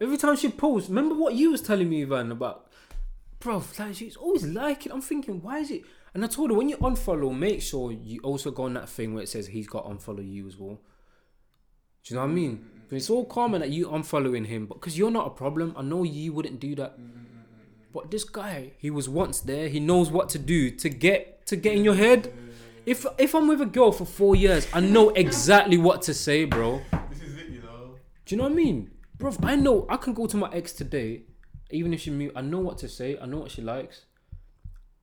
every 0.01 0.17
time 0.17 0.35
she 0.35 0.49
posts. 0.49 0.89
Remember 0.89 1.13
what 1.15 1.35
you 1.35 1.51
was 1.51 1.61
telling 1.61 1.87
me, 1.89 2.01
Ivan, 2.01 2.31
about, 2.31 2.71
bro? 3.39 3.61
Like 3.77 3.93
she's 3.93 4.15
always 4.15 4.43
liking. 4.47 4.91
I'm 4.91 5.01
thinking, 5.01 5.41
why 5.43 5.59
is 5.59 5.69
it? 5.69 5.83
And 6.15 6.23
I 6.23 6.27
told 6.27 6.49
her 6.49 6.57
when 6.57 6.69
you 6.69 6.77
unfollow, 6.77 7.35
make 7.37 7.61
sure 7.61 7.91
you 7.91 8.19
also 8.21 8.49
go 8.49 8.63
on 8.63 8.73
that 8.75 8.89
thing 8.89 9.13
where 9.13 9.21
it 9.23 9.29
says 9.29 9.47
he's 9.47 9.67
got 9.67 9.85
unfollow 9.85 10.27
you 10.27 10.47
as 10.47 10.57
well. 10.57 10.79
Do 12.03 12.13
you 12.13 12.19
know 12.19 12.25
what 12.25 12.31
I 12.31 12.33
mean? 12.33 12.57
Mm-hmm. 12.57 12.95
It's 12.95 13.09
all 13.09 13.25
common 13.25 13.61
that 13.61 13.69
you 13.71 13.87
unfollowing 13.87 14.45
him, 14.45 14.65
but 14.67 14.75
because 14.75 14.97
you're 14.97 15.09
not 15.11 15.25
a 15.27 15.29
problem, 15.31 15.73
I 15.75 15.81
know 15.81 16.03
you 16.03 16.31
wouldn't 16.33 16.59
do 16.59 16.75
that. 16.75 16.93
Mm-hmm, 16.93 17.03
mm-hmm, 17.05 17.91
but 17.93 18.11
this 18.11 18.23
guy, 18.23 18.71
he 18.77 18.89
was 18.91 19.07
once 19.09 19.39
there. 19.39 19.67
He 19.69 19.79
knows 19.79 20.11
what 20.11 20.29
to 20.29 20.39
do 20.39 20.69
to 20.71 20.89
get 20.89 21.45
to 21.47 21.55
get 21.55 21.73
in 21.75 21.83
your 21.83 21.95
head. 21.95 22.31
If 22.85 23.05
if 23.17 23.33
I'm 23.33 23.47
with 23.47 23.61
a 23.61 23.65
girl 23.65 23.91
for 23.93 24.05
four 24.05 24.35
years, 24.35 24.67
I 24.73 24.81
know 24.81 25.09
exactly 25.09 25.77
what 25.77 26.01
to 26.03 26.13
say, 26.13 26.45
bro. 26.45 26.81
This 27.09 27.21
is 27.21 27.37
it, 27.37 27.47
you 27.49 27.61
know. 27.61 27.95
Do 28.25 28.35
you 28.35 28.37
know 28.37 28.43
what 28.43 28.51
I 28.51 28.55
mean, 28.55 28.91
bro? 29.17 29.31
I 29.43 29.55
know 29.55 29.85
I 29.89 29.95
can 29.97 30.13
go 30.13 30.27
to 30.27 30.37
my 30.37 30.49
ex 30.51 30.73
today, 30.73 31.23
even 31.71 31.93
if 31.93 32.01
she 32.01 32.11
mute. 32.11 32.33
I 32.35 32.41
know 32.41 32.59
what 32.59 32.77
to 32.79 32.89
say. 32.89 33.17
I 33.19 33.25
know 33.25 33.37
what 33.39 33.51
she 33.51 33.61
likes. 33.61 34.05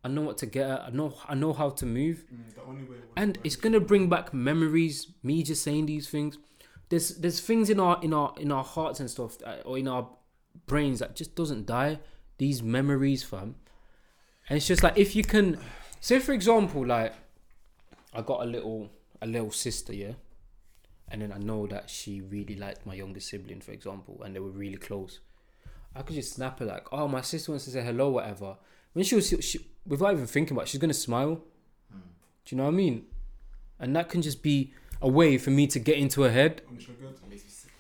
I 0.05 0.09
know 0.09 0.23
what 0.23 0.37
to 0.39 0.47
get 0.47 0.67
her. 0.69 0.85
I 0.87 0.91
know 0.91 1.15
I 1.27 1.35
know 1.35 1.53
how 1.55 1.71
to 1.71 1.87
move, 1.87 2.25
Mm, 2.33 2.55
the 2.55 2.63
only 2.63 2.85
way. 2.85 2.97
it 2.99 3.05
and 3.17 3.39
it's 3.43 3.57
gonna 3.57 3.81
bring 3.81 4.09
back 4.11 4.33
memories. 4.35 5.09
Me 5.23 5.43
just 5.43 5.63
saying 5.65 5.87
these 5.87 6.09
things. 6.11 6.37
There's 6.91 7.17
there's 7.17 7.41
things 7.41 7.71
in 7.71 7.81
our 7.81 7.99
in 8.03 8.13
our 8.13 8.35
in 8.39 8.53
our 8.53 8.65
hearts 8.65 9.01
and 9.01 9.09
stuff, 9.09 9.39
uh, 9.47 9.57
or 9.65 9.79
in 9.79 9.89
our 9.89 10.09
brains 10.67 10.99
that 10.99 11.17
just 11.17 11.35
doesn't 11.35 11.67
die. 11.67 12.01
These 12.39 12.63
memories, 12.63 13.23
fam. 13.23 13.55
And 14.49 14.57
it's 14.57 14.67
just 14.67 14.83
like 14.83 14.99
if 14.99 15.15
you 15.15 15.23
can, 15.23 15.59
say 16.01 16.19
for 16.19 16.33
example, 16.33 16.85
like 16.85 17.15
I 18.13 18.23
got 18.23 18.43
a 18.43 18.45
little 18.45 18.91
a 19.23 19.27
little 19.27 19.53
sister, 19.53 19.95
yeah, 19.95 20.15
and 21.09 21.23
then 21.23 21.33
I 21.33 21.39
know 21.39 21.69
that 21.69 21.89
she 21.89 22.21
really 22.21 22.57
liked 22.57 22.85
my 22.85 22.95
younger 22.95 23.21
sibling, 23.21 23.61
for 23.61 23.71
example, 23.71 24.21
and 24.25 24.35
they 24.35 24.41
were 24.41 24.51
really 24.51 24.77
close. 24.77 25.21
I 25.95 26.03
could 26.03 26.17
just 26.17 26.33
snap 26.33 26.59
her 26.59 26.65
like, 26.65 26.87
"Oh, 26.93 27.07
my 27.07 27.21
sister 27.21 27.53
wants 27.53 27.67
to 27.67 27.71
say 27.71 27.83
hello, 27.85 28.11
whatever." 28.11 28.57
When 28.95 29.05
she 29.05 29.15
was, 29.15 29.29
she, 29.29 29.65
without 29.87 30.15
even 30.15 30.27
thinking 30.27 30.57
about, 30.57 30.65
it, 30.65 30.71
she's 30.71 30.81
gonna 30.81 30.93
smile. 30.95 31.41
Hmm. 31.93 32.01
Do 32.45 32.55
you 32.55 32.57
know 32.57 32.65
what 32.65 32.75
I 32.75 32.77
mean? 32.77 33.07
And 33.79 33.95
that 33.95 34.09
can 34.09 34.23
just 34.23 34.43
be 34.43 34.75
a 35.03 35.09
way 35.09 35.39
for 35.39 35.51
me 35.51 35.67
to 35.69 35.79
get 35.79 35.97
into 35.99 36.23
her 36.23 36.31
head. 36.31 36.63
I'm 36.69 36.77
triggered. 36.79 37.15
Makes 37.29 37.45
me 37.45 37.51
sick. 37.51 37.73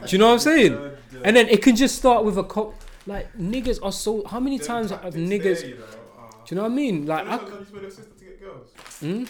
Do 0.06 0.10
you 0.10 0.18
know 0.18 0.26
what 0.28 0.32
I'm 0.34 0.38
saying? 0.40 0.78
And 1.24 1.36
then 1.36 1.48
it 1.48 1.62
can 1.62 1.76
just 1.76 1.96
start 1.96 2.24
with 2.24 2.36
a 2.38 2.44
cop. 2.44 2.74
Like 3.06 3.32
niggas 3.36 3.78
are 3.82 3.92
so. 3.92 4.24
How 4.26 4.38
many 4.40 4.58
them 4.58 4.66
times 4.66 4.90
have 4.90 5.00
tactics 5.02 5.22
niggas? 5.30 5.60
there, 5.62 5.62
Do 5.62 5.68
you 5.68 5.76
know, 5.76 5.84
uh, 5.84 6.46
you 6.50 6.56
know 6.56 6.62
what 6.62 6.72
I 6.72 6.74
mean? 6.74 7.06
Like 7.06 7.26
Like, 7.26 7.40
I. 7.42 7.44
I 7.44 7.58
used 7.58 7.96
to 7.96 8.02
to 8.18 8.24
get 8.24 8.40
girls. 8.40 8.68
Hmm? 9.00 9.24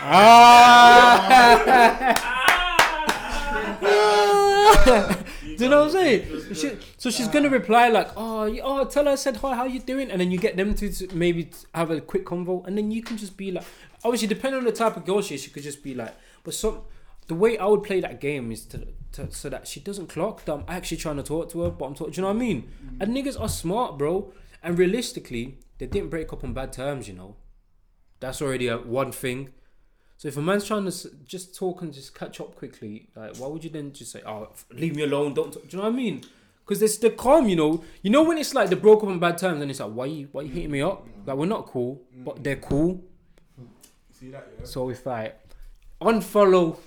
Ah! 0.00 1.24
Do 5.58 5.64
you 5.64 5.70
know 5.70 5.80
what 5.80 5.86
I'm 5.86 5.90
saying? 5.92 6.54
She, 6.54 6.76
so 6.98 7.10
she's 7.10 7.26
gonna 7.28 7.48
reply 7.48 7.88
like, 7.88 8.08
"Oh, 8.16 8.44
you- 8.44 8.60
oh, 8.62 8.84
tell 8.84 9.04
her 9.06 9.12
I 9.12 9.14
said 9.16 9.36
hi. 9.38 9.54
How 9.56 9.64
you 9.64 9.80
doing?" 9.80 10.10
And 10.10 10.20
then 10.20 10.30
you 10.30 10.38
get 10.38 10.56
them 10.56 10.74
to, 10.76 10.88
to 10.92 11.14
maybe 11.16 11.50
have 11.74 11.90
a 11.90 12.00
quick 12.00 12.24
convo, 12.24 12.64
and 12.66 12.76
then 12.78 12.90
you 12.92 13.02
can 13.02 13.16
just 13.16 13.36
be 13.36 13.50
like, 13.50 13.64
obviously 14.04 14.28
depending 14.28 14.58
on 14.60 14.64
the 14.64 14.72
type 14.72 14.96
of 14.96 15.04
girl 15.04 15.20
she 15.20 15.34
is, 15.34 15.42
she 15.42 15.50
could 15.50 15.62
just 15.64 15.82
be 15.82 15.94
like, 15.94 16.14
but 16.48 16.54
some. 16.54 16.80
The 17.26 17.34
way 17.34 17.58
I 17.58 17.66
would 17.66 17.82
play 17.82 18.00
that 18.00 18.22
game 18.22 18.50
is 18.50 18.64
to, 18.68 18.86
to 19.12 19.30
so 19.30 19.50
that 19.50 19.68
she 19.68 19.80
doesn't 19.80 20.06
clock 20.06 20.46
that 20.46 20.52
I'm 20.54 20.64
actually 20.66 20.96
trying 20.96 21.18
to 21.18 21.22
talk 21.22 21.50
to 21.50 21.60
her, 21.60 21.70
but 21.70 21.84
I'm 21.84 21.94
talking. 21.94 22.14
Do 22.14 22.16
you 22.16 22.22
know 22.22 22.28
what 22.28 22.36
I 22.36 22.46
mean? 22.46 22.70
Mm. 22.82 23.02
And 23.02 23.14
niggas 23.14 23.38
are 23.38 23.50
smart, 23.50 23.98
bro. 23.98 24.32
And 24.62 24.78
realistically, 24.78 25.58
they 25.76 25.84
didn't 25.84 26.08
break 26.08 26.32
up 26.32 26.42
on 26.42 26.54
bad 26.54 26.72
terms. 26.72 27.06
You 27.06 27.12
know, 27.12 27.36
that's 28.18 28.40
already 28.40 28.68
a 28.68 28.78
one 28.78 29.12
thing. 29.12 29.50
So 30.16 30.28
if 30.28 30.38
a 30.38 30.40
man's 30.40 30.64
trying 30.64 30.90
to 30.90 31.10
just 31.26 31.54
talk 31.54 31.82
and 31.82 31.92
just 31.92 32.14
catch 32.14 32.40
up 32.40 32.56
quickly, 32.56 33.10
like 33.14 33.36
why 33.36 33.48
would 33.48 33.62
you 33.62 33.68
then 33.68 33.92
just 33.92 34.10
say, 34.12 34.22
"Oh, 34.24 34.48
leave 34.72 34.96
me 34.96 35.02
alone"? 35.02 35.34
Don't. 35.34 35.52
Talk. 35.52 35.68
Do 35.68 35.76
you 35.76 35.82
know 35.82 35.90
what 35.90 35.92
I 35.92 35.96
mean? 35.96 36.22
Because 36.64 36.80
it's 36.80 36.96
the 36.96 37.10
calm, 37.10 37.46
you 37.46 37.56
know. 37.56 37.84
You 38.00 38.08
know 38.08 38.22
when 38.22 38.38
it's 38.38 38.54
like 38.54 38.70
they 38.70 38.76
broke 38.76 39.02
up 39.02 39.10
on 39.10 39.18
bad 39.18 39.36
terms, 39.36 39.60
and 39.60 39.70
it's 39.70 39.80
like, 39.80 39.92
why 39.92 40.06
you, 40.06 40.28
why 40.32 40.42
you 40.42 40.48
hitting 40.48 40.70
me 40.70 40.80
up? 40.80 41.06
Mm. 41.06 41.26
Like 41.26 41.36
we're 41.36 41.44
not 41.44 41.66
cool, 41.66 42.00
but 42.24 42.36
mm. 42.36 42.44
they're 42.44 42.56
cool. 42.56 43.04
See 44.18 44.30
that, 44.30 44.48
yeah? 44.58 44.64
So 44.64 44.88
if 44.88 45.06
I 45.06 45.32
unfollow, 46.00 46.78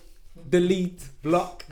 delete, 0.49 1.03
block, 1.21 1.65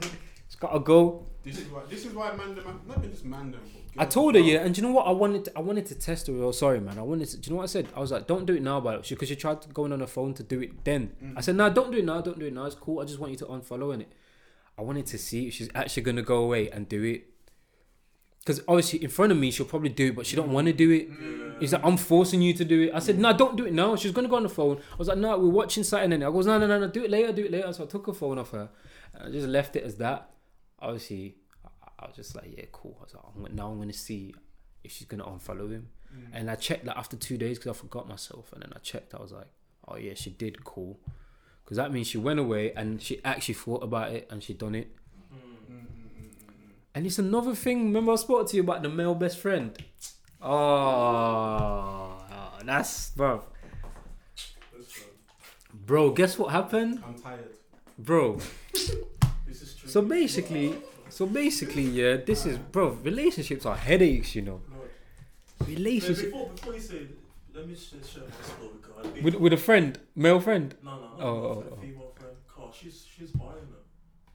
it's 0.45 0.55
gotta 0.55 0.79
go. 0.79 1.25
This 1.43 1.59
is 1.59 1.69
why. 1.69 1.81
This 1.89 2.05
is 2.05 2.13
why 2.13 2.35
man, 2.35 2.55
them- 2.55 2.81
not 2.87 2.97
even 2.99 3.11
just 3.11 3.25
man 3.25 3.51
them. 3.51 3.61
but 3.95 4.01
I 4.01 4.03
girls 4.05 4.13
told 4.13 4.35
her, 4.35 4.41
yeah, 4.41 4.59
and 4.59 4.75
do 4.75 4.81
you 4.81 4.87
know 4.87 4.93
what? 4.93 5.07
I 5.07 5.11
wanted 5.11 5.45
to, 5.45 5.51
I 5.57 5.61
wanted 5.61 5.85
to 5.87 5.95
test 5.95 6.27
her. 6.27 6.33
Oh, 6.33 6.51
sorry, 6.51 6.79
man. 6.79 6.99
I 6.99 7.01
wanted 7.01 7.27
to. 7.29 7.37
Do 7.37 7.47
you 7.47 7.53
know 7.53 7.57
what 7.57 7.63
I 7.63 7.67
said? 7.67 7.87
I 7.95 7.99
was 7.99 8.11
like, 8.11 8.27
don't 8.27 8.45
do 8.45 8.53
it 8.53 8.61
now, 8.61 8.79
but 8.81 9.07
because 9.07 9.29
she 9.29 9.35
tried 9.35 9.73
going 9.73 9.91
on 9.93 10.01
her 10.01 10.07
phone 10.07 10.33
to 10.35 10.43
do 10.43 10.61
it 10.61 10.83
then. 10.83 11.11
Mm. 11.23 11.33
I 11.37 11.41
said, 11.41 11.55
no, 11.55 11.69
don't 11.69 11.91
do 11.91 11.97
it 11.97 12.05
now. 12.05 12.21
Don't 12.21 12.37
do 12.39 12.45
it 12.45 12.53
now. 12.53 12.65
It's 12.65 12.75
cool. 12.75 12.99
I 12.99 13.05
just 13.05 13.19
want 13.19 13.31
you 13.31 13.37
to 13.39 13.45
unfollow 13.45 13.93
in 13.93 14.01
it. 14.01 14.11
I 14.77 14.81
wanted 14.81 15.05
to 15.07 15.17
see 15.17 15.47
if 15.47 15.53
she's 15.55 15.69
actually 15.75 16.03
gonna 16.03 16.21
go 16.21 16.37
away 16.43 16.69
and 16.69 16.87
do 16.87 17.03
it. 17.03 17.27
Because 18.49 18.63
obviously, 18.67 19.03
in 19.03 19.11
front 19.11 19.31
of 19.31 19.37
me, 19.37 19.51
she'll 19.51 19.67
probably 19.67 19.89
do 19.89 20.07
it, 20.07 20.15
but 20.15 20.25
she 20.25 20.35
don't 20.35 20.49
want 20.49 20.65
to 20.65 20.73
do 20.73 20.89
it. 20.89 21.07
He's 21.59 21.71
like, 21.71 21.85
I'm 21.85 21.97
forcing 21.97 22.41
you 22.41 22.51
to 22.55 22.65
do 22.65 22.81
it. 22.85 22.91
I 22.95 22.97
said, 22.97 23.19
no, 23.19 23.31
don't 23.31 23.55
do 23.55 23.67
it 23.67 23.73
now. 23.73 23.95
She's 23.95 24.11
gonna 24.11 24.27
go 24.27 24.37
on 24.37 24.41
the 24.41 24.49
phone. 24.49 24.77
I 24.77 24.95
was 24.97 25.07
like, 25.07 25.19
no, 25.19 25.37
we're 25.37 25.49
watching 25.49 25.83
something. 25.83 26.13
And 26.13 26.23
I 26.23 26.31
goes, 26.31 26.47
no, 26.47 26.57
no, 26.57 26.65
no, 26.65 26.79
no, 26.79 26.87
do 26.87 27.03
it 27.03 27.11
later, 27.11 27.31
do 27.31 27.45
it 27.45 27.51
later. 27.51 27.71
So 27.73 27.83
I 27.83 27.85
took 27.85 28.07
her 28.07 28.13
phone 28.13 28.39
off 28.39 28.49
her, 28.49 28.67
and 29.13 29.27
I 29.27 29.29
just 29.31 29.47
left 29.47 29.75
it 29.75 29.83
as 29.83 29.97
that. 29.97 30.31
Obviously, 30.79 31.35
I, 31.99 32.07
was 32.07 32.15
just 32.15 32.35
like, 32.35 32.51
yeah, 32.57 32.65
cool. 32.71 32.97
I 32.99 33.03
was 33.03 33.13
like, 33.13 33.23
I'm, 33.51 33.55
now 33.55 33.69
I'm 33.69 33.77
gonna 33.77 33.93
see 33.93 34.33
if 34.83 34.93
she's 34.93 35.05
gonna 35.05 35.25
unfollow 35.25 35.69
him. 35.69 35.89
Mm. 36.11 36.29
And 36.33 36.49
I 36.49 36.55
checked 36.55 36.87
like 36.87 36.97
after 36.97 37.17
two 37.17 37.37
days 37.37 37.59
because 37.59 37.77
I 37.77 37.79
forgot 37.79 38.09
myself, 38.09 38.51
and 38.51 38.63
then 38.63 38.73
I 38.75 38.79
checked. 38.79 39.13
I 39.13 39.21
was 39.21 39.31
like, 39.31 39.49
oh 39.87 39.97
yeah, 39.97 40.15
she 40.15 40.31
did. 40.31 40.63
Cool. 40.63 40.99
Because 41.63 41.77
that 41.77 41.93
means 41.93 42.07
she 42.07 42.17
went 42.17 42.39
away 42.39 42.73
and 42.75 42.99
she 42.99 43.23
actually 43.23 43.53
thought 43.53 43.83
about 43.83 44.11
it 44.11 44.27
and 44.31 44.41
she 44.41 44.55
done 44.55 44.73
it. 44.73 44.95
And 46.95 47.05
it's 47.05 47.19
another 47.19 47.55
thing. 47.55 47.85
Remember, 47.85 48.13
I 48.13 48.15
spoke 48.15 48.49
to 48.49 48.55
you 48.57 48.63
about 48.63 48.83
the 48.83 48.89
male 48.89 49.15
best 49.15 49.37
friend. 49.39 49.77
Oh, 50.41 52.17
that's 52.63 53.11
bro. 53.11 53.43
Bro, 55.73 56.11
guess 56.11 56.37
what 56.37 56.51
happened, 56.51 57.01
I'm 57.05 57.15
tired. 57.15 57.49
bro? 57.97 58.39
This 59.47 59.61
is 59.63 59.73
true. 59.75 59.89
So 59.89 60.01
basically, 60.03 60.75
so 61.09 61.25
basically, 61.25 61.83
yeah, 61.83 62.17
this 62.17 62.45
is 62.45 62.57
bro. 62.57 62.89
Relationships 63.03 63.65
are 63.65 63.75
headaches, 63.75 64.35
you 64.35 64.43
know. 64.43 64.61
Lord. 64.71 64.89
Yeah, 65.67 65.75
Relationship 65.75 66.31
before, 66.31 66.49
before 66.49 66.73
you 66.75 66.79
say, 66.79 67.01
let 67.53 67.67
me 67.67 67.75
share 67.75 67.99
my 67.99 68.35
story, 68.45 69.21
with 69.23 69.35
with 69.35 69.53
a 69.53 69.57
friend, 69.57 69.99
male 70.15 70.39
friend. 70.39 70.75
No, 70.83 70.91
no, 70.91 70.97
no. 71.01 71.09
Oh, 71.19 71.27
oh, 71.27 71.65
a 71.71 71.73
oh. 71.73 71.77
female 71.81 72.13
friend. 72.17 72.35
Carl, 72.47 72.71
she's 72.71 73.05
she's 73.13 73.31
violent, 73.31 73.69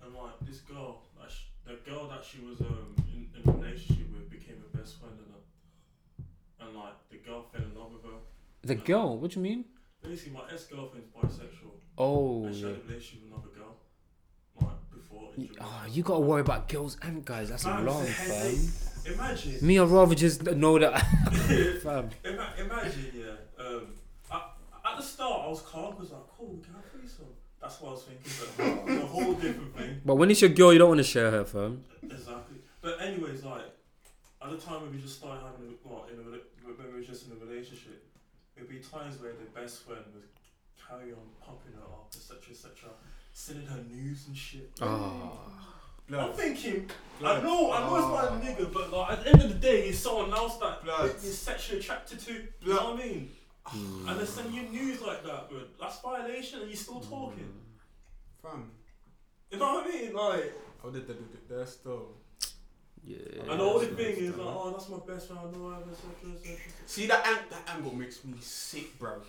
and 0.03 0.15
like 0.15 0.35
this 0.43 0.61
girl, 0.61 1.03
like 1.21 1.31
sh- 1.31 1.47
the 1.67 1.75
girl 1.95 2.09
that 2.09 2.25
she 2.25 2.39
was 2.41 2.61
um 2.61 2.95
in, 3.13 3.29
in 3.35 3.49
a 3.49 3.53
relationship 3.53 4.11
with 4.13 4.31
became 4.31 4.57
her 4.57 4.79
best 4.79 4.99
friend, 4.99 5.15
and 5.23 5.35
uh, 5.35 6.65
and 6.67 6.77
like 6.77 6.95
the 7.11 7.19
girl 7.19 7.47
fell 7.53 7.63
in 7.63 7.75
love 7.79 7.93
with 7.93 8.03
her. 8.05 8.19
The 8.63 8.75
girl. 8.75 9.17
What 9.19 9.31
do 9.33 9.41
you 9.41 9.45
mean? 9.45 9.65
Basically, 10.03 10.33
my 10.33 10.41
ex 10.53 10.65
girlfriend's 10.65 11.09
bisexual, 11.17 11.75
Oh, 11.97 12.45
and 12.47 12.55
she 12.55 12.63
had 12.63 12.71
a 12.73 12.81
relationship 12.89 13.23
with 13.25 13.33
another 13.33 13.53
girl, 13.57 13.77
like 14.61 14.91
before. 14.93 15.31
Oh, 15.61 15.87
you 15.91 16.03
gotta 16.03 16.21
worry 16.21 16.41
about 16.41 16.69
girls 16.69 16.97
and 17.03 17.25
guys. 17.25 17.49
That's 17.51 17.65
a 17.65 17.81
long, 17.81 18.05
fam. 18.05 19.15
Imagine. 19.15 19.67
Me, 19.67 19.79
I'd 19.79 19.89
rather 19.89 20.15
just 20.15 20.43
know 20.45 20.79
that. 20.79 20.99
fam. 21.83 22.09
Ima- 22.25 22.55
imagine, 22.59 23.13
yeah. 23.15 23.65
Um, 23.65 23.87
I, 24.31 24.43
at 24.91 24.97
the 24.97 25.03
start, 25.03 25.45
I 25.47 25.49
was 25.49 25.61
calm 25.63 25.95
because 25.95 26.13
like, 26.13 26.23
cool, 26.39 26.59
can 26.65 26.75
free 26.75 26.75
some? 26.75 26.84
That's 27.65 27.81
what 27.81 27.89
I 27.89 27.93
was 27.93 28.03
thinking. 28.03 28.33
But 28.39 28.93
it's 28.93 29.03
a 29.03 29.07
whole 29.07 29.33
different 29.33 29.75
thing. 29.75 30.01
But 30.05 30.17
when 30.17 30.31
it's 30.31 30.43
your 30.43 30.51
girl, 30.51 30.71
you 30.71 30.79
don't 30.79 30.89
want 30.89 30.99
to 30.99 31.05
share 31.05 31.31
her, 31.31 31.47
fam. 31.47 31.83
Exactly. 32.03 32.59
But 32.83 33.01
anyways, 33.01 33.43
like 33.43 33.65
at 34.43 34.51
the 34.51 34.59
time 34.59 34.83
when 34.83 34.93
we 34.93 35.01
just 35.01 35.17
started 35.17 35.41
having, 35.41 35.73
a, 35.73 35.89
well, 35.89 36.05
in 36.12 36.19
a, 36.21 36.23
when 36.77 36.93
we 36.93 37.01
were 37.01 37.07
just 37.07 37.27
in 37.27 37.33
a 37.33 37.43
relationship, 37.43 38.05
there'd 38.55 38.69
be 38.69 38.81
times 38.81 39.19
where 39.19 39.33
the 39.33 39.49
best 39.59 39.85
friend 39.85 40.05
would 40.12 40.29
carry 40.77 41.12
on 41.12 41.25
popping 41.41 41.73
her 41.73 41.89
up, 41.89 42.12
etc., 42.15 42.37
etc., 42.51 42.91
sending 43.33 43.67
her 43.67 43.81
news 43.91 44.27
and 44.27 44.37
shit. 44.37 44.71
Oh. 44.83 45.41
I'm 46.07 46.15
Blood. 46.17 46.35
thinking, 46.35 46.91
I 47.17 47.21
Blood. 47.21 47.45
know, 47.45 47.73
I 47.73 47.81
know 47.81 47.97
it's 47.97 48.07
not 48.09 48.25
a 48.25 48.29
ah. 48.29 48.41
nigga, 48.45 48.73
but 48.75 48.93
like 48.93 49.11
at 49.12 49.25
the 49.25 49.31
end 49.31 49.43
of 49.43 49.49
the 49.49 49.55
day, 49.55 49.89
it's 49.89 50.01
someone 50.01 50.35
else 50.35 50.59
that 50.59 50.85
Blood. 50.85 51.15
you're 51.23 51.33
sexually 51.33 51.81
attracted 51.81 52.21
to. 52.21 52.33
You 52.35 52.75
know 52.75 52.91
what 52.91 53.01
I 53.01 53.07
mean? 53.07 53.31
And 53.73 54.19
they're 54.19 54.27
sending 54.27 54.55
you 54.55 54.62
news 54.69 55.01
like 55.01 55.25
that, 55.25 55.49
bro. 55.49 55.61
that's 55.81 56.01
violation, 56.01 56.61
and 56.61 56.69
you're 56.69 56.77
still 56.77 57.01
talking. 57.01 57.49
Fam. 58.43 58.71
You 59.51 59.59
know 59.59 59.75
what 59.77 59.87
I 59.87 59.89
mean? 59.89 60.12
Like, 60.15 60.53
Oh, 60.85 60.91
they, 60.91 61.01
they, 61.01 61.15
they, 61.15 61.39
they're 61.49 61.67
still. 61.67 62.09
Yeah. 63.03 63.17
and 63.41 63.59
the 63.61 63.65
only 63.65 63.87
thing 63.87 64.17
is 64.17 64.37
like, 64.37 64.47
oh, 64.47 64.71
that's 64.71 64.89
my 64.91 64.99
best 65.07 65.29
friend, 65.29 65.41
I 65.45 65.57
know 65.57 65.71
her, 65.71 65.81
etc., 65.91 66.35
etc. 66.35 66.57
See 66.87 67.07
that 67.07 67.27
ang- 67.27 67.49
that 67.51 67.75
angle 67.75 67.95
makes 67.95 68.23
me 68.25 68.35
sick, 68.41 68.99
bro. 68.99 69.21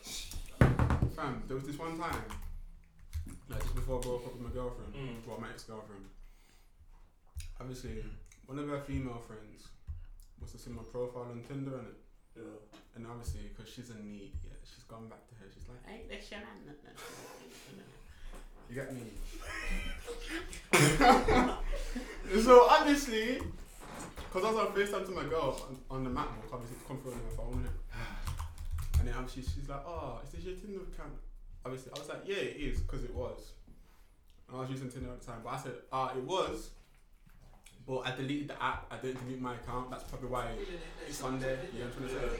Fam, 1.15 1.43
there 1.47 1.55
was 1.55 1.65
this 1.65 1.77
one 1.79 1.97
time, 1.97 2.23
like 3.49 3.61
just 3.61 3.75
before 3.75 3.99
I 3.99 4.01
broke 4.01 4.25
up 4.27 4.33
with 4.33 4.41
my 4.41 4.49
girlfriend, 4.49 4.93
Mm. 4.95 5.25
well, 5.27 5.39
my 5.39 5.49
ex-girlfriend. 5.49 6.05
Obviously, 7.59 8.03
one 8.47 8.59
of 8.59 8.67
her 8.67 8.79
female 8.81 9.21
friends 9.25 9.67
must 10.41 10.51
to 10.53 10.57
see 10.57 10.71
my 10.71 10.83
profile 10.91 11.27
on 11.31 11.41
Tinder 11.47 11.77
and 11.77 11.87
it, 11.87 11.95
Yeah. 12.35 12.43
and 12.95 13.07
obviously 13.07 13.41
because 13.55 13.71
she's 13.71 13.89
a 13.89 13.97
neat, 14.03 14.33
yeah, 14.43 14.55
she's 14.63 14.83
gone 14.83 15.07
back 15.07 15.27
to 15.29 15.35
her. 15.35 15.45
She's 15.53 15.67
like, 15.67 15.83
hey, 15.87 16.03
that's 16.09 16.29
your 16.31 16.41
man. 16.41 16.75
You 18.69 18.75
get 18.75 18.93
me? 18.93 19.01
so 22.41 22.67
obviously, 22.69 23.39
because 24.17 24.43
I 24.43 24.51
was 24.51 24.57
on 24.57 24.73
FaceTime 24.73 25.05
to 25.05 25.11
my 25.11 25.23
girl 25.23 25.61
on, 25.69 25.77
on 25.97 26.03
the 26.03 26.09
MacBook, 26.09 26.51
obviously 26.51 26.77
it's 26.77 26.87
come 26.87 26.99
through 26.99 27.13
on 27.13 27.19
her 27.19 27.35
phone. 27.37 27.69
And 28.99 29.09
then 29.09 29.19
obviously 29.19 29.43
she's 29.43 29.69
like, 29.69 29.83
oh, 29.85 30.19
is 30.25 30.31
this 30.31 30.45
your 30.45 30.55
Tinder 30.55 30.79
account? 30.81 31.13
Obviously, 31.63 31.91
I 31.95 31.99
was 31.99 32.09
like, 32.09 32.21
yeah, 32.25 32.37
it 32.37 32.57
is, 32.57 32.79
because 32.79 33.03
it 33.03 33.13
was. 33.13 33.51
And 34.47 34.57
I 34.57 34.61
was 34.61 34.69
using 34.69 34.89
Tinder 34.89 35.09
at 35.11 35.19
the 35.21 35.25
time, 35.27 35.41
but 35.43 35.53
I 35.53 35.57
said, 35.57 35.73
ah, 35.91 36.11
it 36.15 36.23
was. 36.23 36.69
But 37.87 37.99
I 37.99 38.15
deleted 38.15 38.47
the 38.47 38.63
app. 38.63 38.87
I 38.89 38.97
didn't 38.97 39.23
delete 39.25 39.41
my 39.41 39.53
account. 39.55 39.91
That's 39.91 40.03
probably 40.03 40.29
why 40.29 40.47
it's 41.07 41.21
on 41.21 41.39
there. 41.39 41.59
I'm 41.73 41.91
trying 41.91 42.09
to 42.09 42.15
say? 42.15 42.39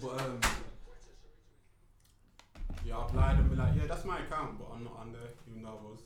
But 0.00 0.20
um, 0.20 0.40
yeah, 2.84 2.98
I 2.98 3.04
applied 3.04 3.38
and 3.38 3.50
be 3.50 3.56
like, 3.56 3.74
yeah, 3.76 3.86
that's 3.88 4.04
my 4.04 4.20
account, 4.20 4.58
but 4.58 4.68
I'm 4.72 4.84
not 4.84 5.12
there, 5.12 5.30
even 5.50 5.62
though 5.62 5.70
I 5.70 5.90
was. 5.90 6.00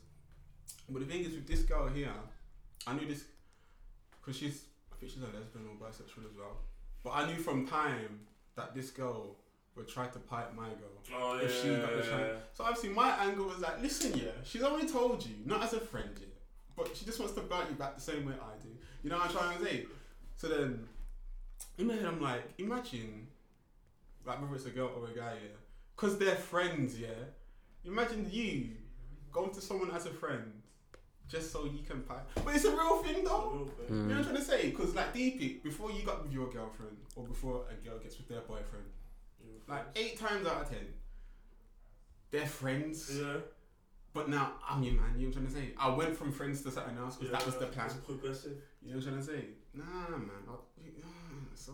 But 0.88 1.00
the 1.00 1.07
thing 1.07 1.24
is, 1.24 1.34
with 1.34 1.46
this 1.46 1.62
girl 1.62 1.88
here, 1.88 2.11
I 2.86 2.94
knew 2.94 3.07
this 3.07 3.24
because 4.20 4.38
she's, 4.38 4.64
I 4.90 4.96
think 4.96 5.12
she's 5.12 5.22
a 5.22 5.26
lesbian 5.26 5.66
or 5.68 5.86
bisexual 5.86 6.24
as 6.30 6.36
well. 6.36 6.57
But 7.05 7.11
I 7.11 7.26
knew 7.26 7.36
from 7.38 7.66
time 7.66 8.20
that 8.57 8.74
this 8.74 8.90
girl 8.90 9.36
would 9.76 9.88
try 9.88 10.06
to 10.06 10.18
pipe 10.18 10.54
my 10.54 10.68
girl. 10.68 10.98
Oh, 11.14 11.38
If 11.38 11.62
she 11.62 11.68
got 11.68 11.90
the 11.96 12.04
yeah. 12.04 12.10
chance. 12.10 12.38
So 12.54 12.64
obviously 12.64 12.90
my 12.90 13.10
angle 13.24 13.46
was 13.46 13.58
like, 13.58 13.80
listen, 13.82 14.16
yeah, 14.18 14.30
she's 14.44 14.62
already 14.62 14.88
told 14.88 15.24
you, 15.24 15.34
not 15.46 15.62
as 15.62 15.72
a 15.72 15.80
friend 15.80 16.10
yet, 16.18 16.28
but 16.76 16.94
she 16.96 17.04
just 17.04 17.18
wants 17.18 17.34
to 17.34 17.40
bite 17.42 17.68
you 17.70 17.76
back 17.76 17.94
the 17.96 18.00
same 18.02 18.26
way 18.26 18.34
I 18.34 18.62
do. 18.62 18.68
You 19.02 19.10
know 19.10 19.16
what 19.18 19.26
I'm 19.30 19.32
trying 19.32 19.58
to 19.58 19.64
say? 19.64 19.86
So 20.36 20.48
then, 20.48 20.86
in 21.78 21.86
my 21.86 21.94
head, 21.94 22.04
I'm 22.06 22.20
like, 22.20 22.42
imagine, 22.58 23.26
like 24.26 24.40
whether 24.42 24.54
it's 24.54 24.66
a 24.66 24.70
girl 24.70 24.90
or 24.96 25.08
a 25.10 25.14
guy, 25.14 25.32
yeah, 25.34 25.56
because 25.96 26.18
they're 26.18 26.36
friends, 26.36 26.98
yeah. 26.98 27.08
Imagine 27.84 28.28
you 28.30 28.70
going 29.32 29.50
to 29.52 29.60
someone 29.60 29.90
as 29.90 30.06
a 30.06 30.10
friend 30.10 30.52
just 31.28 31.50
so 31.50 31.64
you 31.64 31.82
can 31.88 32.02
pipe. 32.02 32.28
But 32.44 32.54
it's 32.54 32.64
a 32.64 32.70
real 32.70 33.02
thing 33.02 33.24
though. 33.24 33.68
Hmm. 33.88 33.94
You 33.94 34.02
know 34.02 34.08
what 34.08 34.16
I'm 34.18 34.24
trying 34.24 34.36
to 34.36 34.42
say? 34.44 34.70
Because 34.70 34.94
like 34.94 35.12
deep 35.14 35.64
before 35.64 35.90
you 35.90 36.02
got 36.04 36.22
with 36.22 36.32
your 36.32 36.48
girlfriend 36.50 36.96
or 37.16 37.24
before 37.24 37.64
a 37.70 37.88
girl 37.88 37.98
gets 37.98 38.18
with 38.18 38.28
their 38.28 38.40
boyfriend, 38.42 38.84
like 39.68 39.84
eight 39.96 40.18
times 40.18 40.46
out 40.46 40.62
of 40.62 40.68
ten, 40.70 40.86
they're 42.30 42.46
friends. 42.46 43.10
Yeah. 43.20 43.36
But 44.14 44.28
now 44.28 44.52
I'm 44.68 44.82
your 44.82 44.94
man. 44.94 45.14
You 45.16 45.22
know 45.22 45.28
what 45.28 45.36
I'm 45.38 45.46
trying 45.46 45.46
to 45.46 45.52
say? 45.70 45.74
I 45.78 45.88
went 45.88 46.14
from 46.16 46.32
friends 46.32 46.60
to 46.62 46.70
something 46.70 46.98
else 46.98 47.16
because 47.16 47.32
that 47.32 47.46
was 47.46 47.56
the 47.56 47.66
plan. 47.66 47.88
Progressive. 48.06 48.58
You 48.82 48.90
know 48.90 48.96
what 48.98 49.06
I'm 49.06 49.12
trying 49.14 49.26
to 49.26 49.32
say? 49.32 49.44
Nah, 49.74 49.84
man. 50.18 50.30
I, 50.50 50.54
so 51.54 51.72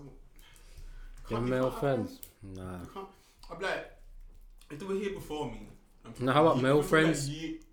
Your 1.28 1.38
can't- 1.40 1.44
you 1.46 1.50
male 1.54 1.70
friends? 1.72 2.20
Nah. 2.42 2.78
Can't. 2.94 3.08
I'm 3.50 3.60
like, 3.60 3.90
if 4.70 4.78
they 4.78 4.86
were 4.86 4.94
here 4.94 5.14
before 5.14 5.50
me. 5.50 5.68
I'm 6.04 6.14
Now, 6.24 6.32
how 6.34 6.46
about 6.46 6.62
male 6.62 6.78
if 6.80 6.88
they 6.90 6.96
were, 6.98 7.02
like, 7.02 7.14
friends? 7.16 7.28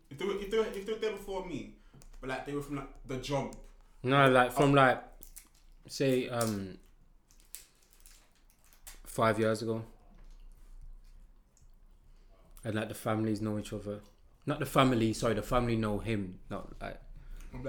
if 0.09 0.17
they 0.17 0.25
were, 0.25 0.33
if 0.41 0.49
they 0.49 0.57
were, 0.57 0.65
if 0.65 0.85
they 0.85 0.93
were 0.93 0.99
there 0.99 1.11
before 1.11 1.45
me, 1.45 1.75
but 2.21 2.29
like 2.31 2.45
they 2.47 2.53
were 2.53 2.61
from 2.61 2.77
like 2.77 2.89
the 3.05 3.17
jump. 3.17 3.55
No, 4.01 4.29
like 4.31 4.51
from 4.51 4.73
like, 4.73 5.03
say, 5.87 6.27
um, 6.29 6.77
five 9.05 9.37
years 9.39 9.61
ago, 9.61 9.83
and 12.65 12.75
like 12.75 12.89
the 12.89 12.95
families 12.95 13.41
know 13.41 13.57
each 13.59 13.71
other. 13.71 14.01
Not 14.45 14.59
the 14.59 14.65
family, 14.65 15.13
sorry, 15.13 15.35
the 15.35 15.41
family 15.41 15.75
know 15.77 15.99
him. 15.99 16.39
Not 16.49 16.73
like 16.81 16.99
I'm 17.53 17.63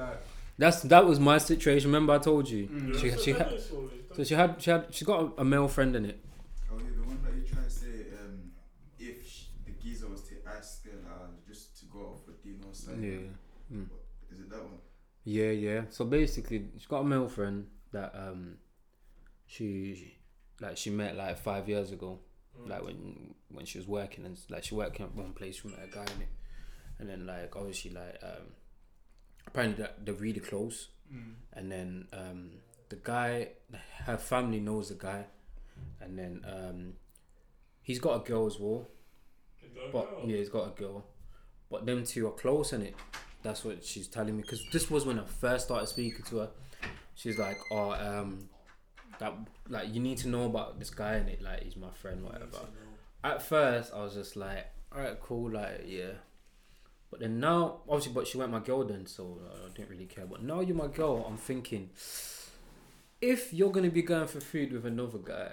that's 0.58 0.82
that 0.82 1.04
was 1.06 1.20
my 1.20 1.38
situation. 1.38 1.90
Remember, 1.90 2.14
I 2.14 2.18
told 2.18 2.48
you. 2.48 2.66
mm. 2.66 2.94
She- 2.98 3.10
she 3.10 3.32
so 3.32 3.38
had- 3.38 3.48
that 3.50 3.52
is 3.54 3.70
what 3.70 3.92
it 3.92 4.06
is. 4.10 4.16
So 4.16 4.24
she 4.24 4.34
had 4.34 4.62
she 4.62 4.70
had 4.70 4.86
she 4.94 5.04
got 5.04 5.20
a, 5.38 5.42
a 5.42 5.44
male 5.44 5.68
friend 5.68 5.94
in 5.94 6.06
it. 6.06 6.18
Oh 6.72 6.78
yeah, 6.78 6.84
the 6.96 7.06
one 7.06 7.20
that 7.24 7.34
you 7.36 7.42
try 7.54 7.62
to 7.62 7.70
say, 7.70 7.94
um, 8.20 8.50
if 8.98 9.26
sh- 9.30 9.44
the 9.66 9.72
geezer 9.72 10.08
was 10.08 10.22
to 10.22 10.34
ask 10.56 10.84
her 10.86 10.98
uh, 11.06 11.26
just 11.46 11.78
to 11.80 11.84
go 11.86 12.00
off 12.00 12.26
with 12.26 12.42
Dino 12.42 12.72
side. 12.72 12.98
Yeah. 13.02 13.76
Mm. 13.76 13.88
Is 14.32 14.40
it 14.40 14.50
that 14.50 14.62
one? 14.62 14.78
Yeah, 15.24 15.50
yeah. 15.50 15.80
So 15.90 16.04
basically, 16.06 16.68
she 16.78 16.86
got 16.88 17.00
a 17.00 17.04
male 17.04 17.28
friend 17.28 17.66
that 17.92 18.14
um, 18.16 18.56
she 19.46 20.16
like 20.60 20.76
she 20.76 20.90
met 20.90 21.16
like 21.16 21.38
five 21.38 21.68
years 21.68 21.92
ago. 21.92 22.18
Mm. 22.60 22.68
like 22.70 22.84
when 22.84 23.34
when 23.50 23.64
she 23.66 23.78
was 23.78 23.86
working 23.86 24.24
and 24.24 24.38
like 24.50 24.64
she 24.64 24.74
working 24.74 25.04
at 25.06 25.14
one 25.14 25.32
place 25.32 25.64
met 25.64 25.78
a 25.84 25.88
guy 25.94 26.02
in 26.16 26.22
it 26.22 26.28
and 26.98 27.08
then 27.08 27.26
like 27.26 27.54
obviously 27.56 27.90
like 27.90 28.18
um 28.22 28.46
apparently 29.46 29.82
that 29.82 30.04
they're 30.04 30.14
really 30.14 30.40
close. 30.40 30.88
Mm. 31.12 31.34
and 31.52 31.70
then 31.70 32.08
um 32.12 32.50
the 32.88 32.96
guy 32.96 33.48
her 34.06 34.16
family 34.18 34.60
knows 34.60 34.88
the 34.88 34.94
guy. 34.94 35.24
And 36.00 36.18
then 36.18 36.40
um 36.48 36.94
he's 37.82 37.98
got 37.98 38.14
a 38.16 38.24
girl 38.28 38.46
as 38.46 38.58
well 38.58 38.88
You 39.60 39.68
got 39.74 39.88
a 39.88 39.92
but 39.92 40.10
girl. 40.10 40.30
yeah 40.30 40.36
he's 40.38 40.48
got 40.48 40.66
a 40.68 40.70
girl. 40.80 41.04
But 41.70 41.84
them 41.84 42.04
two 42.04 42.26
are 42.28 42.32
close 42.32 42.72
in 42.72 42.82
it 42.82 42.94
that's 43.42 43.64
what 43.64 43.84
she's 43.84 44.08
telling 44.08 44.36
me. 44.36 44.42
Because 44.42 44.64
this 44.72 44.90
was 44.90 45.04
when 45.06 45.18
I 45.20 45.24
first 45.24 45.66
started 45.66 45.86
speaking 45.86 46.24
to 46.30 46.38
her. 46.38 46.50
She's 47.14 47.38
like 47.38 47.58
oh 47.70 47.92
um 47.92 48.48
that 49.18 49.34
like 49.68 49.92
you 49.94 50.00
need 50.00 50.18
to 50.18 50.28
know 50.28 50.44
about 50.46 50.78
this 50.78 50.90
guy 50.90 51.16
in 51.16 51.28
it 51.28 51.40
like 51.42 51.62
he's 51.62 51.76
my 51.76 51.90
friend 51.90 52.22
whatever 52.22 52.60
at 53.24 53.42
first 53.42 53.92
I 53.94 54.02
was 54.04 54.14
just 54.14 54.36
like, 54.36 54.66
alright, 54.94 55.20
cool, 55.20 55.50
like 55.50 55.84
yeah. 55.86 56.12
But 57.10 57.20
then 57.20 57.40
now, 57.40 57.80
obviously, 57.88 58.12
but 58.12 58.26
she 58.26 58.36
went 58.38 58.50
my 58.52 58.60
girl 58.60 58.84
then, 58.84 59.06
so 59.06 59.40
uh, 59.44 59.66
I 59.66 59.68
didn't 59.76 59.90
really 59.90 60.06
care. 60.06 60.26
But 60.26 60.42
now 60.42 60.60
you're 60.60 60.76
my 60.76 60.86
girl, 60.88 61.24
I'm 61.28 61.36
thinking, 61.36 61.90
if 63.20 63.52
you're 63.52 63.70
gonna 63.70 63.90
be 63.90 64.02
going 64.02 64.26
for 64.28 64.40
food 64.40 64.72
with 64.72 64.86
another 64.86 65.18
guy, 65.18 65.52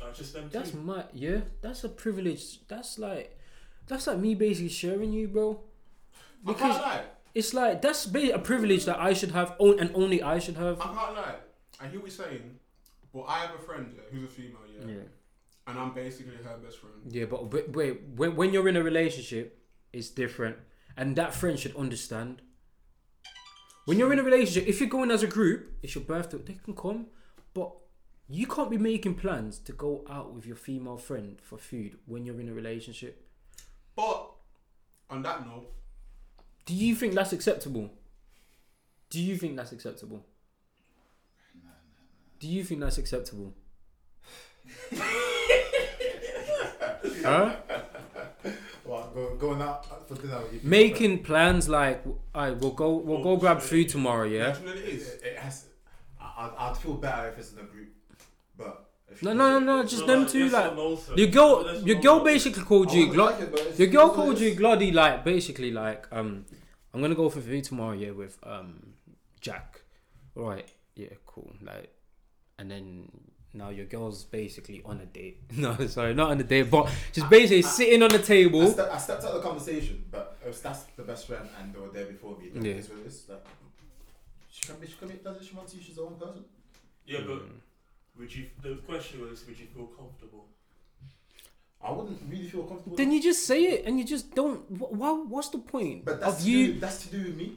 Like, 0.00 0.14
just 0.14 0.32
them 0.32 0.48
that's 0.50 0.70
two. 0.72 0.78
my 0.78 1.04
yeah, 1.12 1.40
that's 1.60 1.84
a 1.84 1.88
privilege. 1.88 2.66
That's 2.68 2.98
like, 2.98 3.38
that's 3.86 4.06
like 4.06 4.18
me 4.18 4.34
basically 4.34 4.70
sharing 4.70 5.12
you, 5.12 5.28
bro. 5.28 5.60
I 6.46 6.52
Because 6.52 6.60
can't 6.76 6.82
lie. 6.82 7.02
it's 7.34 7.52
like 7.54 7.82
that's 7.82 8.06
a 8.06 8.38
privilege 8.38 8.84
that 8.86 8.98
I 8.98 9.12
should 9.12 9.32
have, 9.32 9.54
own 9.58 9.78
and 9.78 9.90
only 9.94 10.22
I 10.22 10.38
should 10.38 10.56
have. 10.56 10.80
I 10.80 10.84
can't 10.84 11.14
lie. 11.14 11.34
I 11.80 11.86
hear 11.88 12.00
what 12.00 12.10
you're 12.16 12.26
saying, 12.26 12.58
but 13.12 13.22
I 13.22 13.38
have 13.40 13.54
a 13.54 13.58
friend 13.58 13.92
yeah, 13.94 14.02
who's 14.10 14.24
a 14.24 14.28
female, 14.28 14.60
yeah, 14.72 14.86
Yeah, 14.94 15.02
and 15.66 15.78
I'm 15.78 15.92
basically 15.94 16.36
her 16.36 16.56
best 16.58 16.78
friend. 16.78 16.94
yeah, 17.08 17.24
but 17.26 17.52
wait, 17.52 17.70
wait, 17.70 18.00
when 18.16 18.36
when 18.36 18.52
you're 18.52 18.68
in 18.68 18.76
a 18.76 18.82
relationship, 18.82 19.58
it's 19.92 20.10
different, 20.10 20.56
and 20.96 21.16
that 21.16 21.34
friend 21.34 21.58
should 21.58 21.76
understand. 21.76 22.42
When 23.86 23.98
you're 23.98 24.12
in 24.12 24.18
a 24.18 24.22
relationship, 24.22 24.68
if 24.68 24.78
you're 24.78 24.88
going 24.88 25.10
as 25.10 25.22
a 25.22 25.26
group, 25.26 25.72
it's 25.82 25.94
your 25.94 26.04
birthday, 26.04 26.38
they 26.38 26.58
can 26.64 26.74
come, 26.76 27.06
but 27.54 27.72
you 28.28 28.46
can't 28.46 28.70
be 28.70 28.78
making 28.78 29.14
plans 29.16 29.58
to 29.60 29.72
go 29.72 30.04
out 30.08 30.32
with 30.32 30.46
your 30.46 30.54
female 30.56 30.98
friend 30.98 31.38
for 31.42 31.58
food 31.58 31.98
when 32.06 32.24
you're 32.24 32.40
in 32.40 32.48
a 32.48 32.52
relationship. 32.52 33.26
But 33.96 34.30
on 35.08 35.22
that 35.22 35.44
note, 35.46 35.72
Do 36.66 36.74
you 36.74 36.94
think 36.94 37.14
that's 37.14 37.32
acceptable? 37.32 37.90
Do 39.08 39.20
you 39.20 39.36
think 39.36 39.56
that's 39.56 39.72
acceptable? 39.72 40.24
Do 42.40 42.48
you 42.48 42.64
think 42.64 42.80
that's 42.80 42.98
acceptable? 42.98 43.54
huh? 47.22 47.54
Well, 48.84 49.10
go, 49.14 49.34
going 49.36 49.62
out 49.62 50.08
for 50.08 50.14
dinner 50.16 50.40
with 50.40 50.54
you. 50.54 50.60
Making 50.64 51.22
plans 51.22 51.68
like, 51.68 52.02
I 52.34 52.50
we'll 52.50 52.72
go, 52.72 52.94
we'll 52.96 53.22
go 53.22 53.36
grab 53.36 53.60
food 53.60 53.88
tomorrow, 53.88 54.24
yeah. 54.26 54.56
yeah, 54.64 54.70
it 54.72 54.76
is. 54.78 55.08
It, 55.08 55.22
it 55.24 55.38
has. 55.38 55.66
I, 56.20 56.50
I'd 56.58 56.76
feel 56.78 56.94
better 56.94 57.28
if 57.28 57.38
it's 57.38 57.52
in 57.52 57.58
a 57.60 57.62
group, 57.64 57.90
but 58.56 58.88
if 59.10 59.22
No, 59.22 59.32
no, 59.34 59.58
no, 59.58 59.76
no, 59.76 59.82
just 59.82 59.98
So, 59.98 60.06
them 60.06 60.22
like, 60.22 60.30
two, 60.30 60.44
yes 60.44 60.52
like 60.52 60.72
or 60.72 60.74
no, 60.74 60.96
sir? 60.96 61.14
your 61.14 61.26
girl, 61.28 61.64
Yes 61.66 61.82
your 61.84 62.00
girl 62.00 62.20
basically 62.20 62.62
called 62.64 62.92
you, 62.92 63.06
would 63.08 63.14
Glo- 63.14 63.26
like 63.26 63.40
it, 63.40 63.78
your 63.78 63.88
girl 63.88 64.06
it's 64.06 64.16
called 64.16 64.36
it 64.36 64.40
you 64.40 64.48
is. 64.52 64.58
Gloddy, 64.58 64.92
like 64.94 65.24
basically 65.24 65.70
like, 65.70 66.06
um, 66.10 66.46
I'm 66.94 67.00
gonna 67.02 67.14
go 67.14 67.28
for 67.28 67.40
food 67.40 67.64
tomorrow, 67.64 67.92
yeah, 67.92 68.10
with 68.12 68.38
um 68.42 68.94
Jack. 69.40 69.82
All 70.36 70.44
right, 70.48 70.68
yeah, 70.96 71.08
cool, 71.26 71.52
like, 71.62 71.92
and 72.60 72.70
then 72.70 73.08
now 73.54 73.70
your 73.70 73.86
girl's 73.86 74.22
basically 74.24 74.82
on 74.84 75.00
a 75.00 75.06
date. 75.06 75.38
No, 75.56 75.74
sorry, 75.86 76.14
not 76.14 76.30
on 76.30 76.40
a 76.40 76.44
date, 76.44 76.70
but 76.70 76.88
just 77.12 77.28
basically 77.30 77.64
I- 77.64 77.74
sitting 77.78 78.02
on 78.02 78.10
the 78.10 78.18
I, 78.18 78.22
table. 78.22 78.70
ste- 78.70 78.80
I 78.80 78.98
stepped 78.98 79.24
out 79.24 79.30
of 79.32 79.42
the 79.42 79.48
conversation, 79.48 80.04
but 80.10 80.36
if 80.46 80.62
that's 80.62 80.82
the 80.96 81.02
best 81.02 81.26
friend 81.26 81.48
and 81.58 81.74
they 81.74 81.80
were 81.80 81.88
there 81.88 82.04
before 82.06 82.36
me, 82.38 82.50
then 82.52 82.64
Yeah. 82.64 82.72
it's 82.74 82.88
what 82.90 83.00
it 83.00 83.06
is. 83.06 83.24
Like, 83.28 83.44
she 84.50 84.62
can 84.68 84.76
be, 84.80 84.86
she 84.86 84.94
can 85.00 85.08
make 85.08 85.24
does 85.24 85.36
it 85.40 85.44
she 85.48 85.54
wants 85.56 85.74
you, 85.74 85.80
she's 85.82 85.96
her 85.96 86.02
own 86.04 86.14
person. 86.16 86.44
Yeah, 87.06 87.20
but 87.26 87.38
Mm. 87.42 87.58
would 88.18 88.34
you? 88.36 88.44
The 88.62 88.74
question 88.90 89.20
was, 89.22 89.44
would 89.46 89.58
you 89.58 89.66
feel 89.74 89.86
comfortable? 89.86 90.44
I 91.82 91.90
wouldn't 91.92 92.20
really 92.28 92.46
feel 92.46 92.64
comfortable. 92.64 92.96
Then 92.96 93.10
you 93.10 93.22
just 93.22 93.46
say 93.46 93.60
it, 93.64 93.86
and 93.86 93.98
you 93.98 94.04
just 94.04 94.34
don't. 94.34 94.60
Wh- 94.78 94.92
wha- 94.92 95.24
what's 95.32 95.48
the 95.48 95.58
point 95.58 96.04
but 96.04 96.20
that's 96.20 96.36
of 96.38 96.42
to 96.44 96.50
you 96.50 96.74
do, 96.74 96.80
that's 96.80 96.98
to 97.06 97.08
do 97.16 97.22
with 97.24 97.36
me. 97.36 97.48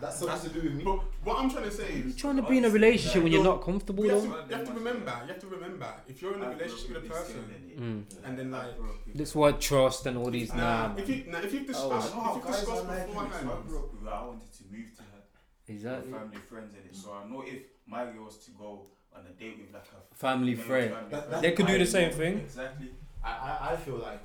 Nah. 0.00 0.06
That's 0.06 0.18
something 0.18 0.50
to 0.52 0.60
do 0.60 0.68
with 0.68 0.76
me. 0.78 0.84
But 0.84 0.98
what 1.24 1.38
I'm 1.38 1.50
trying 1.50 1.64
to 1.64 1.70
say 1.70 1.88
is, 2.06 2.16
trying 2.16 2.36
to 2.36 2.42
be 2.42 2.58
in 2.58 2.64
a 2.64 2.70
relationship 2.70 3.22
when 3.22 3.32
you're 3.32 3.42
not 3.44 3.62
comfortable? 3.62 4.04
you 4.04 4.10
have, 4.10 4.22
to, 4.22 4.28
you 4.50 4.56
have 4.56 4.66
to 4.66 4.72
remember. 4.72 5.12
You 5.26 5.32
have 5.32 5.40
to 5.40 5.46
remember 5.46 5.94
if 6.08 6.20
you're 6.22 6.34
in 6.34 6.42
a 6.42 6.48
relationship 6.50 6.88
with 6.94 7.04
a 7.04 7.08
person, 7.08 7.44
Mm. 7.76 8.04
and 8.24 8.38
then 8.38 8.50
like. 8.50 8.72
This 9.14 9.34
word 9.34 9.60
trust 9.60 10.06
and 10.06 10.16
all 10.18 10.30
these. 10.30 10.52
Nah, 10.54 10.88
Nah, 10.88 10.96
if 10.96 11.08
you 11.08 11.24
nah, 11.28 11.38
if 11.38 11.52
you've 11.52 11.62
Oh, 11.64 11.66
discussed, 11.66 12.14
no, 12.14 12.20
if 12.30 12.34
you've 12.36 12.44
guys 12.44 12.60
discussed 12.60 12.84
are 12.84 12.88
like 12.88 12.96
this. 12.96 13.06
beforehand, 13.06 13.50
I 13.50 13.68
grew 13.68 13.78
up 13.78 13.92
with 13.92 14.02
her. 14.04 14.10
I 14.10 14.22
wanted 14.26 14.52
to 14.52 14.62
move 14.70 14.96
to 14.96 15.02
her. 15.02 15.22
exactly. 15.68 16.12
Family 16.12 16.36
friends 16.50 16.74
in 16.74 16.80
it. 16.90 16.96
So 16.96 17.12
I 17.12 17.28
know 17.28 17.42
if 17.46 17.62
my 17.86 18.04
girl 18.06 18.24
was 18.24 18.38
to 18.46 18.50
go 18.52 18.86
on 19.14 19.22
a 19.26 19.30
date 19.40 19.58
with 19.58 19.72
like 19.74 19.84
a 19.84 20.14
Family 20.14 20.54
male 20.54 20.64
friend. 20.64 20.90
family 20.92 21.10
That- 21.10 21.28
friend, 21.28 21.44
They 21.44 21.52
could 21.52 21.66
do 21.66 21.74
I 21.74 21.78
the 21.78 21.86
same 21.86 22.10
know 22.10 22.16
thing. 22.16 22.38
Exactly. 22.40 22.90
I, 23.24 23.30
I, 23.30 23.72
I 23.72 23.76
feel 23.76 23.96
like 23.96 24.22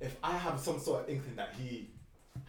if 0.00 0.16
I 0.22 0.32
have 0.36 0.58
some 0.60 0.78
sort 0.78 1.04
of 1.04 1.08
inkling 1.10 1.36
that 1.36 1.54
he 1.58 1.90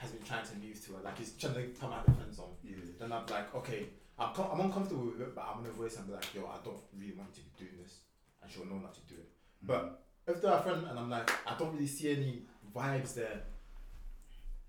has 0.04 0.12
been 0.12 0.24
trying 0.24 0.46
to 0.46 0.56
move 0.60 0.78
to 0.86 0.94
her, 0.94 1.02
like 1.04 1.18
he's 1.18 1.32
trying 1.34 1.56
to 1.56 1.64
come 1.80 1.92
out 1.92 2.08
of 2.08 2.14
the 2.14 2.20
friend 2.22 2.34
zone, 2.34 2.54
Yeah. 2.64 2.76
then 3.00 3.12
I'm 3.12 3.26
like, 3.28 3.54
okay, 3.56 3.88
I'm, 4.20 4.34
com- 4.34 4.50
I'm 4.54 4.60
uncomfortable 4.62 5.06
with 5.08 5.22
it, 5.22 5.34
but 5.34 5.44
I'm 5.50 5.64
gonna 5.64 5.74
voice 5.74 5.98
and 5.98 6.06
be 6.08 6.14
like, 6.14 6.34
yo, 6.36 6.46
I 6.46 6.58
don't 6.64 6.78
really 6.98 7.14
want 7.14 7.34
to 7.34 7.42
be 7.42 7.52
doing 7.58 7.78
this, 7.82 8.00
and 8.42 8.52
she'll 8.52 8.66
know 8.66 8.78
not 8.78 8.94
to 8.94 9.02
do 9.08 9.16
it. 9.16 9.30
But 9.64 10.04
if 10.28 10.42
they're 10.42 10.54
a 10.54 10.62
friend 10.62 10.86
and 10.90 10.98
I'm 11.00 11.10
like, 11.10 11.30
I 11.48 11.58
don't 11.58 11.74
really 11.74 11.88
see 11.88 12.12
any 12.12 12.44
vibes 12.76 13.14
there. 13.16 13.42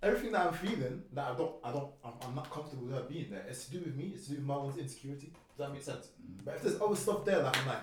Everything 0.02 0.32
that 0.32 0.46
I'm 0.46 0.52
feeling, 0.52 1.02
that 1.14 1.30
I 1.30 1.34
don't, 1.34 1.52
I 1.64 1.72
don't, 1.72 1.90
I'm, 2.04 2.12
I'm 2.26 2.34
not 2.34 2.50
comfortable 2.50 2.84
with 2.86 2.94
her 2.94 3.02
being 3.08 3.30
there. 3.30 3.44
It's 3.48 3.64
to 3.66 3.70
do 3.72 3.78
with 3.80 3.96
me. 3.96 4.12
It's 4.14 4.24
to 4.24 4.30
do 4.32 4.36
with 4.36 4.44
my 4.44 4.54
own 4.54 4.74
insecurity. 4.78 5.32
Does 5.56 5.66
that 5.66 5.72
make 5.72 5.82
sense? 5.82 6.08
Mm. 6.20 6.44
But 6.44 6.56
if 6.56 6.62
there's 6.62 6.80
other 6.80 6.94
stuff 6.96 7.24
there, 7.24 7.42
like 7.42 7.56
I'm 7.58 7.66
like, 7.68 7.82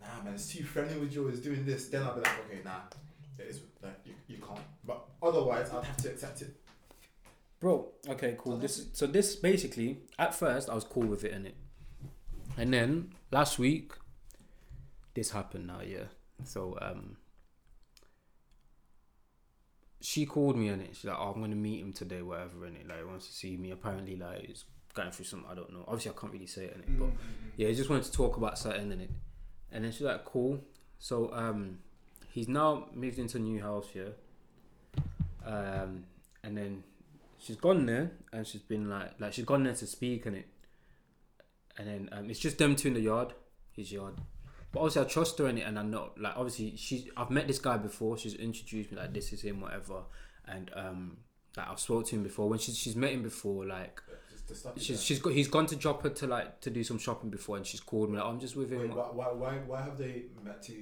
nah, 0.00 0.24
man, 0.24 0.34
it's 0.34 0.50
too 0.50 0.64
friendly 0.64 0.98
with 0.98 1.12
you. 1.14 1.28
It's 1.28 1.40
doing 1.40 1.66
this. 1.66 1.88
Then 1.88 2.04
I'll 2.04 2.14
be 2.14 2.20
like, 2.22 2.38
okay, 2.46 2.60
nah, 2.64 2.80
it 3.38 3.48
is 3.50 3.60
like 3.82 4.00
you, 4.06 4.14
you 4.28 4.38
can't. 4.38 4.60
But 4.84 5.05
otherwise, 5.22 5.70
I'd 5.72 5.84
have 5.84 5.96
to 5.98 6.10
accept 6.10 6.42
it. 6.42 6.56
Bro, 7.60 7.88
okay, 8.08 8.36
cool. 8.38 8.58
This 8.58 8.88
so 8.92 9.06
this 9.06 9.36
basically 9.36 9.98
at 10.18 10.34
first 10.34 10.68
I 10.68 10.74
was 10.74 10.84
cool 10.84 11.06
with 11.06 11.24
it 11.24 11.32
in 11.32 11.46
it, 11.46 11.54
and 12.56 12.72
then 12.72 13.14
last 13.32 13.58
week 13.58 13.92
this 15.14 15.30
happened. 15.30 15.66
Now, 15.66 15.80
yeah. 15.84 16.04
So 16.44 16.76
um, 16.80 17.16
she 20.00 20.26
called 20.26 20.56
me 20.56 20.68
in 20.68 20.80
it. 20.80 20.90
She's 20.94 21.06
like, 21.06 21.16
"Oh, 21.18 21.32
I'm 21.34 21.40
gonna 21.40 21.56
meet 21.56 21.80
him 21.80 21.92
today, 21.92 22.22
whatever." 22.22 22.66
And 22.66 22.76
it, 22.76 22.86
like, 22.86 23.04
wants 23.06 23.26
to 23.26 23.32
see 23.32 23.56
me. 23.56 23.70
Apparently, 23.70 24.16
like, 24.16 24.46
he's 24.46 24.64
going 24.94 25.10
through 25.10 25.24
some. 25.24 25.44
I 25.50 25.54
don't 25.54 25.72
know. 25.72 25.84
Obviously, 25.88 26.12
I 26.12 26.20
can't 26.20 26.32
really 26.32 26.46
say 26.46 26.66
it 26.66 26.74
in 26.74 26.80
it, 26.82 26.98
but 26.98 27.08
yeah, 27.56 27.68
he 27.68 27.74
just 27.74 27.90
wanted 27.90 28.04
to 28.04 28.12
talk 28.12 28.36
about 28.36 28.58
something 28.58 28.92
in 28.92 29.00
it. 29.00 29.10
And 29.72 29.84
then 29.84 29.92
she's 29.92 30.02
like, 30.02 30.24
"Cool." 30.24 30.62
So 30.98 31.32
um, 31.32 31.78
he's 32.30 32.48
now 32.48 32.88
moved 32.94 33.18
into 33.18 33.38
a 33.38 33.40
new 33.40 33.60
house 33.60 33.88
here. 33.92 34.12
Um, 35.46 36.04
and 36.42 36.56
then 36.56 36.82
she's 37.38 37.56
gone 37.56 37.86
there 37.86 38.10
and 38.32 38.46
she's 38.46 38.62
been 38.62 38.88
like 38.90 39.12
like 39.20 39.32
she's 39.32 39.44
gone 39.44 39.62
there 39.64 39.74
to 39.74 39.86
speak 39.86 40.26
and 40.26 40.36
it 40.36 40.46
and 41.78 41.86
then 41.86 42.08
um, 42.12 42.30
it's 42.30 42.40
just 42.40 42.58
them 42.58 42.74
two 42.74 42.88
in 42.88 42.94
the 42.94 43.00
yard 43.00 43.32
his 43.72 43.92
yard. 43.92 44.14
But 44.72 44.80
obviously 44.80 45.02
I 45.02 45.04
trust 45.04 45.38
her 45.38 45.46
in 45.48 45.58
it 45.58 45.66
and 45.66 45.78
I'm 45.78 45.90
not 45.90 46.20
like 46.20 46.34
obviously 46.36 46.76
she's 46.76 47.08
I've 47.16 47.30
met 47.30 47.46
this 47.46 47.58
guy 47.58 47.76
before 47.76 48.16
she's 48.18 48.34
introduced 48.34 48.90
me 48.90 48.98
like 48.98 49.12
this 49.12 49.32
is 49.32 49.42
him 49.42 49.60
whatever. 49.60 50.02
And 50.48 50.70
um 50.74 51.18
like 51.56 51.68
I've 51.68 51.80
spoke 51.80 52.06
to 52.06 52.16
him 52.16 52.22
before. 52.22 52.48
When 52.48 52.58
she's 52.58 52.76
she's 52.76 52.96
met 52.96 53.12
him 53.12 53.22
before 53.22 53.64
like 53.66 54.02
Just 54.30 54.48
to 54.48 54.54
stop 54.54 54.76
it 54.76 54.82
she's 54.82 55.02
she's 55.02 55.18
got 55.20 55.32
he's 55.32 55.48
gone 55.48 55.66
to 55.66 55.76
drop 55.76 56.02
her 56.02 56.10
to 56.10 56.26
like 56.26 56.60
to 56.62 56.70
do 56.70 56.82
some 56.82 56.98
shopping 56.98 57.30
before 57.30 57.56
and 57.56 57.66
she's 57.66 57.80
called 57.80 58.10
me 58.10 58.16
like 58.18 58.26
I'm 58.26 58.40
just 58.40 58.56
with 58.56 58.70
him. 58.70 58.80
Wait, 58.80 58.90
why, 58.94 59.26
why, 59.32 59.52
why, 59.66 59.82
have 59.82 59.96
they 59.98 60.24
met 60.44 60.62
to, 60.64 60.72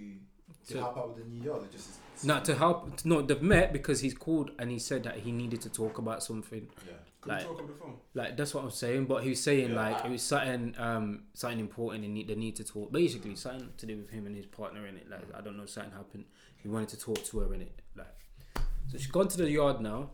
to 0.67 0.73
To- 0.75 0.79
help 0.79 0.97
out 0.99 1.09
with 1.15 1.25
the 1.25 1.31
new 1.31 1.43
yard? 1.45 1.63
Or 1.63 1.67
just 1.67 1.99
not 2.23 2.45
to 2.45 2.55
help 2.55 3.05
no 3.05 3.21
they've 3.23 3.43
met 3.43 3.73
because 3.73 4.01
he's 4.01 4.15
called 4.15 4.51
and 4.59 4.71
he 4.71 4.79
said 4.79 5.03
that 5.03 5.17
he 5.17 5.33
needed 5.33 5.61
to 5.63 5.69
talk 5.69 5.99
about 5.99 6.23
something 6.23 6.69
Yeah. 6.87 6.93
Could 7.21 7.33
Like- 7.33 7.45
talk 7.47 7.59
on 7.61 7.67
the 7.67 7.73
phone? 7.73 7.97
Like 8.13 8.37
that's 8.37 8.53
what 8.55 8.65
I'm 8.65 8.71
saying. 8.71 9.07
But 9.07 9.23
he 9.25 9.31
was 9.31 9.43
saying 9.43 9.71
Yeah, 9.71 9.77
like 9.77 10.05
I- 10.05 10.09
it 10.09 10.11
was 10.11 10.23
something 10.23 10.75
um 10.79 11.25
something 11.33 11.59
important 11.59 12.05
and 12.05 12.13
need, 12.15 12.29
they 12.29 12.35
need 12.35 12.55
to 12.57 12.65
talk. 12.65 12.93
Basically, 12.93 13.35
something 13.35 13.73
to 13.79 13.87
do 13.87 13.97
with 13.97 14.11
him 14.11 14.27
and 14.27 14.37
his 14.37 14.45
partner 14.47 14.87
in 14.87 14.97
it. 14.99 15.09
Like 15.09 15.23
I 15.35 15.41
don't 15.41 15.57
know, 15.57 15.65
something 15.67 15.93
happened. 15.93 16.27
He 16.63 16.69
wanted 16.69 16.91
to 16.91 16.99
talk 17.01 17.25
to 17.25 17.39
her 17.41 17.55
in 17.55 17.63
it. 17.63 17.73
Like 17.97 18.15
so 18.89 18.99
she's 18.99 19.07
gone 19.07 19.29
to 19.29 19.39
the 19.39 19.51
yard 19.51 19.81
now, 19.81 20.11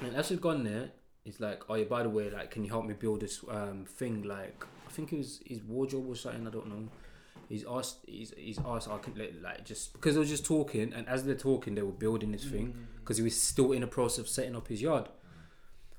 and 0.00 0.14
as 0.14 0.28
she's 0.28 0.38
gone 0.38 0.62
there, 0.62 0.92
it's 1.24 1.40
like, 1.40 1.64
oh 1.68 1.74
yeah, 1.74 1.84
by 1.84 2.04
the 2.04 2.08
way, 2.08 2.30
like 2.30 2.50
can 2.52 2.62
you 2.64 2.70
help 2.70 2.84
me 2.86 2.94
build 2.94 3.20
this 3.20 3.42
um 3.48 3.84
thing? 3.84 4.22
Like 4.22 4.64
I 4.86 4.90
think 4.92 5.12
it 5.12 5.18
was 5.18 5.40
his 5.44 5.62
wardrobe 5.64 6.08
or 6.08 6.14
something. 6.14 6.46
I 6.46 6.50
don't 6.50 6.68
know. 6.68 6.88
He's 7.48 7.64
asked. 7.68 7.98
He's 8.06 8.32
he's 8.36 8.58
asked. 8.64 8.88
I 8.88 8.98
could 8.98 9.16
like, 9.18 9.34
like 9.42 9.64
just 9.64 9.92
because 9.94 10.14
they 10.14 10.20
were 10.20 10.26
just 10.26 10.44
talking, 10.44 10.92
and 10.92 11.08
as 11.08 11.24
they're 11.24 11.34
talking, 11.34 11.74
they 11.74 11.82
were 11.82 11.92
building 11.92 12.30
this 12.32 12.44
thing 12.44 12.74
because 13.00 13.16
he 13.16 13.22
was 13.22 13.40
still 13.40 13.72
in 13.72 13.80
the 13.80 13.86
process 13.86 14.18
of 14.18 14.28
setting 14.28 14.54
up 14.54 14.68
his 14.68 14.82
yard. 14.82 15.08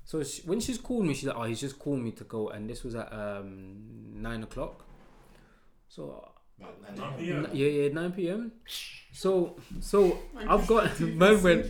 So 0.04 0.22
she, 0.22 0.42
when 0.42 0.60
she's 0.60 0.78
called 0.78 1.06
me, 1.06 1.14
she's 1.14 1.26
like, 1.28 1.36
"Oh, 1.36 1.42
he's 1.44 1.60
just 1.60 1.78
called 1.78 1.98
me 2.00 2.12
to 2.12 2.24
go," 2.24 2.48
and 2.50 2.68
this 2.70 2.84
was 2.84 2.94
at 2.94 3.12
um, 3.12 3.76
nine 4.14 4.42
o'clock. 4.44 4.84
So 5.88 6.24
Like, 6.60 6.82
Nine 6.82 6.98
nine 6.98 7.18
PM. 7.18 7.44
n- 7.46 7.50
yeah, 7.54 7.66
yeah, 7.68 7.88
nine 7.92 8.12
p.m. 8.12 8.52
So 9.12 9.56
so 9.80 10.18
I've 10.48 10.66
got 10.66 11.00
man 11.22 11.42
went. 11.42 11.66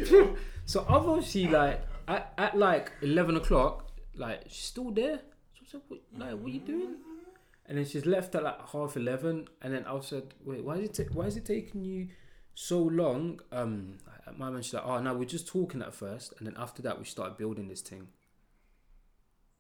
So 0.67 0.81
I've 0.89 1.07
obviously 1.09 1.47
like 1.49 1.81
at, 2.09 2.33
at 2.37 2.57
like 2.59 2.93
eleven 3.03 3.37
o'clock, 3.37 3.89
like 4.15 4.43
she's 4.49 4.65
still 4.67 4.91
there. 4.91 5.21
So 5.55 5.61
I 5.63 5.71
said, 5.71 5.81
what, 5.89 6.01
like, 6.19 6.33
what 6.33 6.47
are 6.47 6.49
you 6.51 6.61
doing? 6.61 6.97
And 7.71 7.79
then 7.79 7.87
she's 7.87 8.05
left 8.05 8.35
at 8.35 8.43
like 8.43 8.69
half 8.71 8.97
eleven, 8.97 9.47
and 9.63 9.73
then 9.73 9.85
I 9.87 10.01
said, 10.01 10.35
wait, 10.45 10.65
why 10.65 10.79
is 10.79 10.89
it 10.89 10.95
ta- 10.95 11.15
why 11.15 11.27
is 11.27 11.37
it 11.37 11.45
taking 11.45 11.85
you 11.85 12.09
so 12.53 12.81
long? 12.81 13.39
Um, 13.53 13.99
my 14.37 14.51
man, 14.51 14.61
she's 14.63 14.75
like, 14.75 14.83
oh 14.85 15.01
no, 15.01 15.15
we're 15.15 15.25
just 15.25 15.47
talking 15.47 15.81
at 15.81 15.95
first, 15.95 16.35
and 16.39 16.49
then 16.49 16.57
after 16.59 16.83
that 16.83 16.99
we 16.99 17.05
started 17.05 17.39
building 17.39 17.69
this 17.69 17.81
thing, 17.81 18.09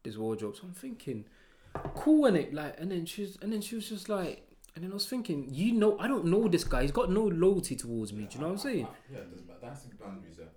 this 0.03 0.17
wardrobe. 0.17 0.57
So 0.57 0.65
I'm 0.65 0.73
thinking, 0.75 1.25
cool, 1.95 2.27
and 2.27 2.37
it 2.37 2.53
like, 2.53 2.75
and 2.81 2.91
then 2.91 3.07
she's 3.07 3.39
and 3.41 3.53
then 3.53 3.61
she 3.61 3.77
was 3.77 3.89
just 3.89 4.09
like. 4.09 4.45
And 4.75 4.85
then 4.85 4.93
I 4.93 4.95
was 4.95 5.07
thinking, 5.07 5.49
you 5.51 5.73
know, 5.73 5.99
I 5.99 6.07
don't 6.07 6.27
know 6.27 6.47
this 6.47 6.63
guy. 6.63 6.83
He's 6.83 6.93
got 6.93 7.11
no 7.11 7.23
loyalty 7.25 7.75
towards 7.75 8.13
me. 8.13 8.25
Do 8.31 8.35
you 8.35 8.41
know 8.41 8.47
what 8.47 8.53
I'm 8.53 8.59
saying? 8.59 8.87
Yeah, 9.13 9.19
that's 9.61 9.83
the 9.83 9.97
boundaries 9.97 10.37
there. 10.37 10.53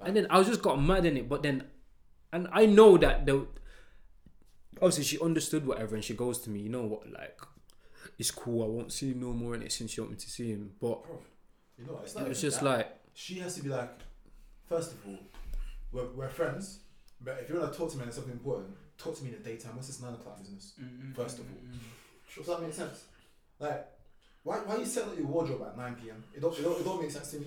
And 0.00 0.16
then 0.16 0.28
I 0.30 0.38
was 0.38 0.46
just 0.46 0.62
got 0.62 0.80
mad 0.80 1.04
in 1.04 1.16
it, 1.16 1.28
but 1.28 1.42
then, 1.42 1.64
and 2.32 2.46
I 2.52 2.66
know 2.66 2.96
that 2.98 3.26
the 3.26 3.46
obviously 4.82 5.04
she 5.04 5.20
understood 5.20 5.66
whatever, 5.66 5.94
and 5.94 6.04
she 6.04 6.14
goes 6.14 6.38
to 6.40 6.50
me, 6.50 6.60
you 6.60 6.68
know 6.68 6.82
what, 6.82 7.10
like 7.12 7.38
it's 8.18 8.30
cool. 8.30 8.64
I 8.64 8.66
won't 8.66 8.92
see 8.92 9.14
no 9.14 9.32
more 9.32 9.54
in 9.54 9.62
it 9.62 9.72
since 9.72 9.96
you 9.96 10.02
want 10.02 10.12
me 10.12 10.18
to 10.18 10.30
see 10.30 10.50
him. 10.50 10.72
But 10.80 11.04
Bro, 11.04 11.20
you 11.78 11.86
know, 11.86 12.00
it's 12.02 12.14
it 12.14 12.18
not 12.18 12.28
was 12.28 12.40
just 12.40 12.60
that. 12.60 12.66
like, 12.66 12.98
she 13.14 13.34
has 13.40 13.54
to 13.56 13.62
be 13.62 13.68
like, 13.68 13.90
first 14.68 14.92
of 14.92 14.98
all, 15.06 15.18
we're, 15.92 16.08
we're 16.16 16.28
friends, 16.28 16.80
but 17.20 17.38
if 17.40 17.48
you 17.48 17.58
want 17.58 17.72
to 17.72 17.78
talk 17.78 17.90
to 17.92 17.98
me 17.98 18.04
on 18.04 18.12
something 18.12 18.32
important, 18.32 18.74
talk 18.96 19.16
to 19.16 19.22
me 19.24 19.30
in 19.30 19.42
the 19.42 19.48
daytime. 19.48 19.74
What's 19.74 19.88
this 19.88 20.00
nine 20.02 20.14
o'clock 20.14 20.38
business? 20.38 20.74
First 21.14 21.38
of 21.38 21.44
all. 21.44 21.60
Does 22.36 22.46
that 22.46 22.62
make 22.62 22.74
sense? 22.74 23.04
Like, 23.58 23.86
why 24.42 24.56
why 24.58 24.76
you 24.76 24.84
setting 24.84 25.10
up 25.10 25.18
your 25.18 25.26
wardrobe 25.26 25.62
at 25.62 25.76
nine 25.76 25.96
p.m. 25.96 26.22
It 26.34 26.40
don't 26.40 26.56
it 26.58 26.62
don't, 26.62 26.80
it 26.80 26.84
don't 26.84 27.00
make 27.00 27.10
sense 27.10 27.30
to 27.32 27.38
me. 27.38 27.46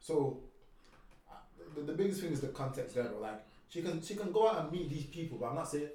So, 0.00 0.38
uh, 1.30 1.34
the, 1.74 1.82
the 1.82 1.92
biggest 1.92 2.20
thing 2.20 2.32
is 2.32 2.40
the 2.40 2.48
context 2.48 2.94
there, 2.94 3.04
bro. 3.04 3.18
Like, 3.20 3.42
she 3.68 3.82
can 3.82 4.00
she 4.02 4.14
can 4.14 4.32
go 4.32 4.48
out 4.48 4.60
and 4.62 4.72
meet 4.72 4.88
these 4.90 5.04
people, 5.06 5.38
but 5.38 5.46
I'm 5.48 5.56
not 5.56 5.68
saying 5.68 5.88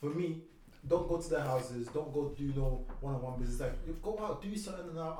for 0.00 0.10
me. 0.10 0.42
Don't 0.86 1.08
go 1.08 1.18
to 1.20 1.28
their 1.28 1.40
houses. 1.40 1.88
Don't 1.88 2.14
go 2.14 2.28
do 2.38 2.52
no 2.56 2.86
one-on-one 3.00 3.40
business. 3.40 3.60
Like, 3.60 3.74
you 3.84 3.96
go 4.00 4.16
out, 4.22 4.40
do 4.40 4.56
something. 4.56 4.88
And 4.90 5.00
I, 5.00 5.12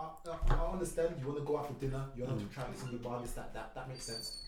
I, 0.49 0.55
I 0.55 0.73
understand 0.73 1.17
you 1.21 1.27
want 1.27 1.41
to 1.41 1.45
go 1.45 1.59
out 1.59 1.67
for 1.67 1.75
dinner. 1.75 2.05
You 2.17 2.25
want 2.25 2.39
to 2.39 2.55
try 2.55 2.65
some 2.77 2.93
new 2.93 2.99
bar. 2.99 3.21
This, 3.21 3.33
that, 3.33 3.53
that, 3.53 3.75
that 3.75 3.89
makes 3.89 4.05
sense. 4.05 4.45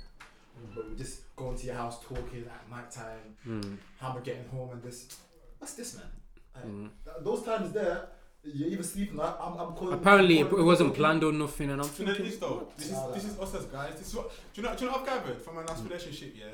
But 0.75 0.89
we 0.89 0.97
just 0.97 1.35
going 1.35 1.59
to 1.59 1.67
your 1.67 1.75
house 1.75 2.01
talking 2.03 2.45
at 2.47 2.71
night 2.71 2.91
time. 2.93 3.35
mm, 3.47 3.77
How 3.99 4.11
am 4.13 4.19
I 4.19 4.21
getting 4.21 4.49
home 4.49 4.71
and 4.73 4.83
this? 4.83 5.19
What's 5.59 5.75
this, 5.75 5.97
man? 5.97 6.07
Like, 6.55 6.65
mm. 6.73 6.89
Th- 7.05 7.17
those 7.23 7.43
times 7.43 7.73
there, 7.73 8.09
you're 8.45 8.69
even 8.69 8.85
sleeping. 8.85 9.21
I, 9.21 9.35
I'm, 9.43 9.59
I'm 9.59 9.73
calling. 9.75 9.95
apparently 9.95 10.39
it, 10.39 10.49
calling 10.49 10.63
it 10.63 10.67
wasn't 10.67 10.95
planned 10.95 11.25
or 11.25 11.33
nothing, 11.33 11.71
and 11.71 11.83
I'm 11.83 11.89
Do 11.89 11.95
you 12.03 12.07
know 12.09 12.15
thinking, 12.15 12.31
this 12.31 12.39
though? 12.39 12.69
This 12.79 12.87
is 12.93 12.99
this 13.15 13.25
is 13.25 13.39
us 13.39 13.55
as 13.57 13.65
guys. 13.67 13.95
This 13.99 14.09
is 14.09 14.15
what 14.15 14.31
do 14.55 14.63
you 14.63 14.67
know? 14.67 14.75
Do 14.77 14.85
you 14.85 14.91
know 14.91 14.97
what 14.97 15.09
I've 15.09 15.23
gathered 15.25 15.43
from 15.43 15.57
my 15.57 15.65
last 15.65 15.83
relationship? 15.85 16.35
Yeah, 16.39 16.47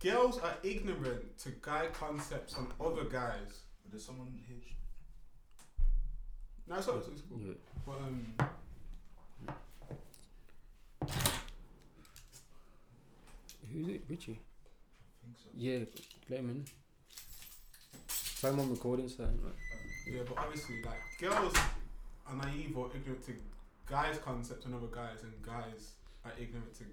girls 0.00 0.38
are 0.38 0.54
ignorant 0.62 1.38
to 1.38 1.50
guy 1.60 1.86
concepts 1.92 2.56
on 2.56 2.72
other 2.80 3.04
guys. 3.04 3.60
There's 3.90 4.04
someone 4.04 4.28
here. 4.46 4.56
No, 6.66 6.76
it's 6.76 6.86
not. 6.86 6.96
It's, 6.96 7.08
it's 7.08 7.22
cool. 7.22 7.40
Yeah. 7.42 7.54
But 7.84 7.96
um, 7.96 8.34
who's 13.72 13.88
it, 13.88 14.02
Richie? 14.08 14.38
I 14.38 15.24
think 15.24 15.36
so. 15.36 15.48
Yeah, 15.56 15.78
let 16.28 16.40
him 16.40 16.50
in. 16.50 16.64
Try 18.40 18.50
him 18.50 18.60
on 18.60 18.70
recording, 18.70 19.08
something. 19.08 19.40
Like. 19.44 19.54
yeah, 20.06 20.22
but 20.26 20.38
obviously, 20.38 20.76
like 20.82 21.00
girls 21.20 21.54
are 22.26 22.36
naive 22.36 22.76
or 22.76 22.90
ignorant 22.94 23.26
to 23.26 23.32
guys' 23.86 24.18
concepts 24.24 24.64
on 24.66 24.74
other 24.74 24.86
guys, 24.86 25.22
and 25.24 25.32
guys 25.42 25.92
are 26.24 26.32
ignorant 26.40 26.72
to 26.74 26.84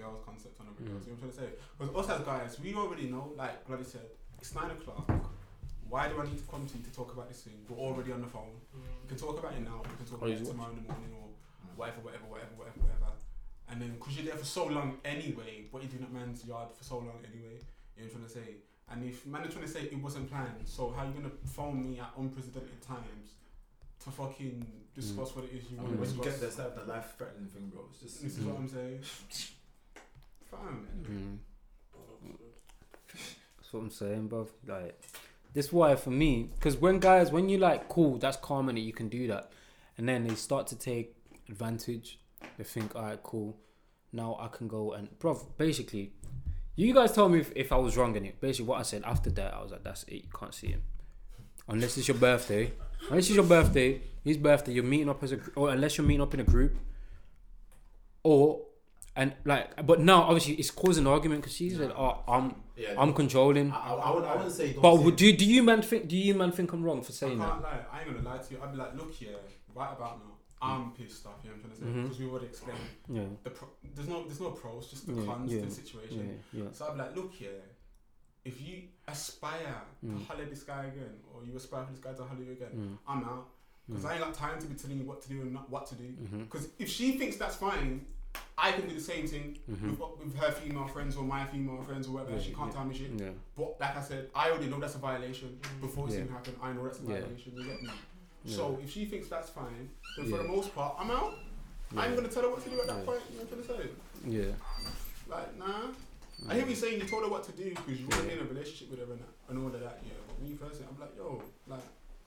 girls' 0.00 0.20
concept 0.24 0.56
on 0.60 0.66
other 0.72 0.84
girls. 0.88 1.04
Mm. 1.04 1.06
You 1.06 1.12
know 1.12 1.18
what 1.20 1.28
I'm 1.28 1.32
trying 1.36 1.36
to 1.36 1.40
say? 1.44 1.50
Because 1.76 1.90
us 2.00 2.08
as 2.16 2.20
guys, 2.24 2.50
we 2.60 2.74
already 2.74 3.06
know. 3.12 3.32
Like 3.36 3.66
Bloody 3.66 3.84
said, 3.84 4.08
it's 4.40 4.54
nine 4.54 4.70
o'clock. 4.70 5.04
Why 5.88 6.08
do 6.08 6.20
I 6.20 6.24
need 6.24 6.38
to 6.38 6.46
come 6.50 6.66
to 6.66 6.78
you 6.78 6.84
to 6.84 6.92
talk 6.94 7.12
about 7.12 7.28
this 7.28 7.42
thing? 7.42 7.58
We're 7.68 7.76
already 7.76 8.12
on 8.12 8.20
the 8.22 8.28
phone. 8.28 8.54
We 8.72 9.08
can 9.08 9.18
talk 9.18 9.38
about 9.38 9.52
it 9.54 9.64
now. 9.64 9.82
We 9.82 9.96
can 9.98 10.06
talk 10.06 10.22
about 10.22 10.30
it 10.30 10.44
tomorrow 10.44 10.70
in 10.70 10.82
the 10.82 10.86
morning 10.86 11.12
or 11.18 11.28
whatever, 11.74 12.00
whatever, 12.00 12.26
whatever, 12.30 12.54
whatever, 12.56 12.78
whatever. 12.80 13.10
And 13.68 13.82
then, 13.82 13.90
because 13.98 14.16
you're 14.16 14.26
there 14.26 14.36
for 14.36 14.46
so 14.46 14.66
long 14.66 14.98
anyway, 15.04 15.66
what 15.70 15.82
you're 15.82 15.90
doing 15.90 16.04
at 16.04 16.12
man's 16.12 16.44
yard 16.44 16.70
for 16.76 16.84
so 16.84 16.98
long 16.98 17.18
anyway, 17.26 17.58
you 17.96 18.02
know 18.02 18.06
what 18.06 18.06
I'm 18.06 18.10
trying 18.10 18.28
to 18.28 18.30
say? 18.30 18.48
And 18.90 18.98
if 19.08 19.26
man 19.26 19.44
is 19.44 19.52
trying 19.52 19.66
to 19.66 19.70
say 19.70 19.82
it 19.82 20.02
wasn't 20.02 20.30
planned, 20.30 20.62
so 20.64 20.90
how 20.96 21.04
you 21.04 21.12
going 21.12 21.30
to 21.30 21.36
phone 21.46 21.82
me 21.82 21.98
at 22.00 22.10
unprecedented 22.18 22.82
times 22.82 23.38
to 24.04 24.10
fucking 24.10 24.66
discuss 24.94 25.34
what 25.36 25.44
it 25.44 25.52
is 25.54 25.70
you 25.70 25.78
I 25.78 25.82
want 25.82 25.92
mean, 25.94 26.02
to 26.02 26.06
when 26.06 26.10
you 26.10 26.16
discuss? 26.16 26.32
get 26.32 26.40
there, 26.40 26.48
it's 26.48 26.58
like 26.58 26.86
the 26.86 26.92
life 26.92 27.14
threatening 27.16 27.48
thing, 27.48 27.70
bro. 27.72 27.82
It's 27.90 28.00
just. 28.02 28.22
This 28.22 28.38
is 28.38 28.44
what 28.44 28.56
I'm 28.58 28.68
saying. 28.68 29.00
Fam, 30.50 30.86
Mm. 31.02 31.38
That's 33.56 33.72
what 33.72 33.80
I'm 33.80 33.90
saying, 33.90 34.28
bro. 34.28 34.48
Like, 34.66 35.00
this 35.52 35.72
why 35.72 35.96
for 35.96 36.10
me, 36.10 36.50
because 36.54 36.76
when 36.76 36.98
guys, 36.98 37.30
when 37.30 37.48
you 37.48 37.58
like, 37.58 37.88
cool, 37.88 38.18
that's 38.18 38.36
calm 38.36 38.68
in 38.68 38.76
it, 38.78 38.82
you 38.82 38.92
can 38.92 39.08
do 39.08 39.26
that, 39.28 39.50
and 39.98 40.08
then 40.08 40.26
they 40.26 40.34
start 40.34 40.66
to 40.68 40.76
take 40.78 41.14
advantage. 41.48 42.18
They 42.56 42.64
think, 42.64 42.94
all 42.94 43.02
right, 43.02 43.22
cool, 43.22 43.56
now 44.12 44.36
I 44.40 44.48
can 44.48 44.68
go 44.68 44.92
and, 44.92 45.08
bro. 45.18 45.34
Basically, 45.58 46.12
You 46.76 46.94
guys 46.94 47.12
told 47.12 47.32
me 47.32 47.40
if, 47.40 47.52
if 47.54 47.72
I 47.72 47.76
was 47.76 47.96
wrong 47.96 48.16
in 48.16 48.24
it. 48.24 48.40
Basically, 48.40 48.66
what 48.66 48.78
I 48.78 48.82
said 48.82 49.02
after 49.04 49.30
that, 49.30 49.52
I 49.54 49.62
was 49.62 49.70
like, 49.72 49.82
"That's 49.84 50.04
it. 50.04 50.24
You 50.24 50.30
can't 50.32 50.54
see 50.54 50.68
him 50.68 50.82
unless 51.68 51.96
it's 51.98 52.08
your 52.08 52.16
birthday. 52.16 52.72
Unless 53.08 53.26
it's 53.28 53.36
your 53.36 53.44
birthday, 53.44 54.00
his 54.24 54.36
birthday. 54.36 54.72
You're 54.72 54.84
meeting 54.84 55.08
up 55.08 55.22
as 55.22 55.32
a, 55.32 55.38
or 55.56 55.70
unless 55.70 55.96
you're 55.96 56.06
meeting 56.06 56.20
up 56.22 56.34
in 56.34 56.40
a 56.40 56.44
group, 56.44 56.76
or 58.22 58.60
and 59.20 59.28
like, 59.44 59.66
but 59.86 59.98
now 60.00 60.22
obviously 60.22 60.54
it's 60.54 60.70
causing 60.82 61.04
an 61.06 61.12
argument 61.16 61.42
because 61.42 61.54
she 61.56 61.70
like, 61.70 61.94
"Oh, 62.04 62.14
I'm 62.36 62.46
Yeah, 62.76 62.94
I'm 63.02 63.12
controlling." 63.12 63.70
I, 63.70 63.76
I, 63.76 63.92
I, 64.06 64.14
would, 64.14 64.24
I 64.24 64.34
wouldn't 64.36 64.54
say. 64.60 64.72
Don't 64.72 64.82
But 64.82 64.96
say 64.96 65.04
would- 65.04 65.16
do 65.22 65.28
do 65.42 65.44
you 65.54 65.62
man 65.62 65.82
think 65.82 66.08
do 66.08 66.16
you 66.16 66.34
man 66.34 66.52
think 66.52 66.72
I'm 66.72 66.82
wrong 66.86 67.02
for 67.02 67.12
I 67.12 67.20
saying 67.22 67.38
can't 67.38 67.62
that? 67.62 67.68
lie. 67.70 67.80
I 67.92 68.00
ain't 68.00 68.08
gonna 68.16 68.28
lie 68.30 68.38
to 68.44 68.48
you. 68.54 68.58
I'd 68.62 68.72
be 68.72 68.78
like, 68.84 68.94
look 69.00 69.12
here, 69.12 69.36
right 69.74 69.92
about 69.96 70.14
now. 70.24 70.32
I'm 70.62 70.92
pissed 70.92 71.24
off. 71.26 71.38
You 71.42 71.50
know 71.50 71.56
what 71.56 71.64
I'm 71.64 71.70
trying 71.70 71.72
to 71.72 71.78
say? 71.80 71.86
Mhm. 71.86 72.02
Because 72.04 72.18
we 72.20 72.26
already 72.30 72.46
explained 72.52 72.80
Yeah, 73.08 73.28
the 73.44 73.50
pro- 73.50 73.74
there's 73.94 74.08
no 74.08 74.18
there's 74.26 74.40
no 74.40 74.50
pros, 74.50 74.90
just 74.90 75.06
the 75.06 75.14
Yeah, 75.14 75.24
cons 75.26 75.52
yeah, 75.52 75.60
to 75.60 75.66
the 75.66 75.72
yeah, 75.74 75.80
situation. 75.82 76.38
yeah. 76.52 76.64
So 76.72 76.80
I'd 76.86 76.92
be 76.96 76.98
like, 77.04 77.16
look 77.16 77.32
here, 77.32 77.60
if 78.44 78.56
you 78.66 78.74
aspire 79.08 79.80
Mm. 80.04 80.18
to 80.18 80.24
holler 80.26 80.44
this 80.46 80.62
guy 80.62 80.84
again, 80.92 81.14
or 81.32 81.44
you 81.44 81.54
aspire 81.56 81.84
for 81.86 81.92
this 81.92 82.00
guy 82.06 82.12
to 82.12 82.24
holler 82.24 82.42
you 82.42 82.52
again, 82.52 82.72
Mm. 82.74 82.98
I'm 83.10 83.24
out. 83.24 83.46
Because 83.86 84.04
Mm. 84.04 84.08
I 84.08 84.12
ain't 84.14 84.22
got 84.26 84.34
time 84.34 84.58
to 84.60 84.66
be 84.66 84.74
telling 84.74 84.98
you 84.98 85.04
what 85.04 85.20
to 85.22 85.28
do 85.28 85.40
and 85.42 85.52
not 85.52 85.68
what 85.74 85.84
to 85.90 85.94
do. 85.96 86.08
Mhm. 86.24 86.40
Because 86.46 86.68
if 86.78 86.88
she 86.88 87.06
thinks 87.18 87.36
that's 87.36 87.56
fine, 87.56 88.06
I 88.58 88.72
can 88.72 88.86
do 88.88 88.94
the 88.94 89.00
same 89.00 89.26
thing 89.26 89.58
Mhm. 89.70 89.98
with, 89.98 90.18
with 90.22 90.36
her 90.36 90.52
female 90.52 90.86
friends 90.86 91.16
or 91.16 91.24
my 91.24 91.44
female 91.46 91.80
friends 91.82 92.06
or 92.08 92.12
whatever. 92.12 92.32
Yeah, 92.36 92.42
she 92.42 92.52
can't 92.52 92.66
yeah. 92.70 92.76
tell 92.76 92.84
me 92.84 92.94
shit. 92.94 93.10
Yeah. 93.16 93.30
But 93.56 93.80
like 93.80 93.96
I 93.96 94.02
said, 94.02 94.28
I 94.34 94.50
already 94.50 94.66
know 94.66 94.78
that's 94.78 94.96
a 94.96 94.98
violation 94.98 95.58
before 95.80 96.06
it's 96.06 96.14
Yeah. 96.16 96.22
even 96.24 96.32
happened. 96.34 96.56
I 96.62 96.72
know 96.74 96.84
that's 96.84 96.98
a 97.00 97.02
Yeah. 97.02 97.20
violation. 97.20 97.52
You 97.56 97.64
get 97.64 97.82
me? 97.82 97.88
Yeah. 98.44 98.56
So 98.56 98.78
if 98.82 98.90
she 98.92 99.06
thinks 99.06 99.28
that's 99.28 99.48
fine, 99.50 99.88
then 100.16 100.26
for 100.26 100.36
Yeah. 100.36 100.42
the 100.42 100.48
most 100.48 100.74
part, 100.74 100.94
I'm 100.98 101.10
out. 101.10 101.34
I 101.96 102.04
ain't 102.04 102.10
Yeah. 102.10 102.16
gonna 102.16 102.28
tell 102.28 102.42
her 102.42 102.50
what 102.50 102.62
to 102.64 102.70
do 102.70 102.80
at 102.82 102.86
that 102.88 102.98
Yeah. 102.98 103.04
point. 103.04 103.22
You 103.30 103.38
know 103.38 103.44
what 103.44 103.52
I'm 103.58 103.64
trying 103.64 103.78
to 103.78 103.84
say? 103.84 103.90
Yeah. 104.26 104.52
Like, 105.26 105.56
nah. 105.56 105.94
I 106.48 106.54
hear 106.56 106.66
you 106.68 106.74
saying 106.74 107.00
you 107.00 107.06
told 107.06 107.24
her 107.24 107.30
what 107.30 107.44
to 107.44 107.52
do 107.52 107.70
because 107.70 107.98
you 108.00 108.06
want 108.08 108.20
to 108.20 108.28
be 108.28 108.34
Yeah. 108.34 108.40
in 108.40 108.46
a 108.46 108.48
relationship 108.48 108.90
with 108.90 109.00
her 109.00 109.12
and, 109.12 109.22
and 109.48 109.58
all 109.58 109.66
of 109.74 109.80
that. 109.80 110.00
Yeah, 110.04 110.12
but 110.26 110.40
me 110.40 110.54
personally, 110.54 110.86
I'm 110.92 111.00
like, 111.00 111.16
yo, 111.16 111.42
like, 111.66 111.80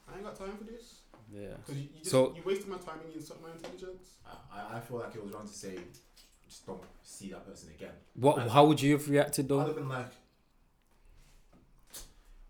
I 0.08 0.14
ain't 0.16 0.24
got 0.24 0.34
time 0.36 0.56
for 0.58 0.64
this 0.64 1.00
Yeah. 1.34 1.48
because 1.66 1.76
you, 1.80 1.88
you 1.92 1.98
just 1.98 2.10
So- 2.10 2.34
you 2.36 2.42
wasted 2.44 2.68
my 2.68 2.76
time 2.78 3.00
and 3.04 3.12
you 3.12 3.18
insult 3.20 3.42
my 3.42 3.50
intelligence. 3.50 4.14
I, 4.52 4.76
I 4.76 4.80
feel 4.80 4.98
like 4.98 5.14
it 5.14 5.22
was 5.24 5.32
wrong 5.32 5.46
to 5.46 5.52
say, 5.52 5.78
just 6.48 6.64
don't 6.66 6.80
see 7.02 7.30
that 7.30 7.44
person 7.46 7.70
again. 7.76 7.90
What? 8.14 8.38
How 8.48 8.64
would 8.66 8.80
you 8.80 8.92
have 8.92 9.08
reacted 9.08 9.48
though? 9.48 9.60
I'd 9.60 9.66
have 9.66 9.76
been 9.76 9.88
like, 9.88 10.06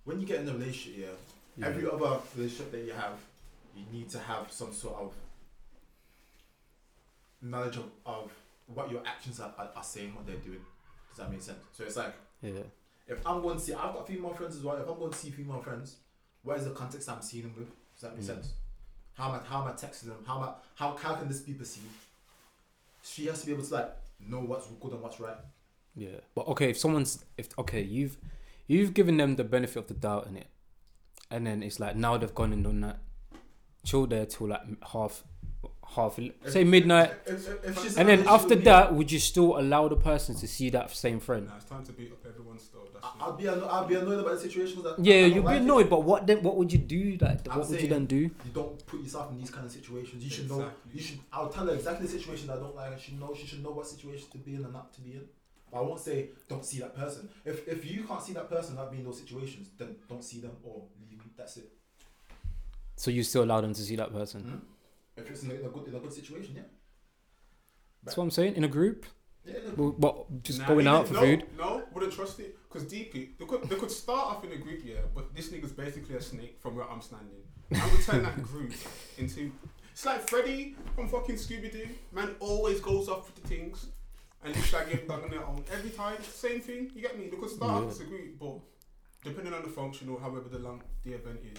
when 0.05 0.21
you 0.21 0.27
get 0.27 0.41
in 0.41 0.49
a 0.49 0.53
relationship, 0.53 1.01
yeah, 1.01 1.07
Yeah. 1.57 1.67
every 1.75 1.87
other 1.91 2.19
relationship 2.37 2.71
that 2.73 2.83
you 2.85 2.93
have, 2.93 3.15
you 3.75 3.85
need 3.91 4.11
to 4.11 4.19
have 4.19 4.53
some 4.53 4.73
sort 4.73 4.97
of 4.97 5.15
knowledge 7.41 7.77
of, 7.77 7.91
of 8.07 8.31
what 8.67 8.91
your 8.91 9.03
actions 9.07 9.41
are, 9.41 9.53
are, 9.59 9.71
are 9.77 9.83
saying, 9.85 10.15
what 10.15 10.27
they're 10.27 10.37
doing. 10.37 10.61
Does 11.11 11.19
that 11.19 11.31
make 11.31 11.43
sense? 11.43 11.59
So 11.73 11.85
it's 11.85 11.97
like, 11.97 12.15
Yeah. 12.43 12.53
if 13.09 13.27
I'm 13.27 13.41
going 13.43 13.57
to 13.59 13.63
see, 13.65 13.73
I've 13.75 13.95
got 13.95 14.07
female 14.07 14.35
friends 14.35 14.57
as 14.57 14.63
well. 14.63 14.77
If 14.77 14.89
I'm 14.89 14.99
going 14.99 15.13
to 15.13 15.19
see 15.19 15.31
female 15.31 15.61
friends, 15.61 15.97
what 16.43 16.59
is 16.59 16.65
the 16.65 16.71
context 16.73 17.09
I'm 17.09 17.23
seeing 17.23 17.45
them 17.45 17.55
with? 17.57 17.69
Does 17.95 18.03
that 18.03 18.15
make 18.15 18.23
Mm. 18.25 18.27
sense? 18.27 18.53
How 19.15 19.29
am 19.29 19.41
I, 19.41 19.49
how 19.49 19.63
am 19.63 19.69
I 19.69 19.73
texting 19.73 20.07
them? 20.07 20.25
How 20.27 20.39
am 20.39 20.43
I, 20.45 20.53
how, 20.75 20.97
how 20.97 21.15
can 21.15 21.29
this 21.29 21.41
be 21.41 21.53
perceived? 21.53 21.87
She 23.03 23.27
has 23.27 23.41
to 23.41 23.47
be 23.47 23.53
able 23.53 23.65
to 23.65 23.75
like 23.75 23.91
know 24.21 24.41
what's 24.41 24.67
good 24.67 24.93
and 24.93 25.03
what's 25.03 25.21
right. 25.21 25.37
Yeah. 25.95 26.21
But 26.35 26.49
okay, 26.49 26.71
if 26.71 26.79
someone's 26.79 27.25
if 27.39 27.57
okay, 27.59 27.83
you've 27.83 28.17
you've 28.67 28.95
given 28.95 29.17
them 29.17 29.37
the 29.37 29.45
benefit 29.45 29.79
of 29.79 29.87
the 29.87 29.95
doubt 29.95 30.27
in 30.27 30.37
it, 30.37 30.49
and 31.31 31.47
then 31.47 31.63
it's 31.63 31.79
like 31.79 31.97
now 31.97 32.17
they've 32.17 32.35
gone 32.35 32.53
and 32.53 32.65
done 32.65 32.81
that, 32.81 32.99
chill 33.85 34.07
there 34.07 34.27
till 34.27 34.49
like 34.49 34.63
half, 34.93 35.23
half 35.89 36.19
say 36.47 36.65
midnight, 36.65 37.13
If, 37.27 37.49
if, 37.49 37.65
if 37.65 37.83
she's 37.83 37.97
and 37.97 38.09
then 38.09 38.27
after 38.27 38.51
with 38.51 38.59
me, 38.59 38.65
that, 38.65 38.95
would 38.95 39.13
you 39.13 39.19
still 39.21 39.59
allow 39.59 39.89
the 39.89 39.97
person 39.97 40.35
to 40.37 40.47
see 40.49 40.71
that 40.71 40.91
same 40.91 41.21
friend? 41.21 41.47
Nah, 41.47 41.57
it's 41.57 41.65
time 41.65 41.85
to 41.85 41.93
beat 41.93 42.13
up 42.13 42.25
everyone's 42.27 42.63
stuff. 42.63 42.81
I- 43.03 43.07
it. 43.09 43.23
I'll 43.23 43.33
be 43.37 43.49
anno- 43.49 43.67
I'll 43.67 43.87
be 43.87 43.95
annoyed 43.95 44.19
about 44.21 44.35
the 44.35 44.41
situations 44.41 44.83
that 44.83 44.99
Yeah, 44.99 45.15
I 45.17 45.21
don't 45.23 45.35
you'd 45.35 45.43
be 45.43 45.47
like 45.47 45.57
it. 45.57 45.63
annoyed, 45.63 45.91
but 45.91 46.03
what 46.05 46.27
then? 46.27 46.43
What 46.43 46.57
would 46.57 46.73
you 46.73 46.79
do? 46.79 47.19
Like, 47.21 47.47
I'm 47.49 47.59
what 47.59 47.69
would 47.69 47.81
you 47.81 47.89
then 47.89 48.07
do? 48.07 48.17
You 48.17 48.31
don't 48.53 48.87
put 48.87 49.01
yourself 49.03 49.31
in 49.31 49.39
these 49.39 49.51
kind 49.51 49.67
of 49.67 49.73
situations. 49.73 50.25
You 50.25 50.31
should 50.31 50.49
know. 50.49 50.71
You 50.93 51.01
should. 51.03 51.19
I'll 51.33 51.49
tell 51.49 51.67
her 51.67 51.75
exactly 51.75 52.07
the 52.07 52.13
situation 52.19 52.51
I 52.51 52.57
don't 52.57 52.75
like. 52.75 52.93
and 52.93 53.01
She 53.01 53.13
know. 53.13 53.35
She 53.35 53.47
should 53.47 53.63
know 53.63 53.71
what 53.73 53.87
situation 53.87 54.27
to 54.33 54.39
be 54.39 54.55
in 54.55 54.65
and 54.65 54.73
not 54.73 54.93
to 54.95 55.01
be 55.03 55.13
in. 55.13 55.25
But 55.71 55.79
I 55.79 55.83
won't 55.83 56.01
say 56.01 56.31
don't 56.49 56.65
see 56.65 56.79
that 56.81 56.95
person. 56.97 57.29
If 57.45 57.69
if 57.69 57.85
you 57.91 58.05
can't 58.05 58.23
see 58.23 58.33
that 58.35 58.49
person 58.49 58.75
not 58.77 58.91
be 58.91 58.99
in 58.99 59.05
those 59.05 59.19
situations, 59.19 59.69
then 59.79 59.97
don't 60.09 60.25
see 60.25 60.41
them 60.41 60.53
or 60.63 60.85
leave. 61.11 61.21
That's 61.37 61.57
it. 61.59 61.71
So 62.97 63.11
you 63.11 63.23
still 63.23 63.43
allow 63.45 63.61
them 63.61 63.75
to 63.75 63.83
see 63.83 63.97
that 63.97 64.13
person? 64.13 64.43
Hmm? 64.43 64.57
If 65.17 65.31
it's 65.31 65.43
in 65.45 65.51
a, 65.51 65.55
in 65.55 65.67
a 65.67 65.69
good 65.69 65.89
in 65.89 65.95
a 65.95 66.01
good 66.01 66.13
situation, 66.13 66.55
yeah. 66.57 66.63
That's 68.03 68.17
what 68.17 68.25
I'm 68.25 68.31
saying. 68.31 68.55
In 68.57 68.65
a 68.65 68.69
group, 68.69 69.07
Yeah. 69.45 69.55
look, 69.77 69.77
Well, 69.79 69.93
what 69.99 70.43
just 70.43 70.61
Nah, 70.61 70.69
going 70.69 70.87
out 70.87 71.09
for 71.09 71.15
no, 71.15 71.21
food? 71.21 71.47
No, 71.57 71.83
wouldn't 71.93 72.13
trust 72.13 72.41
it. 72.41 72.57
Because 72.69 72.85
deeply, 72.89 73.31
they 73.39 73.45
could, 73.47 73.63
they 73.69 73.77
could 73.77 73.91
start 73.91 74.27
off 74.37 74.45
in 74.45 74.53
a 74.53 74.57
group, 74.57 74.81
yeah, 74.85 74.97
but 75.15 75.35
this 75.35 75.49
nigga's 75.51 75.73
basically 75.73 76.17
a 76.17 76.21
snake 76.21 76.57
from 76.61 76.75
where 76.77 76.91
I'm 76.91 77.01
standing. 77.01 77.43
I 77.75 77.89
would 77.91 78.03
turn 78.03 78.23
that 78.25 78.43
group 78.51 78.73
into. 79.17 79.53
It's 79.93 80.05
like 80.05 80.29
Freddy 80.29 80.75
from 80.97 81.09
fucking 81.09 81.37
Scooby 81.37 81.71
Doo. 81.71 81.89
Man 82.13 82.35
always 82.41 82.81
goes 82.81 83.09
off 83.09 83.27
with 83.27 83.41
the 83.41 83.49
things 83.49 83.87
and 84.43 84.55
leaves 84.55 84.67
Shaggy 84.67 84.99
and 84.99 85.09
Doug 85.09 85.23
on 85.23 85.31
their 85.31 85.47
own. 85.47 85.65
Every 85.73 85.91
time, 85.91 86.21
same 86.25 86.61
thing. 86.61 86.91
You 86.95 87.01
get 87.01 87.17
me? 87.17 87.29
They 87.29 87.37
could 87.37 87.49
start 87.51 87.71
Yeah. 87.81 87.87
off 87.87 87.91
as 87.93 88.01
a 88.01 88.05
group, 88.05 88.39
but 88.41 88.59
depending 89.23 89.55
on 89.55 89.63
the 89.63 89.69
function 89.69 90.09
or 90.09 90.19
however 90.21 90.49
the 90.49 90.59
long 90.59 90.83
the 91.05 91.13
event 91.13 91.39
is, 91.51 91.59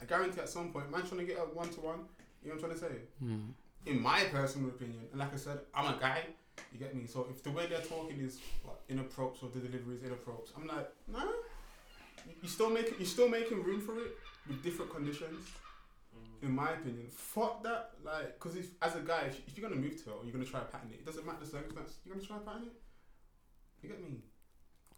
I 0.00 0.04
guarantee 0.04 0.40
at 0.40 0.48
some 0.48 0.72
point, 0.72 0.90
man 0.92 1.02
trying 1.02 1.20
to 1.20 1.26
get 1.26 1.38
a 1.38 1.40
one 1.42 1.68
to 1.70 1.80
one. 1.80 2.04
You 2.42 2.48
know 2.50 2.56
what 2.56 2.64
I'm 2.64 2.78
trying 2.78 2.90
to 2.90 2.94
say? 2.96 3.00
Hmm. 3.18 3.50
in 3.86 4.00
my 4.00 4.20
personal 4.30 4.68
opinion, 4.70 5.00
and 5.10 5.18
like 5.18 5.32
I 5.32 5.36
said, 5.36 5.58
I'm 5.74 5.94
a 5.94 5.98
guy. 5.98 6.20
You 6.72 6.78
get 6.78 6.94
me? 6.94 7.06
So 7.06 7.26
if 7.30 7.42
the 7.42 7.50
way 7.50 7.66
they're 7.66 7.80
talking 7.80 8.18
is 8.20 8.38
what, 8.62 8.80
inappropriate 8.88 9.42
or 9.42 9.48
the 9.58 9.66
delivery 9.66 9.96
is 9.96 10.02
inappropriate, 10.02 10.50
I'm 10.56 10.66
like, 10.66 10.88
nah. 11.08 11.24
You- 12.26 12.34
You 12.42 12.48
still 12.48 12.70
making 12.70 12.94
you 13.00 13.06
still 13.06 13.28
making 13.28 13.62
room 13.62 13.80
for 13.80 13.94
it 13.98 14.12
with 14.48 14.62
different 14.62 14.92
conditions. 14.92 15.40
In 16.42 16.52
my 16.52 16.70
opinion, 16.72 17.06
fuck 17.08 17.62
that. 17.62 17.92
Like, 18.04 18.34
because 18.38 18.56
if 18.56 18.66
as 18.82 18.94
a 18.96 19.00
guy, 19.00 19.22
if, 19.30 19.40
if 19.48 19.56
you're 19.56 19.68
gonna 19.68 19.80
move 19.80 19.96
to 20.02 20.10
her 20.10 20.16
or 20.16 20.24
you're 20.24 20.32
gonna 20.32 20.44
try 20.44 20.60
to 20.60 20.66
pattern 20.66 20.90
it, 20.92 20.98
it 21.00 21.06
doesn't 21.06 21.24
matter 21.26 21.38
the 21.40 21.46
circumstance. 21.46 21.98
You're 22.04 22.14
gonna 22.14 22.26
try 22.26 22.36
to 22.38 22.42
pattern 22.44 22.62
it. 22.70 22.72
You 23.82 23.88
get 23.88 24.00
me? 24.02 24.18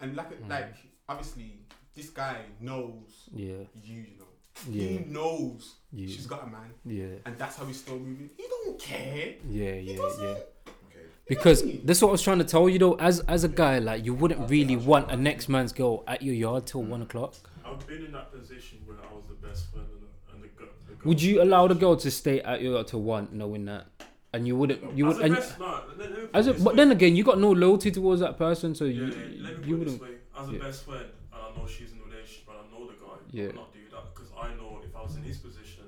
And 0.01 0.17
like, 0.17 0.31
Mm. 0.43 0.49
like 0.51 0.75
obviously, 1.09 1.61
this 1.95 2.11
guy 2.11 2.39
knows 2.61 3.29
Yeah, 3.33 3.65
you. 3.75 4.01
You 4.03 4.19
know, 4.19 4.27
yeah, 4.71 4.89
he 4.89 4.99
knows 5.07 5.75
yeah, 5.93 6.07
she's 6.07 6.27
got 6.27 6.45
a 6.45 6.47
man, 6.47 6.71
yeah, 6.85 7.07
and 7.27 7.39
that's 7.39 7.57
how 7.57 7.65
he's 7.65 7.79
still 7.79 7.99
moving. 7.99 8.31
He 8.37 8.47
don't 8.49 8.79
care. 8.79 9.35
yeah, 9.49 9.73
He 9.75 9.93
yeah, 9.93 9.97
doesn't. 9.97 10.25
yeah. 10.25 10.31
okay. 10.31 11.07
Because 11.27 11.65
that's 11.85 12.01
what 12.03 12.09
I 12.09 12.13
was 12.13 12.23
trying 12.23 12.39
to 12.39 12.45
tell 12.45 12.69
you 12.69 12.79
though. 12.79 12.95
As 12.95 13.21
as 13.21 13.45
a 13.45 13.49
guy, 13.49 13.79
like 13.79 14.05
you 14.05 14.15
wouldn't 14.15 14.49
really 14.51 14.77
want 14.77 15.11
a 15.11 15.17
next 15.17 15.49
man's 15.49 15.73
girl 15.73 16.05
at 16.07 16.23
your 16.23 16.35
yard 16.35 16.67
till 16.67 16.83
mm. 16.83 16.89
one 16.89 17.03
o'clock. 17.03 17.35
I've 17.65 17.87
been 17.87 18.05
in 18.05 18.13
that 18.13 18.31
position 18.33 18.79
where 18.85 18.99
I 18.99 19.15
was 19.15 19.25
the 19.29 19.47
best 19.47 19.71
friend 19.73 19.87
and 19.91 20.03
the, 20.03 20.35
and 20.35 20.43
the, 20.43 20.49
girl, 20.49 20.69
the 20.87 20.95
girl 20.95 21.09
Would 21.09 21.23
you 21.23 21.43
allow 21.43 21.67
the 21.67 21.75
girl 21.75 21.97
to 21.97 22.11
stay 22.11 22.41
at 22.41 22.61
your 22.63 22.75
yard 22.75 22.89
till 22.89 23.03
one, 23.03 23.29
knowing 23.33 23.65
that? 23.67 23.87
And 24.33 24.47
you 24.47 24.57
wouldn't. 24.57 24.97
You 24.97 25.11
as 25.11 25.17
would. 25.17 25.27
a 25.27 25.35
best, 25.35 25.59
no, 25.59 25.81
let, 25.97 26.11
let 26.11 26.31
as 26.35 26.47
a, 26.49 26.55
but 26.55 26.77
then 26.77 26.91
again, 26.91 27.15
you 27.17 27.23
got 27.25 27.39
no 27.39 27.53
loyalty 27.53 27.91
towards 27.91 28.21
that 28.21 28.37
person, 28.37 28.75
so 28.75 28.85
yeah, 28.85 28.93
you 28.93 29.07
yeah, 29.07 29.49
let 29.49 29.61
me 29.61 29.69
you 29.69 29.77
put 29.77 29.89
it 29.89 29.91
wouldn't. 29.93 30.01
this 30.01 30.01
way. 30.01 30.17
As 30.37 30.49
a 30.49 30.53
yeah. 30.53 30.59
best 30.59 30.85
friend, 30.85 31.05
and 31.33 31.43
I 31.43 31.57
know 31.57 31.67
she's 31.69 31.93
in 31.93 31.99
a 32.01 32.05
relationship, 32.05 32.49
and 32.49 32.59
I 32.59 32.79
know 32.79 32.87
the 32.87 32.95
guy. 32.95 33.17
Yeah. 33.31 33.43
I 33.43 33.47
would 33.47 33.55
not 33.55 33.74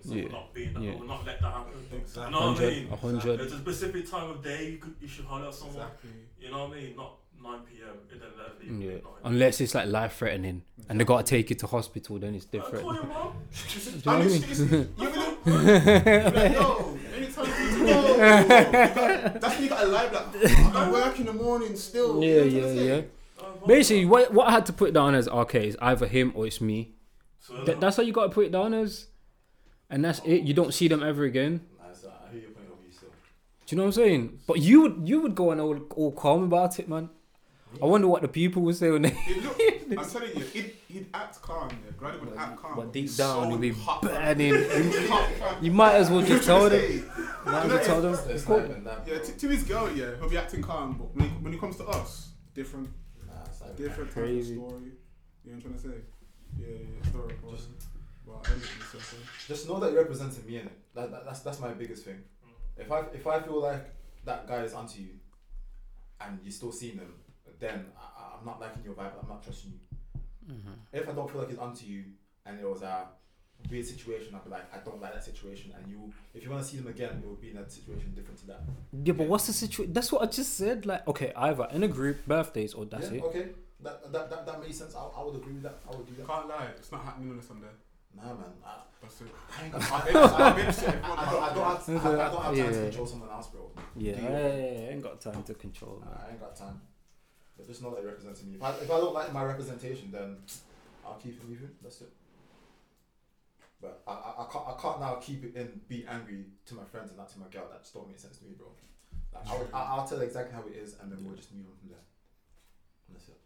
so 0.06 0.14
Yeah. 0.14 0.28
not 0.28 0.54
be 0.54 0.64
in 0.64 0.74
that. 0.74 0.82
Yeah. 0.82 0.92
I 0.92 0.96
would 0.96 1.08
not 1.08 1.26
let 1.26 1.40
that 1.40 1.52
happen. 1.52 1.72
Exactly. 1.92 2.24
You 2.24 2.30
know 2.30 2.38
what 2.38 2.42
I 2.42 2.46
Hundred, 2.46 2.74
mean? 2.76 2.92
a 2.92 2.96
hundred. 2.96 3.36
There's 3.40 3.52
a 3.52 3.58
specific 3.58 4.10
time 4.10 4.30
of 4.30 4.42
day 4.44 4.70
you 4.72 4.78
could 4.78 4.94
you 5.00 5.08
should 5.08 5.24
holler 5.24 5.48
at 5.48 5.54
someone. 5.54 5.76
Exactly. 5.76 6.10
You 6.40 6.50
know 6.50 6.64
what 6.68 6.76
I 6.76 6.80
mean? 6.80 6.96
Not 6.96 7.12
9 7.42 7.60
p.m. 7.70 7.88
and 8.12 8.20
then 8.20 8.28
let 8.38 8.60
leave 8.60 8.70
Yeah. 8.82 8.94
midnight. 8.94 9.12
Unless 9.24 9.60
it's 9.60 9.74
like 9.74 9.88
life 9.88 10.14
threatening, 10.16 10.62
and 10.88 10.98
they 11.00 11.04
gotta 11.04 11.22
take 11.24 11.50
you 11.50 11.56
to 11.56 11.66
hospital, 11.66 12.18
then 12.18 12.34
it's 12.34 12.46
Uh, 12.46 12.48
different. 12.52 12.84
call 12.84 12.94
your 12.94 13.04
mom. 13.04 13.32
know 14.06 14.12
what 14.12 14.16
I 14.16 14.24
mean? 14.26 14.32
Honestly, 14.36 14.78
you 14.78 14.86
will 14.96 15.12
like, 16.32 16.52
yo, 16.54 16.98
anytime 17.14 17.46
you 17.46 17.84
need 17.84 17.86
to 17.86 17.86
go, 17.86 19.38
that's 19.38 19.54
when 19.54 19.62
you 19.62 19.68
got 19.68 19.84
a 19.84 19.86
live 19.88 20.12
like, 20.12 20.74
I 20.74 20.90
work 20.90 21.18
in 21.20 21.26
the 21.26 21.32
morning 21.32 21.76
still. 21.76 22.22
Yeah, 22.22 22.42
you 22.42 22.60
know 22.60 22.72
yeah, 22.72 22.82
yeah. 22.82 23.00
Uh, 23.38 23.66
Basically, 23.66 24.04
what 24.06 24.32
what 24.32 24.48
I 24.48 24.52
had 24.52 24.66
to 24.66 24.72
put 24.72 24.92
down 24.94 25.14
as 25.14 25.28
okay 25.28 25.68
is 25.68 25.76
either 25.80 26.06
him 26.06 26.32
or 26.34 26.46
it's 26.46 26.60
me. 26.60 26.94
So, 27.40 27.64
Th- 27.64 27.78
that's 27.78 27.96
how 27.96 28.02
you 28.02 28.12
gotta 28.12 28.30
put 28.30 28.46
it 28.46 28.52
down 28.52 28.74
as, 28.74 29.06
and 29.90 30.04
that's 30.04 30.20
it. 30.24 30.42
You 30.42 30.54
don't 30.54 30.72
see 30.74 30.88
them 30.88 31.02
ever 31.02 31.24
again. 31.24 31.60
Nice, 31.80 32.04
I 32.04 32.30
hear 32.32 32.40
your 32.42 32.50
point 32.50 32.68
of 32.72 32.78
view 32.80 32.92
still. 32.92 33.08
Do 33.66 33.74
you 33.74 33.76
know 33.76 33.84
what 33.84 33.88
I'm 33.88 34.04
saying? 34.04 34.38
But 34.46 34.58
you 34.60 34.82
would 34.82 35.08
you 35.08 35.20
would 35.22 35.34
go 35.34 35.50
on 35.50 35.60
all, 35.60 35.78
all 35.96 36.12
calm 36.12 36.44
about 36.44 36.78
it, 36.78 36.88
man. 36.88 37.10
I 37.82 37.84
wonder 37.86 38.08
what 38.08 38.22
the 38.22 38.28
people 38.28 38.62
would 38.62 38.76
say 38.76 38.90
when 38.90 39.02
they. 39.02 39.16
It 39.26 39.42
look, 39.44 39.98
I'm 39.98 40.08
telling 40.10 40.36
you, 40.36 40.44
he'd, 40.44 40.72
he'd 40.88 41.06
act 41.12 41.42
calm. 41.42 41.68
Yeah. 41.68 41.92
Granny 41.96 42.18
would 42.20 42.36
act 42.36 42.56
calm. 42.56 42.76
But 42.76 42.92
deep 42.92 43.14
down, 43.16 43.44
so 43.44 43.50
he'd 43.50 43.60
be 43.60 43.70
hot, 43.72 44.02
burning. 44.02 44.54
hot. 45.08 45.62
You 45.62 45.72
might 45.72 45.94
as 45.94 46.10
well 46.10 46.22
just 46.22 46.44
tell 46.46 46.64
I'm 46.64 46.70
them. 46.70 47.10
Might 47.44 47.64
as 47.64 47.68
well 47.70 47.84
tell 47.84 48.02
them. 48.02 48.18
It's 48.30 48.48
not. 48.48 49.06
Yeah, 49.06 49.18
to, 49.18 49.32
to 49.32 49.48
his 49.48 49.62
girl, 49.64 49.90
yeah, 49.94 50.16
he'll 50.18 50.30
be 50.30 50.38
acting 50.38 50.62
calm, 50.62 50.96
but 50.98 51.14
when, 51.14 51.28
he, 51.28 51.34
when 51.36 51.54
it 51.54 51.60
comes 51.60 51.76
to 51.76 51.84
us, 51.86 52.30
different, 52.54 52.88
Nah, 53.26 53.32
it's 53.46 53.60
not 53.60 53.70
even 53.70 53.86
different 53.86 54.10
type 54.10 54.24
of 54.24 54.44
story. 54.44 54.46
You 54.48 54.56
know 54.56 54.62
what 55.44 55.52
I'm 55.54 55.60
trying 55.60 55.74
to 55.74 55.80
say? 55.80 55.88
Yeah, 56.58 56.66
yeah, 56.68 57.10
story. 57.10 57.34
Just- 57.50 57.68
well, 58.26 58.42
I 58.44 58.52
ended 58.52 58.68
this 58.78 59.02
session. 59.02 59.18
Just 59.46 59.68
know 59.68 59.78
that 59.80 59.92
you're 59.92 60.02
representing 60.02 60.44
me 60.46 60.56
in 60.56 60.66
it. 60.66 60.78
That, 60.94 61.10
that, 61.12 61.24
that's 61.24 61.40
that's 61.40 61.60
my 61.60 61.72
biggest 61.72 62.04
thing. 62.04 62.22
If 62.76 62.90
I 62.90 63.00
if 63.14 63.26
I 63.26 63.40
feel 63.40 63.62
like 63.62 63.86
that 64.24 64.46
guy 64.48 64.62
is 64.62 64.74
onto 64.74 65.00
you, 65.00 65.10
and 66.20 66.38
you're 66.42 66.52
still 66.52 66.72
seeing 66.72 66.96
them, 66.96 67.14
then 67.58 67.86
I, 67.96 68.36
I'm 68.38 68.44
not 68.44 68.60
liking 68.60 68.82
your 68.84 68.94
vibe. 68.94 69.12
I'm 69.22 69.28
not 69.28 69.42
trusting 69.42 69.72
you. 69.72 70.52
Mm-hmm. 70.52 70.72
If 70.92 71.08
I 71.08 71.12
don't 71.12 71.30
feel 71.30 71.40
like 71.40 71.50
it's 71.50 71.58
onto 71.58 71.86
you, 71.86 72.04
and 72.44 72.58
it 72.58 72.68
was 72.68 72.82
a 72.82 73.06
weird 73.70 73.86
situation, 73.86 74.34
I'll 74.34 74.42
be 74.42 74.50
like, 74.50 74.72
I 74.74 74.78
don't 74.84 75.00
like 75.00 75.14
that 75.14 75.24
situation. 75.24 75.72
And 75.76 75.90
you, 75.90 76.12
if 76.34 76.44
you 76.44 76.50
want 76.50 76.62
to 76.62 76.68
see 76.68 76.76
them 76.76 76.86
again, 76.88 77.22
it 77.22 77.28
would 77.28 77.40
be 77.40 77.50
in 77.50 77.56
a 77.56 77.68
situation 77.68 78.12
different 78.14 78.38
to 78.40 78.46
that. 78.48 78.60
Yeah, 79.04 79.14
but 79.14 79.26
what's 79.26 79.46
the 79.46 79.52
situation? 79.52 79.92
That's 79.92 80.12
what 80.12 80.22
I 80.22 80.26
just 80.26 80.54
said. 80.54 80.86
Like, 80.86 81.06
okay, 81.08 81.32
either 81.36 81.68
in 81.72 81.82
a 81.82 81.88
group, 81.88 82.26
birthdays, 82.26 82.74
or 82.74 82.84
that's 82.84 83.10
yeah, 83.10 83.18
it. 83.18 83.22
Okay, 83.24 83.48
that 83.80 84.12
that 84.12 84.30
that, 84.30 84.46
that 84.46 84.60
makes 84.60 84.78
sense. 84.78 84.94
I, 84.94 85.00
I 85.00 85.24
would 85.24 85.36
agree 85.36 85.54
with 85.54 85.62
that. 85.62 85.78
I 85.90 85.96
would 85.96 86.06
do 86.06 86.14
that. 86.16 86.26
Can't 86.26 86.48
lie, 86.48 86.68
it's 86.76 86.92
not 86.92 87.04
happening 87.04 87.30
on 87.30 87.38
a 87.38 87.42
Sunday. 87.42 87.66
Nah, 88.16 88.22
man. 88.34 88.44
I, 88.64 88.74
That's 89.02 89.20
it. 89.20 89.26
I 89.60 89.64
ain't 89.64 89.72
got 89.76 89.82
I've 89.82 89.88
time. 89.88 90.40
I've 90.42 90.56
been 90.56 90.74
shit. 90.74 90.88
I, 91.04 91.12
I 91.12 91.30
don't, 91.30 91.42
I 91.42 91.54
don't 91.54 91.86
have, 91.86 92.06
I, 92.06 92.26
I 92.26 92.30
don't 92.30 92.42
have 92.42 92.44
time 92.44 92.54
Yeah. 92.56 92.64
to 92.70 92.82
control 92.88 93.06
someone 93.06 93.30
else, 93.30 93.46
bro. 93.48 93.70
Yeah, 93.96 94.12
Do 94.16 94.22
yeah, 94.22 94.30
yeah, 94.30 94.38
yeah, 94.48 94.88
I 94.88 94.92
ain't 94.92 95.02
got 95.02 95.20
time 95.20 95.42
to 95.42 95.54
control. 95.54 96.02
Man. 96.04 96.08
I 96.26 96.30
ain't 96.30 96.40
got 96.40 96.56
time. 96.56 96.80
But 97.56 97.66
just 97.66 97.82
know 97.82 97.90
that 97.94 98.02
it 98.02 98.06
represents 98.06 98.42
me. 98.44 98.54
If 98.56 98.62
I, 98.62 98.70
if 98.70 98.90
I 98.90 98.98
don't 98.98 99.14
like 99.14 99.32
my 99.32 99.44
representation, 99.44 100.10
then 100.12 100.36
I'll 101.06 101.14
keep 101.22 101.40
it 101.40 101.48
moving. 101.48 101.70
That's 101.82 102.00
it. 102.02 102.12
But 103.80 104.02
I, 104.06 104.12
I, 104.12 104.42
I 104.42 104.46
can't 104.50 104.64
I 104.68 104.74
can't 104.80 105.00
now 105.00 105.14
keep 105.20 105.44
it 105.44 105.54
in, 105.54 105.80
be 105.88 106.06
angry 106.08 106.44
to 106.66 106.74
my 106.74 106.84
friends 106.84 107.10
and 107.10 107.18
not 107.18 107.28
to 107.30 107.38
my 107.38 107.46
girl. 107.48 107.68
That 107.70 107.82
just 107.82 107.92
don't 107.94 108.08
make 108.08 108.18
sense 108.18 108.38
to 108.38 108.44
me, 108.44 108.52
bro. 108.56 108.68
Like, 109.34 109.46
I 109.48 109.58
would, 109.58 109.68
I, 109.72 109.80
I'll 109.96 110.06
tell 110.08 110.20
exactly 110.20 110.54
how 110.54 110.64
it 110.66 110.74
is, 110.74 110.96
and 111.00 111.12
then 111.12 111.22
we'll 111.24 111.36
just 111.36 111.52
move 111.54 111.66
on 111.66 111.76
from 111.78 111.90
there. 111.90 112.04
And 113.08 113.16
that's 113.16 113.28
it. 113.28 113.36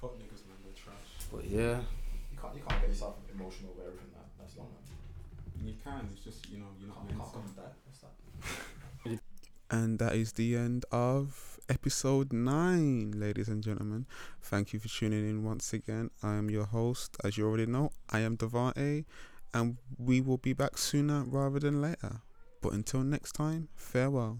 Fuck 0.00 0.16
niggas, 0.16 0.48
man, 0.48 0.56
they're 0.64 0.72
trash. 0.72 1.28
But 1.30 1.44
yeah, 1.44 1.76
You 1.84 1.99
can't 2.40 2.54
you 2.56 2.62
can't 2.66 2.80
get 2.80 2.88
yourself 2.90 3.16
emotional 3.32 3.72
over 3.76 3.88
everything. 3.88 4.10
That 4.14 4.26
that's 4.38 4.56
not 4.56 4.66
man. 4.70 4.84
You 5.66 5.74
can, 5.84 6.08
it's 6.12 6.24
just, 6.24 6.48
you 6.50 6.58
know, 6.58 6.66
you're 6.78 6.88
not 6.88 6.96
Can't, 7.06 7.18
meant 7.18 7.20
can't 7.20 7.32
to. 7.32 7.38
come 7.38 7.46
and 7.46 7.56
die. 7.56 7.74
What's 7.84 8.00
that? 8.00 9.20
And 9.70 9.98
that 10.00 10.14
is 10.14 10.32
the 10.32 10.56
end 10.56 10.84
of 10.90 11.60
episode 11.68 12.32
nine, 12.32 13.12
ladies 13.14 13.48
and 13.48 13.62
gentlemen. 13.62 14.06
Thank 14.40 14.72
you 14.72 14.80
for 14.80 14.88
tuning 14.88 15.28
in 15.28 15.44
once 15.44 15.72
again. 15.72 16.10
I 16.22 16.34
am 16.34 16.50
your 16.50 16.64
host, 16.64 17.16
as 17.22 17.38
you 17.38 17.46
already 17.46 17.66
know. 17.66 17.92
I 18.10 18.20
am 18.20 18.36
Devante, 18.36 19.04
and 19.54 19.76
we 19.98 20.20
will 20.20 20.38
be 20.38 20.54
back 20.54 20.76
sooner 20.76 21.22
rather 21.24 21.60
than 21.60 21.80
later. 21.80 22.22
But 22.60 22.72
until 22.72 23.02
next 23.04 23.32
time, 23.32 23.68
farewell. 23.76 24.38